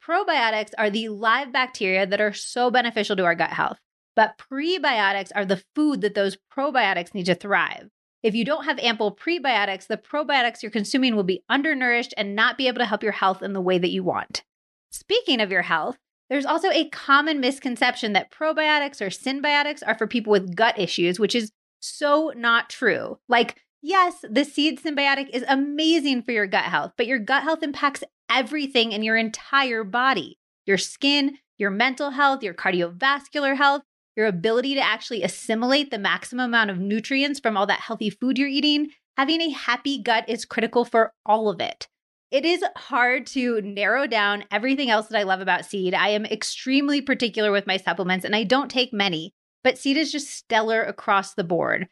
Probiotics 0.06 0.70
are 0.78 0.90
the 0.90 1.08
live 1.08 1.52
bacteria 1.52 2.06
that 2.06 2.20
are 2.20 2.32
so 2.32 2.70
beneficial 2.70 3.16
to 3.16 3.24
our 3.24 3.34
gut 3.34 3.50
health, 3.50 3.78
but 4.16 4.38
prebiotics 4.38 5.30
are 5.34 5.44
the 5.44 5.62
food 5.74 6.00
that 6.00 6.14
those 6.14 6.38
probiotics 6.52 7.14
need 7.14 7.26
to 7.26 7.34
thrive. 7.34 7.90
If 8.22 8.34
you 8.34 8.44
don't 8.44 8.64
have 8.64 8.78
ample 8.80 9.14
prebiotics, 9.14 9.86
the 9.86 9.96
probiotics 9.96 10.62
you're 10.62 10.72
consuming 10.72 11.14
will 11.14 11.24
be 11.24 11.44
undernourished 11.48 12.14
and 12.16 12.34
not 12.34 12.58
be 12.58 12.66
able 12.66 12.78
to 12.78 12.86
help 12.86 13.02
your 13.02 13.12
health 13.12 13.42
in 13.42 13.52
the 13.52 13.60
way 13.60 13.78
that 13.78 13.90
you 13.90 14.02
want. 14.02 14.42
Speaking 14.90 15.40
of 15.40 15.50
your 15.50 15.62
health, 15.62 15.98
there's 16.30 16.46
also 16.46 16.70
a 16.70 16.88
common 16.88 17.40
misconception 17.40 18.12
that 18.14 18.30
probiotics 18.30 19.00
or 19.00 19.08
synbiotics 19.08 19.82
are 19.86 19.96
for 19.96 20.06
people 20.06 20.30
with 20.30 20.56
gut 20.56 20.78
issues, 20.78 21.20
which 21.20 21.34
is 21.34 21.52
so 21.80 22.32
not 22.36 22.68
true. 22.68 23.18
Like, 23.28 23.62
yes, 23.82 24.24
the 24.28 24.44
seed 24.44 24.80
synbiotic 24.80 25.30
is 25.32 25.44
amazing 25.48 26.22
for 26.22 26.32
your 26.32 26.46
gut 26.46 26.64
health, 26.64 26.92
but 26.96 27.06
your 27.06 27.18
gut 27.18 27.44
health 27.44 27.62
impacts 27.62 28.02
everything 28.30 28.92
in 28.92 29.02
your 29.02 29.16
entire 29.16 29.84
body 29.84 30.38
your 30.68 30.78
skin, 30.78 31.38
your 31.56 31.70
mental 31.70 32.10
health, 32.10 32.42
your 32.42 32.54
cardiovascular 32.54 33.56
health, 33.56 33.82
your 34.14 34.26
ability 34.26 34.74
to 34.74 34.80
actually 34.80 35.22
assimilate 35.22 35.90
the 35.90 35.98
maximum 35.98 36.50
amount 36.50 36.70
of 36.70 36.78
nutrients 36.78 37.40
from 37.40 37.56
all 37.56 37.66
that 37.66 37.80
healthy 37.80 38.10
food 38.10 38.38
you're 38.38 38.46
eating, 38.46 38.90
having 39.16 39.40
a 39.40 39.48
happy 39.48 40.00
gut 40.00 40.24
is 40.28 40.44
critical 40.44 40.84
for 40.84 41.14
all 41.24 41.48
of 41.48 41.60
it. 41.60 41.88
It 42.30 42.44
is 42.44 42.62
hard 42.76 43.26
to 43.28 43.62
narrow 43.62 44.06
down 44.06 44.44
everything 44.50 44.90
else 44.90 45.06
that 45.06 45.18
I 45.18 45.22
love 45.22 45.40
about 45.40 45.64
seed. 45.64 45.94
I 45.94 46.08
am 46.08 46.26
extremely 46.26 47.00
particular 47.00 47.50
with 47.50 47.66
my 47.66 47.78
supplements 47.78 48.26
and 48.26 48.36
I 48.36 48.44
don't 48.44 48.70
take 48.70 48.92
many, 48.92 49.32
but 49.64 49.78
seed 49.78 49.96
is 49.96 50.12
just 50.12 50.28
stellar 50.28 50.82
across 50.82 51.32
the 51.32 51.44
board. 51.44 51.88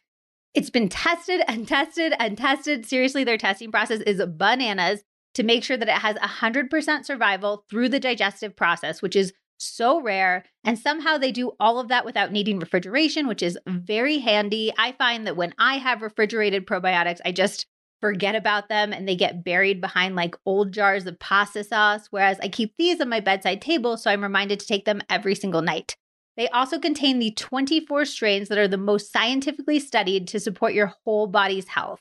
It's 0.53 0.71
been 0.71 0.91
tested 0.91 1.41
and 1.49 1.67
tested 1.67 2.13
and 2.19 2.37
tested. 2.37 2.85
Seriously, 2.85 3.25
their 3.25 3.39
testing 3.39 3.71
process 3.71 4.01
is 4.01 4.23
bananas 4.27 5.03
to 5.37 5.43
make 5.43 5.63
sure 5.63 5.77
that 5.77 5.89
it 5.89 5.99
has 5.99 6.17
100% 6.17 7.05
survival 7.05 7.65
through 7.69 7.91
the 7.91 8.01
digestive 8.01 8.57
process, 8.57 9.03
which 9.03 9.15
is 9.15 9.35
so 9.59 10.01
rare. 10.01 10.45
And 10.65 10.79
somehow 10.79 11.19
they 11.19 11.31
do 11.31 11.53
all 11.61 11.79
of 11.79 11.89
that 11.89 12.07
without 12.07 12.33
needing 12.33 12.59
refrigeration, 12.59 13.29
which 13.29 13.43
is 13.43 13.59
very 13.67 14.19
handy. 14.19 14.73
I 14.79 14.93
find 14.93 15.27
that 15.27 15.37
when 15.37 15.55
I 15.59 15.75
have 15.77 16.01
refrigerated 16.01 16.67
probiotics, 16.67 17.21
I 17.23 17.33
just 17.33 17.67
forget 18.01 18.35
about 18.35 18.71
them 18.71 18.95
and 18.95 19.07
they 19.07 19.15
get 19.15 19.45
buried 19.45 19.83
behind 19.83 20.17
like 20.17 20.37
old 20.47 20.73
jars 20.73 21.07
of 21.07 21.19
pasta 21.19 21.65
sauce. 21.65 22.07
Whereas 22.11 22.39
I 22.43 22.49
keep 22.49 22.75
these 22.79 23.03
on 23.03 23.11
my 23.11 23.21
bedside 23.21 23.61
table, 23.61 23.99
so 23.99 24.11
I'm 24.11 24.23
reminded 24.23 24.61
to 24.61 24.67
take 24.67 24.87
them 24.87 25.03
every 25.11 25.35
single 25.35 25.63
night. 25.63 25.97
They 26.39 26.49
also 26.49 26.79
contain 26.79 27.19
the 27.19 27.33
24 27.33 28.07
strains 28.07 28.49
that 28.49 28.59
are 28.59 28.69
the 28.69 28.79
most 28.79 29.13
scientifically 29.13 29.81
studied 29.81 30.29
to 30.29 30.41
support 30.41 30.73
your 30.73 30.95
whole 31.05 31.27
body's 31.27 31.69
health. 31.69 32.01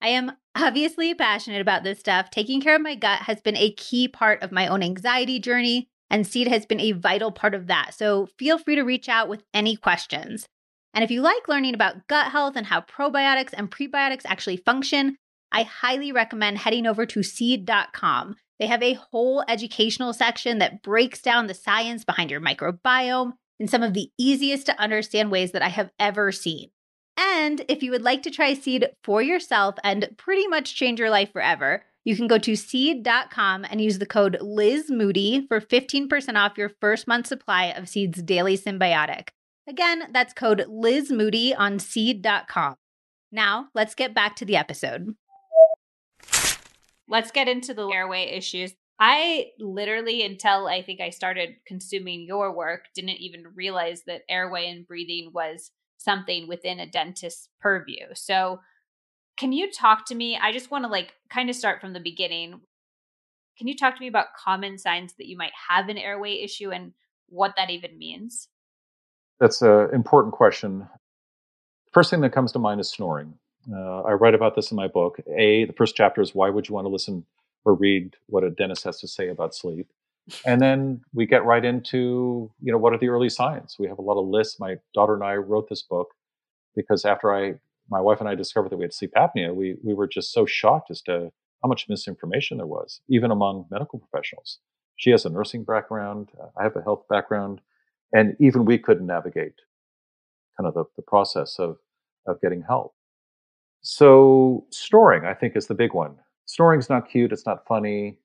I 0.00 0.08
am 0.08 0.32
obviously 0.54 1.14
passionate 1.14 1.60
about 1.60 1.84
this 1.84 2.00
stuff. 2.00 2.30
Taking 2.30 2.60
care 2.60 2.76
of 2.76 2.82
my 2.82 2.94
gut 2.94 3.20
has 3.22 3.40
been 3.40 3.56
a 3.56 3.72
key 3.72 4.08
part 4.08 4.42
of 4.42 4.52
my 4.52 4.66
own 4.66 4.82
anxiety 4.82 5.38
journey 5.38 5.88
and 6.10 6.26
seed 6.26 6.48
has 6.48 6.66
been 6.66 6.80
a 6.80 6.92
vital 6.92 7.30
part 7.30 7.54
of 7.54 7.68
that. 7.68 7.94
So 7.94 8.28
feel 8.38 8.58
free 8.58 8.74
to 8.74 8.82
reach 8.82 9.08
out 9.08 9.28
with 9.28 9.44
any 9.54 9.76
questions. 9.76 10.46
And 10.92 11.04
if 11.04 11.10
you 11.10 11.22
like 11.22 11.46
learning 11.46 11.74
about 11.74 12.08
gut 12.08 12.32
health 12.32 12.56
and 12.56 12.66
how 12.66 12.80
probiotics 12.80 13.52
and 13.52 13.70
prebiotics 13.70 14.22
actually 14.24 14.56
function, 14.56 15.16
I 15.52 15.62
highly 15.62 16.12
recommend 16.12 16.58
heading 16.58 16.86
over 16.86 17.06
to 17.06 17.22
seed.com. 17.22 18.36
They 18.58 18.66
have 18.66 18.82
a 18.82 18.94
whole 18.94 19.44
educational 19.48 20.12
section 20.12 20.58
that 20.58 20.82
breaks 20.82 21.22
down 21.22 21.46
the 21.46 21.54
science 21.54 22.04
behind 22.04 22.30
your 22.30 22.40
microbiome 22.40 23.32
in 23.58 23.68
some 23.68 23.82
of 23.82 23.94
the 23.94 24.10
easiest 24.18 24.66
to 24.66 24.80
understand 24.80 25.30
ways 25.30 25.52
that 25.52 25.62
I 25.62 25.68
have 25.68 25.90
ever 25.98 26.32
seen. 26.32 26.70
And 27.20 27.60
if 27.68 27.82
you 27.82 27.90
would 27.90 28.02
like 28.02 28.22
to 28.22 28.30
try 28.30 28.54
Seed 28.54 28.88
for 29.04 29.20
yourself 29.20 29.74
and 29.84 30.08
pretty 30.16 30.46
much 30.46 30.74
change 30.74 30.98
your 30.98 31.10
life 31.10 31.30
forever, 31.30 31.84
you 32.02 32.16
can 32.16 32.26
go 32.26 32.38
to 32.38 32.56
seed.com 32.56 33.66
and 33.68 33.78
use 33.78 33.98
the 33.98 34.06
code 34.06 34.38
Liz 34.40 34.90
Moody 34.90 35.46
for 35.46 35.60
15% 35.60 36.36
off 36.36 36.56
your 36.56 36.70
first 36.80 37.06
month 37.06 37.26
supply 37.26 37.66
of 37.66 37.90
Seed's 37.90 38.22
daily 38.22 38.56
Synbiotic. 38.56 39.28
Again, 39.68 40.04
that's 40.12 40.32
code 40.32 40.64
Liz 40.66 41.10
Moody 41.10 41.54
on 41.54 41.78
seed.com. 41.78 42.76
Now, 43.30 43.68
let's 43.74 43.94
get 43.94 44.14
back 44.14 44.34
to 44.36 44.46
the 44.46 44.56
episode. 44.56 45.14
Let's 47.06 47.30
get 47.30 47.48
into 47.48 47.74
the 47.74 47.86
airway 47.86 48.30
issues. 48.30 48.72
I 48.98 49.50
literally, 49.58 50.24
until 50.24 50.66
I 50.66 50.82
think 50.82 51.00
I 51.00 51.10
started 51.10 51.56
consuming 51.66 52.24
your 52.26 52.54
work, 52.54 52.86
didn't 52.94 53.20
even 53.20 53.44
realize 53.54 54.04
that 54.06 54.22
airway 54.28 54.70
and 54.70 54.86
breathing 54.86 55.32
was 55.34 55.70
something 56.00 56.48
within 56.48 56.80
a 56.80 56.86
dentist's 56.86 57.48
purview. 57.60 58.06
So, 58.14 58.60
can 59.36 59.52
you 59.52 59.70
talk 59.70 60.06
to 60.06 60.14
me? 60.14 60.38
I 60.40 60.52
just 60.52 60.70
want 60.70 60.84
to 60.84 60.90
like 60.90 61.14
kind 61.30 61.48
of 61.48 61.56
start 61.56 61.80
from 61.80 61.92
the 61.92 62.00
beginning. 62.00 62.60
Can 63.56 63.68
you 63.68 63.76
talk 63.76 63.94
to 63.94 64.00
me 64.00 64.08
about 64.08 64.34
common 64.36 64.78
signs 64.78 65.14
that 65.18 65.26
you 65.26 65.36
might 65.36 65.52
have 65.68 65.88
an 65.88 65.98
airway 65.98 66.40
issue 66.40 66.70
and 66.70 66.92
what 67.28 67.54
that 67.56 67.70
even 67.70 67.98
means? 67.98 68.48
That's 69.38 69.62
an 69.62 69.90
important 69.94 70.34
question. 70.34 70.88
First 71.92 72.10
thing 72.10 72.20
that 72.20 72.32
comes 72.32 72.52
to 72.52 72.58
mind 72.58 72.80
is 72.80 72.90
snoring. 72.90 73.34
Uh, 73.72 74.02
I 74.02 74.12
write 74.12 74.34
about 74.34 74.56
this 74.56 74.70
in 74.70 74.76
my 74.76 74.88
book. 74.88 75.20
A, 75.36 75.66
the 75.66 75.72
first 75.72 75.96
chapter 75.96 76.20
is 76.20 76.34
why 76.34 76.50
would 76.50 76.68
you 76.68 76.74
want 76.74 76.86
to 76.86 76.90
listen 76.90 77.24
or 77.64 77.74
read 77.74 78.16
what 78.26 78.44
a 78.44 78.50
dentist 78.50 78.84
has 78.84 79.00
to 79.00 79.08
say 79.08 79.28
about 79.28 79.54
sleep? 79.54 79.88
And 80.46 80.60
then 80.60 81.00
we 81.12 81.26
get 81.26 81.44
right 81.44 81.64
into, 81.64 82.50
you 82.62 82.72
know, 82.72 82.78
what 82.78 82.92
are 82.92 82.98
the 82.98 83.08
early 83.08 83.28
signs? 83.28 83.76
We 83.78 83.88
have 83.88 83.98
a 83.98 84.02
lot 84.02 84.20
of 84.20 84.28
lists. 84.28 84.60
My 84.60 84.76
daughter 84.94 85.14
and 85.14 85.24
I 85.24 85.34
wrote 85.34 85.68
this 85.68 85.82
book 85.82 86.08
because 86.74 87.04
after 87.04 87.34
I 87.34 87.54
my 87.88 88.00
wife 88.00 88.20
and 88.20 88.28
I 88.28 88.36
discovered 88.36 88.70
that 88.70 88.76
we 88.76 88.84
had 88.84 88.94
sleep 88.94 89.12
apnea, 89.16 89.54
we 89.54 89.76
we 89.82 89.94
were 89.94 90.06
just 90.06 90.32
so 90.32 90.46
shocked 90.46 90.90
as 90.90 91.02
to 91.02 91.30
how 91.62 91.68
much 91.68 91.88
misinformation 91.88 92.58
there 92.58 92.66
was, 92.66 93.00
even 93.08 93.30
among 93.30 93.66
medical 93.70 93.98
professionals. 93.98 94.58
She 94.96 95.10
has 95.10 95.24
a 95.24 95.30
nursing 95.30 95.64
background, 95.64 96.28
uh, 96.40 96.48
I 96.58 96.62
have 96.62 96.76
a 96.76 96.82
health 96.82 97.04
background, 97.08 97.60
and 98.12 98.36
even 98.40 98.64
we 98.64 98.78
couldn't 98.78 99.06
navigate 99.06 99.54
kind 100.56 100.68
of 100.68 100.74
the, 100.74 100.84
the 100.96 101.02
process 101.02 101.58
of 101.58 101.78
of 102.26 102.40
getting 102.40 102.62
help. 102.62 102.94
So 103.82 104.66
snoring, 104.70 105.24
I 105.24 105.34
think, 105.34 105.56
is 105.56 105.66
the 105.66 105.74
big 105.74 105.94
one. 105.94 106.16
Snoring's 106.46 106.90
not 106.90 107.08
cute, 107.08 107.32
it's 107.32 107.46
not 107.46 107.66
funny. 107.66 108.18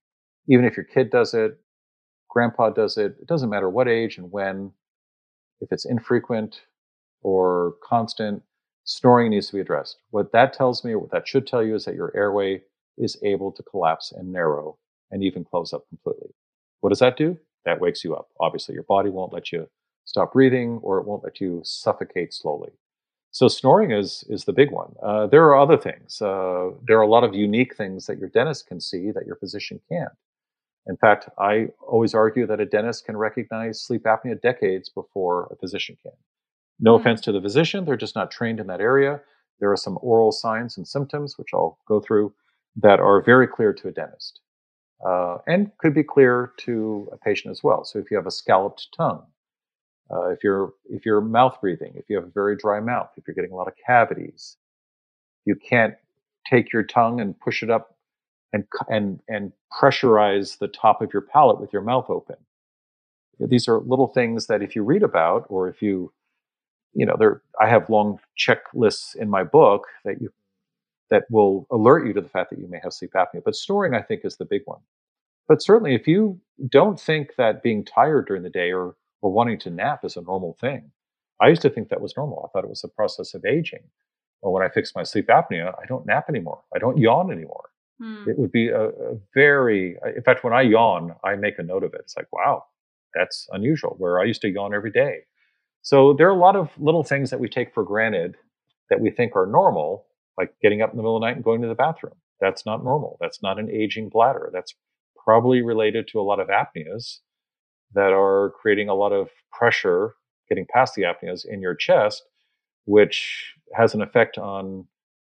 Even 0.48 0.65
if 0.65 0.77
your 0.77 0.84
kid 0.84 1.10
does 1.10 1.34
it, 1.34 1.57
grandpa 2.36 2.70
does 2.70 2.98
it, 2.98 3.16
it 3.22 3.28
doesn't 3.28 3.49
matter 3.49 3.70
what 3.70 3.88
age 3.88 4.18
and 4.18 4.32
when, 4.32 4.72
if 5.62 5.72
it's 5.72 5.86
infrequent 5.86 6.64
or 7.22 7.76
constant, 7.82 8.44
snoring 8.84 9.32
needs 9.32 9.48
to 9.48 9.53
be 9.53 9.62
addressed. 9.62 9.98
What 10.12 10.34
that 10.34 10.52
tells 10.52 10.84
me, 10.84 10.95
what 10.95 11.12
that 11.12 11.28
should 11.28 11.48
tell 11.48 11.64
you, 11.64 11.76
is 11.76 11.86
that 11.86 11.95
your 11.95 12.16
airway 12.16 12.62
is 12.98 13.18
able 13.24 13.52
to 13.53 13.64
collapse 13.64 14.12
and 14.12 14.32
narrow 14.32 14.78
and 15.12 15.24
even 15.24 15.45
close 15.45 15.74
up 15.74 15.88
completely. 15.88 16.30
What 16.82 16.90
does 16.90 16.99
that 16.99 17.18
do? 17.18 17.38
That 17.64 17.80
wakes 17.80 18.03
you 18.03 18.16
up. 18.16 18.28
Obviously, 18.40 18.74
your 18.74 18.84
body 18.84 19.10
won't 19.10 19.34
let 19.34 19.52
you 19.52 19.68
stop 20.03 20.34
breathing 20.34 20.80
or 20.84 20.99
it 20.99 21.07
won't 21.07 21.24
let 21.24 21.40
you 21.40 21.62
suffocate 21.64 22.34
slowly. 22.34 22.72
So 23.32 23.48
snoring 23.48 23.91
is 23.91 24.24
is 24.30 24.45
the 24.45 24.53
big 24.53 24.72
one. 24.72 24.94
Uh, 25.02 25.28
there 25.28 25.45
are 25.45 25.57
other 25.57 25.78
things. 25.78 26.22
Uh, 26.22 26.72
there 26.88 26.98
are 26.98 27.02
a 27.02 27.07
lot 27.07 27.24
of 27.24 27.34
unique 27.34 27.76
things 27.76 28.06
that 28.07 28.18
your 28.18 28.30
dentist 28.30 28.68
can 28.68 28.80
see 28.80 29.12
that 29.12 29.26
your 29.26 29.36
physician 29.36 29.80
can't. 29.90 30.12
In 30.88 30.98
fact, 30.98 31.30
I 31.40 31.68
always 31.88 32.14
argue 32.14 32.45
that 32.48 32.60
a 32.60 32.66
dentist 32.66 33.06
can 33.06 33.18
recognize 33.18 33.82
sleep 33.82 34.03
apnea 34.03 34.40
decades 34.40 34.90
before 34.90 35.48
a 35.52 35.56
physician 35.56 35.98
can. 36.02 36.12
No 36.80 36.98
mm 36.98 37.02
offense 37.02 37.22
to 37.22 37.32
the 37.32 37.41
physician, 37.41 37.86
they're 37.86 37.98
just 37.98 38.16
not 38.16 38.32
trained 38.32 38.60
in 38.60 38.68
that 38.68 38.82
area. 38.82 39.22
There 39.60 39.72
are 39.72 39.78
some 39.78 39.98
oral 40.02 40.32
signs 40.32 40.78
and 40.78 40.88
symptoms, 40.88 41.38
which 41.38 41.49
I'll 41.53 41.80
go 41.88 42.02
through, 42.02 42.34
that 42.76 42.99
are 42.99 43.22
very 43.22 43.48
clear 43.48 43.74
to 43.74 43.88
a 43.88 43.91
dentist 43.91 44.41
uh, 45.06 45.38
and 45.48 45.72
could 45.78 45.94
be 45.94 46.03
clear 46.03 46.53
to 46.57 47.10
a 47.12 47.18
patient 47.18 47.52
as 47.52 47.64
well. 47.64 47.84
So 47.84 47.99
if 47.99 48.12
you 48.12 48.18
have 48.18 48.28
a 48.28 48.32
scalloped 48.32 48.88
tongue, 48.95 49.24
uh, 50.12 50.30
if 50.30 50.44
you're 50.44 50.74
if 50.86 51.06
you're 51.06 51.22
mouth 51.22 51.57
breathing, 51.62 51.94
if 51.95 52.06
you 52.10 52.16
have 52.16 52.26
a 52.26 52.32
very 52.32 52.56
dry 52.56 52.80
mouth, 52.80 53.10
if 53.18 53.24
you're 53.28 53.36
getting 53.36 53.52
a 53.52 53.56
lot 53.56 53.68
of 53.68 53.74
cavities, 53.86 54.57
you 55.45 55.56
can't 55.56 55.95
take 56.49 56.72
your 56.72 56.84
tongue 56.84 57.20
and 57.20 57.40
push 57.40 57.64
it 57.64 57.70
up 57.70 57.95
and 58.56 58.65
and 58.90 59.19
and 59.27 59.52
pressurize 59.80 60.57
the 60.60 60.68
top 60.69 61.02
of 61.02 61.14
your 61.14 61.22
palate 61.22 61.60
with 61.60 61.73
your 61.73 61.82
mouth 61.82 62.10
open. 62.10 62.38
These 63.40 63.68
are 63.68 63.80
little 63.82 64.07
things 64.07 64.48
that 64.48 64.64
if 64.64 64.76
you 64.76 64.84
read 64.84 65.03
about 65.03 65.45
or 65.49 65.68
if 65.68 65.82
you 65.82 66.11
you 66.94 67.06
know, 67.06 67.15
there 67.19 67.41
I 67.61 67.68
have 67.68 67.90
long 67.90 68.19
checklists 68.40 69.15
in 69.15 69.30
my 69.30 69.44
book 69.44 69.84
that 70.06 70.22
you 70.22 70.32
that 71.11 71.26
will 71.30 71.68
alert 71.72 72.07
you 72.07 72.14
to 72.14 72.22
the 72.22 72.30
fact 72.30 72.49
that 72.49 72.60
you 72.60 72.68
may 72.68 72.80
have 72.82 72.94
sleep 72.94 73.11
apnea. 73.14 73.44
But 73.44 73.56
snoring, 73.56 73.94
I 73.94 74.02
think, 74.02 74.22
is 74.26 74.38
the 74.38 74.45
big 74.45 74.61
one. 74.65 74.80
But 75.48 75.61
certainly, 75.61 75.94
if 75.95 76.07
you 76.07 76.40
don't 76.69 76.99
think 76.99 77.36
that 77.38 77.61
being 77.61 77.86
tired 77.86 78.27
during 78.27 78.44
the 78.44 78.49
day 78.49 78.72
or 78.72 78.95
or 79.22 79.32
wanting 79.32 79.60
to 79.60 79.69
nap 79.69 80.06
is 80.06 80.18
a 80.18 80.22
normal 80.22 80.53
thing, 80.61 80.91
I 81.41 81.49
used 81.49 81.64
to 81.64 81.69
think 81.69 81.90
that 81.90 82.02
was 82.02 82.15
normal. 82.18 82.45
I 82.45 82.49
thought 82.52 82.64
it 82.65 82.69
was 82.69 82.84
a 82.84 82.90
process 82.90 83.34
of 83.34 83.45
aging. 83.45 83.84
Well, 84.41 84.53
when 84.53 84.64
I 84.64 84.69
fixed 84.69 84.95
my 84.95 85.03
sleep 85.03 85.27
apnea, 85.27 85.73
I 85.82 85.86
don't 85.88 86.06
nap 86.06 86.26
anymore. 86.30 86.61
I 86.76 86.80
don't 86.80 86.98
yawn 86.98 87.32
anymore. 87.32 87.69
Hmm. 88.02 88.26
It 88.28 88.38
would 88.38 88.52
be 88.52 88.70
a, 88.70 88.90
a 88.90 89.18
very, 89.34 89.98
in 90.16 90.24
fact, 90.24 90.44
when 90.44 90.54
I 90.54 90.62
yawn, 90.62 91.16
I 91.24 91.36
make 91.36 91.60
a 91.60 91.64
note 91.64 91.84
of 91.84 91.94
it. 91.94 92.02
It's 92.02 92.18
like, 92.18 92.32
wow, 92.32 92.64
that's 93.14 93.48
unusual. 93.52 93.96
Where 93.98 94.20
I 94.20 94.26
used 94.26 94.42
to 94.42 94.50
yawn 94.50 94.74
every 94.74 94.92
day. 94.92 95.22
So 95.82 96.14
there 96.14 96.28
are 96.28 96.36
a 96.36 96.40
lot 96.40 96.56
of 96.56 96.70
little 96.78 97.04
things 97.04 97.30
that 97.30 97.40
we 97.40 97.48
take 97.48 97.74
for 97.74 97.84
granted 97.84 98.36
that 98.90 99.00
we 99.00 99.12
think 99.12 99.36
are 99.36 99.46
normal, 99.46 100.06
like 100.38 100.54
getting 100.62 100.82
up 100.82 100.92
in 100.92 100.98
the 100.98 101.04
middle 101.04 101.16
of 101.16 101.22
the 101.22 101.28
night 101.28 101.36
and 101.36 101.46
going 101.46 101.62
to 101.62 101.68
the 101.68 101.76
bathroom. 101.76 102.16
That's 102.42 102.66
not 102.66 102.84
normal. 102.84 103.18
That's 103.22 103.42
not 103.42 103.60
an 103.60 103.70
aging 103.70 104.10
bladder. 104.10 104.50
That's 104.52 104.74
probably 105.24 105.62
related 105.62 106.08
to 106.10 106.20
a 106.20 106.24
lot 106.24 106.40
of 106.40 106.50
apneas 106.50 107.20
that 107.94 108.12
are 108.12 108.54
creating 108.62 108.90
a 108.90 108.96
lot 108.96 109.14
of 109.14 109.30
pressure 109.52 110.16
getting 110.50 110.66
past 110.72 110.96
the 110.96 111.04
apneas 111.04 111.46
in 111.48 111.62
your 111.62 111.76
chest, 111.76 112.24
which 112.86 113.54
has 113.74 113.94
an 113.94 114.02
effect 114.02 114.38
on 114.38 114.86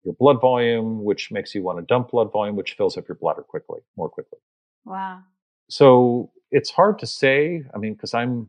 your 0.06 0.14
blood 0.14 0.40
volume, 0.40 1.04
which 1.04 1.32
makes 1.32 1.54
you 1.54 1.62
want 1.62 1.78
to 1.78 1.84
dump 1.84 2.12
blood 2.12 2.32
volume, 2.32 2.56
which 2.56 2.74
fills 2.74 2.96
up 2.96 3.08
your 3.08 3.16
bladder 3.16 3.42
quickly, 3.42 3.80
more 3.98 4.08
quickly. 4.08 4.38
Wow. 4.86 5.20
So 5.68 6.32
it's 6.50 6.70
hard 6.70 6.98
to 7.00 7.06
say. 7.06 7.64
I 7.74 7.78
mean, 7.78 7.94
because 7.94 8.14
I'm 8.14 8.48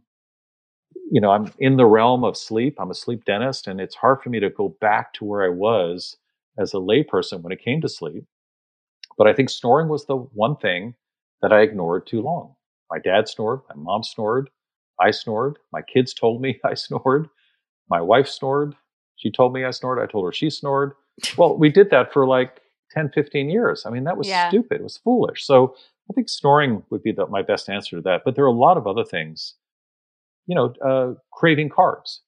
you 1.09 1.21
know, 1.21 1.31
I'm 1.31 1.51
in 1.59 1.77
the 1.77 1.85
realm 1.85 2.23
of 2.23 2.37
sleep. 2.37 2.75
I'm 2.79 2.91
a 2.91 2.95
sleep 2.95 3.25
dentist, 3.25 3.67
and 3.67 3.81
it's 3.81 3.95
hard 3.95 4.21
for 4.21 4.29
me 4.29 4.39
to 4.39 4.49
go 4.49 4.75
back 4.81 5.13
to 5.13 5.25
where 5.25 5.43
I 5.43 5.49
was 5.49 6.17
as 6.57 6.73
a 6.73 6.77
layperson 6.77 7.41
when 7.41 7.53
it 7.53 7.63
came 7.63 7.81
to 7.81 7.89
sleep. 7.89 8.25
But 9.17 9.27
I 9.27 9.33
think 9.33 9.49
snoring 9.49 9.89
was 9.89 10.05
the 10.05 10.17
one 10.17 10.57
thing 10.57 10.95
that 11.41 11.53
I 11.53 11.61
ignored 11.61 12.07
too 12.07 12.21
long. 12.21 12.55
My 12.91 12.99
dad 12.99 13.29
snored, 13.29 13.61
my 13.69 13.75
mom 13.75 14.03
snored, 14.03 14.49
I 14.99 15.11
snored, 15.11 15.59
my 15.71 15.81
kids 15.81 16.13
told 16.13 16.41
me 16.41 16.59
I 16.65 16.73
snored, 16.73 17.29
my 17.89 18.01
wife 18.01 18.27
snored. 18.27 18.75
She 19.15 19.31
told 19.31 19.53
me 19.53 19.65
I 19.65 19.71
snored. 19.71 19.99
I 19.99 20.11
told 20.11 20.25
her 20.25 20.31
she 20.31 20.49
snored. 20.49 20.93
Well, 21.37 21.57
we 21.57 21.69
did 21.69 21.89
that 21.89 22.13
for 22.13 22.27
like 22.27 22.61
10, 22.91 23.11
15 23.13 23.49
years. 23.49 23.85
I 23.85 23.89
mean, 23.89 24.03
that 24.03 24.17
was 24.17 24.27
yeah. 24.27 24.49
stupid. 24.49 24.81
It 24.81 24.83
was 24.83 24.97
foolish. 24.97 25.45
So 25.45 25.75
I 26.09 26.13
think 26.13 26.29
snoring 26.29 26.83
would 26.89 27.03
be 27.03 27.11
the, 27.11 27.27
my 27.27 27.41
best 27.41 27.69
answer 27.69 27.95
to 27.97 28.01
that. 28.03 28.21
But 28.23 28.35
there 28.35 28.43
are 28.43 28.47
a 28.47 28.51
lot 28.51 28.77
of 28.77 28.87
other 28.87 29.03
things 29.03 29.55
you 30.47 30.55
know, 30.55 30.73
uh, 30.83 31.13
craving 31.31 31.69
carbs. 31.69 32.19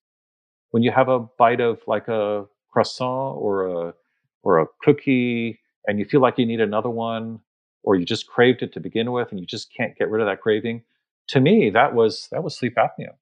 When 0.71 0.83
you 0.83 0.91
have 0.91 1.09
a 1.09 1.19
bite 1.19 1.61
of 1.61 1.79
like 1.87 2.07
a 2.07 2.45
croissant 2.71 3.37
or 3.37 3.65
a 3.65 3.93
or 4.43 4.59
a 4.59 4.67
cookie, 4.83 5.59
and 5.87 5.97
you 5.97 6.05
feel 6.05 6.21
like 6.21 6.37
you 6.37 6.45
need 6.45 6.61
another 6.61 6.89
one, 6.89 7.39
or 7.81 7.95
you 7.95 8.05
just 8.05 8.27
craved 8.27 8.61
it 8.61 8.71
to 8.73 8.79
begin 8.79 9.11
with, 9.11 9.31
and 9.31 9.39
you 9.39 9.47
just 9.47 9.73
can't 9.75 9.97
get 9.97 10.09
rid 10.09 10.21
of 10.21 10.27
that 10.27 10.41
craving. 10.41 10.83
To 11.29 11.39
me, 11.39 11.71
that 11.71 11.95
was 11.95 12.27
that 12.31 12.43
was 12.43 12.55
sleep 12.55 12.75
apnea. 12.75 13.13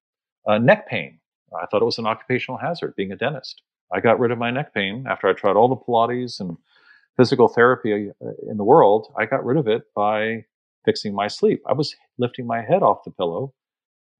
Uh, 0.45 0.57
neck 0.57 0.89
pain. 0.89 1.19
I 1.57 1.65
thought 1.67 1.81
it 1.81 1.85
was 1.85 1.97
an 1.97 2.07
occupational 2.07 2.57
hazard. 2.57 2.95
Being 2.97 3.13
a 3.13 3.15
dentist, 3.15 3.61
I 3.93 3.99
got 3.99 4.19
rid 4.19 4.31
of 4.31 4.37
my 4.37 4.51
neck 4.51 4.73
pain 4.73 5.05
after 5.09 5.27
I 5.27 5.33
tried 5.33 5.55
all 5.55 5.67
the 5.67 5.75
Pilates 5.75 6.39
and 6.39 6.57
physical 7.15 7.47
therapy 7.47 8.11
uh, 8.21 8.49
in 8.49 8.57
the 8.57 8.63
world. 8.63 9.13
I 9.17 9.25
got 9.25 9.45
rid 9.45 9.57
of 9.57 9.67
it 9.67 9.83
by 9.95 10.45
fixing 10.85 11.13
my 11.13 11.27
sleep. 11.27 11.61
I 11.67 11.73
was 11.73 11.95
lifting 12.17 12.47
my 12.47 12.61
head 12.61 12.83
off 12.83 13.03
the 13.03 13.11
pillow 13.11 13.53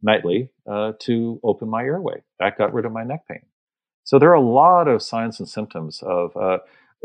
nightly 0.01 0.49
uh, 0.69 0.93
to 0.99 1.39
open 1.43 1.69
my 1.69 1.83
airway. 1.83 2.21
That 2.39 2.57
got 2.57 2.73
rid 2.73 2.85
of 2.85 2.91
my 2.91 3.03
neck 3.03 3.21
pain. 3.29 3.41
So 4.03 4.19
there 4.19 4.29
are 4.29 4.35
a 4.35 4.41
lot 4.41 4.87
of 4.87 5.01
signs 5.01 5.39
and 5.39 5.49
symptoms 5.49 6.01
of 6.01 6.35
uh, 6.37 6.59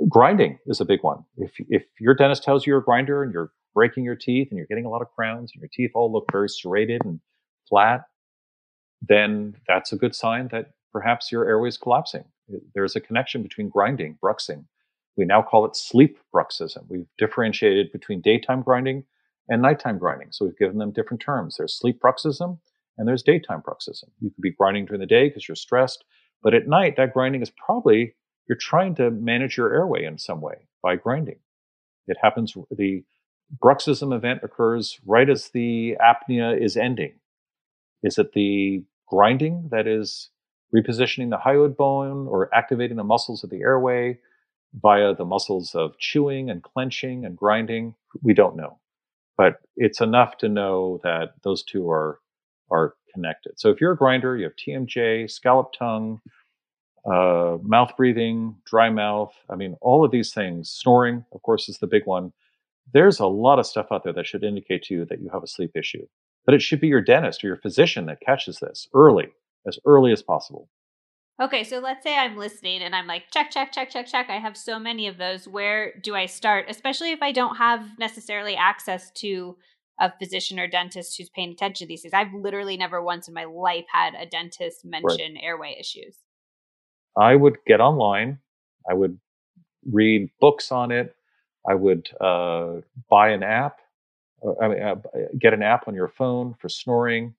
grinding 0.08 0.58
is 0.66 0.80
a 0.80 0.84
big 0.84 1.02
one. 1.02 1.24
If 1.36 1.52
if 1.68 1.84
your 1.98 2.14
dentist 2.14 2.44
tells 2.44 2.66
you 2.66 2.72
you're 2.72 2.80
a 2.80 2.84
grinder 2.84 3.22
and 3.22 3.32
you're 3.32 3.52
breaking 3.74 4.04
your 4.04 4.14
teeth 4.16 4.48
and 4.50 4.58
you're 4.58 4.66
getting 4.66 4.84
a 4.84 4.88
lot 4.88 5.02
of 5.02 5.10
crowns 5.10 5.50
and 5.52 5.60
your 5.60 5.70
teeth 5.72 5.92
all 5.94 6.12
look 6.12 6.26
very 6.30 6.48
serrated 6.48 7.04
and 7.04 7.20
flat, 7.68 8.02
then 9.00 9.56
that's 9.66 9.92
a 9.92 9.96
good 9.96 10.14
sign 10.14 10.48
that 10.52 10.66
perhaps 10.92 11.32
your 11.32 11.46
airway 11.48 11.68
is 11.68 11.78
collapsing. 11.78 12.24
Uh, 12.52 12.58
there's 12.74 12.96
a 12.96 13.00
connection 13.00 13.42
between 13.42 13.68
grinding, 13.68 14.18
bruxing. 14.22 14.64
We 15.16 15.24
now 15.24 15.42
call 15.42 15.64
it 15.64 15.76
sleep 15.76 16.18
bruxism. 16.34 16.84
We've 16.88 17.06
differentiated 17.18 17.92
between 17.92 18.20
daytime 18.20 18.62
grinding 18.62 19.04
and 19.48 19.60
nighttime 19.60 19.98
grinding. 19.98 20.28
So 20.32 20.44
we've 20.44 20.58
given 20.58 20.78
them 20.78 20.92
different 20.92 21.20
terms. 21.20 21.56
There's 21.58 21.74
sleep 21.74 22.00
bruxism 22.00 22.58
and 22.96 23.08
there's 23.08 23.22
daytime 23.22 23.62
bruxism. 23.62 24.04
You 24.20 24.30
could 24.30 24.42
be 24.42 24.52
grinding 24.52 24.86
during 24.86 25.00
the 25.00 25.06
day 25.06 25.28
because 25.28 25.48
you're 25.48 25.56
stressed, 25.56 26.04
but 26.42 26.54
at 26.54 26.68
night, 26.68 26.96
that 26.96 27.12
grinding 27.12 27.42
is 27.42 27.50
probably 27.50 28.14
you're 28.48 28.58
trying 28.58 28.94
to 28.96 29.10
manage 29.10 29.56
your 29.56 29.72
airway 29.72 30.04
in 30.04 30.18
some 30.18 30.40
way 30.40 30.66
by 30.82 30.96
grinding. 30.96 31.38
It 32.06 32.16
happens, 32.20 32.54
the 32.70 33.04
bruxism 33.62 34.14
event 34.14 34.40
occurs 34.42 34.98
right 35.06 35.28
as 35.28 35.50
the 35.50 35.96
apnea 36.00 36.60
is 36.60 36.76
ending. 36.76 37.14
Is 38.02 38.18
it 38.18 38.32
the 38.32 38.82
grinding 39.08 39.68
that 39.70 39.86
is 39.86 40.30
repositioning 40.74 41.30
the 41.30 41.38
hyoid 41.38 41.76
bone 41.76 42.26
or 42.26 42.54
activating 42.54 42.96
the 42.96 43.04
muscles 43.04 43.44
of 43.44 43.50
the 43.50 43.60
airway 43.60 44.18
via 44.74 45.14
the 45.14 45.24
muscles 45.24 45.74
of 45.74 45.98
chewing 45.98 46.50
and 46.50 46.62
clenching 46.62 47.24
and 47.24 47.36
grinding? 47.36 47.94
We 48.22 48.34
don't 48.34 48.56
know. 48.56 48.78
But 49.36 49.56
it's 49.76 50.00
enough 50.00 50.38
to 50.38 50.48
know 50.48 51.00
that 51.02 51.34
those 51.42 51.62
two 51.62 51.90
are, 51.90 52.20
are 52.70 52.94
connected. 53.12 53.58
So 53.58 53.70
if 53.70 53.80
you're 53.80 53.92
a 53.92 53.96
grinder, 53.96 54.36
you 54.36 54.44
have 54.44 54.56
TMJ, 54.56 55.30
scallop 55.30 55.72
tongue, 55.78 56.20
uh, 57.04 57.58
mouth 57.62 57.92
breathing, 57.96 58.56
dry 58.64 58.90
mouth. 58.90 59.34
I 59.50 59.56
mean, 59.56 59.76
all 59.80 60.04
of 60.04 60.10
these 60.10 60.32
things, 60.32 60.70
snoring, 60.70 61.24
of 61.32 61.42
course, 61.42 61.68
is 61.68 61.78
the 61.78 61.86
big 61.86 62.06
one. 62.06 62.32
There's 62.92 63.20
a 63.20 63.26
lot 63.26 63.58
of 63.58 63.66
stuff 63.66 63.86
out 63.90 64.04
there 64.04 64.12
that 64.12 64.26
should 64.26 64.44
indicate 64.44 64.84
to 64.84 64.94
you 64.94 65.04
that 65.06 65.20
you 65.20 65.30
have 65.30 65.42
a 65.42 65.48
sleep 65.48 65.72
issue. 65.74 66.06
But 66.44 66.54
it 66.54 66.62
should 66.62 66.80
be 66.80 66.88
your 66.88 67.00
dentist 67.00 67.42
or 67.42 67.48
your 67.48 67.56
physician 67.56 68.06
that 68.06 68.20
catches 68.20 68.58
this 68.58 68.88
early, 68.94 69.28
as 69.66 69.78
early 69.84 70.12
as 70.12 70.22
possible. 70.22 70.68
Okay, 71.40 71.64
so 71.64 71.78
let's 71.78 72.02
say 72.02 72.16
I'm 72.16 72.36
listening 72.36 72.82
and 72.82 72.94
I'm 72.94 73.06
like, 73.06 73.24
check, 73.32 73.50
check, 73.50 73.72
check, 73.72 73.90
check, 73.90 74.06
check. 74.06 74.28
I 74.28 74.38
have 74.38 74.56
so 74.56 74.78
many 74.78 75.08
of 75.08 75.16
those. 75.16 75.48
Where 75.48 75.94
do 76.00 76.14
I 76.14 76.26
start? 76.26 76.66
Especially 76.68 77.10
if 77.10 77.22
I 77.22 77.32
don't 77.32 77.56
have 77.56 77.98
necessarily 77.98 78.54
access 78.54 79.10
to 79.12 79.56
a 79.98 80.12
physician 80.18 80.58
or 80.58 80.68
dentist 80.68 81.16
who's 81.16 81.30
paying 81.30 81.52
attention 81.52 81.86
to 81.86 81.88
these 81.88 82.02
things. 82.02 82.14
I've 82.14 82.34
literally 82.34 82.76
never 82.76 83.02
once 83.02 83.28
in 83.28 83.34
my 83.34 83.44
life 83.44 83.86
had 83.92 84.14
a 84.14 84.26
dentist 84.26 84.84
mention 84.84 85.34
right. 85.34 85.42
airway 85.42 85.76
issues. 85.78 86.16
I 87.16 87.34
would 87.34 87.56
get 87.66 87.80
online. 87.80 88.38
I 88.88 88.94
would 88.94 89.18
read 89.90 90.30
books 90.40 90.70
on 90.70 90.90
it. 90.90 91.14
I 91.68 91.74
would 91.74 92.08
uh, 92.20 92.80
buy 93.08 93.30
an 93.30 93.42
app. 93.42 93.78
Uh, 94.44 94.52
I 94.60 94.68
mean, 94.68 94.82
uh, 94.82 94.96
get 95.38 95.54
an 95.54 95.62
app 95.62 95.88
on 95.88 95.94
your 95.94 96.08
phone 96.08 96.54
for 96.58 96.68
snoring. 96.68 97.34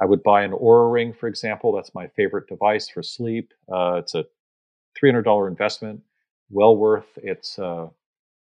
I 0.00 0.04
would 0.04 0.22
buy 0.22 0.42
an 0.42 0.52
Oura 0.52 0.92
Ring, 0.92 1.12
for 1.12 1.28
example. 1.28 1.72
That's 1.72 1.94
my 1.94 2.08
favorite 2.08 2.48
device 2.48 2.88
for 2.88 3.02
sleep. 3.02 3.52
Uh, 3.72 3.94
it's 3.94 4.14
a 4.14 4.24
$300 4.96 5.48
investment, 5.48 6.02
well 6.50 6.76
worth 6.76 7.18
its 7.18 7.58
uh, 7.58 7.88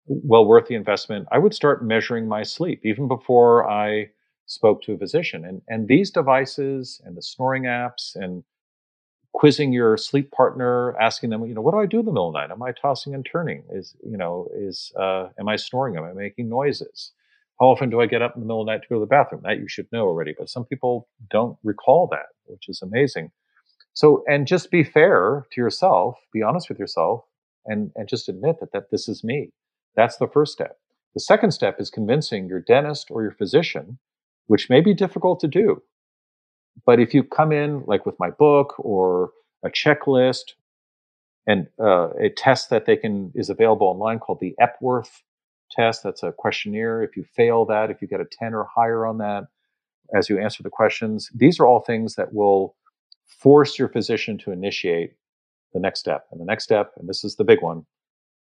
well 0.07 0.45
worth 0.45 0.67
the 0.67 0.75
investment. 0.75 1.27
I 1.31 1.39
would 1.39 1.53
start 1.53 1.83
measuring 1.85 2.27
my 2.27 2.43
sleep 2.43 2.85
even 2.85 3.07
before 3.07 3.69
I 3.69 4.09
spoke 4.47 4.81
to 4.83 4.93
a 4.93 4.97
physician. 4.97 5.45
And 5.45 5.61
and 5.69 5.87
these 5.87 6.11
devices 6.11 7.01
and 7.05 7.17
the 7.17 7.21
snoring 7.21 7.63
apps 7.63 8.15
and 8.15 8.43
quizzing 9.33 9.71
your 9.71 9.97
sleep 9.97 10.31
partner, 10.31 10.95
asking 10.99 11.29
them, 11.29 11.45
you 11.45 11.53
know, 11.53 11.61
what 11.61 11.71
do 11.71 11.79
I 11.79 11.85
do 11.85 11.99
in 11.99 12.05
the 12.05 12.11
middle 12.11 12.27
of 12.27 12.33
the 12.33 12.39
night? 12.39 12.51
Am 12.51 12.61
I 12.63 12.71
tossing 12.71 13.13
and 13.13 13.25
turning? 13.25 13.63
Is, 13.71 13.95
you 14.03 14.17
know, 14.17 14.47
is, 14.55 14.91
uh, 14.99 15.29
am 15.39 15.47
I 15.47 15.55
snoring? 15.55 15.97
Am 15.97 16.03
I 16.03 16.13
making 16.13 16.49
noises? 16.49 17.11
How 17.59 17.67
often 17.67 17.89
do 17.89 17.99
I 17.99 18.05
get 18.05 18.21
up 18.21 18.35
in 18.35 18.41
the 18.41 18.45
middle 18.45 18.61
of 18.61 18.67
the 18.67 18.71
night 18.71 18.83
to 18.83 18.87
go 18.87 18.95
to 18.95 19.01
the 19.01 19.05
bathroom? 19.05 19.41
That 19.43 19.59
you 19.59 19.67
should 19.67 19.87
know 19.91 20.05
already, 20.05 20.33
but 20.37 20.49
some 20.49 20.65
people 20.65 21.09
don't 21.29 21.57
recall 21.63 22.07
that, 22.11 22.27
which 22.45 22.69
is 22.69 22.81
amazing. 22.81 23.31
So, 23.93 24.23
and 24.27 24.47
just 24.47 24.71
be 24.71 24.83
fair 24.83 25.45
to 25.51 25.61
yourself, 25.61 26.17
be 26.31 26.41
honest 26.41 26.69
with 26.69 26.79
yourself, 26.79 27.25
and, 27.65 27.91
and 27.95 28.07
just 28.07 28.29
admit 28.29 28.61
that, 28.61 28.71
that 28.71 28.91
this 28.91 29.09
is 29.09 29.23
me. 29.23 29.51
That's 29.95 30.17
the 30.17 30.27
first 30.27 30.53
step. 30.53 30.77
The 31.15 31.19
second 31.19 31.51
step 31.51 31.81
is 31.81 31.89
convincing 31.89 32.47
your 32.47 32.61
dentist 32.61 33.07
or 33.11 33.23
your 33.23 33.31
physician, 33.31 33.99
which 34.47 34.69
may 34.69 34.79
be 34.79 34.93
difficult 34.93 35.41
to 35.41 35.47
do. 35.47 35.81
But 36.85 36.99
if 36.99 37.13
you 37.13 37.23
come 37.23 37.51
in 37.51 37.83
like 37.87 38.05
with 38.05 38.15
my 38.19 38.29
book 38.29 38.75
or 38.79 39.31
a 39.65 39.69
checklist 39.69 40.53
and 41.45 41.67
uh, 41.81 42.11
a 42.11 42.29
test 42.29 42.69
that 42.69 42.85
they 42.85 42.95
can 42.95 43.31
is 43.35 43.49
available 43.49 43.87
online 43.87 44.19
called 44.19 44.39
the 44.39 44.55
Epworth 44.61 45.23
test. 45.71 46.03
That's 46.03 46.23
a 46.23 46.31
questionnaire. 46.31 47.03
If 47.03 47.15
you 47.17 47.23
fail 47.35 47.65
that, 47.65 47.89
if 47.89 48.01
you 48.01 48.07
get 48.07 48.21
a 48.21 48.25
10 48.25 48.53
or 48.53 48.67
higher 48.73 49.05
on 49.05 49.17
that, 49.19 49.45
as 50.15 50.29
you 50.29 50.39
answer 50.39 50.63
the 50.63 50.69
questions, 50.69 51.29
these 51.35 51.59
are 51.59 51.67
all 51.67 51.81
things 51.81 52.15
that 52.15 52.33
will 52.33 52.75
force 53.25 53.77
your 53.77 53.89
physician 53.89 54.37
to 54.39 54.51
initiate 54.51 55.13
the 55.73 55.79
next 55.79 55.99
step. 55.99 56.25
And 56.31 56.41
the 56.41 56.45
next 56.45 56.63
step, 56.63 56.93
and 56.97 57.07
this 57.07 57.23
is 57.23 57.35
the 57.35 57.43
big 57.43 57.61
one, 57.61 57.85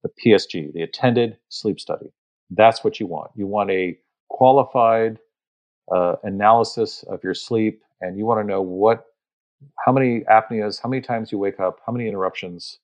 the 0.04 0.10
PSG, 0.24 0.72
the 0.74 0.84
attended 0.84 1.38
sleep 1.50 1.80
study. 1.80 2.12
That's 2.52 2.84
what 2.84 3.00
you 3.00 3.08
want. 3.08 3.32
You 3.36 3.48
want 3.48 3.72
a 3.72 3.98
qualified 4.30 5.18
uh, 5.94 6.16
analysis 6.24 7.04
of 7.10 7.24
your 7.24 7.34
sleep 7.34 7.82
and 8.02 8.18
you 8.18 8.26
want 8.26 8.42
to 8.42 8.48
know 8.48 8.62
what, 8.62 9.06
how 9.84 9.92
many 9.92 10.22
apneas, 10.22 10.82
how 10.82 10.90
many 10.90 11.02
times 11.02 11.32
you 11.32 11.38
wake 11.38 11.60
up, 11.60 11.80
how 11.86 11.92
many 11.92 12.08
interruptions, 12.08 12.80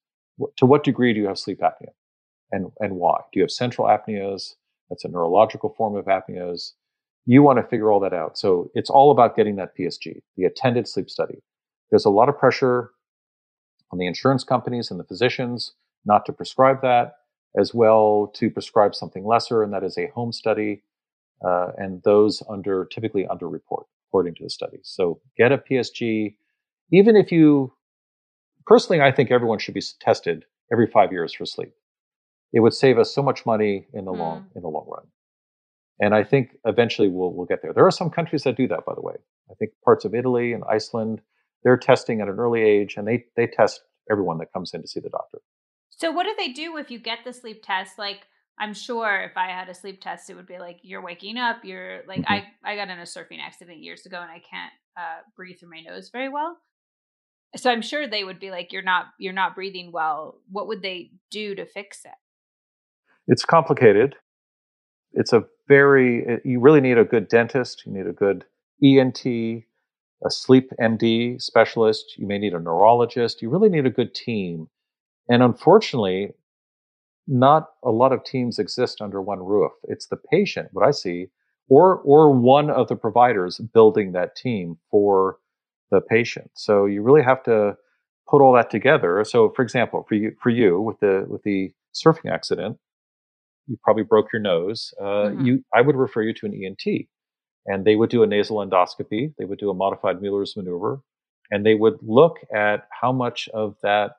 to 0.58 0.66
what 0.66 0.84
degree 0.84 1.14
do 1.14 1.20
you 1.20 1.28
have 1.28 1.38
sleep 1.38 1.60
apnea, 1.60 1.90
and 2.52 2.72
and 2.80 2.96
why? 2.96 3.20
Do 3.32 3.40
you 3.40 3.44
have 3.44 3.52
central 3.52 3.88
apneas? 3.88 4.56
That's 4.90 5.06
a 5.06 5.10
neurological 5.10 5.74
form 5.78 5.96
of 5.96 6.06
apneas. 6.06 6.74
You 7.26 7.44
want 7.44 7.60
to 7.60 7.64
figure 7.64 7.92
all 7.92 8.00
that 8.02 8.14
out. 8.14 8.38
So 8.38 8.72
it's 8.74 8.90
all 8.90 9.12
about 9.12 9.36
getting 9.36 9.56
that 9.58 9.78
PSG, 9.78 10.22
the 10.38 10.46
attended 10.46 10.88
sleep 10.88 11.10
study. 11.10 11.42
There's 11.90 12.06
a 12.06 12.10
lot 12.10 12.30
of 12.30 12.38
pressure 12.38 12.92
on 13.92 14.00
the 14.00 14.08
insurance 14.08 14.44
companies 14.44 14.90
and 14.90 15.00
the 15.00 15.04
physicians 15.04 15.74
not 16.06 16.26
to 16.26 16.34
prescribe 16.34 16.82
that, 16.82 17.14
as 17.58 17.74
well 17.74 18.32
to 18.36 18.50
prescribe 18.50 18.96
something 18.96 19.26
lesser, 19.26 19.64
and 19.64 19.74
that 19.74 19.84
is 19.84 19.98
a 19.98 20.08
home 20.08 20.32
study, 20.32 20.84
uh, 21.46 21.72
and 21.78 22.02
those 22.04 22.42
under 22.50 22.86
typically 22.86 23.26
underreport 23.26 23.84
according 24.08 24.36
to 24.36 24.44
the 24.44 24.50
studies. 24.50 24.82
So 24.84 25.22
get 25.38 25.52
a 25.52 25.58
PSG, 25.58 26.36
even 26.92 27.16
if 27.16 27.32
you, 27.32 27.74
personally, 28.66 29.02
I 29.02 29.12
think 29.12 29.32
everyone 29.32 29.60
should 29.60 29.74
be 29.74 29.84
tested 30.00 30.46
every 30.72 30.88
five 30.88 31.12
years 31.12 31.34
for 31.34 31.46
sleep. 31.46 31.74
It 32.54 32.60
would 32.60 32.74
save 32.74 32.98
us 32.98 33.14
so 33.14 33.22
much 33.22 33.46
money 33.46 33.88
in 33.94 34.06
the 34.06 34.12
mm. 34.12 34.20
long 34.20 34.48
in 34.56 34.62
the 34.62 34.68
long 34.68 34.88
run. 34.90 35.06
And 36.00 36.16
I 36.16 36.24
think 36.24 36.58
eventually 36.66 37.10
we'll 37.10 37.34
we'll 37.34 37.46
get 37.46 37.62
there. 37.62 37.74
There 37.74 37.86
are 37.86 37.92
some 37.92 38.10
countries 38.10 38.44
that 38.44 38.58
do 38.58 38.68
that, 38.68 38.86
by 38.86 38.94
the 38.96 39.02
way. 39.02 39.16
I 39.50 39.54
think 39.56 39.72
parts 39.86 40.06
of 40.06 40.16
Italy 40.16 40.54
and 40.54 40.64
Iceland, 40.70 41.22
they're 41.64 41.78
testing 41.78 42.22
at 42.22 42.28
an 42.28 42.40
early 42.40 42.62
age, 42.62 42.96
and 42.98 43.08
they 43.08 43.26
they 43.36 43.48
test 43.48 43.82
everyone 44.10 44.40
that 44.40 44.52
comes 44.52 44.74
in 44.74 44.82
to 44.82 44.88
see 44.88 45.00
the 45.00 45.10
doctor. 45.10 45.40
So 45.90 46.12
what 46.12 46.24
do 46.24 46.34
they 46.38 46.52
do 46.52 46.78
if 46.78 46.90
you 46.90 47.00
get 47.00 47.20
the 47.24 47.34
sleep 47.34 47.62
test? 47.64 48.00
Like 48.00 48.22
I'm 48.58 48.74
sure 48.74 49.22
if 49.22 49.38
I 49.38 49.48
had 49.48 49.70
a 49.70 49.74
sleep 49.74 50.02
test, 50.02 50.30
it 50.30 50.36
would 50.36 50.48
be 50.48 50.60
like 50.60 50.80
you're 50.82 51.04
waking 51.04 51.38
up. 51.38 51.64
You're 51.64 52.02
like 52.08 52.22
mm-hmm. 52.22 52.34
I 52.34 52.74
I 52.74 52.76
got 52.76 52.90
in 52.90 53.00
a 53.00 53.04
surfing 53.04 53.40
accident 53.40 53.80
years 53.80 54.06
ago, 54.06 54.20
and 54.20 54.32
I 54.32 54.40
can't 54.40 54.74
uh, 54.98 55.22
breathe 55.36 55.60
through 55.60 55.70
my 55.70 55.82
nose 55.82 56.10
very 56.12 56.30
well. 56.30 56.58
So 57.56 57.70
I'm 57.70 57.82
sure 57.82 58.08
they 58.08 58.24
would 58.24 58.40
be 58.40 58.50
like 58.50 58.72
you're 58.72 58.82
not 58.82 59.08
you're 59.18 59.34
not 59.34 59.56
breathing 59.56 59.92
well. 59.92 60.42
What 60.50 60.68
would 60.68 60.82
they 60.82 61.12
do 61.30 61.56
to 61.56 61.66
fix 61.66 62.06
it? 62.06 62.12
It's 63.28 63.46
complicated. 63.46 64.16
It's 65.14 65.34
a 65.34 65.44
very 65.68 66.26
eh, 66.28 66.38
you 66.44 66.60
really 66.60 66.82
need 66.82 66.98
a 66.98 67.06
good 67.06 67.28
dentist. 67.28 67.84
You 67.86 67.94
need 67.94 68.08
a 68.08 68.14
good 68.14 68.46
ENT, 68.84 69.26
a 69.26 70.30
sleep 70.30 70.72
MD 70.80 71.42
specialist. 71.42 72.18
You 72.18 72.28
may 72.28 72.38
need 72.38 72.54
a 72.54 72.60
neurologist. 72.60 73.42
You 73.42 73.50
really 73.50 73.70
need 73.70 73.86
a 73.86 73.92
good 73.92 74.14
team. 74.14 74.68
And 75.30 75.44
unfortunately, 75.44 76.34
not 77.28 77.70
a 77.84 77.92
lot 77.92 78.12
of 78.12 78.24
teams 78.24 78.60
exist 78.60 79.02
under 79.02 79.22
one 79.22 79.40
roof. 79.40 79.72
It's 79.84 80.08
the 80.08 80.18
patient, 80.18 80.70
what 80.72 80.86
I 80.86 80.92
see, 80.92 81.28
or 81.70 81.98
or 82.00 82.32
one 82.32 82.70
of 82.70 82.88
the 82.88 82.96
providers 82.96 83.60
building 83.74 84.12
that 84.12 84.36
team 84.36 84.78
for 84.90 85.38
the 85.92 86.02
patient. 86.02 86.52
So 86.56 86.86
you 86.86 87.02
really 87.02 87.24
have 87.24 87.44
to 87.44 87.78
put 88.30 88.42
all 88.42 88.54
that 88.54 88.70
together. 88.70 89.24
So, 89.26 89.50
for 89.56 89.62
example, 89.62 90.06
for 90.08 90.16
you 90.16 90.36
for 90.42 90.50
you 90.50 90.82
with 90.82 91.00
the 91.00 91.26
with 91.28 91.44
the 91.44 91.74
surfing 91.94 92.32
accident, 92.32 92.78
you 93.68 93.78
probably 93.84 94.04
broke 94.04 94.32
your 94.34 94.42
nose. 94.42 94.94
Uh, 95.00 95.04
mm-hmm. 95.04 95.46
You, 95.46 95.64
I 95.74 95.82
would 95.82 95.96
refer 95.96 96.22
you 96.22 96.34
to 96.34 96.46
an 96.46 96.54
ENT, 96.54 97.08
and 97.66 97.86
they 97.86 97.96
would 97.96 98.10
do 98.10 98.24
a 98.24 98.28
nasal 98.28 98.58
endoscopy. 98.58 99.34
They 99.38 99.46
would 99.46 99.60
do 99.60 99.70
a 99.70 99.74
modified 99.74 100.22
Mueller's 100.22 100.56
maneuver, 100.56 101.02
and 101.50 101.66
they 101.66 101.76
would 101.76 101.98
look 102.02 102.40
at 102.54 102.88
how 102.90 103.12
much 103.12 103.50
of 103.54 103.76
that 103.84 104.18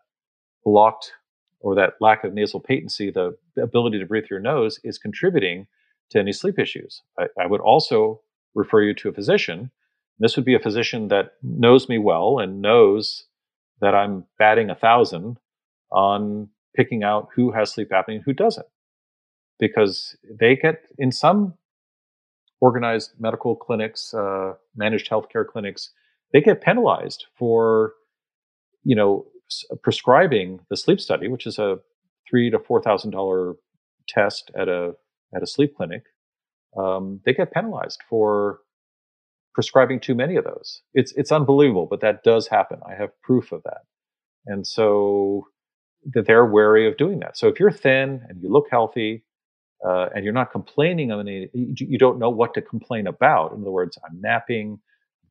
blocked 0.65 1.13
or 1.61 1.75
that 1.77 1.95
lack 2.01 2.25
of 2.25 2.35
nasal 2.35 2.61
patency, 2.61 3.11
the 3.11 3.37
ability 3.61 3.99
to 3.99 4.07
breathe 4.07 4.25
through 4.27 4.37
your 4.37 4.43
nose, 4.43 4.81
is 4.83 4.99
contributing 4.99 5.67
to 6.11 6.19
any 6.19 6.33
sleep 6.33 6.59
issues. 6.59 7.03
I, 7.19 7.27
I 7.41 7.47
would 7.47 7.61
also 7.61 8.21
refer 8.55 8.83
you 8.83 8.95
to 8.95 9.09
a 9.09 9.13
physician. 9.13 9.71
This 10.19 10.37
would 10.37 10.45
be 10.45 10.55
a 10.55 10.61
physician 10.61 11.09
that 11.09 11.33
knows 11.43 11.89
me 11.89 11.99
well 11.99 12.39
and 12.39 12.61
knows 12.61 13.25
that 13.81 13.95
I'm 13.95 14.25
batting 14.39 14.71
a 14.71 14.75
thousand 14.75 15.39
on 15.91 16.49
picking 16.77 17.03
out 17.03 17.29
who 17.35 17.53
has 17.53 17.73
sleep 17.73 17.91
apnea 17.91 18.17
and 18.17 18.23
who 18.25 18.33
doesn't. 18.33 18.67
Because 19.67 20.17
they 20.41 20.57
get, 20.57 20.77
in 20.99 21.11
some 21.13 21.55
organized 22.61 23.11
medical 23.19 23.55
clinics, 23.67 24.13
uh, 24.15 24.55
managed 24.75 25.09
healthcare 25.13 25.47
clinics, 25.53 25.83
they 26.33 26.41
get 26.41 26.61
penalized 26.63 27.27
for, 27.39 27.95
you 28.91 28.97
know, 28.97 29.13
prescribing 29.83 30.61
the 30.71 30.77
sleep 30.77 31.01
study, 31.01 31.29
which 31.29 31.47
is 31.47 31.59
a 31.59 31.79
three 32.29 32.51
to 32.51 32.59
four 32.59 32.83
thousand 32.83 33.11
dollar 33.13 33.55
test 34.09 34.51
at 34.63 34.69
a 34.69 34.95
at 35.37 35.43
a 35.43 35.47
sleep 35.47 35.77
clinic, 35.77 36.03
um, 36.77 37.21
they 37.25 37.35
get 37.35 37.53
penalized 37.53 38.01
for 38.09 38.61
prescribing 39.55 40.01
too 40.01 40.15
many 40.15 40.37
of 40.37 40.45
those. 40.45 40.83
It's 40.95 41.13
it's 41.21 41.33
unbelievable, 41.33 41.87
but 41.93 42.01
that 42.01 42.25
does 42.25 42.49
happen. 42.49 42.79
I 42.91 42.95
have 43.01 43.11
proof 43.23 43.53
of 43.53 43.63
that, 43.65 43.83
and 44.47 44.67
so 44.67 45.47
that 46.15 46.27
they're 46.27 46.47
wary 46.47 46.89
of 46.89 46.97
doing 46.97 47.21
that. 47.21 47.37
So 47.39 47.49
if 47.49 47.61
you're 47.61 47.71
thin 47.87 48.09
and 48.29 48.43
you 48.43 48.51
look 48.51 48.67
healthy, 48.71 49.25
uh, 49.87 50.09
and 50.15 50.25
you're 50.25 50.33
not 50.33 50.53
complaining 50.53 51.11
of 51.11 51.21
any, 51.21 51.49
you 51.55 51.99
don't 51.99 52.19
know 52.19 52.31
what 52.31 52.55
to 52.55 52.63
complain 52.63 53.07
about. 53.07 53.53
In 53.53 53.63
other 53.63 53.71
words, 53.71 53.99
I'm 54.05 54.21
napping, 54.21 54.79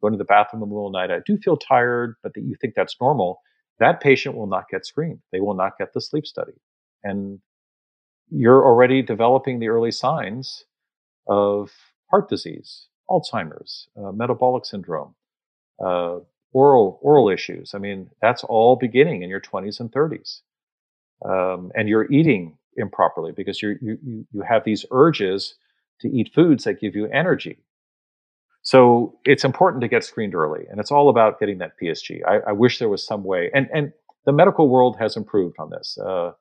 going 0.01 0.13
to 0.13 0.17
the 0.17 0.25
bathroom 0.25 0.61
in 0.63 0.69
the 0.69 0.73
middle 0.73 0.87
of 0.87 0.93
the 0.93 0.99
night. 0.99 1.11
I 1.11 1.21
do 1.25 1.37
feel 1.37 1.57
tired, 1.57 2.15
but 2.23 2.33
that 2.33 2.41
you 2.41 2.55
think 2.59 2.73
that's 2.75 2.95
normal. 2.99 3.39
That 3.79 4.01
patient 4.01 4.35
will 4.35 4.47
not 4.47 4.65
get 4.69 4.85
screened. 4.85 5.19
They 5.31 5.39
will 5.39 5.53
not 5.53 5.77
get 5.77 5.93
the 5.93 6.01
sleep 6.01 6.25
study, 6.27 6.53
and 7.03 7.39
you're 8.29 8.65
already 8.65 9.01
developing 9.01 9.59
the 9.59 9.69
early 9.69 9.91
signs 9.91 10.65
of 11.27 11.71
heart 12.11 12.29
disease, 12.29 12.87
Alzheimer's, 13.09 13.87
uh, 13.97 14.11
metabolic 14.11 14.65
syndrome, 14.65 15.15
uh, 15.83 16.19
oral 16.53 16.99
oral 17.01 17.29
issues. 17.29 17.73
I 17.75 17.79
mean, 17.79 18.09
that's 18.21 18.43
all 18.43 18.75
beginning 18.75 19.23
in 19.23 19.29
your 19.29 19.41
20s 19.41 19.79
and 19.79 19.91
30s, 19.91 20.41
um, 21.25 21.71
and 21.75 21.89
you're 21.89 22.11
eating 22.11 22.57
improperly 22.77 23.31
because 23.35 23.61
you 23.61 23.77
you 23.81 24.25
you 24.31 24.41
have 24.47 24.63
these 24.63 24.85
urges 24.91 25.55
to 26.01 26.07
eat 26.09 26.31
foods 26.33 26.63
that 26.63 26.79
give 26.79 26.95
you 26.95 27.07
energy. 27.07 27.59
So 28.63 29.17
it's 29.25 29.43
important 29.43 29.81
to 29.81 29.87
get 29.87 30.03
screened 30.03 30.35
early, 30.35 30.65
and 30.69 30.79
it's 30.79 30.91
all 30.91 31.09
about 31.09 31.39
getting 31.39 31.57
that 31.59 31.73
PSG. 31.81 32.21
I, 32.27 32.49
I 32.49 32.51
wish 32.51 32.79
there 32.79 32.89
was 32.89 33.05
some 33.05 33.23
way, 33.23 33.49
and 33.53 33.67
and 33.73 33.91
the 34.25 34.31
medical 34.31 34.69
world 34.69 34.97
has 34.99 35.15
improved 35.17 35.55
on 35.59 35.69
this. 35.71 35.97
Uh, 35.97 36.31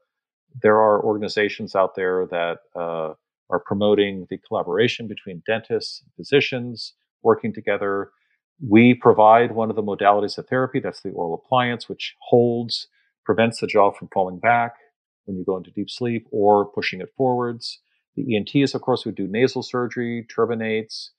there 0.63 0.77
are 0.77 1.03
organizations 1.03 1.75
out 1.75 1.95
there 1.95 2.27
that 2.31 2.59
uh, 2.77 3.15
are 3.51 3.61
promoting 3.65 4.27
the 4.31 4.39
collaboration 4.39 5.07
between 5.07 5.43
dentists 5.47 6.03
and 6.03 6.13
physicians 6.17 6.95
working 7.23 7.53
together. 7.53 8.11
We 8.67 8.95
provide 8.95 9.53
one 9.53 9.71
of 9.71 9.77
the 9.77 9.83
modalities 9.83 10.37
of 10.37 10.47
therapy, 10.49 10.81
that's 10.81 11.01
the 11.01 11.11
oral 11.11 11.35
appliance, 11.35 11.89
which 11.89 12.15
holds, 12.21 12.89
prevents 13.25 13.61
the 13.61 13.67
jaw 13.67 13.93
from 13.93 14.09
falling 14.13 14.39
back 14.39 14.75
when 15.31 15.39
you 15.39 15.45
go 15.45 15.57
into 15.57 15.71
deep 15.71 15.89
sleep 15.89 16.27
or 16.33 16.67
pushing 16.67 17.01
it 17.01 17.13
forwards. 17.17 17.79
The 18.17 18.37
ENTs, 18.37 18.75
of 18.75 18.83
course, 18.83 19.07
would 19.07 19.15
do 19.15 19.29
nasal 19.29 19.63
surgery, 19.63 20.27
turbinates. 20.37 21.11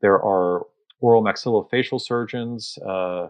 There 0.00 0.14
are 0.14 0.62
oral 1.00 1.22
maxillofacial 1.22 2.00
surgeons 2.00 2.78
uh, 2.86 3.28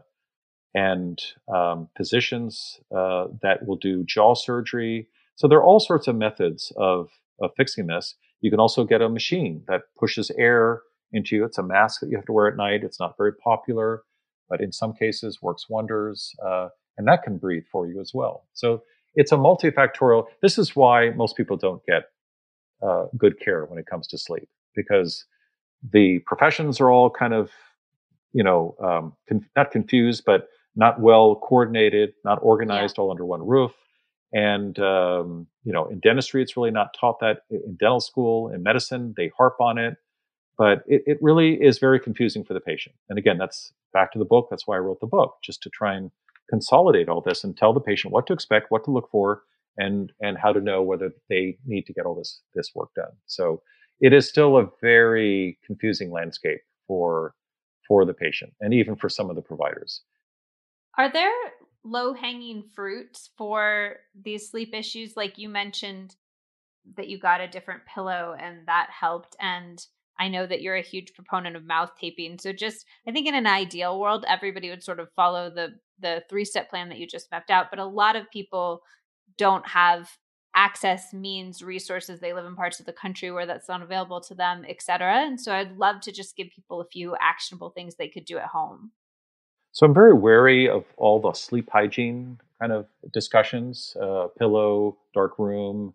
and 0.75 1.19
um, 1.53 1.89
physicians 1.97 2.79
uh, 2.95 3.29
that 3.43 3.67
will 3.67 3.77
do 3.77 4.05
jaw 4.05 4.35
surgery. 4.35 5.09
So 5.37 5.49
there 5.49 5.59
are 5.59 5.65
all 5.65 5.81
sorts 5.81 6.07
of 6.07 6.17
methods 6.17 6.71
of, 6.77 7.09
of 7.41 7.51
fixing 7.57 7.87
this. 7.87 8.15
You 8.43 8.51
can 8.51 8.61
also 8.61 8.85
get 8.85 9.01
a 9.01 9.09
machine 9.09 9.65
that 9.69 9.83
pushes 9.99 10.31
air 10.39 10.83
into 11.13 11.35
you. 11.35 11.45
It's 11.45 11.59
a 11.59 11.63
mask 11.63 12.01
that 12.01 12.11
you 12.11 12.17
have 12.17 12.27
to 12.27 12.33
wear 12.33 12.47
at 12.47 12.57
night. 12.57 12.85
It's 12.85 13.01
not 13.01 13.17
very 13.17 13.33
popular, 13.33 14.03
but 14.51 14.61
in 14.61 14.71
some 14.71 14.93
cases 14.93 15.41
works 15.41 15.67
wonders. 15.71 16.35
Uh, 16.45 16.69
and 16.99 17.09
that 17.09 17.23
can 17.23 17.39
breathe 17.39 17.65
for 17.73 17.87
you 17.89 18.01
as 18.01 18.13
well. 18.13 18.45
So 18.53 18.83
it's 19.17 19.33
a 19.33 19.37
multifactorial. 19.37 20.27
This 20.43 20.59
is 20.59 20.77
why 20.77 21.11
most 21.11 21.37
people 21.37 21.57
don't 21.57 21.85
get 21.87 22.05
uh, 22.87 23.07
good 23.17 23.41
care 23.41 23.65
when 23.65 23.79
it 23.79 23.87
comes 23.87 24.07
to 24.09 24.19
sleep 24.19 24.49
because 24.75 25.25
the 25.93 26.21
professions 26.21 26.81
are 26.81 26.91
all 26.91 27.11
kind 27.11 27.35
of, 27.35 27.51
you 28.33 28.45
know, 28.45 28.77
um, 28.83 29.15
con- 29.29 29.47
not 29.57 29.71
confused, 29.71 30.25
but 30.25 30.49
not 30.77 31.01
well 31.01 31.37
coordinated, 31.37 32.13
not 32.25 32.39
organized, 32.43 32.97
yeah. 32.99 33.03
all 33.03 33.11
under 33.11 33.25
one 33.25 33.45
roof. 33.47 33.73
And 34.33 34.79
um, 34.79 35.47
you 35.65 35.73
know, 35.73 35.87
in 35.87 36.01
dentistry, 36.01 36.43
it's 36.43 36.57
really 36.57 36.71
not 36.71 36.95
taught 36.99 37.21
that. 37.21 37.39
In 37.51 37.77
dental 37.81 38.01
school, 38.01 38.49
in 38.49 38.63
medicine, 38.63 39.15
they 39.17 39.31
harp 39.37 39.57
on 39.61 39.79
it, 39.79 39.97
but 40.59 40.83
it, 40.87 41.03
it 41.07 41.19
really 41.23 41.55
is 41.55 41.79
very 41.79 41.99
confusing 41.99 42.45
for 42.45 42.53
the 42.53 42.61
patient. 42.61 42.97
And 43.09 43.19
again, 43.19 43.39
that's 43.39 43.73
back 43.95 44.13
to 44.13 44.19
the 44.19 44.25
book. 44.27 44.49
That's 44.51 44.67
why 44.67 44.77
I 44.77 44.81
wrote 44.81 45.01
the 45.01 45.07
book, 45.07 45.37
just 45.43 45.63
to 45.63 45.71
try 45.71 45.95
and 45.95 46.11
consolidate 46.49 47.09
all 47.09 47.21
this 47.21 47.45
and 47.45 47.57
tell 47.57 47.73
the 47.73 47.81
patient 47.81 48.13
what 48.13 48.27
to 48.27 48.33
expect, 48.33 48.71
what 48.71 48.85
to 48.85 48.91
look 48.91 49.09
for, 49.11 49.43
and 49.77 50.13
and 50.21 50.39
how 50.39 50.53
to 50.53 50.61
know 50.61 50.83
whether 50.83 51.11
they 51.29 51.59
need 51.67 51.87
to 51.87 51.93
get 51.93 52.07
all 52.07 52.15
this 52.15 52.41
this 52.55 52.71
work 52.75 52.91
done. 52.95 53.13
So 53.27 53.63
it 54.01 54.13
is 54.13 54.29
still 54.29 54.57
a 54.57 54.69
very 54.81 55.59
confusing 55.65 56.11
landscape 56.11 56.61
for 56.87 57.35
for 57.87 58.05
the 58.05 58.15
patient 58.15 58.53
and 58.61 58.75
even 58.75 58.97
for 58.97 59.09
some 59.09 59.31
of 59.31 59.37
the 59.37 59.43
providers. 59.43 60.03
Are 60.99 61.13
there 61.13 61.33
low 61.85 62.15
hanging 62.15 62.65
fruits 62.75 63.31
for 63.37 63.97
these 64.21 64.51
sleep 64.51 64.75
issues? 64.75 65.17
Like 65.17 65.39
you 65.39 65.49
mentioned 65.49 66.17
that 66.97 67.09
you 67.09 67.19
got 67.19 67.41
a 67.41 67.49
different 67.49 67.83
pillow 67.87 68.35
and 68.39 68.67
that 68.67 68.89
helped 68.91 69.37
and 69.41 69.85
I 70.19 70.29
know 70.29 70.47
that 70.47 70.63
you're 70.63 70.77
a 70.77 70.83
huge 70.83 71.15
proponent 71.15 71.57
of 71.57 71.65
mouth 71.65 71.91
taping. 72.01 72.39
So 72.39 72.53
just 72.53 72.87
I 73.07 73.13
think 73.13 73.27
in 73.27 73.35
an 73.35 73.47
ideal 73.47 74.01
world 74.01 74.25
everybody 74.29 74.71
would 74.71 74.83
sort 74.83 75.01
of 75.01 75.11
follow 75.15 75.51
the 75.51 75.75
the 75.99 76.23
three-step 76.29 76.69
plan 76.69 76.91
that 76.91 76.99
you 76.99 77.07
just 77.07 77.31
mapped 77.31 77.51
out, 77.51 77.71
but 77.71 77.79
a 77.79 77.85
lot 77.85 78.17
of 78.17 78.31
people 78.31 78.83
don't 79.39 79.67
have 79.67 80.11
access 80.57 81.13
means 81.13 81.63
resources 81.63 82.19
they 82.19 82.33
live 82.33 82.47
in 82.47 82.57
parts 82.57 82.81
of 82.81 82.87
the 82.87 82.93
country 82.93 83.31
where 83.31 83.47
that's 83.47 83.69
not 83.69 83.83
available 83.83 84.23
to 84.23 84.35
them 84.35 84.65
et 84.67 84.81
cetera 84.81 85.27
and 85.27 85.39
so 85.39 85.53
i'd 85.53 85.77
love 85.77 86.01
to 86.01 86.11
just 86.11 86.35
give 86.35 86.49
people 86.49 86.81
a 86.81 86.87
few 86.87 87.15
actionable 87.21 87.69
things 87.69 87.95
they 87.95 88.09
could 88.09 88.25
do 88.25 88.39
at 88.39 88.47
home 88.47 88.91
so 89.73 89.85
i'm 89.85 89.93
very 89.93 90.15
wary 90.15 90.67
of 90.67 90.85
all 90.97 91.21
the 91.21 91.35
sleep 91.35 91.69
hygiene 91.71 92.41
kind 92.59 92.73
of 92.73 92.87
discussions 93.13 93.95
uh, 94.03 94.29
pillow 94.39 94.97
dark 95.13 95.39
room 95.39 95.93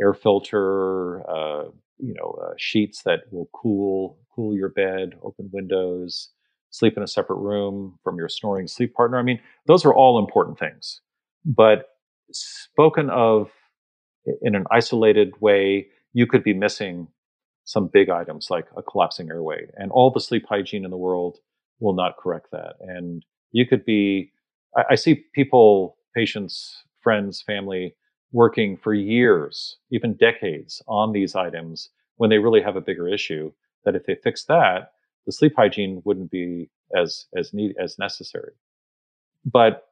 air 0.00 0.14
filter 0.14 1.28
uh, 1.28 1.64
you 2.02 2.14
know 2.14 2.38
uh, 2.42 2.54
sheets 2.56 3.02
that 3.02 3.20
will 3.30 3.48
cool 3.52 4.18
cool 4.34 4.54
your 4.54 4.68
bed, 4.68 5.14
open 5.22 5.50
windows, 5.52 6.30
sleep 6.70 6.96
in 6.96 7.02
a 7.02 7.06
separate 7.06 7.38
room 7.38 7.98
from 8.02 8.16
your 8.16 8.28
snoring 8.28 8.66
sleep 8.66 8.94
partner. 8.94 9.18
I 9.18 9.22
mean, 9.22 9.40
those 9.66 9.84
are 9.84 9.94
all 9.94 10.18
important 10.18 10.58
things. 10.58 11.00
But 11.44 11.88
spoken 12.32 13.10
of 13.10 13.50
in 14.42 14.54
an 14.54 14.64
isolated 14.70 15.32
way, 15.40 15.88
you 16.12 16.26
could 16.26 16.42
be 16.44 16.54
missing 16.54 17.08
some 17.64 17.88
big 17.92 18.08
items 18.08 18.50
like 18.50 18.66
a 18.76 18.82
collapsing 18.82 19.28
airway, 19.30 19.66
and 19.76 19.90
all 19.92 20.10
the 20.10 20.20
sleep 20.20 20.44
hygiene 20.48 20.84
in 20.84 20.90
the 20.90 20.96
world 20.96 21.38
will 21.78 21.94
not 21.94 22.16
correct 22.16 22.48
that. 22.52 22.74
And 22.80 23.24
you 23.52 23.66
could 23.66 23.84
be, 23.84 24.32
I, 24.76 24.84
I 24.90 24.94
see 24.94 25.24
people, 25.34 25.96
patients, 26.14 26.82
friends, 27.00 27.42
family 27.42 27.94
working 28.32 28.76
for 28.76 28.94
years, 28.94 29.76
even 29.90 30.14
decades 30.14 30.82
on 30.86 31.12
these 31.12 31.34
items 31.34 31.90
when 32.16 32.30
they 32.30 32.38
really 32.38 32.62
have 32.62 32.76
a 32.76 32.80
bigger 32.80 33.08
issue. 33.08 33.52
That 33.84 33.96
if 33.96 34.04
they 34.04 34.14
fix 34.14 34.44
that, 34.44 34.92
the 35.26 35.32
sleep 35.32 35.54
hygiene 35.56 36.02
wouldn't 36.04 36.30
be 36.30 36.70
as 36.96 37.26
as 37.36 37.54
need 37.54 37.74
as 37.82 37.98
necessary. 37.98 38.52
But 39.44 39.86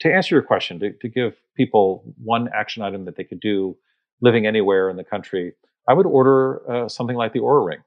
to 0.00 0.12
answer 0.12 0.34
your 0.34 0.42
question, 0.42 0.78
to, 0.80 0.92
to 0.92 1.08
give 1.08 1.36
people 1.56 2.02
one 2.22 2.48
action 2.54 2.82
item 2.82 3.04
that 3.04 3.16
they 3.16 3.24
could 3.24 3.40
do 3.40 3.76
living 4.20 4.46
anywhere 4.46 4.90
in 4.90 4.96
the 4.96 5.04
country, 5.04 5.52
I 5.88 5.94
would 5.94 6.06
order 6.06 6.70
uh, 6.70 6.88
something 6.88 7.16
like 7.16 7.32
the 7.32 7.40
Oura 7.40 7.66
Ring. 7.66 7.78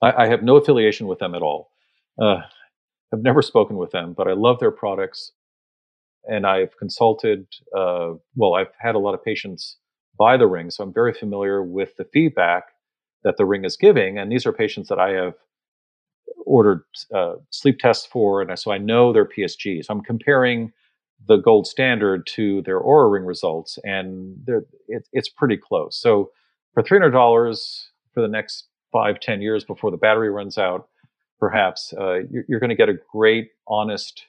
I, 0.00 0.24
I, 0.24 0.26
have 0.28 0.42
no 0.42 0.56
affiliation 0.56 1.06
with 1.06 1.18
them 1.18 1.34
at 1.34 1.42
all. 1.42 1.70
Uh, 2.20 2.40
I've 3.12 3.22
never 3.22 3.42
spoken 3.42 3.76
with 3.76 3.90
them, 3.90 4.14
but 4.14 4.26
I 4.28 4.32
love 4.32 4.58
their 4.58 4.70
products 4.70 5.32
and 6.26 6.46
I've 6.46 6.76
consulted. 6.78 7.46
Uh, 7.76 8.12
well, 8.36 8.54
I've 8.54 8.72
had 8.78 8.94
a 8.94 8.98
lot 8.98 9.14
of 9.14 9.24
patients 9.24 9.76
buy 10.18 10.36
the 10.36 10.46
ring, 10.46 10.70
so 10.70 10.84
I'm 10.84 10.92
very 10.92 11.12
familiar 11.12 11.62
with 11.62 11.96
the 11.96 12.04
feedback 12.04 12.64
that 13.24 13.36
the 13.36 13.44
ring 13.44 13.64
is 13.64 13.76
giving. 13.76 14.18
And 14.18 14.30
these 14.30 14.46
are 14.46 14.52
patients 14.52 14.88
that 14.88 14.98
I 14.98 15.10
have 15.10 15.34
ordered 16.44 16.82
uh, 17.14 17.34
sleep 17.50 17.78
tests 17.78 18.06
for, 18.06 18.42
and 18.42 18.58
so 18.58 18.72
I 18.72 18.78
know 18.78 19.12
their 19.12 19.26
PSG. 19.26 19.84
So 19.84 19.94
I'm 19.94 20.02
comparing 20.02 20.72
the 21.28 21.36
gold 21.36 21.66
standard 21.66 22.26
to 22.26 22.62
their 22.62 22.80
Oura 22.80 23.12
Ring 23.12 23.24
results, 23.24 23.78
and 23.84 24.36
it, 24.88 25.08
it's 25.12 25.28
pretty 25.28 25.56
close. 25.56 26.00
So 26.00 26.30
for 26.74 26.82
three 26.82 26.98
hundred 26.98 27.12
dollars 27.12 27.90
for 28.12 28.20
the 28.20 28.28
next 28.28 28.68
five, 28.90 29.20
ten 29.20 29.40
years 29.40 29.64
before 29.64 29.90
the 29.90 29.96
battery 29.96 30.30
runs 30.30 30.58
out, 30.58 30.88
perhaps 31.38 31.92
uh, 31.98 32.20
you're, 32.30 32.44
you're 32.48 32.60
going 32.60 32.70
to 32.70 32.76
get 32.76 32.88
a 32.88 32.96
great, 33.12 33.50
honest 33.68 34.26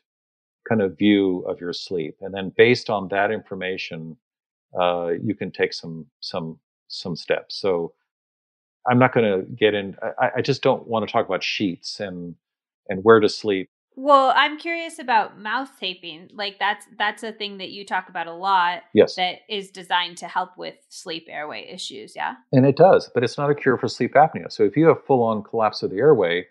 kind 0.67 0.81
of 0.81 0.97
view 0.97 1.39
of 1.47 1.59
your 1.59 1.73
sleep. 1.73 2.17
And 2.21 2.33
then 2.33 2.51
based 2.55 2.89
on 2.89 3.07
that 3.09 3.31
information, 3.31 4.17
uh, 4.79 5.11
you 5.21 5.35
can 5.35 5.51
take 5.51 5.73
some 5.73 6.05
some 6.19 6.59
some 6.87 7.15
steps. 7.15 7.55
So 7.55 7.93
I'm 8.89 8.99
not 8.99 9.13
going 9.13 9.25
to 9.25 9.45
get 9.51 9.73
in. 9.73 9.95
I, 10.19 10.29
I 10.37 10.41
just 10.41 10.61
don't 10.61 10.87
want 10.87 11.07
to 11.07 11.11
talk 11.11 11.25
about 11.25 11.43
sheets 11.43 11.99
and 11.99 12.35
and 12.89 13.03
where 13.03 13.19
to 13.19 13.29
sleep. 13.29 13.69
Well, 13.95 14.33
I'm 14.35 14.57
curious 14.57 14.97
about 14.97 15.39
mouth 15.39 15.69
taping. 15.79 16.29
Like 16.33 16.57
that's 16.57 16.87
that's 16.97 17.21
a 17.21 17.31
thing 17.31 17.59
that 17.59 17.69
you 17.69 17.85
talk 17.85 18.09
about 18.09 18.27
a 18.27 18.33
lot. 18.33 18.83
Yes. 18.93 19.15
That 19.15 19.39
is 19.49 19.69
designed 19.69 20.17
to 20.17 20.27
help 20.27 20.57
with 20.57 20.75
sleep 20.89 21.27
airway 21.29 21.69
issues. 21.71 22.15
Yeah. 22.15 22.35
And 22.51 22.65
it 22.65 22.75
does, 22.75 23.11
but 23.13 23.23
it's 23.23 23.37
not 23.37 23.51
a 23.51 23.55
cure 23.55 23.77
for 23.77 23.87
sleep 23.87 24.13
apnea. 24.15 24.51
So 24.51 24.63
if 24.63 24.75
you 24.75 24.87
have 24.87 25.05
full 25.05 25.21
on 25.21 25.43
collapse 25.43 25.83
of 25.83 25.91
the 25.91 25.97
airway, 25.97 26.47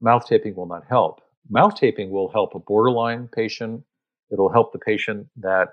mouth 0.00 0.26
taping 0.26 0.54
will 0.54 0.66
not 0.66 0.84
help 0.88 1.20
mouth 1.48 1.74
taping 1.74 2.10
will 2.10 2.28
help 2.28 2.54
a 2.54 2.58
borderline 2.58 3.28
patient. 3.28 3.82
It'll 4.30 4.52
help 4.52 4.72
the 4.72 4.78
patient 4.78 5.28
that 5.36 5.68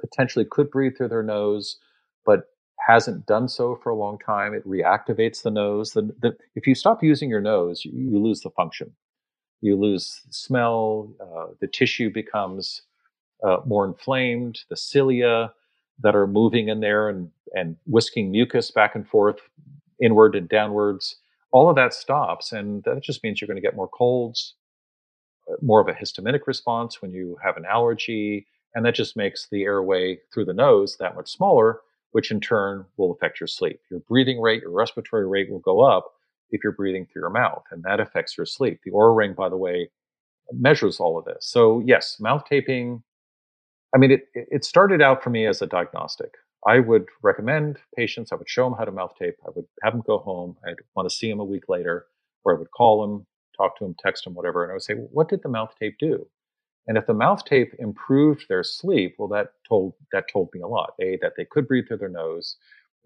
potentially 0.00 0.46
could 0.50 0.70
breathe 0.70 0.96
through 0.96 1.08
their 1.08 1.22
nose, 1.22 1.78
but 2.24 2.44
hasn't 2.86 3.26
done 3.26 3.48
so 3.48 3.78
for 3.82 3.90
a 3.90 3.96
long 3.96 4.18
time, 4.18 4.54
it 4.54 4.66
reactivates 4.66 5.42
the 5.42 5.50
nose. 5.50 5.92
The, 5.92 6.02
the, 6.20 6.36
if 6.54 6.66
you 6.66 6.74
stop 6.74 7.02
using 7.02 7.28
your 7.28 7.40
nose, 7.40 7.84
you, 7.84 7.92
you 7.92 8.18
lose 8.18 8.40
the 8.40 8.50
function. 8.50 8.92
You 9.60 9.76
lose 9.76 10.22
smell. 10.30 11.12
Uh, 11.20 11.52
the 11.60 11.66
tissue 11.66 12.10
becomes 12.10 12.82
uh, 13.42 13.58
more 13.66 13.84
inflamed. 13.84 14.60
The 14.70 14.76
cilia 14.76 15.52
that 16.00 16.14
are 16.14 16.26
moving 16.26 16.68
in 16.68 16.80
there 16.80 17.08
and, 17.08 17.30
and 17.54 17.76
whisking 17.86 18.30
mucus 18.30 18.70
back 18.70 18.94
and 18.94 19.06
forth, 19.06 19.40
inward 20.00 20.36
and 20.36 20.48
downwards, 20.48 21.16
all 21.50 21.68
of 21.68 21.76
that 21.76 21.92
stops. 21.92 22.52
And 22.52 22.84
that 22.84 23.02
just 23.02 23.24
means 23.24 23.40
you're 23.40 23.48
going 23.48 23.56
to 23.56 23.62
get 23.62 23.76
more 23.76 23.88
colds, 23.88 24.54
more 25.62 25.80
of 25.80 25.88
a 25.88 25.92
histaminic 25.92 26.46
response 26.46 27.00
when 27.00 27.12
you 27.12 27.36
have 27.42 27.56
an 27.56 27.64
allergy. 27.64 28.46
And 28.74 28.84
that 28.84 28.94
just 28.94 29.16
makes 29.16 29.48
the 29.50 29.62
airway 29.62 30.18
through 30.32 30.44
the 30.44 30.52
nose 30.52 30.96
that 30.98 31.16
much 31.16 31.30
smaller, 31.30 31.80
which 32.12 32.30
in 32.30 32.40
turn 32.40 32.84
will 32.96 33.12
affect 33.12 33.40
your 33.40 33.46
sleep. 33.46 33.80
Your 33.90 34.00
breathing 34.00 34.40
rate, 34.40 34.62
your 34.62 34.70
respiratory 34.70 35.26
rate 35.26 35.50
will 35.50 35.60
go 35.60 35.80
up 35.80 36.12
if 36.50 36.62
you're 36.62 36.72
breathing 36.72 37.06
through 37.06 37.22
your 37.22 37.30
mouth, 37.30 37.62
and 37.70 37.82
that 37.84 38.00
affects 38.00 38.36
your 38.36 38.46
sleep. 38.46 38.80
The 38.84 38.90
Oura 38.90 39.16
Ring, 39.16 39.34
by 39.34 39.48
the 39.48 39.56
way, 39.56 39.90
measures 40.52 41.00
all 41.00 41.18
of 41.18 41.24
this. 41.24 41.46
So 41.46 41.82
yes, 41.84 42.18
mouth 42.20 42.44
taping. 42.48 43.02
I 43.94 43.98
mean, 43.98 44.10
it 44.12 44.28
it 44.34 44.64
started 44.64 45.02
out 45.02 45.22
for 45.22 45.30
me 45.30 45.46
as 45.46 45.62
a 45.62 45.66
diagnostic. 45.66 46.34
I 46.66 46.80
would 46.80 47.06
recommend 47.22 47.78
patients. 47.96 48.32
I 48.32 48.36
would 48.36 48.48
show 48.48 48.64
them 48.64 48.76
how 48.78 48.84
to 48.84 48.92
mouth 48.92 49.12
tape. 49.18 49.36
I 49.46 49.50
would 49.54 49.66
have 49.82 49.92
them 49.92 50.02
go 50.06 50.18
home. 50.18 50.56
I'd 50.66 50.74
want 50.94 51.08
to 51.08 51.14
see 51.14 51.30
them 51.30 51.40
a 51.40 51.44
week 51.44 51.68
later, 51.68 52.06
or 52.44 52.54
I 52.54 52.58
would 52.58 52.70
call 52.70 53.00
them, 53.00 53.26
talk 53.58 53.78
to 53.78 53.84
them, 53.84 53.96
text 53.98 54.24
them, 54.24 54.34
whatever, 54.34 54.64
and 54.64 54.72
I 54.72 54.76
would 54.76 54.82
say, 54.84 54.94
"What 54.94 55.28
did 55.28 55.42
the 55.42 55.50
mouth 55.50 55.74
tape 55.80 55.98
do?" 56.00 56.28
And 56.88 56.98
if 56.98 57.06
the 57.06 57.14
mouth 57.14 57.44
tape 57.44 57.74
improved 57.78 58.46
their 58.48 58.64
sleep, 58.64 59.16
well, 59.18 59.28
that 59.28 59.52
told 59.68 59.94
that 60.12 60.26
told 60.32 60.50
me 60.54 60.60
a 60.60 60.68
lot. 60.68 60.94
A 61.00 61.18
that 61.22 61.34
they 61.36 61.44
could 61.44 61.68
breathe 61.68 61.88
through 61.88 61.98
their 61.98 62.08
nose. 62.08 62.56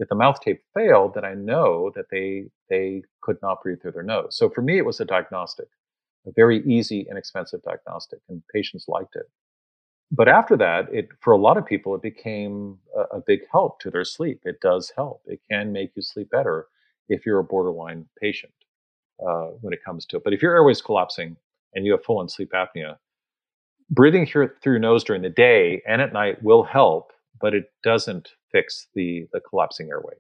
If 0.01 0.09
the 0.09 0.15
mouth 0.17 0.41
tape 0.41 0.63
failed, 0.75 1.15
then 1.15 1.25
I 1.25 1.35
know 1.35 1.93
that 1.97 2.07
they 2.11 2.51
they 2.71 3.03
could 3.23 3.39
not 3.43 3.63
breathe 3.63 3.83
through 3.83 3.93
their 3.93 4.05
nose. 4.05 4.37
So 4.37 4.51
for 4.51 4.63
me, 4.63 4.79
it 4.79 4.87
was 4.87 5.01
a 5.01 5.05
diagnostic, 5.05 5.69
a 6.27 6.33
very 6.37 6.65
easy, 6.67 7.07
inexpensive 7.11 7.63
diagnostic, 7.63 8.21
and 8.29 8.43
patients 8.55 8.87
liked 8.89 9.17
it. 9.17 9.27
But 10.13 10.29
after 10.29 10.57
that, 10.59 10.93
it 10.95 11.09
for 11.21 11.33
a 11.33 11.39
lot 11.39 11.59
of 11.59 11.67
people, 11.67 11.95
it 11.95 12.03
became 12.03 12.79
a, 12.97 13.19
a 13.19 13.21
big 13.27 13.43
help 13.53 13.81
to 13.81 13.91
their 13.91 14.05
sleep. 14.05 14.43
It 14.45 14.61
does 14.61 14.93
help. 14.97 15.23
It 15.27 15.41
can 15.51 15.73
make 15.73 15.93
you 15.97 16.03
sleep 16.03 16.31
better 16.31 16.69
if 17.09 17.27
you're 17.27 17.41
a 17.41 17.45
borderline 17.45 18.09
patient 18.21 18.53
uh, 19.27 19.51
when 19.61 19.73
it 19.73 19.85
comes 19.85 20.07
to 20.07 20.17
it. 20.17 20.25
But 20.25 20.33
if 20.33 20.43
your 20.43 20.53
airway's 20.53 20.83
collapsing 20.83 21.37
and 21.75 21.87
you 21.87 21.93
have 21.93 22.05
full 22.05 22.19
on 22.19 22.29
sleep 22.29 22.53
apnea, 22.53 22.97
breathing 23.91 24.27
through, 24.27 24.51
through 24.63 24.75
your 24.75 24.81
nose 24.81 25.05
during 25.05 25.23
the 25.23 25.31
day 25.31 25.83
and 25.87 26.01
at 26.01 26.13
night 26.13 26.43
will 26.43 26.63
help, 26.63 27.13
but 27.41 27.55
it 27.55 27.73
doesn't 27.83 28.31
fix 28.51 28.89
the, 28.95 29.27
the 29.33 29.41
collapsing 29.41 29.89
airway. 29.89 30.15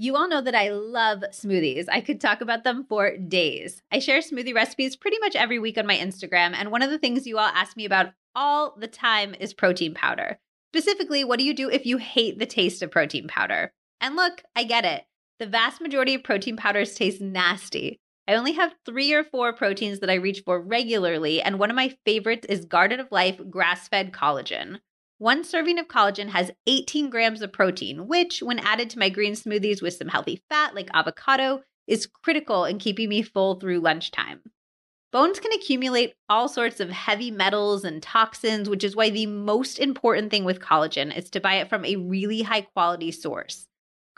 You 0.00 0.14
all 0.14 0.28
know 0.28 0.40
that 0.40 0.54
I 0.54 0.68
love 0.68 1.24
smoothies. 1.32 1.86
I 1.90 2.00
could 2.00 2.20
talk 2.20 2.40
about 2.40 2.62
them 2.62 2.86
for 2.88 3.16
days. 3.16 3.82
I 3.90 3.98
share 3.98 4.20
smoothie 4.20 4.54
recipes 4.54 4.94
pretty 4.94 5.18
much 5.18 5.34
every 5.34 5.58
week 5.58 5.76
on 5.76 5.88
my 5.88 5.96
Instagram, 5.96 6.54
and 6.54 6.70
one 6.70 6.82
of 6.82 6.90
the 6.90 6.98
things 6.98 7.26
you 7.26 7.36
all 7.36 7.48
ask 7.48 7.76
me 7.76 7.84
about 7.84 8.12
all 8.36 8.76
the 8.78 8.86
time 8.86 9.34
is 9.40 9.52
protein 9.52 9.94
powder. 9.94 10.38
Specifically, 10.72 11.24
what 11.24 11.40
do 11.40 11.44
you 11.44 11.52
do 11.52 11.68
if 11.68 11.84
you 11.84 11.96
hate 11.96 12.38
the 12.38 12.46
taste 12.46 12.80
of 12.80 12.92
protein 12.92 13.26
powder? 13.26 13.72
And 14.00 14.14
look, 14.14 14.44
I 14.54 14.62
get 14.62 14.84
it. 14.84 15.04
The 15.38 15.46
vast 15.46 15.80
majority 15.80 16.14
of 16.14 16.24
protein 16.24 16.56
powders 16.56 16.94
taste 16.96 17.20
nasty. 17.20 18.00
I 18.26 18.34
only 18.34 18.52
have 18.52 18.74
three 18.84 19.12
or 19.12 19.22
four 19.22 19.52
proteins 19.52 20.00
that 20.00 20.10
I 20.10 20.14
reach 20.14 20.42
for 20.44 20.60
regularly, 20.60 21.40
and 21.40 21.60
one 21.60 21.70
of 21.70 21.76
my 21.76 21.96
favorites 22.04 22.44
is 22.48 22.64
Garden 22.64 22.98
of 22.98 23.12
Life 23.12 23.40
grass 23.48 23.86
fed 23.86 24.10
collagen. 24.12 24.80
One 25.18 25.44
serving 25.44 25.78
of 25.78 25.86
collagen 25.86 26.30
has 26.30 26.50
18 26.66 27.08
grams 27.08 27.40
of 27.40 27.52
protein, 27.52 28.08
which, 28.08 28.42
when 28.42 28.58
added 28.58 28.90
to 28.90 28.98
my 28.98 29.10
green 29.10 29.34
smoothies 29.34 29.80
with 29.80 29.94
some 29.94 30.08
healthy 30.08 30.42
fat 30.48 30.74
like 30.74 30.90
avocado, 30.92 31.62
is 31.86 32.06
critical 32.06 32.64
in 32.64 32.78
keeping 32.78 33.08
me 33.08 33.22
full 33.22 33.60
through 33.60 33.78
lunchtime. 33.78 34.40
Bones 35.12 35.38
can 35.38 35.52
accumulate 35.52 36.14
all 36.28 36.48
sorts 36.48 36.80
of 36.80 36.90
heavy 36.90 37.30
metals 37.30 37.84
and 37.84 38.02
toxins, 38.02 38.68
which 38.68 38.82
is 38.82 38.96
why 38.96 39.08
the 39.08 39.26
most 39.26 39.78
important 39.78 40.32
thing 40.32 40.44
with 40.44 40.58
collagen 40.58 41.16
is 41.16 41.30
to 41.30 41.40
buy 41.40 41.54
it 41.54 41.68
from 41.68 41.84
a 41.84 41.96
really 41.96 42.42
high 42.42 42.62
quality 42.62 43.12
source. 43.12 43.68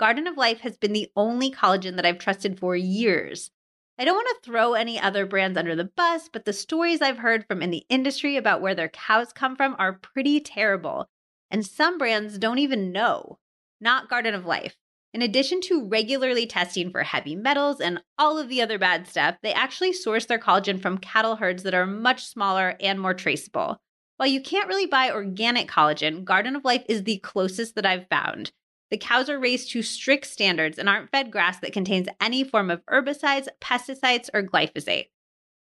Garden 0.00 0.26
of 0.26 0.36
Life 0.36 0.62
has 0.62 0.76
been 0.76 0.94
the 0.94 1.12
only 1.14 1.52
collagen 1.52 1.94
that 1.94 2.06
I've 2.06 2.18
trusted 2.18 2.58
for 2.58 2.74
years, 2.74 3.52
I 4.00 4.04
don't 4.06 4.16
want 4.16 4.28
to 4.28 4.50
throw 4.50 4.72
any 4.72 4.98
other 4.98 5.26
brands 5.26 5.58
under 5.58 5.76
the 5.76 5.84
bus, 5.84 6.30
but 6.32 6.46
the 6.46 6.54
stories 6.54 7.02
I've 7.02 7.18
heard 7.18 7.46
from 7.46 7.60
in 7.60 7.70
the 7.70 7.84
industry 7.90 8.38
about 8.38 8.62
where 8.62 8.74
their 8.74 8.88
cows 8.88 9.30
come 9.30 9.56
from 9.56 9.76
are 9.78 9.92
pretty 9.92 10.40
terrible. 10.40 11.06
And 11.50 11.66
some 11.66 11.98
brands 11.98 12.38
don't 12.38 12.58
even 12.58 12.92
know. 12.92 13.40
Not 13.78 14.08
Garden 14.08 14.32
of 14.32 14.46
Life. 14.46 14.74
In 15.12 15.20
addition 15.20 15.60
to 15.64 15.86
regularly 15.86 16.46
testing 16.46 16.90
for 16.90 17.02
heavy 17.02 17.36
metals 17.36 17.78
and 17.78 18.00
all 18.16 18.38
of 18.38 18.48
the 18.48 18.62
other 18.62 18.78
bad 18.78 19.06
stuff, 19.06 19.36
they 19.42 19.52
actually 19.52 19.92
source 19.92 20.24
their 20.24 20.38
collagen 20.38 20.80
from 20.80 20.96
cattle 20.96 21.36
herds 21.36 21.62
that 21.64 21.74
are 21.74 21.86
much 21.86 22.24
smaller 22.24 22.78
and 22.80 22.98
more 22.98 23.12
traceable. 23.12 23.82
While 24.16 24.30
you 24.30 24.40
can't 24.40 24.68
really 24.68 24.86
buy 24.86 25.10
organic 25.10 25.68
collagen, 25.68 26.24
Garden 26.24 26.56
of 26.56 26.64
Life 26.64 26.84
is 26.88 27.04
the 27.04 27.18
closest 27.18 27.74
that 27.74 27.84
I've 27.84 28.08
found. 28.08 28.50
The 28.90 28.98
cows 28.98 29.28
are 29.28 29.38
raised 29.38 29.70
to 29.70 29.82
strict 29.82 30.26
standards 30.26 30.78
and 30.78 30.88
aren't 30.88 31.10
fed 31.10 31.30
grass 31.30 31.60
that 31.60 31.72
contains 31.72 32.08
any 32.20 32.42
form 32.42 32.70
of 32.70 32.84
herbicides, 32.86 33.48
pesticides, 33.60 34.28
or 34.34 34.42
glyphosate. 34.42 35.06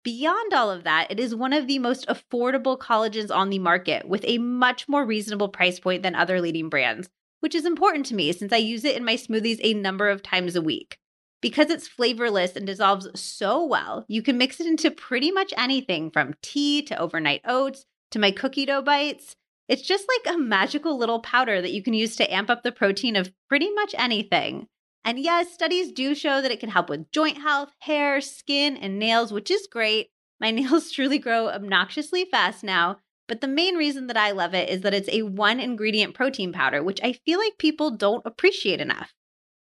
Beyond 0.04 0.54
all 0.54 0.70
of 0.70 0.84
that, 0.84 1.10
it 1.10 1.18
is 1.18 1.34
one 1.34 1.52
of 1.52 1.66
the 1.66 1.80
most 1.80 2.06
affordable 2.06 2.78
collagens 2.78 3.34
on 3.34 3.50
the 3.50 3.58
market 3.58 4.06
with 4.06 4.24
a 4.24 4.38
much 4.38 4.88
more 4.88 5.04
reasonable 5.04 5.48
price 5.48 5.80
point 5.80 6.02
than 6.02 6.14
other 6.14 6.40
leading 6.40 6.68
brands, 6.68 7.08
which 7.40 7.54
is 7.54 7.64
important 7.64 8.06
to 8.06 8.14
me 8.14 8.30
since 8.32 8.52
I 8.52 8.58
use 8.58 8.84
it 8.84 8.96
in 8.96 9.04
my 9.04 9.14
smoothies 9.14 9.60
a 9.62 9.74
number 9.74 10.08
of 10.08 10.22
times 10.22 10.54
a 10.54 10.62
week. 10.62 10.98
Because 11.42 11.70
it's 11.70 11.88
flavorless 11.88 12.54
and 12.54 12.66
dissolves 12.66 13.08
so 13.18 13.64
well, 13.64 14.04
you 14.08 14.22
can 14.22 14.38
mix 14.38 14.60
it 14.60 14.66
into 14.66 14.90
pretty 14.90 15.30
much 15.30 15.52
anything 15.56 16.10
from 16.10 16.34
tea 16.42 16.82
to 16.82 16.98
overnight 16.98 17.40
oats 17.44 17.84
to 18.10 18.18
my 18.18 18.30
cookie 18.30 18.66
dough 18.66 18.82
bites. 18.82 19.36
It's 19.68 19.82
just 19.82 20.06
like 20.08 20.34
a 20.34 20.38
magical 20.38 20.96
little 20.96 21.20
powder 21.20 21.60
that 21.60 21.72
you 21.72 21.82
can 21.82 21.94
use 21.94 22.16
to 22.16 22.32
amp 22.32 22.50
up 22.50 22.62
the 22.62 22.72
protein 22.72 23.16
of 23.16 23.32
pretty 23.48 23.70
much 23.72 23.94
anything. 23.98 24.68
And 25.04 25.18
yes, 25.18 25.52
studies 25.52 25.92
do 25.92 26.14
show 26.14 26.40
that 26.40 26.50
it 26.50 26.60
can 26.60 26.70
help 26.70 26.88
with 26.88 27.10
joint 27.10 27.38
health, 27.38 27.70
hair, 27.80 28.20
skin, 28.20 28.76
and 28.76 28.98
nails, 28.98 29.32
which 29.32 29.50
is 29.50 29.68
great. 29.70 30.08
My 30.40 30.50
nails 30.52 30.90
truly 30.90 31.18
grow 31.18 31.48
obnoxiously 31.48 32.24
fast 32.24 32.62
now. 32.62 32.98
But 33.28 33.40
the 33.40 33.48
main 33.48 33.74
reason 33.74 34.06
that 34.06 34.16
I 34.16 34.30
love 34.30 34.54
it 34.54 34.68
is 34.68 34.82
that 34.82 34.94
it's 34.94 35.08
a 35.10 35.22
one 35.22 35.58
ingredient 35.58 36.14
protein 36.14 36.52
powder, 36.52 36.82
which 36.82 37.00
I 37.02 37.12
feel 37.12 37.40
like 37.40 37.58
people 37.58 37.90
don't 37.90 38.24
appreciate 38.24 38.80
enough. 38.80 39.12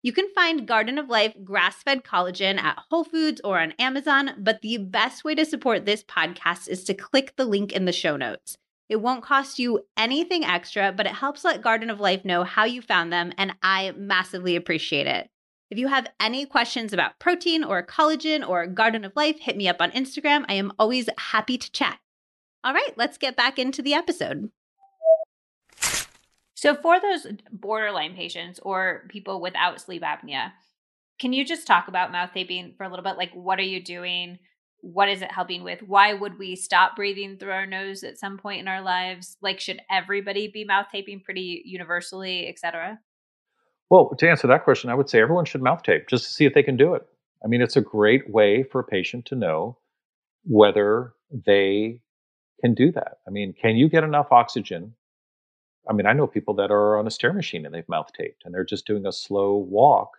You 0.03 0.11
can 0.11 0.29
find 0.35 0.67
Garden 0.67 0.97
of 0.99 1.09
Life 1.09 1.35
grass 1.43 1.81
fed 1.81 2.03
collagen 2.03 2.59
at 2.59 2.79
Whole 2.89 3.05
Foods 3.05 3.41
or 3.43 3.59
on 3.59 3.71
Amazon, 3.79 4.31
but 4.37 4.61
the 4.61 4.77
best 4.77 5.23
way 5.23 5.35
to 5.35 5.45
support 5.45 5.85
this 5.85 6.03
podcast 6.03 6.67
is 6.67 6.83
to 6.83 6.93
click 6.93 7.33
the 7.37 7.45
link 7.45 7.71
in 7.71 7.85
the 7.85 7.91
show 7.91 8.15
notes. 8.15 8.57
It 8.87 8.97
won't 8.97 9.23
cost 9.23 9.57
you 9.57 9.85
anything 9.97 10.43
extra, 10.43 10.91
but 10.91 11.07
it 11.07 11.13
helps 11.13 11.43
let 11.43 11.61
Garden 11.61 11.89
of 11.89 11.99
Life 11.99 12.23
know 12.23 12.43
how 12.43 12.65
you 12.65 12.81
found 12.81 13.11
them, 13.11 13.33
and 13.37 13.55
I 13.63 13.91
massively 13.97 14.55
appreciate 14.55 15.07
it. 15.07 15.29
If 15.71 15.79
you 15.79 15.87
have 15.87 16.07
any 16.19 16.45
questions 16.45 16.93
about 16.93 17.19
protein 17.19 17.63
or 17.63 17.83
collagen 17.83 18.47
or 18.47 18.67
Garden 18.67 19.03
of 19.03 19.15
Life, 19.15 19.39
hit 19.39 19.57
me 19.57 19.67
up 19.67 19.77
on 19.81 19.91
Instagram. 19.91 20.45
I 20.47 20.53
am 20.53 20.71
always 20.77 21.09
happy 21.17 21.57
to 21.57 21.71
chat. 21.71 21.99
All 22.63 22.73
right, 22.73 22.93
let's 22.95 23.17
get 23.17 23.35
back 23.35 23.57
into 23.57 23.81
the 23.81 23.95
episode. 23.95 24.51
So, 26.53 26.75
for 26.75 26.99
those 26.99 27.27
borderline 27.51 28.15
patients 28.15 28.59
or 28.61 29.05
people 29.09 29.41
without 29.41 29.81
sleep 29.81 30.03
apnea, 30.03 30.51
can 31.19 31.33
you 31.33 31.43
just 31.43 31.67
talk 31.67 31.87
about 31.87 32.11
mouth 32.11 32.31
taping 32.33 32.73
for 32.77 32.83
a 32.83 32.89
little 32.89 33.03
bit? 33.03 33.17
Like, 33.17 33.33
what 33.33 33.59
are 33.59 33.63
you 33.63 33.83
doing? 33.83 34.39
What 34.93 35.09
is 35.09 35.23
it 35.23 35.31
helping 35.31 35.63
with? 35.63 35.81
Why 35.81 36.13
would 36.13 36.37
we 36.37 36.55
stop 36.55 36.95
breathing 36.95 37.37
through 37.37 37.51
our 37.51 37.65
nose 37.65 38.03
at 38.03 38.19
some 38.19 38.37
point 38.37 38.59
in 38.59 38.67
our 38.67 38.81
lives? 38.81 39.35
Like 39.41 39.59
should 39.59 39.81
everybody 39.89 40.47
be 40.47 40.63
mouth 40.63 40.87
taping 40.91 41.21
pretty 41.21 41.63
universally 41.65 42.47
etc 42.47 42.99
well 43.89 44.09
to 44.17 44.29
answer 44.29 44.47
that 44.47 44.63
question 44.63 44.89
i 44.89 44.95
would 44.95 45.09
say 45.09 45.19
everyone 45.21 45.45
should 45.45 45.61
mouth 45.61 45.83
tape 45.83 46.07
just 46.07 46.25
to 46.25 46.31
see 46.31 46.45
if 46.45 46.53
they 46.53 46.63
can 46.63 46.77
do 46.77 46.93
it. 46.93 47.05
I 47.43 47.47
mean 47.47 47.61
it's 47.61 47.75
a 47.75 47.81
great 47.81 48.29
way 48.29 48.63
for 48.63 48.79
a 48.79 48.83
patient 48.83 49.25
to 49.25 49.35
know 49.35 49.77
whether 50.43 51.13
they 51.31 51.99
can 52.61 52.73
do 52.73 52.91
that. 52.91 53.19
I 53.27 53.31
mean 53.31 53.53
can 53.53 53.75
you 53.75 53.89
get 53.89 54.03
enough 54.03 54.31
oxygen? 54.31 54.93
I 55.89 55.93
mean 55.93 56.05
i 56.05 56.13
know 56.13 56.27
people 56.27 56.53
that 56.55 56.71
are 56.71 56.97
on 56.97 57.07
a 57.07 57.11
stair 57.11 57.33
machine 57.33 57.65
and 57.65 57.73
they've 57.73 57.89
mouth 57.89 58.11
taped 58.17 58.43
and 58.45 58.53
they're 58.53 58.63
just 58.65 58.87
doing 58.87 59.05
a 59.05 59.11
slow 59.11 59.55
walk 59.55 60.11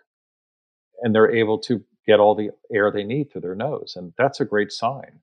and 1.02 1.14
they're 1.14 1.34
able 1.34 1.58
to 1.58 1.84
get 2.06 2.20
all 2.20 2.34
the 2.34 2.50
air 2.72 2.90
they 2.90 3.04
need 3.04 3.30
through 3.30 3.42
their 3.42 3.54
nose. 3.54 3.94
And 3.96 4.12
that's 4.18 4.40
a 4.40 4.44
great 4.44 4.72
sign. 4.72 5.20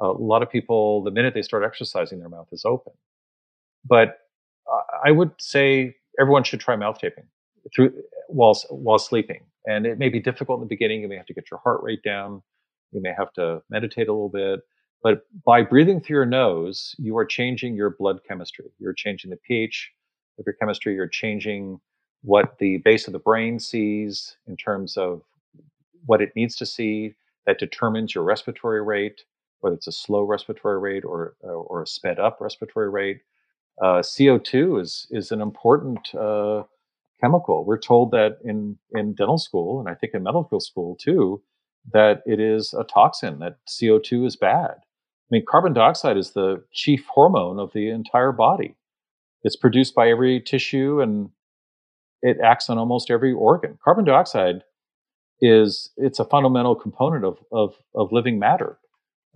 a 0.00 0.08
lot 0.08 0.42
of 0.42 0.50
people, 0.50 1.02
the 1.02 1.10
minute 1.10 1.34
they 1.34 1.42
start 1.42 1.64
exercising, 1.64 2.18
their 2.18 2.28
mouth 2.28 2.48
is 2.52 2.64
open. 2.64 2.92
But 3.84 4.18
I 5.04 5.10
would 5.10 5.32
say 5.38 5.96
everyone 6.18 6.44
should 6.44 6.60
try 6.60 6.76
mouth 6.76 6.98
taping 6.98 7.24
through 7.74 7.92
while 8.28 8.54
while 8.70 8.98
sleeping. 8.98 9.42
And 9.66 9.86
it 9.86 9.98
may 9.98 10.08
be 10.08 10.20
difficult 10.20 10.58
in 10.58 10.60
the 10.62 10.68
beginning. 10.68 11.02
You 11.02 11.08
may 11.08 11.16
have 11.16 11.26
to 11.26 11.34
get 11.34 11.50
your 11.50 11.60
heart 11.60 11.82
rate 11.82 12.02
down. 12.02 12.42
You 12.92 13.02
may 13.02 13.12
have 13.16 13.32
to 13.34 13.62
meditate 13.70 14.08
a 14.08 14.12
little 14.12 14.28
bit. 14.28 14.60
But 15.02 15.26
by 15.44 15.62
breathing 15.62 16.00
through 16.00 16.16
your 16.16 16.26
nose, 16.26 16.94
you 16.98 17.16
are 17.16 17.24
changing 17.24 17.74
your 17.74 17.90
blood 17.90 18.20
chemistry. 18.26 18.66
You're 18.78 18.92
changing 18.92 19.30
the 19.30 19.36
pH 19.36 19.90
of 20.38 20.44
your 20.46 20.54
chemistry. 20.54 20.94
You're 20.94 21.08
changing 21.08 21.80
what 22.22 22.58
the 22.58 22.78
base 22.78 23.06
of 23.06 23.12
the 23.12 23.18
brain 23.18 23.58
sees 23.58 24.36
in 24.46 24.56
terms 24.56 24.96
of 24.96 25.22
what 26.06 26.22
it 26.22 26.32
needs 26.36 26.56
to 26.56 26.66
see 26.66 27.14
that 27.46 27.58
determines 27.58 28.14
your 28.14 28.24
respiratory 28.24 28.82
rate, 28.82 29.22
whether 29.60 29.76
it's 29.76 29.86
a 29.86 29.92
slow 29.92 30.22
respiratory 30.22 30.78
rate 30.78 31.04
or 31.04 31.34
uh, 31.44 31.48
or 31.48 31.82
a 31.82 31.86
sped 31.86 32.18
up 32.18 32.38
respiratory 32.40 32.90
rate. 32.90 33.20
Uh, 33.82 34.00
CO2 34.00 34.80
is 34.80 35.06
is 35.10 35.32
an 35.32 35.40
important 35.40 36.14
uh, 36.14 36.62
chemical. 37.20 37.64
We're 37.64 37.78
told 37.78 38.10
that 38.12 38.38
in 38.44 38.78
in 38.92 39.14
dental 39.14 39.38
school 39.38 39.80
and 39.80 39.88
I 39.88 39.94
think 39.94 40.14
in 40.14 40.22
medical 40.22 40.60
school 40.60 40.96
too 40.96 41.42
that 41.92 42.22
it 42.26 42.40
is 42.40 42.74
a 42.74 42.84
toxin 42.84 43.38
that 43.38 43.56
CO2 43.66 44.26
is 44.26 44.36
bad. 44.36 44.72
I 44.72 45.28
mean, 45.30 45.44
carbon 45.48 45.72
dioxide 45.72 46.16
is 46.16 46.32
the 46.32 46.62
chief 46.72 47.06
hormone 47.06 47.58
of 47.58 47.72
the 47.72 47.88
entire 47.88 48.32
body. 48.32 48.74
It's 49.42 49.56
produced 49.56 49.94
by 49.94 50.10
every 50.10 50.40
tissue 50.40 51.00
and 51.00 51.30
it 52.22 52.36
acts 52.44 52.68
on 52.68 52.78
almost 52.78 53.10
every 53.10 53.32
organ. 53.32 53.78
Carbon 53.82 54.04
dioxide 54.04 54.62
is 55.40 55.90
it's 55.96 56.18
a 56.18 56.24
fundamental 56.24 56.74
component 56.74 57.24
of 57.24 57.38
of, 57.52 57.74
of 57.94 58.12
living 58.12 58.38
matter, 58.38 58.78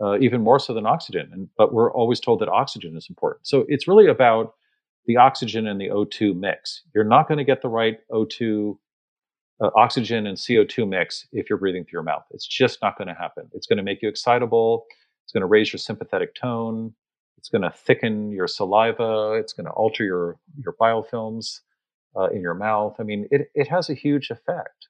uh, 0.02 0.18
even 0.18 0.42
more 0.42 0.58
so 0.58 0.74
than 0.74 0.86
oxygen. 0.86 1.30
And 1.32 1.48
but 1.56 1.72
we're 1.72 1.92
always 1.92 2.20
told 2.20 2.40
that 2.40 2.48
oxygen 2.48 2.96
is 2.96 3.06
important. 3.08 3.46
So 3.46 3.64
it's 3.68 3.88
really 3.88 4.06
about 4.06 4.54
the 5.06 5.16
oxygen 5.16 5.66
and 5.66 5.80
the 5.80 5.88
O2 5.88 6.34
mix. 6.34 6.82
You're 6.94 7.04
not 7.04 7.28
going 7.28 7.38
to 7.38 7.44
get 7.44 7.62
the 7.62 7.68
right 7.68 7.98
O2 8.10 8.76
uh, 9.62 9.70
oxygen 9.76 10.26
and 10.26 10.36
CO2 10.36 10.88
mix 10.88 11.26
if 11.32 11.48
you're 11.48 11.58
breathing 11.58 11.84
through 11.84 11.98
your 11.98 12.02
mouth. 12.02 12.24
It's 12.30 12.46
just 12.46 12.80
not 12.82 12.98
going 12.98 13.08
to 13.08 13.14
happen. 13.14 13.48
It's 13.52 13.66
going 13.66 13.76
to 13.76 13.82
make 13.82 14.02
you 14.02 14.08
excitable. 14.08 14.84
It's 15.24 15.32
going 15.32 15.42
to 15.42 15.46
raise 15.46 15.72
your 15.72 15.78
sympathetic 15.78 16.34
tone. 16.34 16.94
It's 17.38 17.48
going 17.48 17.62
to 17.62 17.70
thicken 17.70 18.32
your 18.32 18.46
saliva. 18.46 19.34
It's 19.34 19.52
going 19.52 19.66
to 19.66 19.72
alter 19.72 20.04
your 20.04 20.38
your 20.58 20.74
biofilms 20.80 21.60
uh, 22.16 22.28
in 22.30 22.40
your 22.40 22.54
mouth. 22.54 22.96
I 22.98 23.02
mean, 23.02 23.28
it 23.30 23.48
it 23.54 23.68
has 23.68 23.90
a 23.90 23.94
huge 23.94 24.30
effect. 24.30 24.88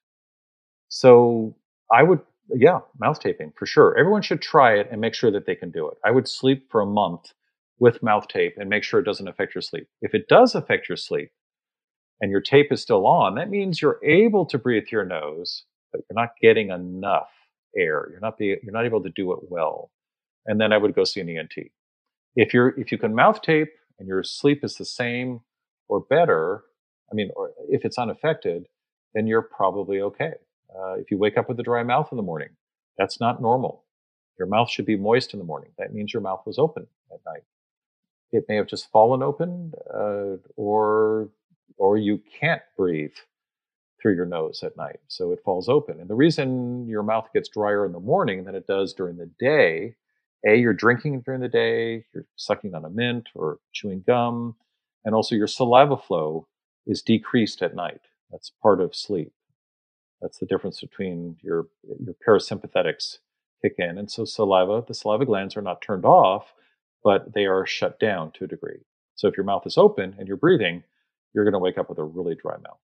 So 0.89 1.55
I 1.91 2.03
would, 2.03 2.19
yeah, 2.53 2.79
mouth 2.99 3.19
taping 3.19 3.53
for 3.57 3.65
sure. 3.65 3.97
Everyone 3.97 4.21
should 4.21 4.41
try 4.41 4.75
it 4.75 4.87
and 4.91 5.01
make 5.01 5.13
sure 5.13 5.31
that 5.31 5.45
they 5.45 5.55
can 5.55 5.71
do 5.71 5.89
it. 5.89 5.97
I 6.03 6.11
would 6.11 6.27
sleep 6.27 6.67
for 6.69 6.81
a 6.81 6.85
month 6.85 7.33
with 7.79 8.03
mouth 8.03 8.27
tape 8.27 8.55
and 8.57 8.69
make 8.69 8.83
sure 8.83 8.99
it 8.99 9.05
doesn't 9.05 9.27
affect 9.27 9.55
your 9.55 9.61
sleep. 9.61 9.87
If 10.01 10.13
it 10.13 10.27
does 10.27 10.55
affect 10.55 10.87
your 10.87 10.95
sleep 10.95 11.31
and 12.21 12.31
your 12.31 12.41
tape 12.41 12.71
is 12.71 12.81
still 12.81 13.05
on, 13.05 13.35
that 13.35 13.49
means 13.49 13.81
you're 13.81 13.99
able 14.03 14.45
to 14.45 14.57
breathe 14.57 14.83
through 14.87 14.99
your 14.99 15.05
nose, 15.05 15.65
but 15.91 16.01
you're 16.09 16.21
not 16.21 16.31
getting 16.41 16.69
enough 16.69 17.29
air. 17.77 18.07
You're 18.09 18.21
not 18.21 18.37
be, 18.37 18.55
you're 18.63 18.73
not 18.73 18.85
able 18.85 19.03
to 19.03 19.09
do 19.09 19.33
it 19.33 19.39
well. 19.49 19.91
And 20.45 20.61
then 20.61 20.71
I 20.71 20.77
would 20.77 20.95
go 20.95 21.03
see 21.03 21.19
an 21.19 21.29
ENT. 21.29 21.53
If 22.35 22.53
you're 22.53 22.79
if 22.79 22.91
you 22.91 22.97
can 22.97 23.15
mouth 23.15 23.41
tape 23.41 23.69
and 23.99 24.07
your 24.07 24.23
sleep 24.23 24.63
is 24.63 24.75
the 24.75 24.85
same 24.85 25.41
or 25.87 25.99
better, 25.99 26.63
I 27.11 27.15
mean, 27.15 27.31
or 27.35 27.51
if 27.69 27.85
it's 27.85 27.97
unaffected, 27.97 28.67
then 29.13 29.27
you're 29.27 29.41
probably 29.41 30.01
okay. 30.01 30.33
Uh, 30.77 30.93
if 30.93 31.11
you 31.11 31.17
wake 31.17 31.37
up 31.37 31.47
with 31.47 31.59
a 31.59 31.63
dry 31.63 31.83
mouth 31.83 32.09
in 32.11 32.17
the 32.17 32.23
morning, 32.23 32.49
that's 32.97 33.19
not 33.19 33.41
normal. 33.41 33.83
Your 34.37 34.47
mouth 34.47 34.69
should 34.69 34.85
be 34.85 34.97
moist 34.97 35.33
in 35.33 35.39
the 35.39 35.45
morning. 35.45 35.71
That 35.77 35.93
means 35.93 36.13
your 36.13 36.21
mouth 36.21 36.41
was 36.45 36.59
open 36.59 36.87
at 37.13 37.19
night. 37.25 37.43
It 38.31 38.45
may 38.49 38.55
have 38.55 38.67
just 38.67 38.91
fallen 38.91 39.23
open, 39.23 39.73
uh, 39.93 40.37
or 40.57 41.29
or 41.77 41.97
you 41.97 42.21
can't 42.39 42.61
breathe 42.77 43.13
through 44.01 44.15
your 44.15 44.25
nose 44.25 44.61
at 44.63 44.77
night, 44.77 44.99
so 45.07 45.31
it 45.31 45.39
falls 45.43 45.69
open. 45.69 45.99
And 45.99 46.09
the 46.09 46.15
reason 46.15 46.87
your 46.87 47.03
mouth 47.03 47.29
gets 47.33 47.49
drier 47.49 47.85
in 47.85 47.91
the 47.91 47.99
morning 47.99 48.43
than 48.43 48.55
it 48.55 48.67
does 48.67 48.93
during 48.93 49.17
the 49.17 49.29
day, 49.39 49.95
a 50.47 50.55
you're 50.55 50.73
drinking 50.73 51.21
during 51.21 51.41
the 51.41 51.47
day, 51.47 52.05
you're 52.13 52.25
sucking 52.35 52.75
on 52.75 52.85
a 52.85 52.89
mint 52.89 53.29
or 53.35 53.59
chewing 53.73 54.03
gum, 54.05 54.55
and 55.05 55.15
also 55.15 55.35
your 55.35 55.47
saliva 55.47 55.97
flow 55.97 56.47
is 56.85 57.01
decreased 57.01 57.61
at 57.61 57.75
night. 57.75 58.01
That's 58.31 58.51
part 58.61 58.81
of 58.81 58.95
sleep. 58.95 59.33
That's 60.25 60.39
the 60.39 60.47
difference 60.47 60.81
between 60.81 61.37
your 61.43 61.67
your 61.83 62.15
parasympathetics 62.27 63.19
kick 63.61 63.75
in, 63.77 63.99
and 63.99 64.09
so 64.09 64.25
saliva, 64.25 64.83
the 64.87 64.95
saliva 64.95 65.23
glands 65.23 65.55
are 65.55 65.61
not 65.61 65.83
turned 65.83 66.03
off, 66.03 66.51
but 67.03 67.35
they 67.35 67.45
are 67.45 67.63
shut 67.67 67.99
down 67.99 68.31
to 68.31 68.45
a 68.45 68.47
degree. 68.47 68.79
So 69.13 69.27
if 69.27 69.37
your 69.37 69.43
mouth 69.43 69.67
is 69.67 69.77
open 69.77 70.15
and 70.17 70.27
you're 70.27 70.35
breathing, 70.35 70.83
you're 71.31 71.43
going 71.43 71.53
to 71.53 71.59
wake 71.59 71.77
up 71.77 71.89
with 71.89 71.99
a 71.99 72.03
really 72.03 72.33
dry 72.33 72.55
mouth. 72.55 72.79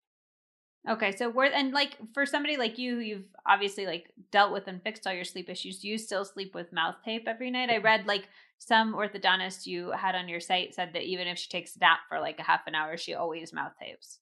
Okay, 0.87 1.15
so 1.15 1.33
and 1.41 1.73
like 1.73 1.97
for 2.13 2.27
somebody 2.27 2.57
like 2.57 2.77
you, 2.77 2.99
you've 2.99 3.25
obviously 3.47 3.87
like 3.87 4.13
dealt 4.31 4.53
with 4.53 4.67
and 4.67 4.83
fixed 4.83 5.07
all 5.07 5.13
your 5.13 5.23
sleep 5.23 5.49
issues. 5.49 5.79
Do 5.79 5.87
you 5.87 5.97
still 5.97 6.23
sleep 6.23 6.53
with 6.53 6.71
mouth 6.71 6.97
tape 7.03 7.23
every 7.25 7.49
night? 7.49 7.71
I 7.71 7.77
mm-hmm. 7.77 7.85
read 7.85 8.05
like 8.05 8.29
some 8.59 8.93
orthodontist 8.93 9.65
you 9.65 9.89
had 9.89 10.13
on 10.13 10.29
your 10.29 10.41
site 10.41 10.75
said 10.75 10.91
that 10.93 11.05
even 11.05 11.27
if 11.27 11.39
she 11.39 11.49
takes 11.49 11.75
a 11.75 11.79
nap 11.79 12.01
for 12.07 12.19
like 12.19 12.37
a 12.37 12.43
half 12.43 12.67
an 12.67 12.75
hour, 12.75 12.97
she 12.97 13.15
always 13.15 13.51
mouth 13.51 13.71
tapes. 13.81 14.19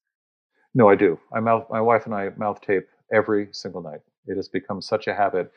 No, 0.73 0.87
I 0.87 0.95
do. 0.95 1.19
I 1.33 1.41
mouth 1.41 1.65
my 1.69 1.81
wife 1.81 2.05
and 2.05 2.15
I 2.15 2.29
mouth 2.37 2.61
tape 2.61 2.87
every 3.13 3.49
single 3.51 3.81
night. 3.81 4.01
It 4.27 4.35
has 4.35 4.47
become 4.47 4.81
such 4.81 5.07
a 5.07 5.13
habit. 5.13 5.51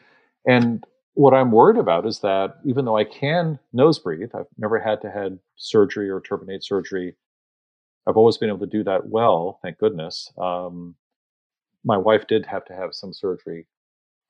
And 0.47 0.85
what 1.15 1.35
I'm 1.35 1.53
worried 1.53 1.79
about 1.79 2.07
is 2.07 2.20
that 2.20 2.57
even 2.65 2.85
though 2.85 2.97
I 2.97 3.05
can 3.05 3.59
nose 3.73 3.99
breathe, 3.99 4.31
I've 4.35 4.47
never 4.59 4.79
had 4.79 5.01
to 5.03 5.11
had 5.11 5.39
surgery 5.57 6.09
or 6.09 6.20
turbinate 6.20 6.65
surgery. 6.65 7.15
I've 8.07 8.16
always 8.16 8.39
been 8.39 8.49
able 8.49 8.61
to 8.61 8.66
do 8.66 8.83
that 8.85 9.07
well, 9.09 9.59
thank 9.62 9.79
goodness. 9.79 10.33
Um, 10.39 10.97
my 11.85 11.97
wife 11.97 12.27
did 12.27 12.47
have 12.47 12.65
to 12.66 12.74
have 12.74 12.95
some 12.95 13.12
surgery 13.12 13.66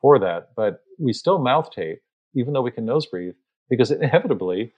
for 0.01 0.19
that, 0.19 0.51
but 0.57 0.81
we 0.99 1.13
still 1.13 1.39
mouth 1.39 1.71
tape, 1.71 2.01
even 2.35 2.53
though 2.53 2.63
we 2.63 2.71
can 2.71 2.85
nose 2.85 3.07
breathe, 3.07 3.35
because 3.71 3.91
inevitably 3.91 4.73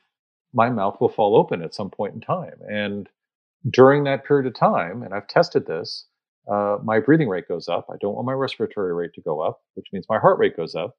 my 0.53 0.71
mouth 0.71 1.01
will 1.01 1.09
fall 1.09 1.37
open 1.37 1.63
at 1.63 1.75
some 1.75 1.91
point 1.91 2.15
in 2.15 2.21
time. 2.21 2.59
And 2.71 3.09
during 3.71 4.05
that 4.05 4.25
period 4.25 4.47
of 4.47 4.55
time, 4.55 5.03
and 5.03 5.15
I've 5.15 5.27
tested 5.27 5.67
this, 5.67 6.07
uh, 6.51 6.79
my 6.83 7.01
breathing 7.01 7.29
rate 7.29 7.49
goes 7.49 7.69
up. 7.69 7.87
I 7.91 7.97
don't 8.01 8.15
want 8.15 8.27
my 8.27 8.33
respiratory 8.33 8.93
rate 8.93 9.15
to 9.15 9.21
go 9.21 9.41
up, 9.41 9.61
which 9.75 9.87
means 9.93 10.07
my 10.09 10.19
heart 10.19 10.39
rate 10.39 10.57
goes 10.57 10.75
up. 10.75 10.97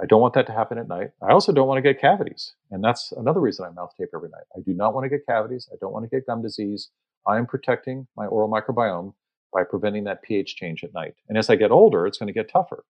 I 0.00 0.06
don't 0.06 0.20
want 0.20 0.34
that 0.34 0.46
to 0.46 0.52
happen 0.52 0.78
at 0.78 0.88
night. 0.88 1.10
I 1.22 1.32
also 1.32 1.52
don't 1.52 1.68
want 1.68 1.78
to 1.78 1.82
get 1.82 2.00
cavities. 2.00 2.54
And 2.70 2.84
that's 2.84 3.12
another 3.12 3.40
reason 3.40 3.64
I 3.64 3.70
mouth 3.70 3.92
tape 3.98 4.10
every 4.14 4.28
night. 4.28 4.44
I 4.54 4.60
do 4.60 4.74
not 4.74 4.94
want 4.94 5.04
to 5.04 5.08
get 5.08 5.26
cavities. 5.26 5.68
I 5.72 5.76
don't 5.80 5.92
want 5.92 6.04
to 6.04 6.14
get 6.14 6.26
gum 6.26 6.42
disease. 6.42 6.90
I 7.26 7.38
am 7.38 7.46
protecting 7.46 8.06
my 8.16 8.26
oral 8.26 8.50
microbiome 8.50 9.14
by 9.52 9.64
preventing 9.64 10.04
that 10.04 10.22
pH 10.22 10.56
change 10.56 10.84
at 10.84 10.92
night. 10.92 11.14
And 11.28 11.38
as 11.38 11.48
I 11.48 11.56
get 11.56 11.70
older, 11.70 12.06
it's 12.06 12.18
going 12.18 12.26
to 12.26 12.32
get 12.32 12.50
tougher 12.50 12.84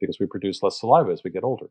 because 0.00 0.18
we 0.18 0.26
produce 0.26 0.62
less 0.62 0.80
saliva 0.80 1.12
as 1.12 1.22
we 1.24 1.30
get 1.30 1.44
older. 1.44 1.70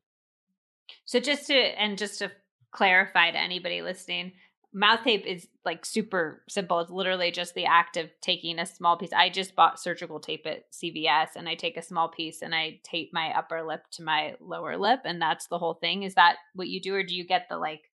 So 1.05 1.19
just 1.19 1.47
to 1.47 1.55
and 1.55 1.97
just 1.97 2.19
to 2.19 2.31
clarify 2.71 3.31
to 3.31 3.37
anybody 3.37 3.81
listening, 3.81 4.33
mouth 4.73 5.03
tape 5.03 5.25
is 5.25 5.47
like 5.65 5.85
super 5.85 6.43
simple. 6.47 6.79
It's 6.79 6.91
literally 6.91 7.31
just 7.31 7.55
the 7.55 7.65
act 7.65 7.97
of 7.97 8.09
taking 8.21 8.59
a 8.59 8.65
small 8.65 8.97
piece. 8.97 9.13
I 9.13 9.29
just 9.29 9.55
bought 9.55 9.79
surgical 9.79 10.19
tape 10.19 10.45
at 10.45 10.71
CVS 10.71 11.29
and 11.35 11.49
I 11.49 11.55
take 11.55 11.77
a 11.77 11.81
small 11.81 12.09
piece 12.09 12.41
and 12.41 12.53
I 12.53 12.79
tape 12.83 13.09
my 13.11 13.33
upper 13.35 13.63
lip 13.63 13.83
to 13.93 14.03
my 14.03 14.35
lower 14.39 14.77
lip 14.77 15.01
and 15.05 15.21
that's 15.21 15.47
the 15.47 15.57
whole 15.57 15.73
thing. 15.73 16.03
Is 16.03 16.15
that 16.15 16.37
what 16.53 16.67
you 16.67 16.79
do 16.79 16.95
or 16.95 17.03
do 17.03 17.15
you 17.15 17.25
get 17.25 17.47
the 17.49 17.57
like 17.57 17.91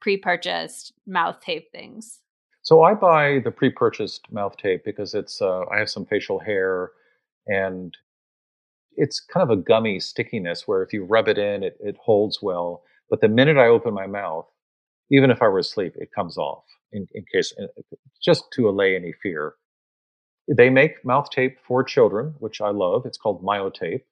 pre-purchased 0.00 0.92
mouth 1.06 1.40
tape 1.40 1.70
things? 1.72 2.20
So 2.62 2.82
I 2.82 2.94
buy 2.94 3.40
the 3.44 3.50
pre-purchased 3.50 4.32
mouth 4.32 4.56
tape 4.56 4.84
because 4.84 5.12
it's 5.12 5.42
uh, 5.42 5.64
I 5.70 5.78
have 5.78 5.90
some 5.90 6.06
facial 6.06 6.38
hair 6.38 6.92
and 7.46 7.94
it's 8.96 9.20
kind 9.20 9.42
of 9.42 9.58
a 9.58 9.60
gummy 9.60 10.00
stickiness 10.00 10.66
where 10.66 10.82
if 10.82 10.92
you 10.92 11.04
rub 11.04 11.28
it 11.28 11.36
in 11.36 11.62
it, 11.62 11.76
it 11.80 11.96
holds 12.00 12.40
well. 12.40 12.82
But 13.10 13.20
the 13.20 13.28
minute 13.28 13.58
I 13.58 13.66
open 13.66 13.92
my 13.92 14.06
mouth, 14.06 14.46
even 15.10 15.30
if 15.30 15.42
I 15.42 15.48
were 15.48 15.58
asleep, 15.58 15.94
it 15.96 16.10
comes 16.14 16.36
off 16.38 16.64
in, 16.92 17.06
in 17.14 17.24
case, 17.32 17.52
just 18.22 18.44
to 18.54 18.68
allay 18.68 18.96
any 18.96 19.12
fear. 19.22 19.54
They 20.48 20.70
make 20.70 21.04
mouth 21.04 21.30
tape 21.30 21.58
for 21.66 21.82
children, 21.82 22.34
which 22.38 22.60
I 22.60 22.70
love. 22.70 23.06
It's 23.06 23.18
called 23.18 23.42
MyoTape. 23.42 24.02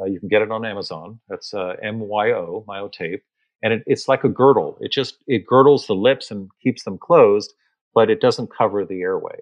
Uh, 0.00 0.04
you 0.04 0.20
can 0.20 0.28
get 0.28 0.42
it 0.42 0.50
on 0.50 0.64
Amazon. 0.64 1.20
That's 1.28 1.52
uh, 1.52 1.74
M-Y-O, 1.82 2.64
MyoTape. 2.68 3.20
And 3.62 3.72
it, 3.72 3.82
it's 3.86 4.06
like 4.06 4.22
a 4.22 4.28
girdle. 4.28 4.78
It 4.80 4.92
just, 4.92 5.16
it 5.26 5.46
girdles 5.46 5.86
the 5.86 5.94
lips 5.94 6.30
and 6.30 6.48
keeps 6.62 6.84
them 6.84 6.98
closed, 6.98 7.54
but 7.94 8.08
it 8.08 8.20
doesn't 8.20 8.54
cover 8.56 8.84
the 8.84 9.00
airway. 9.00 9.40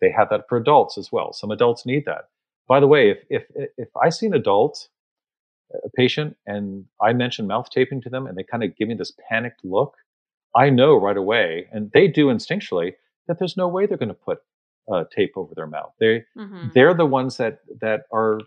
They 0.00 0.12
have 0.16 0.28
that 0.30 0.44
for 0.48 0.58
adults 0.58 0.96
as 0.96 1.10
well. 1.10 1.32
Some 1.32 1.50
adults 1.50 1.84
need 1.84 2.04
that. 2.06 2.28
By 2.68 2.78
the 2.78 2.86
way, 2.86 3.10
if, 3.10 3.18
if, 3.28 3.42
if 3.76 3.88
I 4.00 4.10
see 4.10 4.26
an 4.26 4.34
adult, 4.34 4.88
a 5.84 5.90
patient, 5.96 6.36
and 6.46 6.84
I 7.02 7.12
mention 7.12 7.48
mouth 7.48 7.68
taping 7.70 8.00
to 8.02 8.10
them 8.10 8.26
and 8.26 8.38
they 8.38 8.44
kind 8.44 8.62
of 8.62 8.76
give 8.76 8.86
me 8.88 8.94
this 8.94 9.12
panicked 9.28 9.64
look, 9.64 9.96
I 10.56 10.70
know 10.70 10.96
right 10.96 11.16
away, 11.16 11.68
and 11.72 11.90
they 11.92 12.08
do 12.08 12.26
instinctually, 12.26 12.94
that 13.26 13.38
there's 13.38 13.56
no 13.56 13.68
way 13.68 13.86
they're 13.86 13.98
going 13.98 14.08
to 14.08 14.14
put 14.14 14.38
uh, 14.92 15.04
tape 15.14 15.32
over 15.36 15.54
their 15.54 15.66
mouth. 15.66 15.92
They 16.00 16.24
mm-hmm. 16.36 16.68
they're 16.74 16.94
the 16.94 17.06
ones 17.06 17.36
that 17.36 17.60
that 17.80 18.02
are 18.12 18.40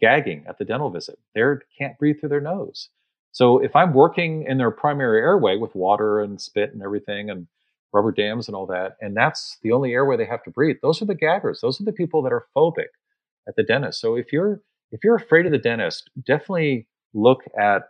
gagging 0.00 0.44
at 0.48 0.58
the 0.58 0.64
dental 0.64 0.90
visit. 0.90 1.18
They 1.34 1.42
can't 1.76 1.98
breathe 1.98 2.20
through 2.20 2.30
their 2.30 2.40
nose. 2.40 2.88
So 3.32 3.58
if 3.58 3.76
I'm 3.76 3.92
working 3.92 4.44
in 4.48 4.58
their 4.58 4.70
primary 4.70 5.20
airway 5.20 5.56
with 5.56 5.74
water 5.74 6.20
and 6.20 6.40
spit 6.40 6.72
and 6.72 6.82
everything 6.82 7.30
and 7.30 7.46
rubber 7.92 8.12
dams 8.12 8.48
and 8.48 8.56
all 8.56 8.66
that, 8.66 8.96
and 9.00 9.16
that's 9.16 9.58
the 9.62 9.72
only 9.72 9.92
airway 9.92 10.16
they 10.16 10.26
have 10.26 10.42
to 10.44 10.50
breathe, 10.50 10.76
those 10.82 11.02
are 11.02 11.06
the 11.06 11.14
gaggers. 11.14 11.60
Those 11.60 11.80
are 11.80 11.84
the 11.84 11.92
people 11.92 12.22
that 12.22 12.32
are 12.32 12.46
phobic 12.56 12.88
at 13.46 13.56
the 13.56 13.62
dentist. 13.62 14.00
So 14.00 14.16
if 14.16 14.32
you're 14.32 14.60
if 14.90 15.04
you're 15.04 15.16
afraid 15.16 15.46
of 15.46 15.52
the 15.52 15.58
dentist, 15.58 16.10
definitely 16.26 16.86
look 17.12 17.42
at 17.58 17.82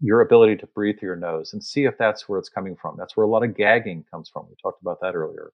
your 0.00 0.20
ability 0.22 0.56
to 0.56 0.66
breathe 0.68 0.98
through 0.98 1.08
your 1.08 1.16
nose 1.16 1.52
and 1.52 1.62
see 1.62 1.84
if 1.84 1.98
that's 1.98 2.28
where 2.28 2.38
it's 2.38 2.48
coming 2.48 2.76
from. 2.76 2.96
That's 2.98 3.16
where 3.16 3.26
a 3.26 3.30
lot 3.30 3.44
of 3.44 3.56
gagging 3.56 4.04
comes 4.10 4.28
from. 4.28 4.46
We 4.48 4.56
talked 4.62 4.82
about 4.82 5.00
that 5.02 5.14
earlier. 5.14 5.52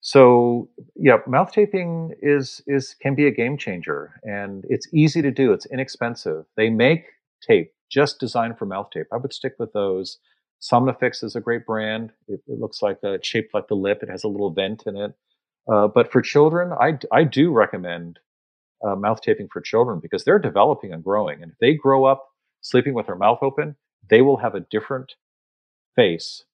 So 0.00 0.68
yeah, 0.96 1.18
mouth 1.26 1.52
taping 1.52 2.14
is 2.22 2.62
is 2.66 2.94
can 3.02 3.14
be 3.14 3.26
a 3.26 3.30
game 3.30 3.58
changer, 3.58 4.20
and 4.24 4.64
it's 4.68 4.88
easy 4.94 5.20
to 5.22 5.30
do. 5.30 5.52
It's 5.52 5.66
inexpensive. 5.66 6.46
They 6.56 6.70
make 6.70 7.04
tape 7.46 7.72
just 7.90 8.18
designed 8.20 8.58
for 8.58 8.66
mouth 8.66 8.90
tape. 8.92 9.06
I 9.12 9.18
would 9.18 9.32
stick 9.32 9.54
with 9.58 9.72
those. 9.72 10.18
Somnifix 10.62 11.24
is 11.24 11.36
a 11.36 11.40
great 11.40 11.66
brand. 11.66 12.12
It, 12.28 12.40
it 12.46 12.60
looks 12.60 12.82
like 12.82 12.98
a, 13.04 13.14
it's 13.14 13.28
shaped 13.28 13.54
like 13.54 13.68
the 13.68 13.74
lip. 13.74 14.02
It 14.02 14.10
has 14.10 14.24
a 14.24 14.28
little 14.28 14.50
vent 14.50 14.84
in 14.86 14.96
it. 14.96 15.12
Uh, 15.70 15.88
but 15.88 16.10
for 16.10 16.22
children, 16.22 16.72
I 16.72 16.98
I 17.12 17.24
do 17.24 17.52
recommend 17.52 18.20
uh, 18.86 18.96
mouth 18.96 19.22
taping 19.22 19.48
for 19.52 19.60
children 19.60 20.00
because 20.00 20.24
they're 20.24 20.38
developing 20.38 20.92
and 20.92 21.04
growing, 21.04 21.42
and 21.42 21.52
if 21.52 21.58
they 21.60 21.74
grow 21.74 22.06
up 22.06 22.29
sleeping 22.60 22.94
with 22.94 23.06
their 23.06 23.16
mouth 23.16 23.38
open, 23.42 23.76
they 24.08 24.22
will 24.22 24.36
have 24.38 24.54
a 24.54 24.60
different 24.60 25.14
face 25.96 26.44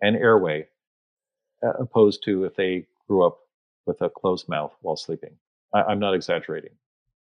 and 0.00 0.16
airway 0.16 0.66
uh, 1.62 1.72
opposed 1.78 2.22
to 2.24 2.44
if 2.44 2.54
they 2.56 2.86
grew 3.08 3.24
up 3.24 3.38
with 3.86 4.00
a 4.00 4.10
closed 4.10 4.48
mouth 4.48 4.74
while 4.82 4.96
sleeping. 4.96 5.36
I, 5.74 5.92
am 5.92 5.98
not 5.98 6.14
exaggerating. 6.14 6.72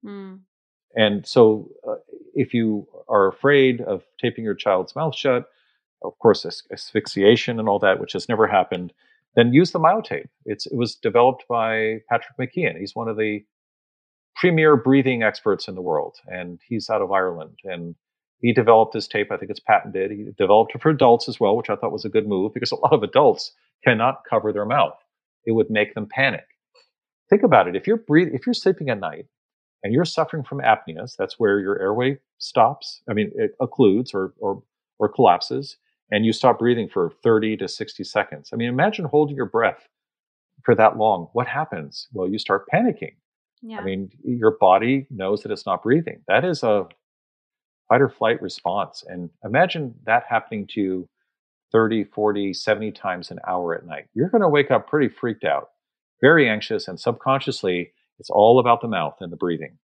Mm. 0.04 0.40
And 0.94 1.26
so, 1.26 1.70
uh, 1.88 1.96
if 2.34 2.54
you 2.54 2.86
are 3.08 3.28
afraid 3.28 3.80
of 3.80 4.04
taping 4.20 4.44
your 4.44 4.54
child's 4.54 4.94
mouth 4.94 5.14
shut, 5.14 5.48
of 6.02 6.18
course, 6.18 6.44
asphyxiation 6.70 7.58
and 7.58 7.68
all 7.68 7.78
that, 7.78 8.00
which 8.00 8.12
has 8.12 8.28
never 8.28 8.46
happened, 8.46 8.92
then 9.34 9.52
use 9.52 9.70
the 9.70 9.78
myotape. 9.78 10.28
It's, 10.44 10.66
it 10.66 10.76
was 10.76 10.94
developed 10.94 11.44
by 11.48 12.00
Patrick 12.08 12.36
McKeown. 12.38 12.78
He's 12.78 12.94
one 12.94 13.08
of 13.08 13.16
the 13.16 13.44
premier 14.36 14.76
breathing 14.76 15.22
experts 15.22 15.68
in 15.68 15.74
the 15.74 15.82
world, 15.82 16.16
and 16.26 16.60
he's 16.66 16.90
out 16.90 17.02
of 17.02 17.12
Ireland. 17.12 17.58
And 17.64 17.94
he 18.42 18.52
developed 18.52 18.92
this 18.92 19.08
tape. 19.08 19.30
I 19.30 19.36
think 19.36 19.50
it's 19.50 19.60
patented. 19.60 20.10
He 20.10 20.26
developed 20.36 20.74
it 20.74 20.82
for 20.82 20.90
adults 20.90 21.28
as 21.28 21.40
well, 21.40 21.56
which 21.56 21.70
I 21.70 21.76
thought 21.76 21.92
was 21.92 22.04
a 22.04 22.10
good 22.10 22.26
move 22.26 22.52
because 22.52 22.72
a 22.72 22.76
lot 22.76 22.92
of 22.92 23.02
adults 23.02 23.52
cannot 23.84 24.22
cover 24.28 24.52
their 24.52 24.66
mouth. 24.66 24.96
It 25.46 25.52
would 25.52 25.70
make 25.70 25.94
them 25.94 26.06
panic. 26.06 26.44
Think 27.30 27.42
about 27.44 27.68
it. 27.68 27.76
If 27.76 27.86
you're 27.86 27.96
breathing, 27.96 28.34
if 28.34 28.44
you're 28.44 28.54
sleeping 28.54 28.90
at 28.90 29.00
night 29.00 29.26
and 29.82 29.94
you're 29.94 30.04
suffering 30.04 30.42
from 30.42 30.58
apneas, 30.58 31.16
that's 31.16 31.38
where 31.38 31.60
your 31.60 31.80
airway 31.80 32.18
stops. 32.38 33.00
I 33.08 33.14
mean, 33.14 33.30
it 33.36 33.52
occludes 33.60 34.12
or, 34.12 34.34
or, 34.38 34.62
or 34.98 35.08
collapses 35.08 35.76
and 36.10 36.26
you 36.26 36.32
stop 36.32 36.58
breathing 36.58 36.88
for 36.88 37.10
30 37.22 37.56
to 37.56 37.68
60 37.68 38.04
seconds. 38.04 38.50
I 38.52 38.56
mean, 38.56 38.68
imagine 38.68 39.06
holding 39.06 39.34
your 39.34 39.46
breath 39.46 39.88
for 40.64 40.74
that 40.74 40.98
long. 40.98 41.28
What 41.32 41.46
happens? 41.46 42.08
Well, 42.12 42.28
you 42.28 42.38
start 42.38 42.66
panicking. 42.72 43.14
Yeah. 43.62 43.78
I 43.78 43.84
mean, 43.84 44.10
your 44.22 44.56
body 44.60 45.06
knows 45.10 45.42
that 45.42 45.52
it's 45.52 45.64
not 45.64 45.82
breathing. 45.82 46.22
That 46.28 46.44
is 46.44 46.62
a 46.62 46.86
fight 47.92 48.00
or 48.00 48.08
flight 48.08 48.40
response. 48.40 49.04
And 49.06 49.28
imagine 49.44 49.94
that 50.06 50.22
happening 50.26 50.66
to 50.68 50.80
you 50.80 51.08
30, 51.72 52.04
40, 52.04 52.54
70 52.54 52.90
times 52.92 53.30
an 53.30 53.38
hour 53.46 53.74
at 53.74 53.84
night. 53.84 54.04
You're 54.14 54.30
going 54.30 54.40
to 54.40 54.48
wake 54.48 54.70
up 54.70 54.88
pretty 54.88 55.08
freaked 55.08 55.44
out, 55.44 55.68
very 56.22 56.48
anxious, 56.48 56.88
and 56.88 56.98
subconsciously, 56.98 57.92
it's 58.18 58.30
all 58.30 58.58
about 58.58 58.80
the 58.80 58.88
mouth 58.88 59.16
and 59.20 59.30
the 59.30 59.36
breathing. 59.36 59.76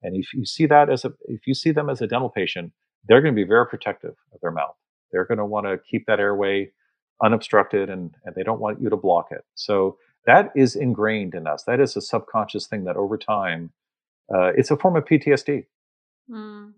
And 0.00 0.14
if 0.14 0.32
you 0.32 0.46
see 0.46 0.66
that 0.66 0.90
as 0.90 1.04
a, 1.04 1.12
if 1.24 1.48
you 1.48 1.54
see 1.54 1.72
them 1.72 1.90
as 1.90 2.00
a 2.00 2.06
dental 2.06 2.30
patient, 2.30 2.72
they're 3.08 3.20
going 3.20 3.34
to 3.34 3.40
be 3.40 3.48
very 3.48 3.66
protective 3.66 4.14
of 4.32 4.40
their 4.40 4.52
mouth. 4.52 4.76
They're 5.10 5.24
going 5.24 5.38
to 5.38 5.44
want 5.44 5.66
to 5.66 5.78
keep 5.90 6.06
that 6.06 6.20
airway 6.20 6.70
unobstructed 7.20 7.90
and, 7.90 8.14
and 8.24 8.34
they 8.36 8.44
don't 8.44 8.60
want 8.60 8.80
you 8.80 8.90
to 8.90 8.96
block 8.96 9.28
it. 9.32 9.44
So 9.56 9.98
that 10.24 10.52
is 10.54 10.76
ingrained 10.76 11.34
in 11.34 11.48
us. 11.48 11.64
That 11.64 11.80
is 11.80 11.96
a 11.96 12.00
subconscious 12.00 12.68
thing 12.68 12.84
that 12.84 12.96
over 12.96 13.18
time, 13.18 13.72
uh, 14.32 14.52
it's 14.56 14.70
a 14.70 14.76
form 14.76 14.96
of 14.96 15.04
PTSD. 15.04 15.64
Mm. 16.30 16.74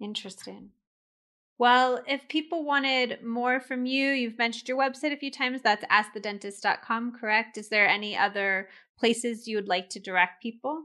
Interesting. 0.00 0.70
Well, 1.56 2.02
if 2.08 2.26
people 2.28 2.64
wanted 2.64 3.22
more 3.22 3.60
from 3.60 3.86
you, 3.86 4.10
you've 4.10 4.38
mentioned 4.38 4.68
your 4.68 4.78
website 4.78 5.12
a 5.12 5.16
few 5.16 5.30
times. 5.30 5.62
That's 5.62 5.84
askthedentist.com, 5.84 7.12
correct? 7.12 7.56
Is 7.58 7.68
there 7.68 7.88
any 7.88 8.16
other 8.16 8.68
places 8.98 9.46
you 9.46 9.56
would 9.56 9.68
like 9.68 9.88
to 9.90 10.00
direct 10.00 10.42
people? 10.42 10.84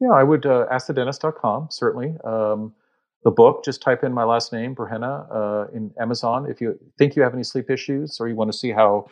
Yeah, 0.00 0.10
I 0.10 0.24
would 0.24 0.44
uh, 0.44 0.66
askthedentist.com, 0.72 1.68
certainly. 1.70 2.14
Um, 2.24 2.72
the 3.24 3.30
book, 3.30 3.64
just 3.64 3.80
type 3.82 4.04
in 4.04 4.12
my 4.12 4.24
last 4.24 4.52
name, 4.52 4.74
Burhenne, 4.74 5.02
uh, 5.04 5.66
in 5.72 5.92
Amazon. 6.00 6.46
If 6.48 6.60
you 6.60 6.78
think 6.98 7.16
you 7.16 7.22
have 7.22 7.34
any 7.34 7.44
sleep 7.44 7.70
issues 7.70 8.18
or 8.20 8.28
you 8.28 8.36
want 8.36 8.50
to 8.50 8.56
see 8.56 8.70
how 8.70 9.08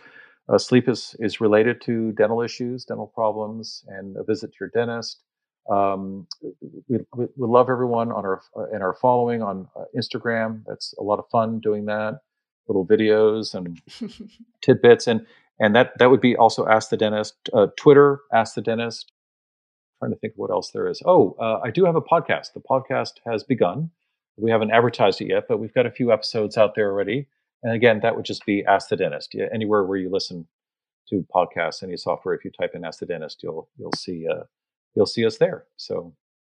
uh, 0.48 0.58
sleep 0.58 0.88
is, 0.88 1.16
is 1.18 1.40
related 1.40 1.80
to 1.82 2.12
dental 2.12 2.40
issues, 2.40 2.84
dental 2.84 3.08
problems, 3.08 3.84
and 3.88 4.16
a 4.16 4.22
visit 4.22 4.52
to 4.52 4.56
your 4.60 4.70
dentist, 4.70 5.22
um, 5.70 6.26
we, 6.88 6.98
we, 7.14 7.26
we, 7.36 7.48
love 7.48 7.68
everyone 7.68 8.12
on 8.12 8.24
our 8.24 8.42
uh, 8.56 8.68
in 8.74 8.82
our 8.82 8.94
following 8.94 9.42
on 9.42 9.68
uh, 9.76 9.84
Instagram. 9.96 10.62
That's 10.66 10.94
a 10.98 11.02
lot 11.02 11.18
of 11.18 11.28
fun 11.30 11.60
doing 11.60 11.86
that. 11.86 12.20
Little 12.68 12.86
videos 12.86 13.54
and 13.54 13.80
tidbits, 14.62 15.06
and 15.06 15.26
and 15.58 15.74
that 15.74 15.98
that 15.98 16.10
would 16.10 16.20
be 16.20 16.36
also 16.36 16.66
Ask 16.66 16.90
the 16.90 16.96
Dentist. 16.96 17.34
Uh, 17.52 17.68
Twitter, 17.76 18.20
Ask 18.32 18.54
the 18.54 18.62
Dentist. 18.62 19.12
I'm 20.02 20.08
trying 20.08 20.14
to 20.14 20.20
think 20.20 20.34
of 20.34 20.38
what 20.38 20.50
else 20.50 20.70
there 20.70 20.88
is. 20.88 21.02
Oh, 21.04 21.36
uh, 21.40 21.60
I 21.64 21.70
do 21.70 21.84
have 21.84 21.96
a 21.96 22.02
podcast. 22.02 22.52
The 22.52 22.60
podcast 22.60 23.14
has 23.26 23.42
begun. 23.42 23.90
We 24.36 24.50
haven't 24.50 24.70
advertised 24.70 25.20
it 25.20 25.28
yet, 25.28 25.44
but 25.48 25.58
we've 25.58 25.72
got 25.72 25.86
a 25.86 25.90
few 25.90 26.12
episodes 26.12 26.58
out 26.58 26.74
there 26.74 26.90
already. 26.90 27.26
And 27.62 27.72
again, 27.72 28.00
that 28.02 28.14
would 28.14 28.26
just 28.26 28.44
be 28.44 28.64
Ask 28.66 28.90
the 28.90 28.96
Dentist. 28.96 29.34
Yeah, 29.34 29.46
anywhere 29.52 29.84
where 29.84 29.98
you 29.98 30.10
listen 30.10 30.46
to 31.08 31.26
podcasts, 31.34 31.82
any 31.82 31.96
software, 31.96 32.34
if 32.34 32.44
you 32.44 32.50
type 32.50 32.72
in 32.74 32.84
Ask 32.84 33.00
the 33.00 33.06
Dentist, 33.06 33.42
you'll 33.42 33.68
you'll 33.78 33.92
see 33.96 34.26
uh, 34.28 34.44
you'll 34.96 35.06
see 35.06 35.24
us 35.24 35.36
there. 35.36 35.66
So 35.76 36.12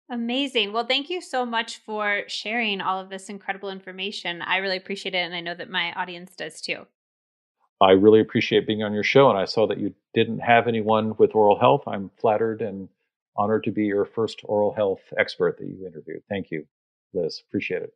amazing. 0.10 0.74
Well, 0.74 0.86
thank 0.86 1.10
you 1.10 1.22
so 1.22 1.46
much 1.46 1.78
for 1.86 2.24
sharing 2.28 2.82
all 2.82 3.00
of 3.00 3.10
this 3.10 3.30
incredible 3.30 3.70
information. 3.70 4.42
I 4.42 4.58
really 4.58 4.78
appreciate 4.78 5.14
it. 5.14 5.20
And 5.20 5.36
I 5.36 5.42
know 5.42 5.54
that 5.54 5.70
my 5.70 5.94
audience 5.94 6.36
does 6.36 6.62
too. 6.62 6.88
I 7.82 7.92
really 7.92 8.20
appreciate 8.20 8.68
being 8.68 8.84
on 8.84 8.94
your 8.94 9.04
show. 9.04 9.30
And 9.30 9.38
I 9.38 9.46
saw 9.46 9.68
that 9.68 9.80
you 9.80 9.94
didn't 10.14 10.40
have 10.40 10.68
anyone 10.68 11.16
with 11.18 11.36
oral 11.36 11.60
health. 11.60 11.84
I'm 11.88 12.10
flattered 12.20 12.62
and 12.62 12.90
honored 13.38 13.64
to 13.66 13.72
be 13.72 13.86
your 13.86 14.06
first 14.06 14.42
oral 14.44 14.74
health 14.74 15.02
expert 15.18 15.58
that 15.60 15.68
you 15.68 15.86
interviewed. 15.86 16.24
Thank 16.28 16.52
you, 16.52 16.66
Liz. 17.14 17.42
Appreciate 17.48 17.84
it. 17.84 17.94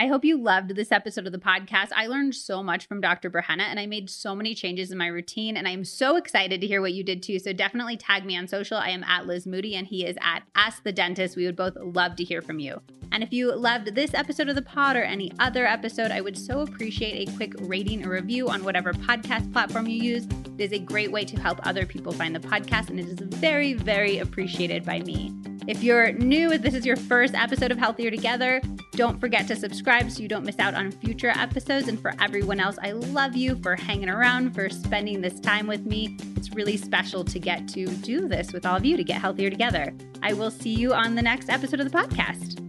I 0.00 0.06
hope 0.06 0.24
you 0.24 0.40
loved 0.40 0.76
this 0.76 0.92
episode 0.92 1.26
of 1.26 1.32
the 1.32 1.40
podcast. 1.40 1.88
I 1.92 2.06
learned 2.06 2.32
so 2.36 2.62
much 2.62 2.86
from 2.86 3.00
Dr. 3.00 3.28
Burhenne 3.28 3.58
and 3.58 3.80
I 3.80 3.86
made 3.86 4.08
so 4.08 4.32
many 4.32 4.54
changes 4.54 4.92
in 4.92 4.98
my 4.98 5.08
routine. 5.08 5.56
And 5.56 5.66
I 5.66 5.72
am 5.72 5.84
so 5.84 6.14
excited 6.14 6.60
to 6.60 6.68
hear 6.68 6.80
what 6.80 6.92
you 6.92 7.02
did 7.02 7.20
too. 7.20 7.40
So 7.40 7.52
definitely 7.52 7.96
tag 7.96 8.24
me 8.24 8.36
on 8.36 8.46
social. 8.46 8.76
I 8.76 8.90
am 8.90 9.02
at 9.02 9.26
Liz 9.26 9.44
Moody 9.44 9.74
and 9.74 9.88
he 9.88 10.06
is 10.06 10.16
at 10.20 10.44
Ask 10.54 10.84
the 10.84 10.92
Dentist. 10.92 11.34
We 11.34 11.46
would 11.46 11.56
both 11.56 11.74
love 11.74 12.14
to 12.14 12.24
hear 12.24 12.40
from 12.40 12.60
you. 12.60 12.80
And 13.10 13.24
if 13.24 13.32
you 13.32 13.52
loved 13.52 13.96
this 13.96 14.14
episode 14.14 14.48
of 14.48 14.54
the 14.54 14.62
pod 14.62 14.94
or 14.94 15.02
any 15.02 15.32
other 15.40 15.66
episode, 15.66 16.12
I 16.12 16.20
would 16.20 16.38
so 16.38 16.60
appreciate 16.60 17.28
a 17.28 17.36
quick 17.36 17.54
rating 17.58 18.06
or 18.06 18.10
review 18.10 18.48
on 18.48 18.62
whatever 18.62 18.92
podcast 18.92 19.52
platform 19.52 19.88
you 19.88 20.00
use. 20.00 20.26
It 20.26 20.60
is 20.60 20.72
a 20.72 20.78
great 20.78 21.10
way 21.10 21.24
to 21.24 21.40
help 21.40 21.58
other 21.66 21.84
people 21.84 22.12
find 22.12 22.36
the 22.36 22.40
podcast 22.40 22.90
and 22.90 23.00
it 23.00 23.06
is 23.06 23.18
very, 23.18 23.74
very 23.74 24.18
appreciated 24.18 24.84
by 24.84 25.00
me. 25.00 25.32
If 25.68 25.82
you're 25.82 26.12
new, 26.12 26.50
if 26.50 26.62
this 26.62 26.72
is 26.72 26.86
your 26.86 26.96
first 26.96 27.34
episode 27.34 27.70
of 27.70 27.76
Healthier 27.76 28.10
Together, 28.10 28.62
don't 28.92 29.20
forget 29.20 29.46
to 29.48 29.54
subscribe 29.54 29.87
so 29.88 30.20
you 30.20 30.28
don't 30.28 30.44
miss 30.44 30.58
out 30.58 30.74
on 30.74 30.90
future 30.90 31.30
episodes. 31.34 31.88
And 31.88 31.98
for 31.98 32.12
everyone 32.20 32.60
else, 32.60 32.76
I 32.82 32.92
love 32.92 33.34
you 33.34 33.56
for 33.62 33.74
hanging 33.74 34.10
around, 34.10 34.54
for 34.54 34.68
spending 34.68 35.22
this 35.22 35.40
time 35.40 35.66
with 35.66 35.86
me. 35.86 36.14
It's 36.36 36.50
really 36.50 36.76
special 36.76 37.24
to 37.24 37.38
get 37.38 37.66
to 37.68 37.86
do 37.86 38.28
this 38.28 38.52
with 38.52 38.66
all 38.66 38.76
of 38.76 38.84
you 38.84 38.98
to 38.98 39.02
get 39.02 39.18
healthier 39.18 39.48
together. 39.48 39.94
I 40.22 40.34
will 40.34 40.50
see 40.50 40.74
you 40.74 40.92
on 40.92 41.14
the 41.14 41.22
next 41.22 41.48
episode 41.48 41.80
of 41.80 41.90
the 41.90 41.98
podcast. 41.98 42.62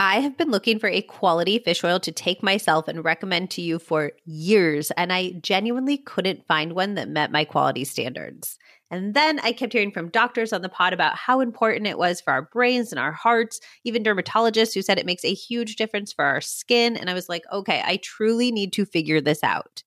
I 0.00 0.20
have 0.20 0.36
been 0.36 0.52
looking 0.52 0.78
for 0.78 0.88
a 0.88 1.02
quality 1.02 1.58
fish 1.58 1.82
oil 1.82 1.98
to 1.98 2.12
take 2.12 2.40
myself 2.40 2.86
and 2.86 3.04
recommend 3.04 3.50
to 3.50 3.62
you 3.62 3.80
for 3.80 4.12
years, 4.24 4.92
and 4.92 5.12
I 5.12 5.32
genuinely 5.42 5.98
couldn't 5.98 6.46
find 6.46 6.74
one 6.74 6.94
that 6.94 7.08
met 7.08 7.32
my 7.32 7.44
quality 7.44 7.82
standards. 7.82 8.60
And 8.90 9.12
then 9.14 9.38
I 9.40 9.52
kept 9.52 9.74
hearing 9.74 9.92
from 9.92 10.08
doctors 10.08 10.52
on 10.52 10.62
the 10.62 10.68
pod 10.68 10.92
about 10.92 11.16
how 11.16 11.40
important 11.40 11.86
it 11.86 11.98
was 11.98 12.20
for 12.20 12.32
our 12.32 12.42
brains 12.42 12.90
and 12.90 12.98
our 12.98 13.12
hearts, 13.12 13.60
even 13.84 14.02
dermatologists 14.02 14.74
who 14.74 14.80
said 14.80 14.98
it 14.98 15.06
makes 15.06 15.24
a 15.24 15.34
huge 15.34 15.76
difference 15.76 16.12
for 16.12 16.24
our 16.24 16.40
skin. 16.40 16.96
And 16.96 17.10
I 17.10 17.14
was 17.14 17.28
like, 17.28 17.42
okay, 17.52 17.82
I 17.84 17.98
truly 18.02 18.50
need 18.50 18.72
to 18.74 18.86
figure 18.86 19.20
this 19.20 19.44
out. 19.44 19.82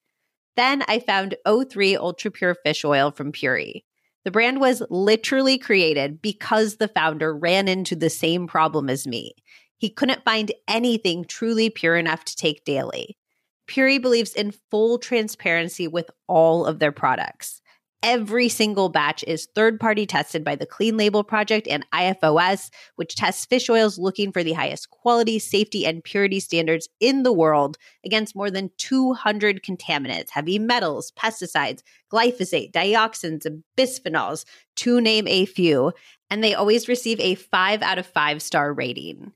Then 0.56 0.84
I 0.88 1.00
found 1.00 1.36
O3 1.48 1.98
Ultra 1.98 2.30
Pure 2.30 2.56
Fish 2.64 2.86
Oil 2.86 3.10
from 3.10 3.32
Puori. 3.32 3.84
The 4.24 4.32
brand 4.32 4.60
was 4.60 4.84
literally 4.92 5.58
created 5.58 6.22
because 6.22 6.76
the 6.76 6.88
founder 6.88 7.36
ran 7.36 7.68
into 7.68 7.96
the 7.96 8.10
same 8.10 8.46
problem 8.46 8.90
as 8.90 9.08
me. 9.08 9.34
He 9.80 9.90
couldn't 9.90 10.24
find 10.24 10.52
anything 10.68 11.26
truly 11.26 11.72
pure 11.72 11.96
enough 11.96 12.24
to 12.26 12.36
take 12.36 12.64
daily. 12.66 13.18
Puori 13.68 14.00
believes 14.00 14.34
in 14.34 14.54
full 14.70 15.00
transparency 15.00 15.88
with 15.88 16.12
all 16.28 16.68
of 16.68 16.78
their 16.78 16.92
products. 16.92 17.62
Every 18.04 18.50
single 18.50 18.90
batch 18.90 19.24
is 19.28 19.48
third 19.54 19.80
party 19.80 20.08
tested 20.08 20.44
by 20.44 20.56
the 20.56 20.66
Clean 20.66 20.98
Label 20.98 21.24
Project 21.24 21.68
and 21.68 21.86
IFOS, 21.92 22.72
which 22.96 23.16
tests 23.16 23.46
fish 23.46 23.70
oils 23.70 24.00
looking 24.00 24.32
for 24.32 24.44
the 24.44 24.54
highest 24.54 24.90
quality, 24.90 25.38
safety, 25.38 25.86
and 25.86 26.04
purity 26.04 26.40
standards 26.40 26.90
in 27.00 27.22
the 27.22 27.32
world 27.32 27.78
against 28.04 28.36
more 28.36 28.50
than 28.50 28.72
200 28.78 29.62
contaminants, 29.62 30.32
heavy 30.32 30.58
metals, 30.58 31.12
pesticides, 31.12 31.84
glyphosate, 32.12 32.72
dioxins, 32.72 33.46
and 33.46 33.64
bisphenols, 33.78 34.46
to 34.78 35.00
name 35.00 35.28
a 35.28 35.46
few. 35.46 35.94
And 36.32 36.44
they 36.44 36.56
always 36.56 36.88
receive 36.88 37.20
a 37.20 37.36
five 37.36 37.84
out 37.84 38.00
of 38.00 38.08
five 38.08 38.42
star 38.42 38.74
rating. 38.74 39.32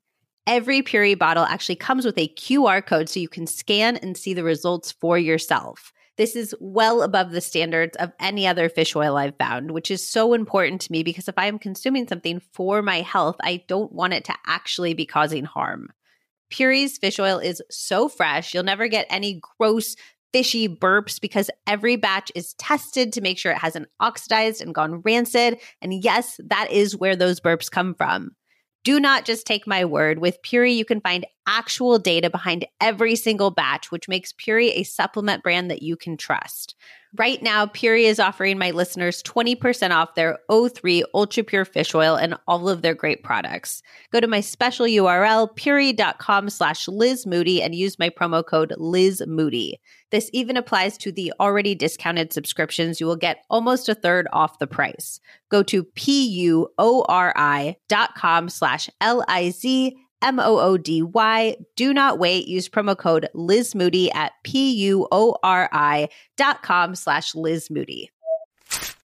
Every 0.48 0.82
Puori 0.82 1.18
bottle 1.18 1.46
actually 1.46 1.76
comes 1.76 2.04
with 2.04 2.18
a 2.18 2.30
QR 2.30 2.84
code 2.84 3.10
so 3.10 3.20
you 3.20 3.30
can 3.30 3.46
scan 3.46 3.98
and 3.98 4.18
see 4.18 4.34
the 4.34 4.44
results 4.44 4.92
for 4.92 5.20
yourself. 5.20 5.94
This 6.18 6.36
is 6.36 6.56
well 6.60 7.02
above 7.02 7.32
the 7.32 7.42
standards 7.42 7.98
of 7.98 8.14
any 8.20 8.48
other 8.48 8.70
fish 8.70 8.96
oil 8.96 9.18
I've 9.18 9.38
found, 9.38 9.72
which 9.72 9.92
is 9.92 10.08
so 10.08 10.34
important 10.34 10.82
to 10.82 10.92
me 10.92 11.04
because 11.04 11.28
if 11.28 11.38
I 11.38 11.48
am 11.48 11.60
consuming 11.60 12.08
something 12.08 12.40
for 12.54 12.82
my 12.82 13.02
health, 13.02 13.36
I 13.42 13.64
don't 13.68 13.92
want 13.92 14.14
it 14.14 14.24
to 14.26 14.36
actually 14.46 14.94
be 14.94 15.06
causing 15.06 15.44
harm. 15.44 15.90
Puori's 16.50 16.98
fish 16.98 17.20
oil 17.20 17.40
is 17.40 17.62
so 17.70 18.08
fresh, 18.08 18.54
you'll 18.54 18.64
never 18.64 18.88
get 18.88 19.08
any 19.10 19.42
gross, 19.60 19.96
fishy 20.36 20.68
burps 20.68 21.22
because 21.22 21.50
every 21.66 21.96
batch 21.96 22.30
is 22.36 22.56
tested 22.56 23.14
to 23.14 23.22
make 23.22 23.38
sure 23.38 23.54
it 23.54 23.58
hasn't 23.58 23.88
oxidized 24.02 24.62
and 24.62 24.76
gone 24.76 25.00
rancid. 25.00 25.58
And 25.82 26.04
yes, 26.04 26.38
that 26.48 26.70
is 26.72 26.98
where 26.98 27.16
those 27.16 27.40
burps 27.40 27.72
come 27.72 27.96
from. 27.96 28.36
Do 28.86 29.00
not 29.00 29.26
just 29.26 29.48
take 29.48 29.66
my 29.66 29.84
word. 29.84 30.20
With 30.20 30.44
Puori, 30.44 30.76
you 30.76 30.86
can 30.86 31.02
find 31.02 31.26
actual 31.48 31.98
data 31.98 32.30
behind 32.30 32.68
every 32.80 33.16
single 33.16 33.50
batch, 33.50 33.92
which 33.92 34.08
makes 34.08 34.32
Puori 34.32 34.70
a 34.76 34.84
supplement 34.84 35.42
brand 35.42 35.72
that 35.72 35.82
you 35.82 35.98
can 35.98 36.18
trust. 36.18 36.76
Right 37.18 37.42
now, 37.42 37.66
Puori 37.66 38.04
is 38.04 38.20
offering 38.20 38.58
my 38.58 38.72
listeners 38.72 39.24
20% 39.24 39.92
off 39.92 40.16
their 40.16 40.38
O3 40.50 41.04
Ultra 41.14 41.44
Pure 41.44 41.66
Fish 41.66 41.96
Oil 41.96 42.16
and 42.16 42.36
all 42.46 42.68
of 42.68 42.82
their 42.82 42.94
great 42.94 43.24
products. 43.24 43.82
Go 44.12 44.20
to 44.20 44.28
my 44.28 44.42
special 44.42 44.86
URL, 44.86 45.56
puori.com 45.56 46.50
slash 46.50 46.90
Liz 46.90 47.26
Moody, 47.26 47.62
and 47.62 47.74
use 47.74 47.98
my 47.98 48.10
promo 48.10 48.46
code 48.46 48.74
Liz 48.78 49.22
Moody. 49.28 49.80
This 50.12 50.30
even 50.34 50.58
applies 50.58 50.98
to 50.98 51.12
the 51.12 51.32
already 51.40 51.74
discounted 51.74 52.34
subscriptions. 52.34 53.00
You 53.00 53.06
will 53.06 53.16
get 53.16 53.46
almost 53.50 53.88
a 53.88 53.96
third 53.96 54.28
off 54.34 54.60
the 54.60 54.68
price. 54.68 55.22
Go 55.50 55.64
to 55.64 55.84
P-U-O-R-I 55.84 57.76
dot 57.88 58.16
com 58.16 58.50
slash 58.50 58.90
L-I-Z 59.00 59.96
M 60.26 60.40
O 60.40 60.60
O 60.60 60.78
D 60.78 61.02
Y. 61.04 61.56
Do 61.76 61.94
not 61.94 62.20
wait. 62.20 62.48
Use 62.48 62.68
promo 62.68 62.98
code 62.98 63.30
Liz 63.34 63.76
Moody 63.76 64.12
at 64.12 64.34
P 64.44 64.72
U 64.72 65.08
O 65.12 65.38
R 65.44 65.70
I 65.72 66.10
dot 66.36 66.64
com 66.64 66.96
slash 66.96 67.36
Liz 67.36 67.70
Moody. 67.70 68.10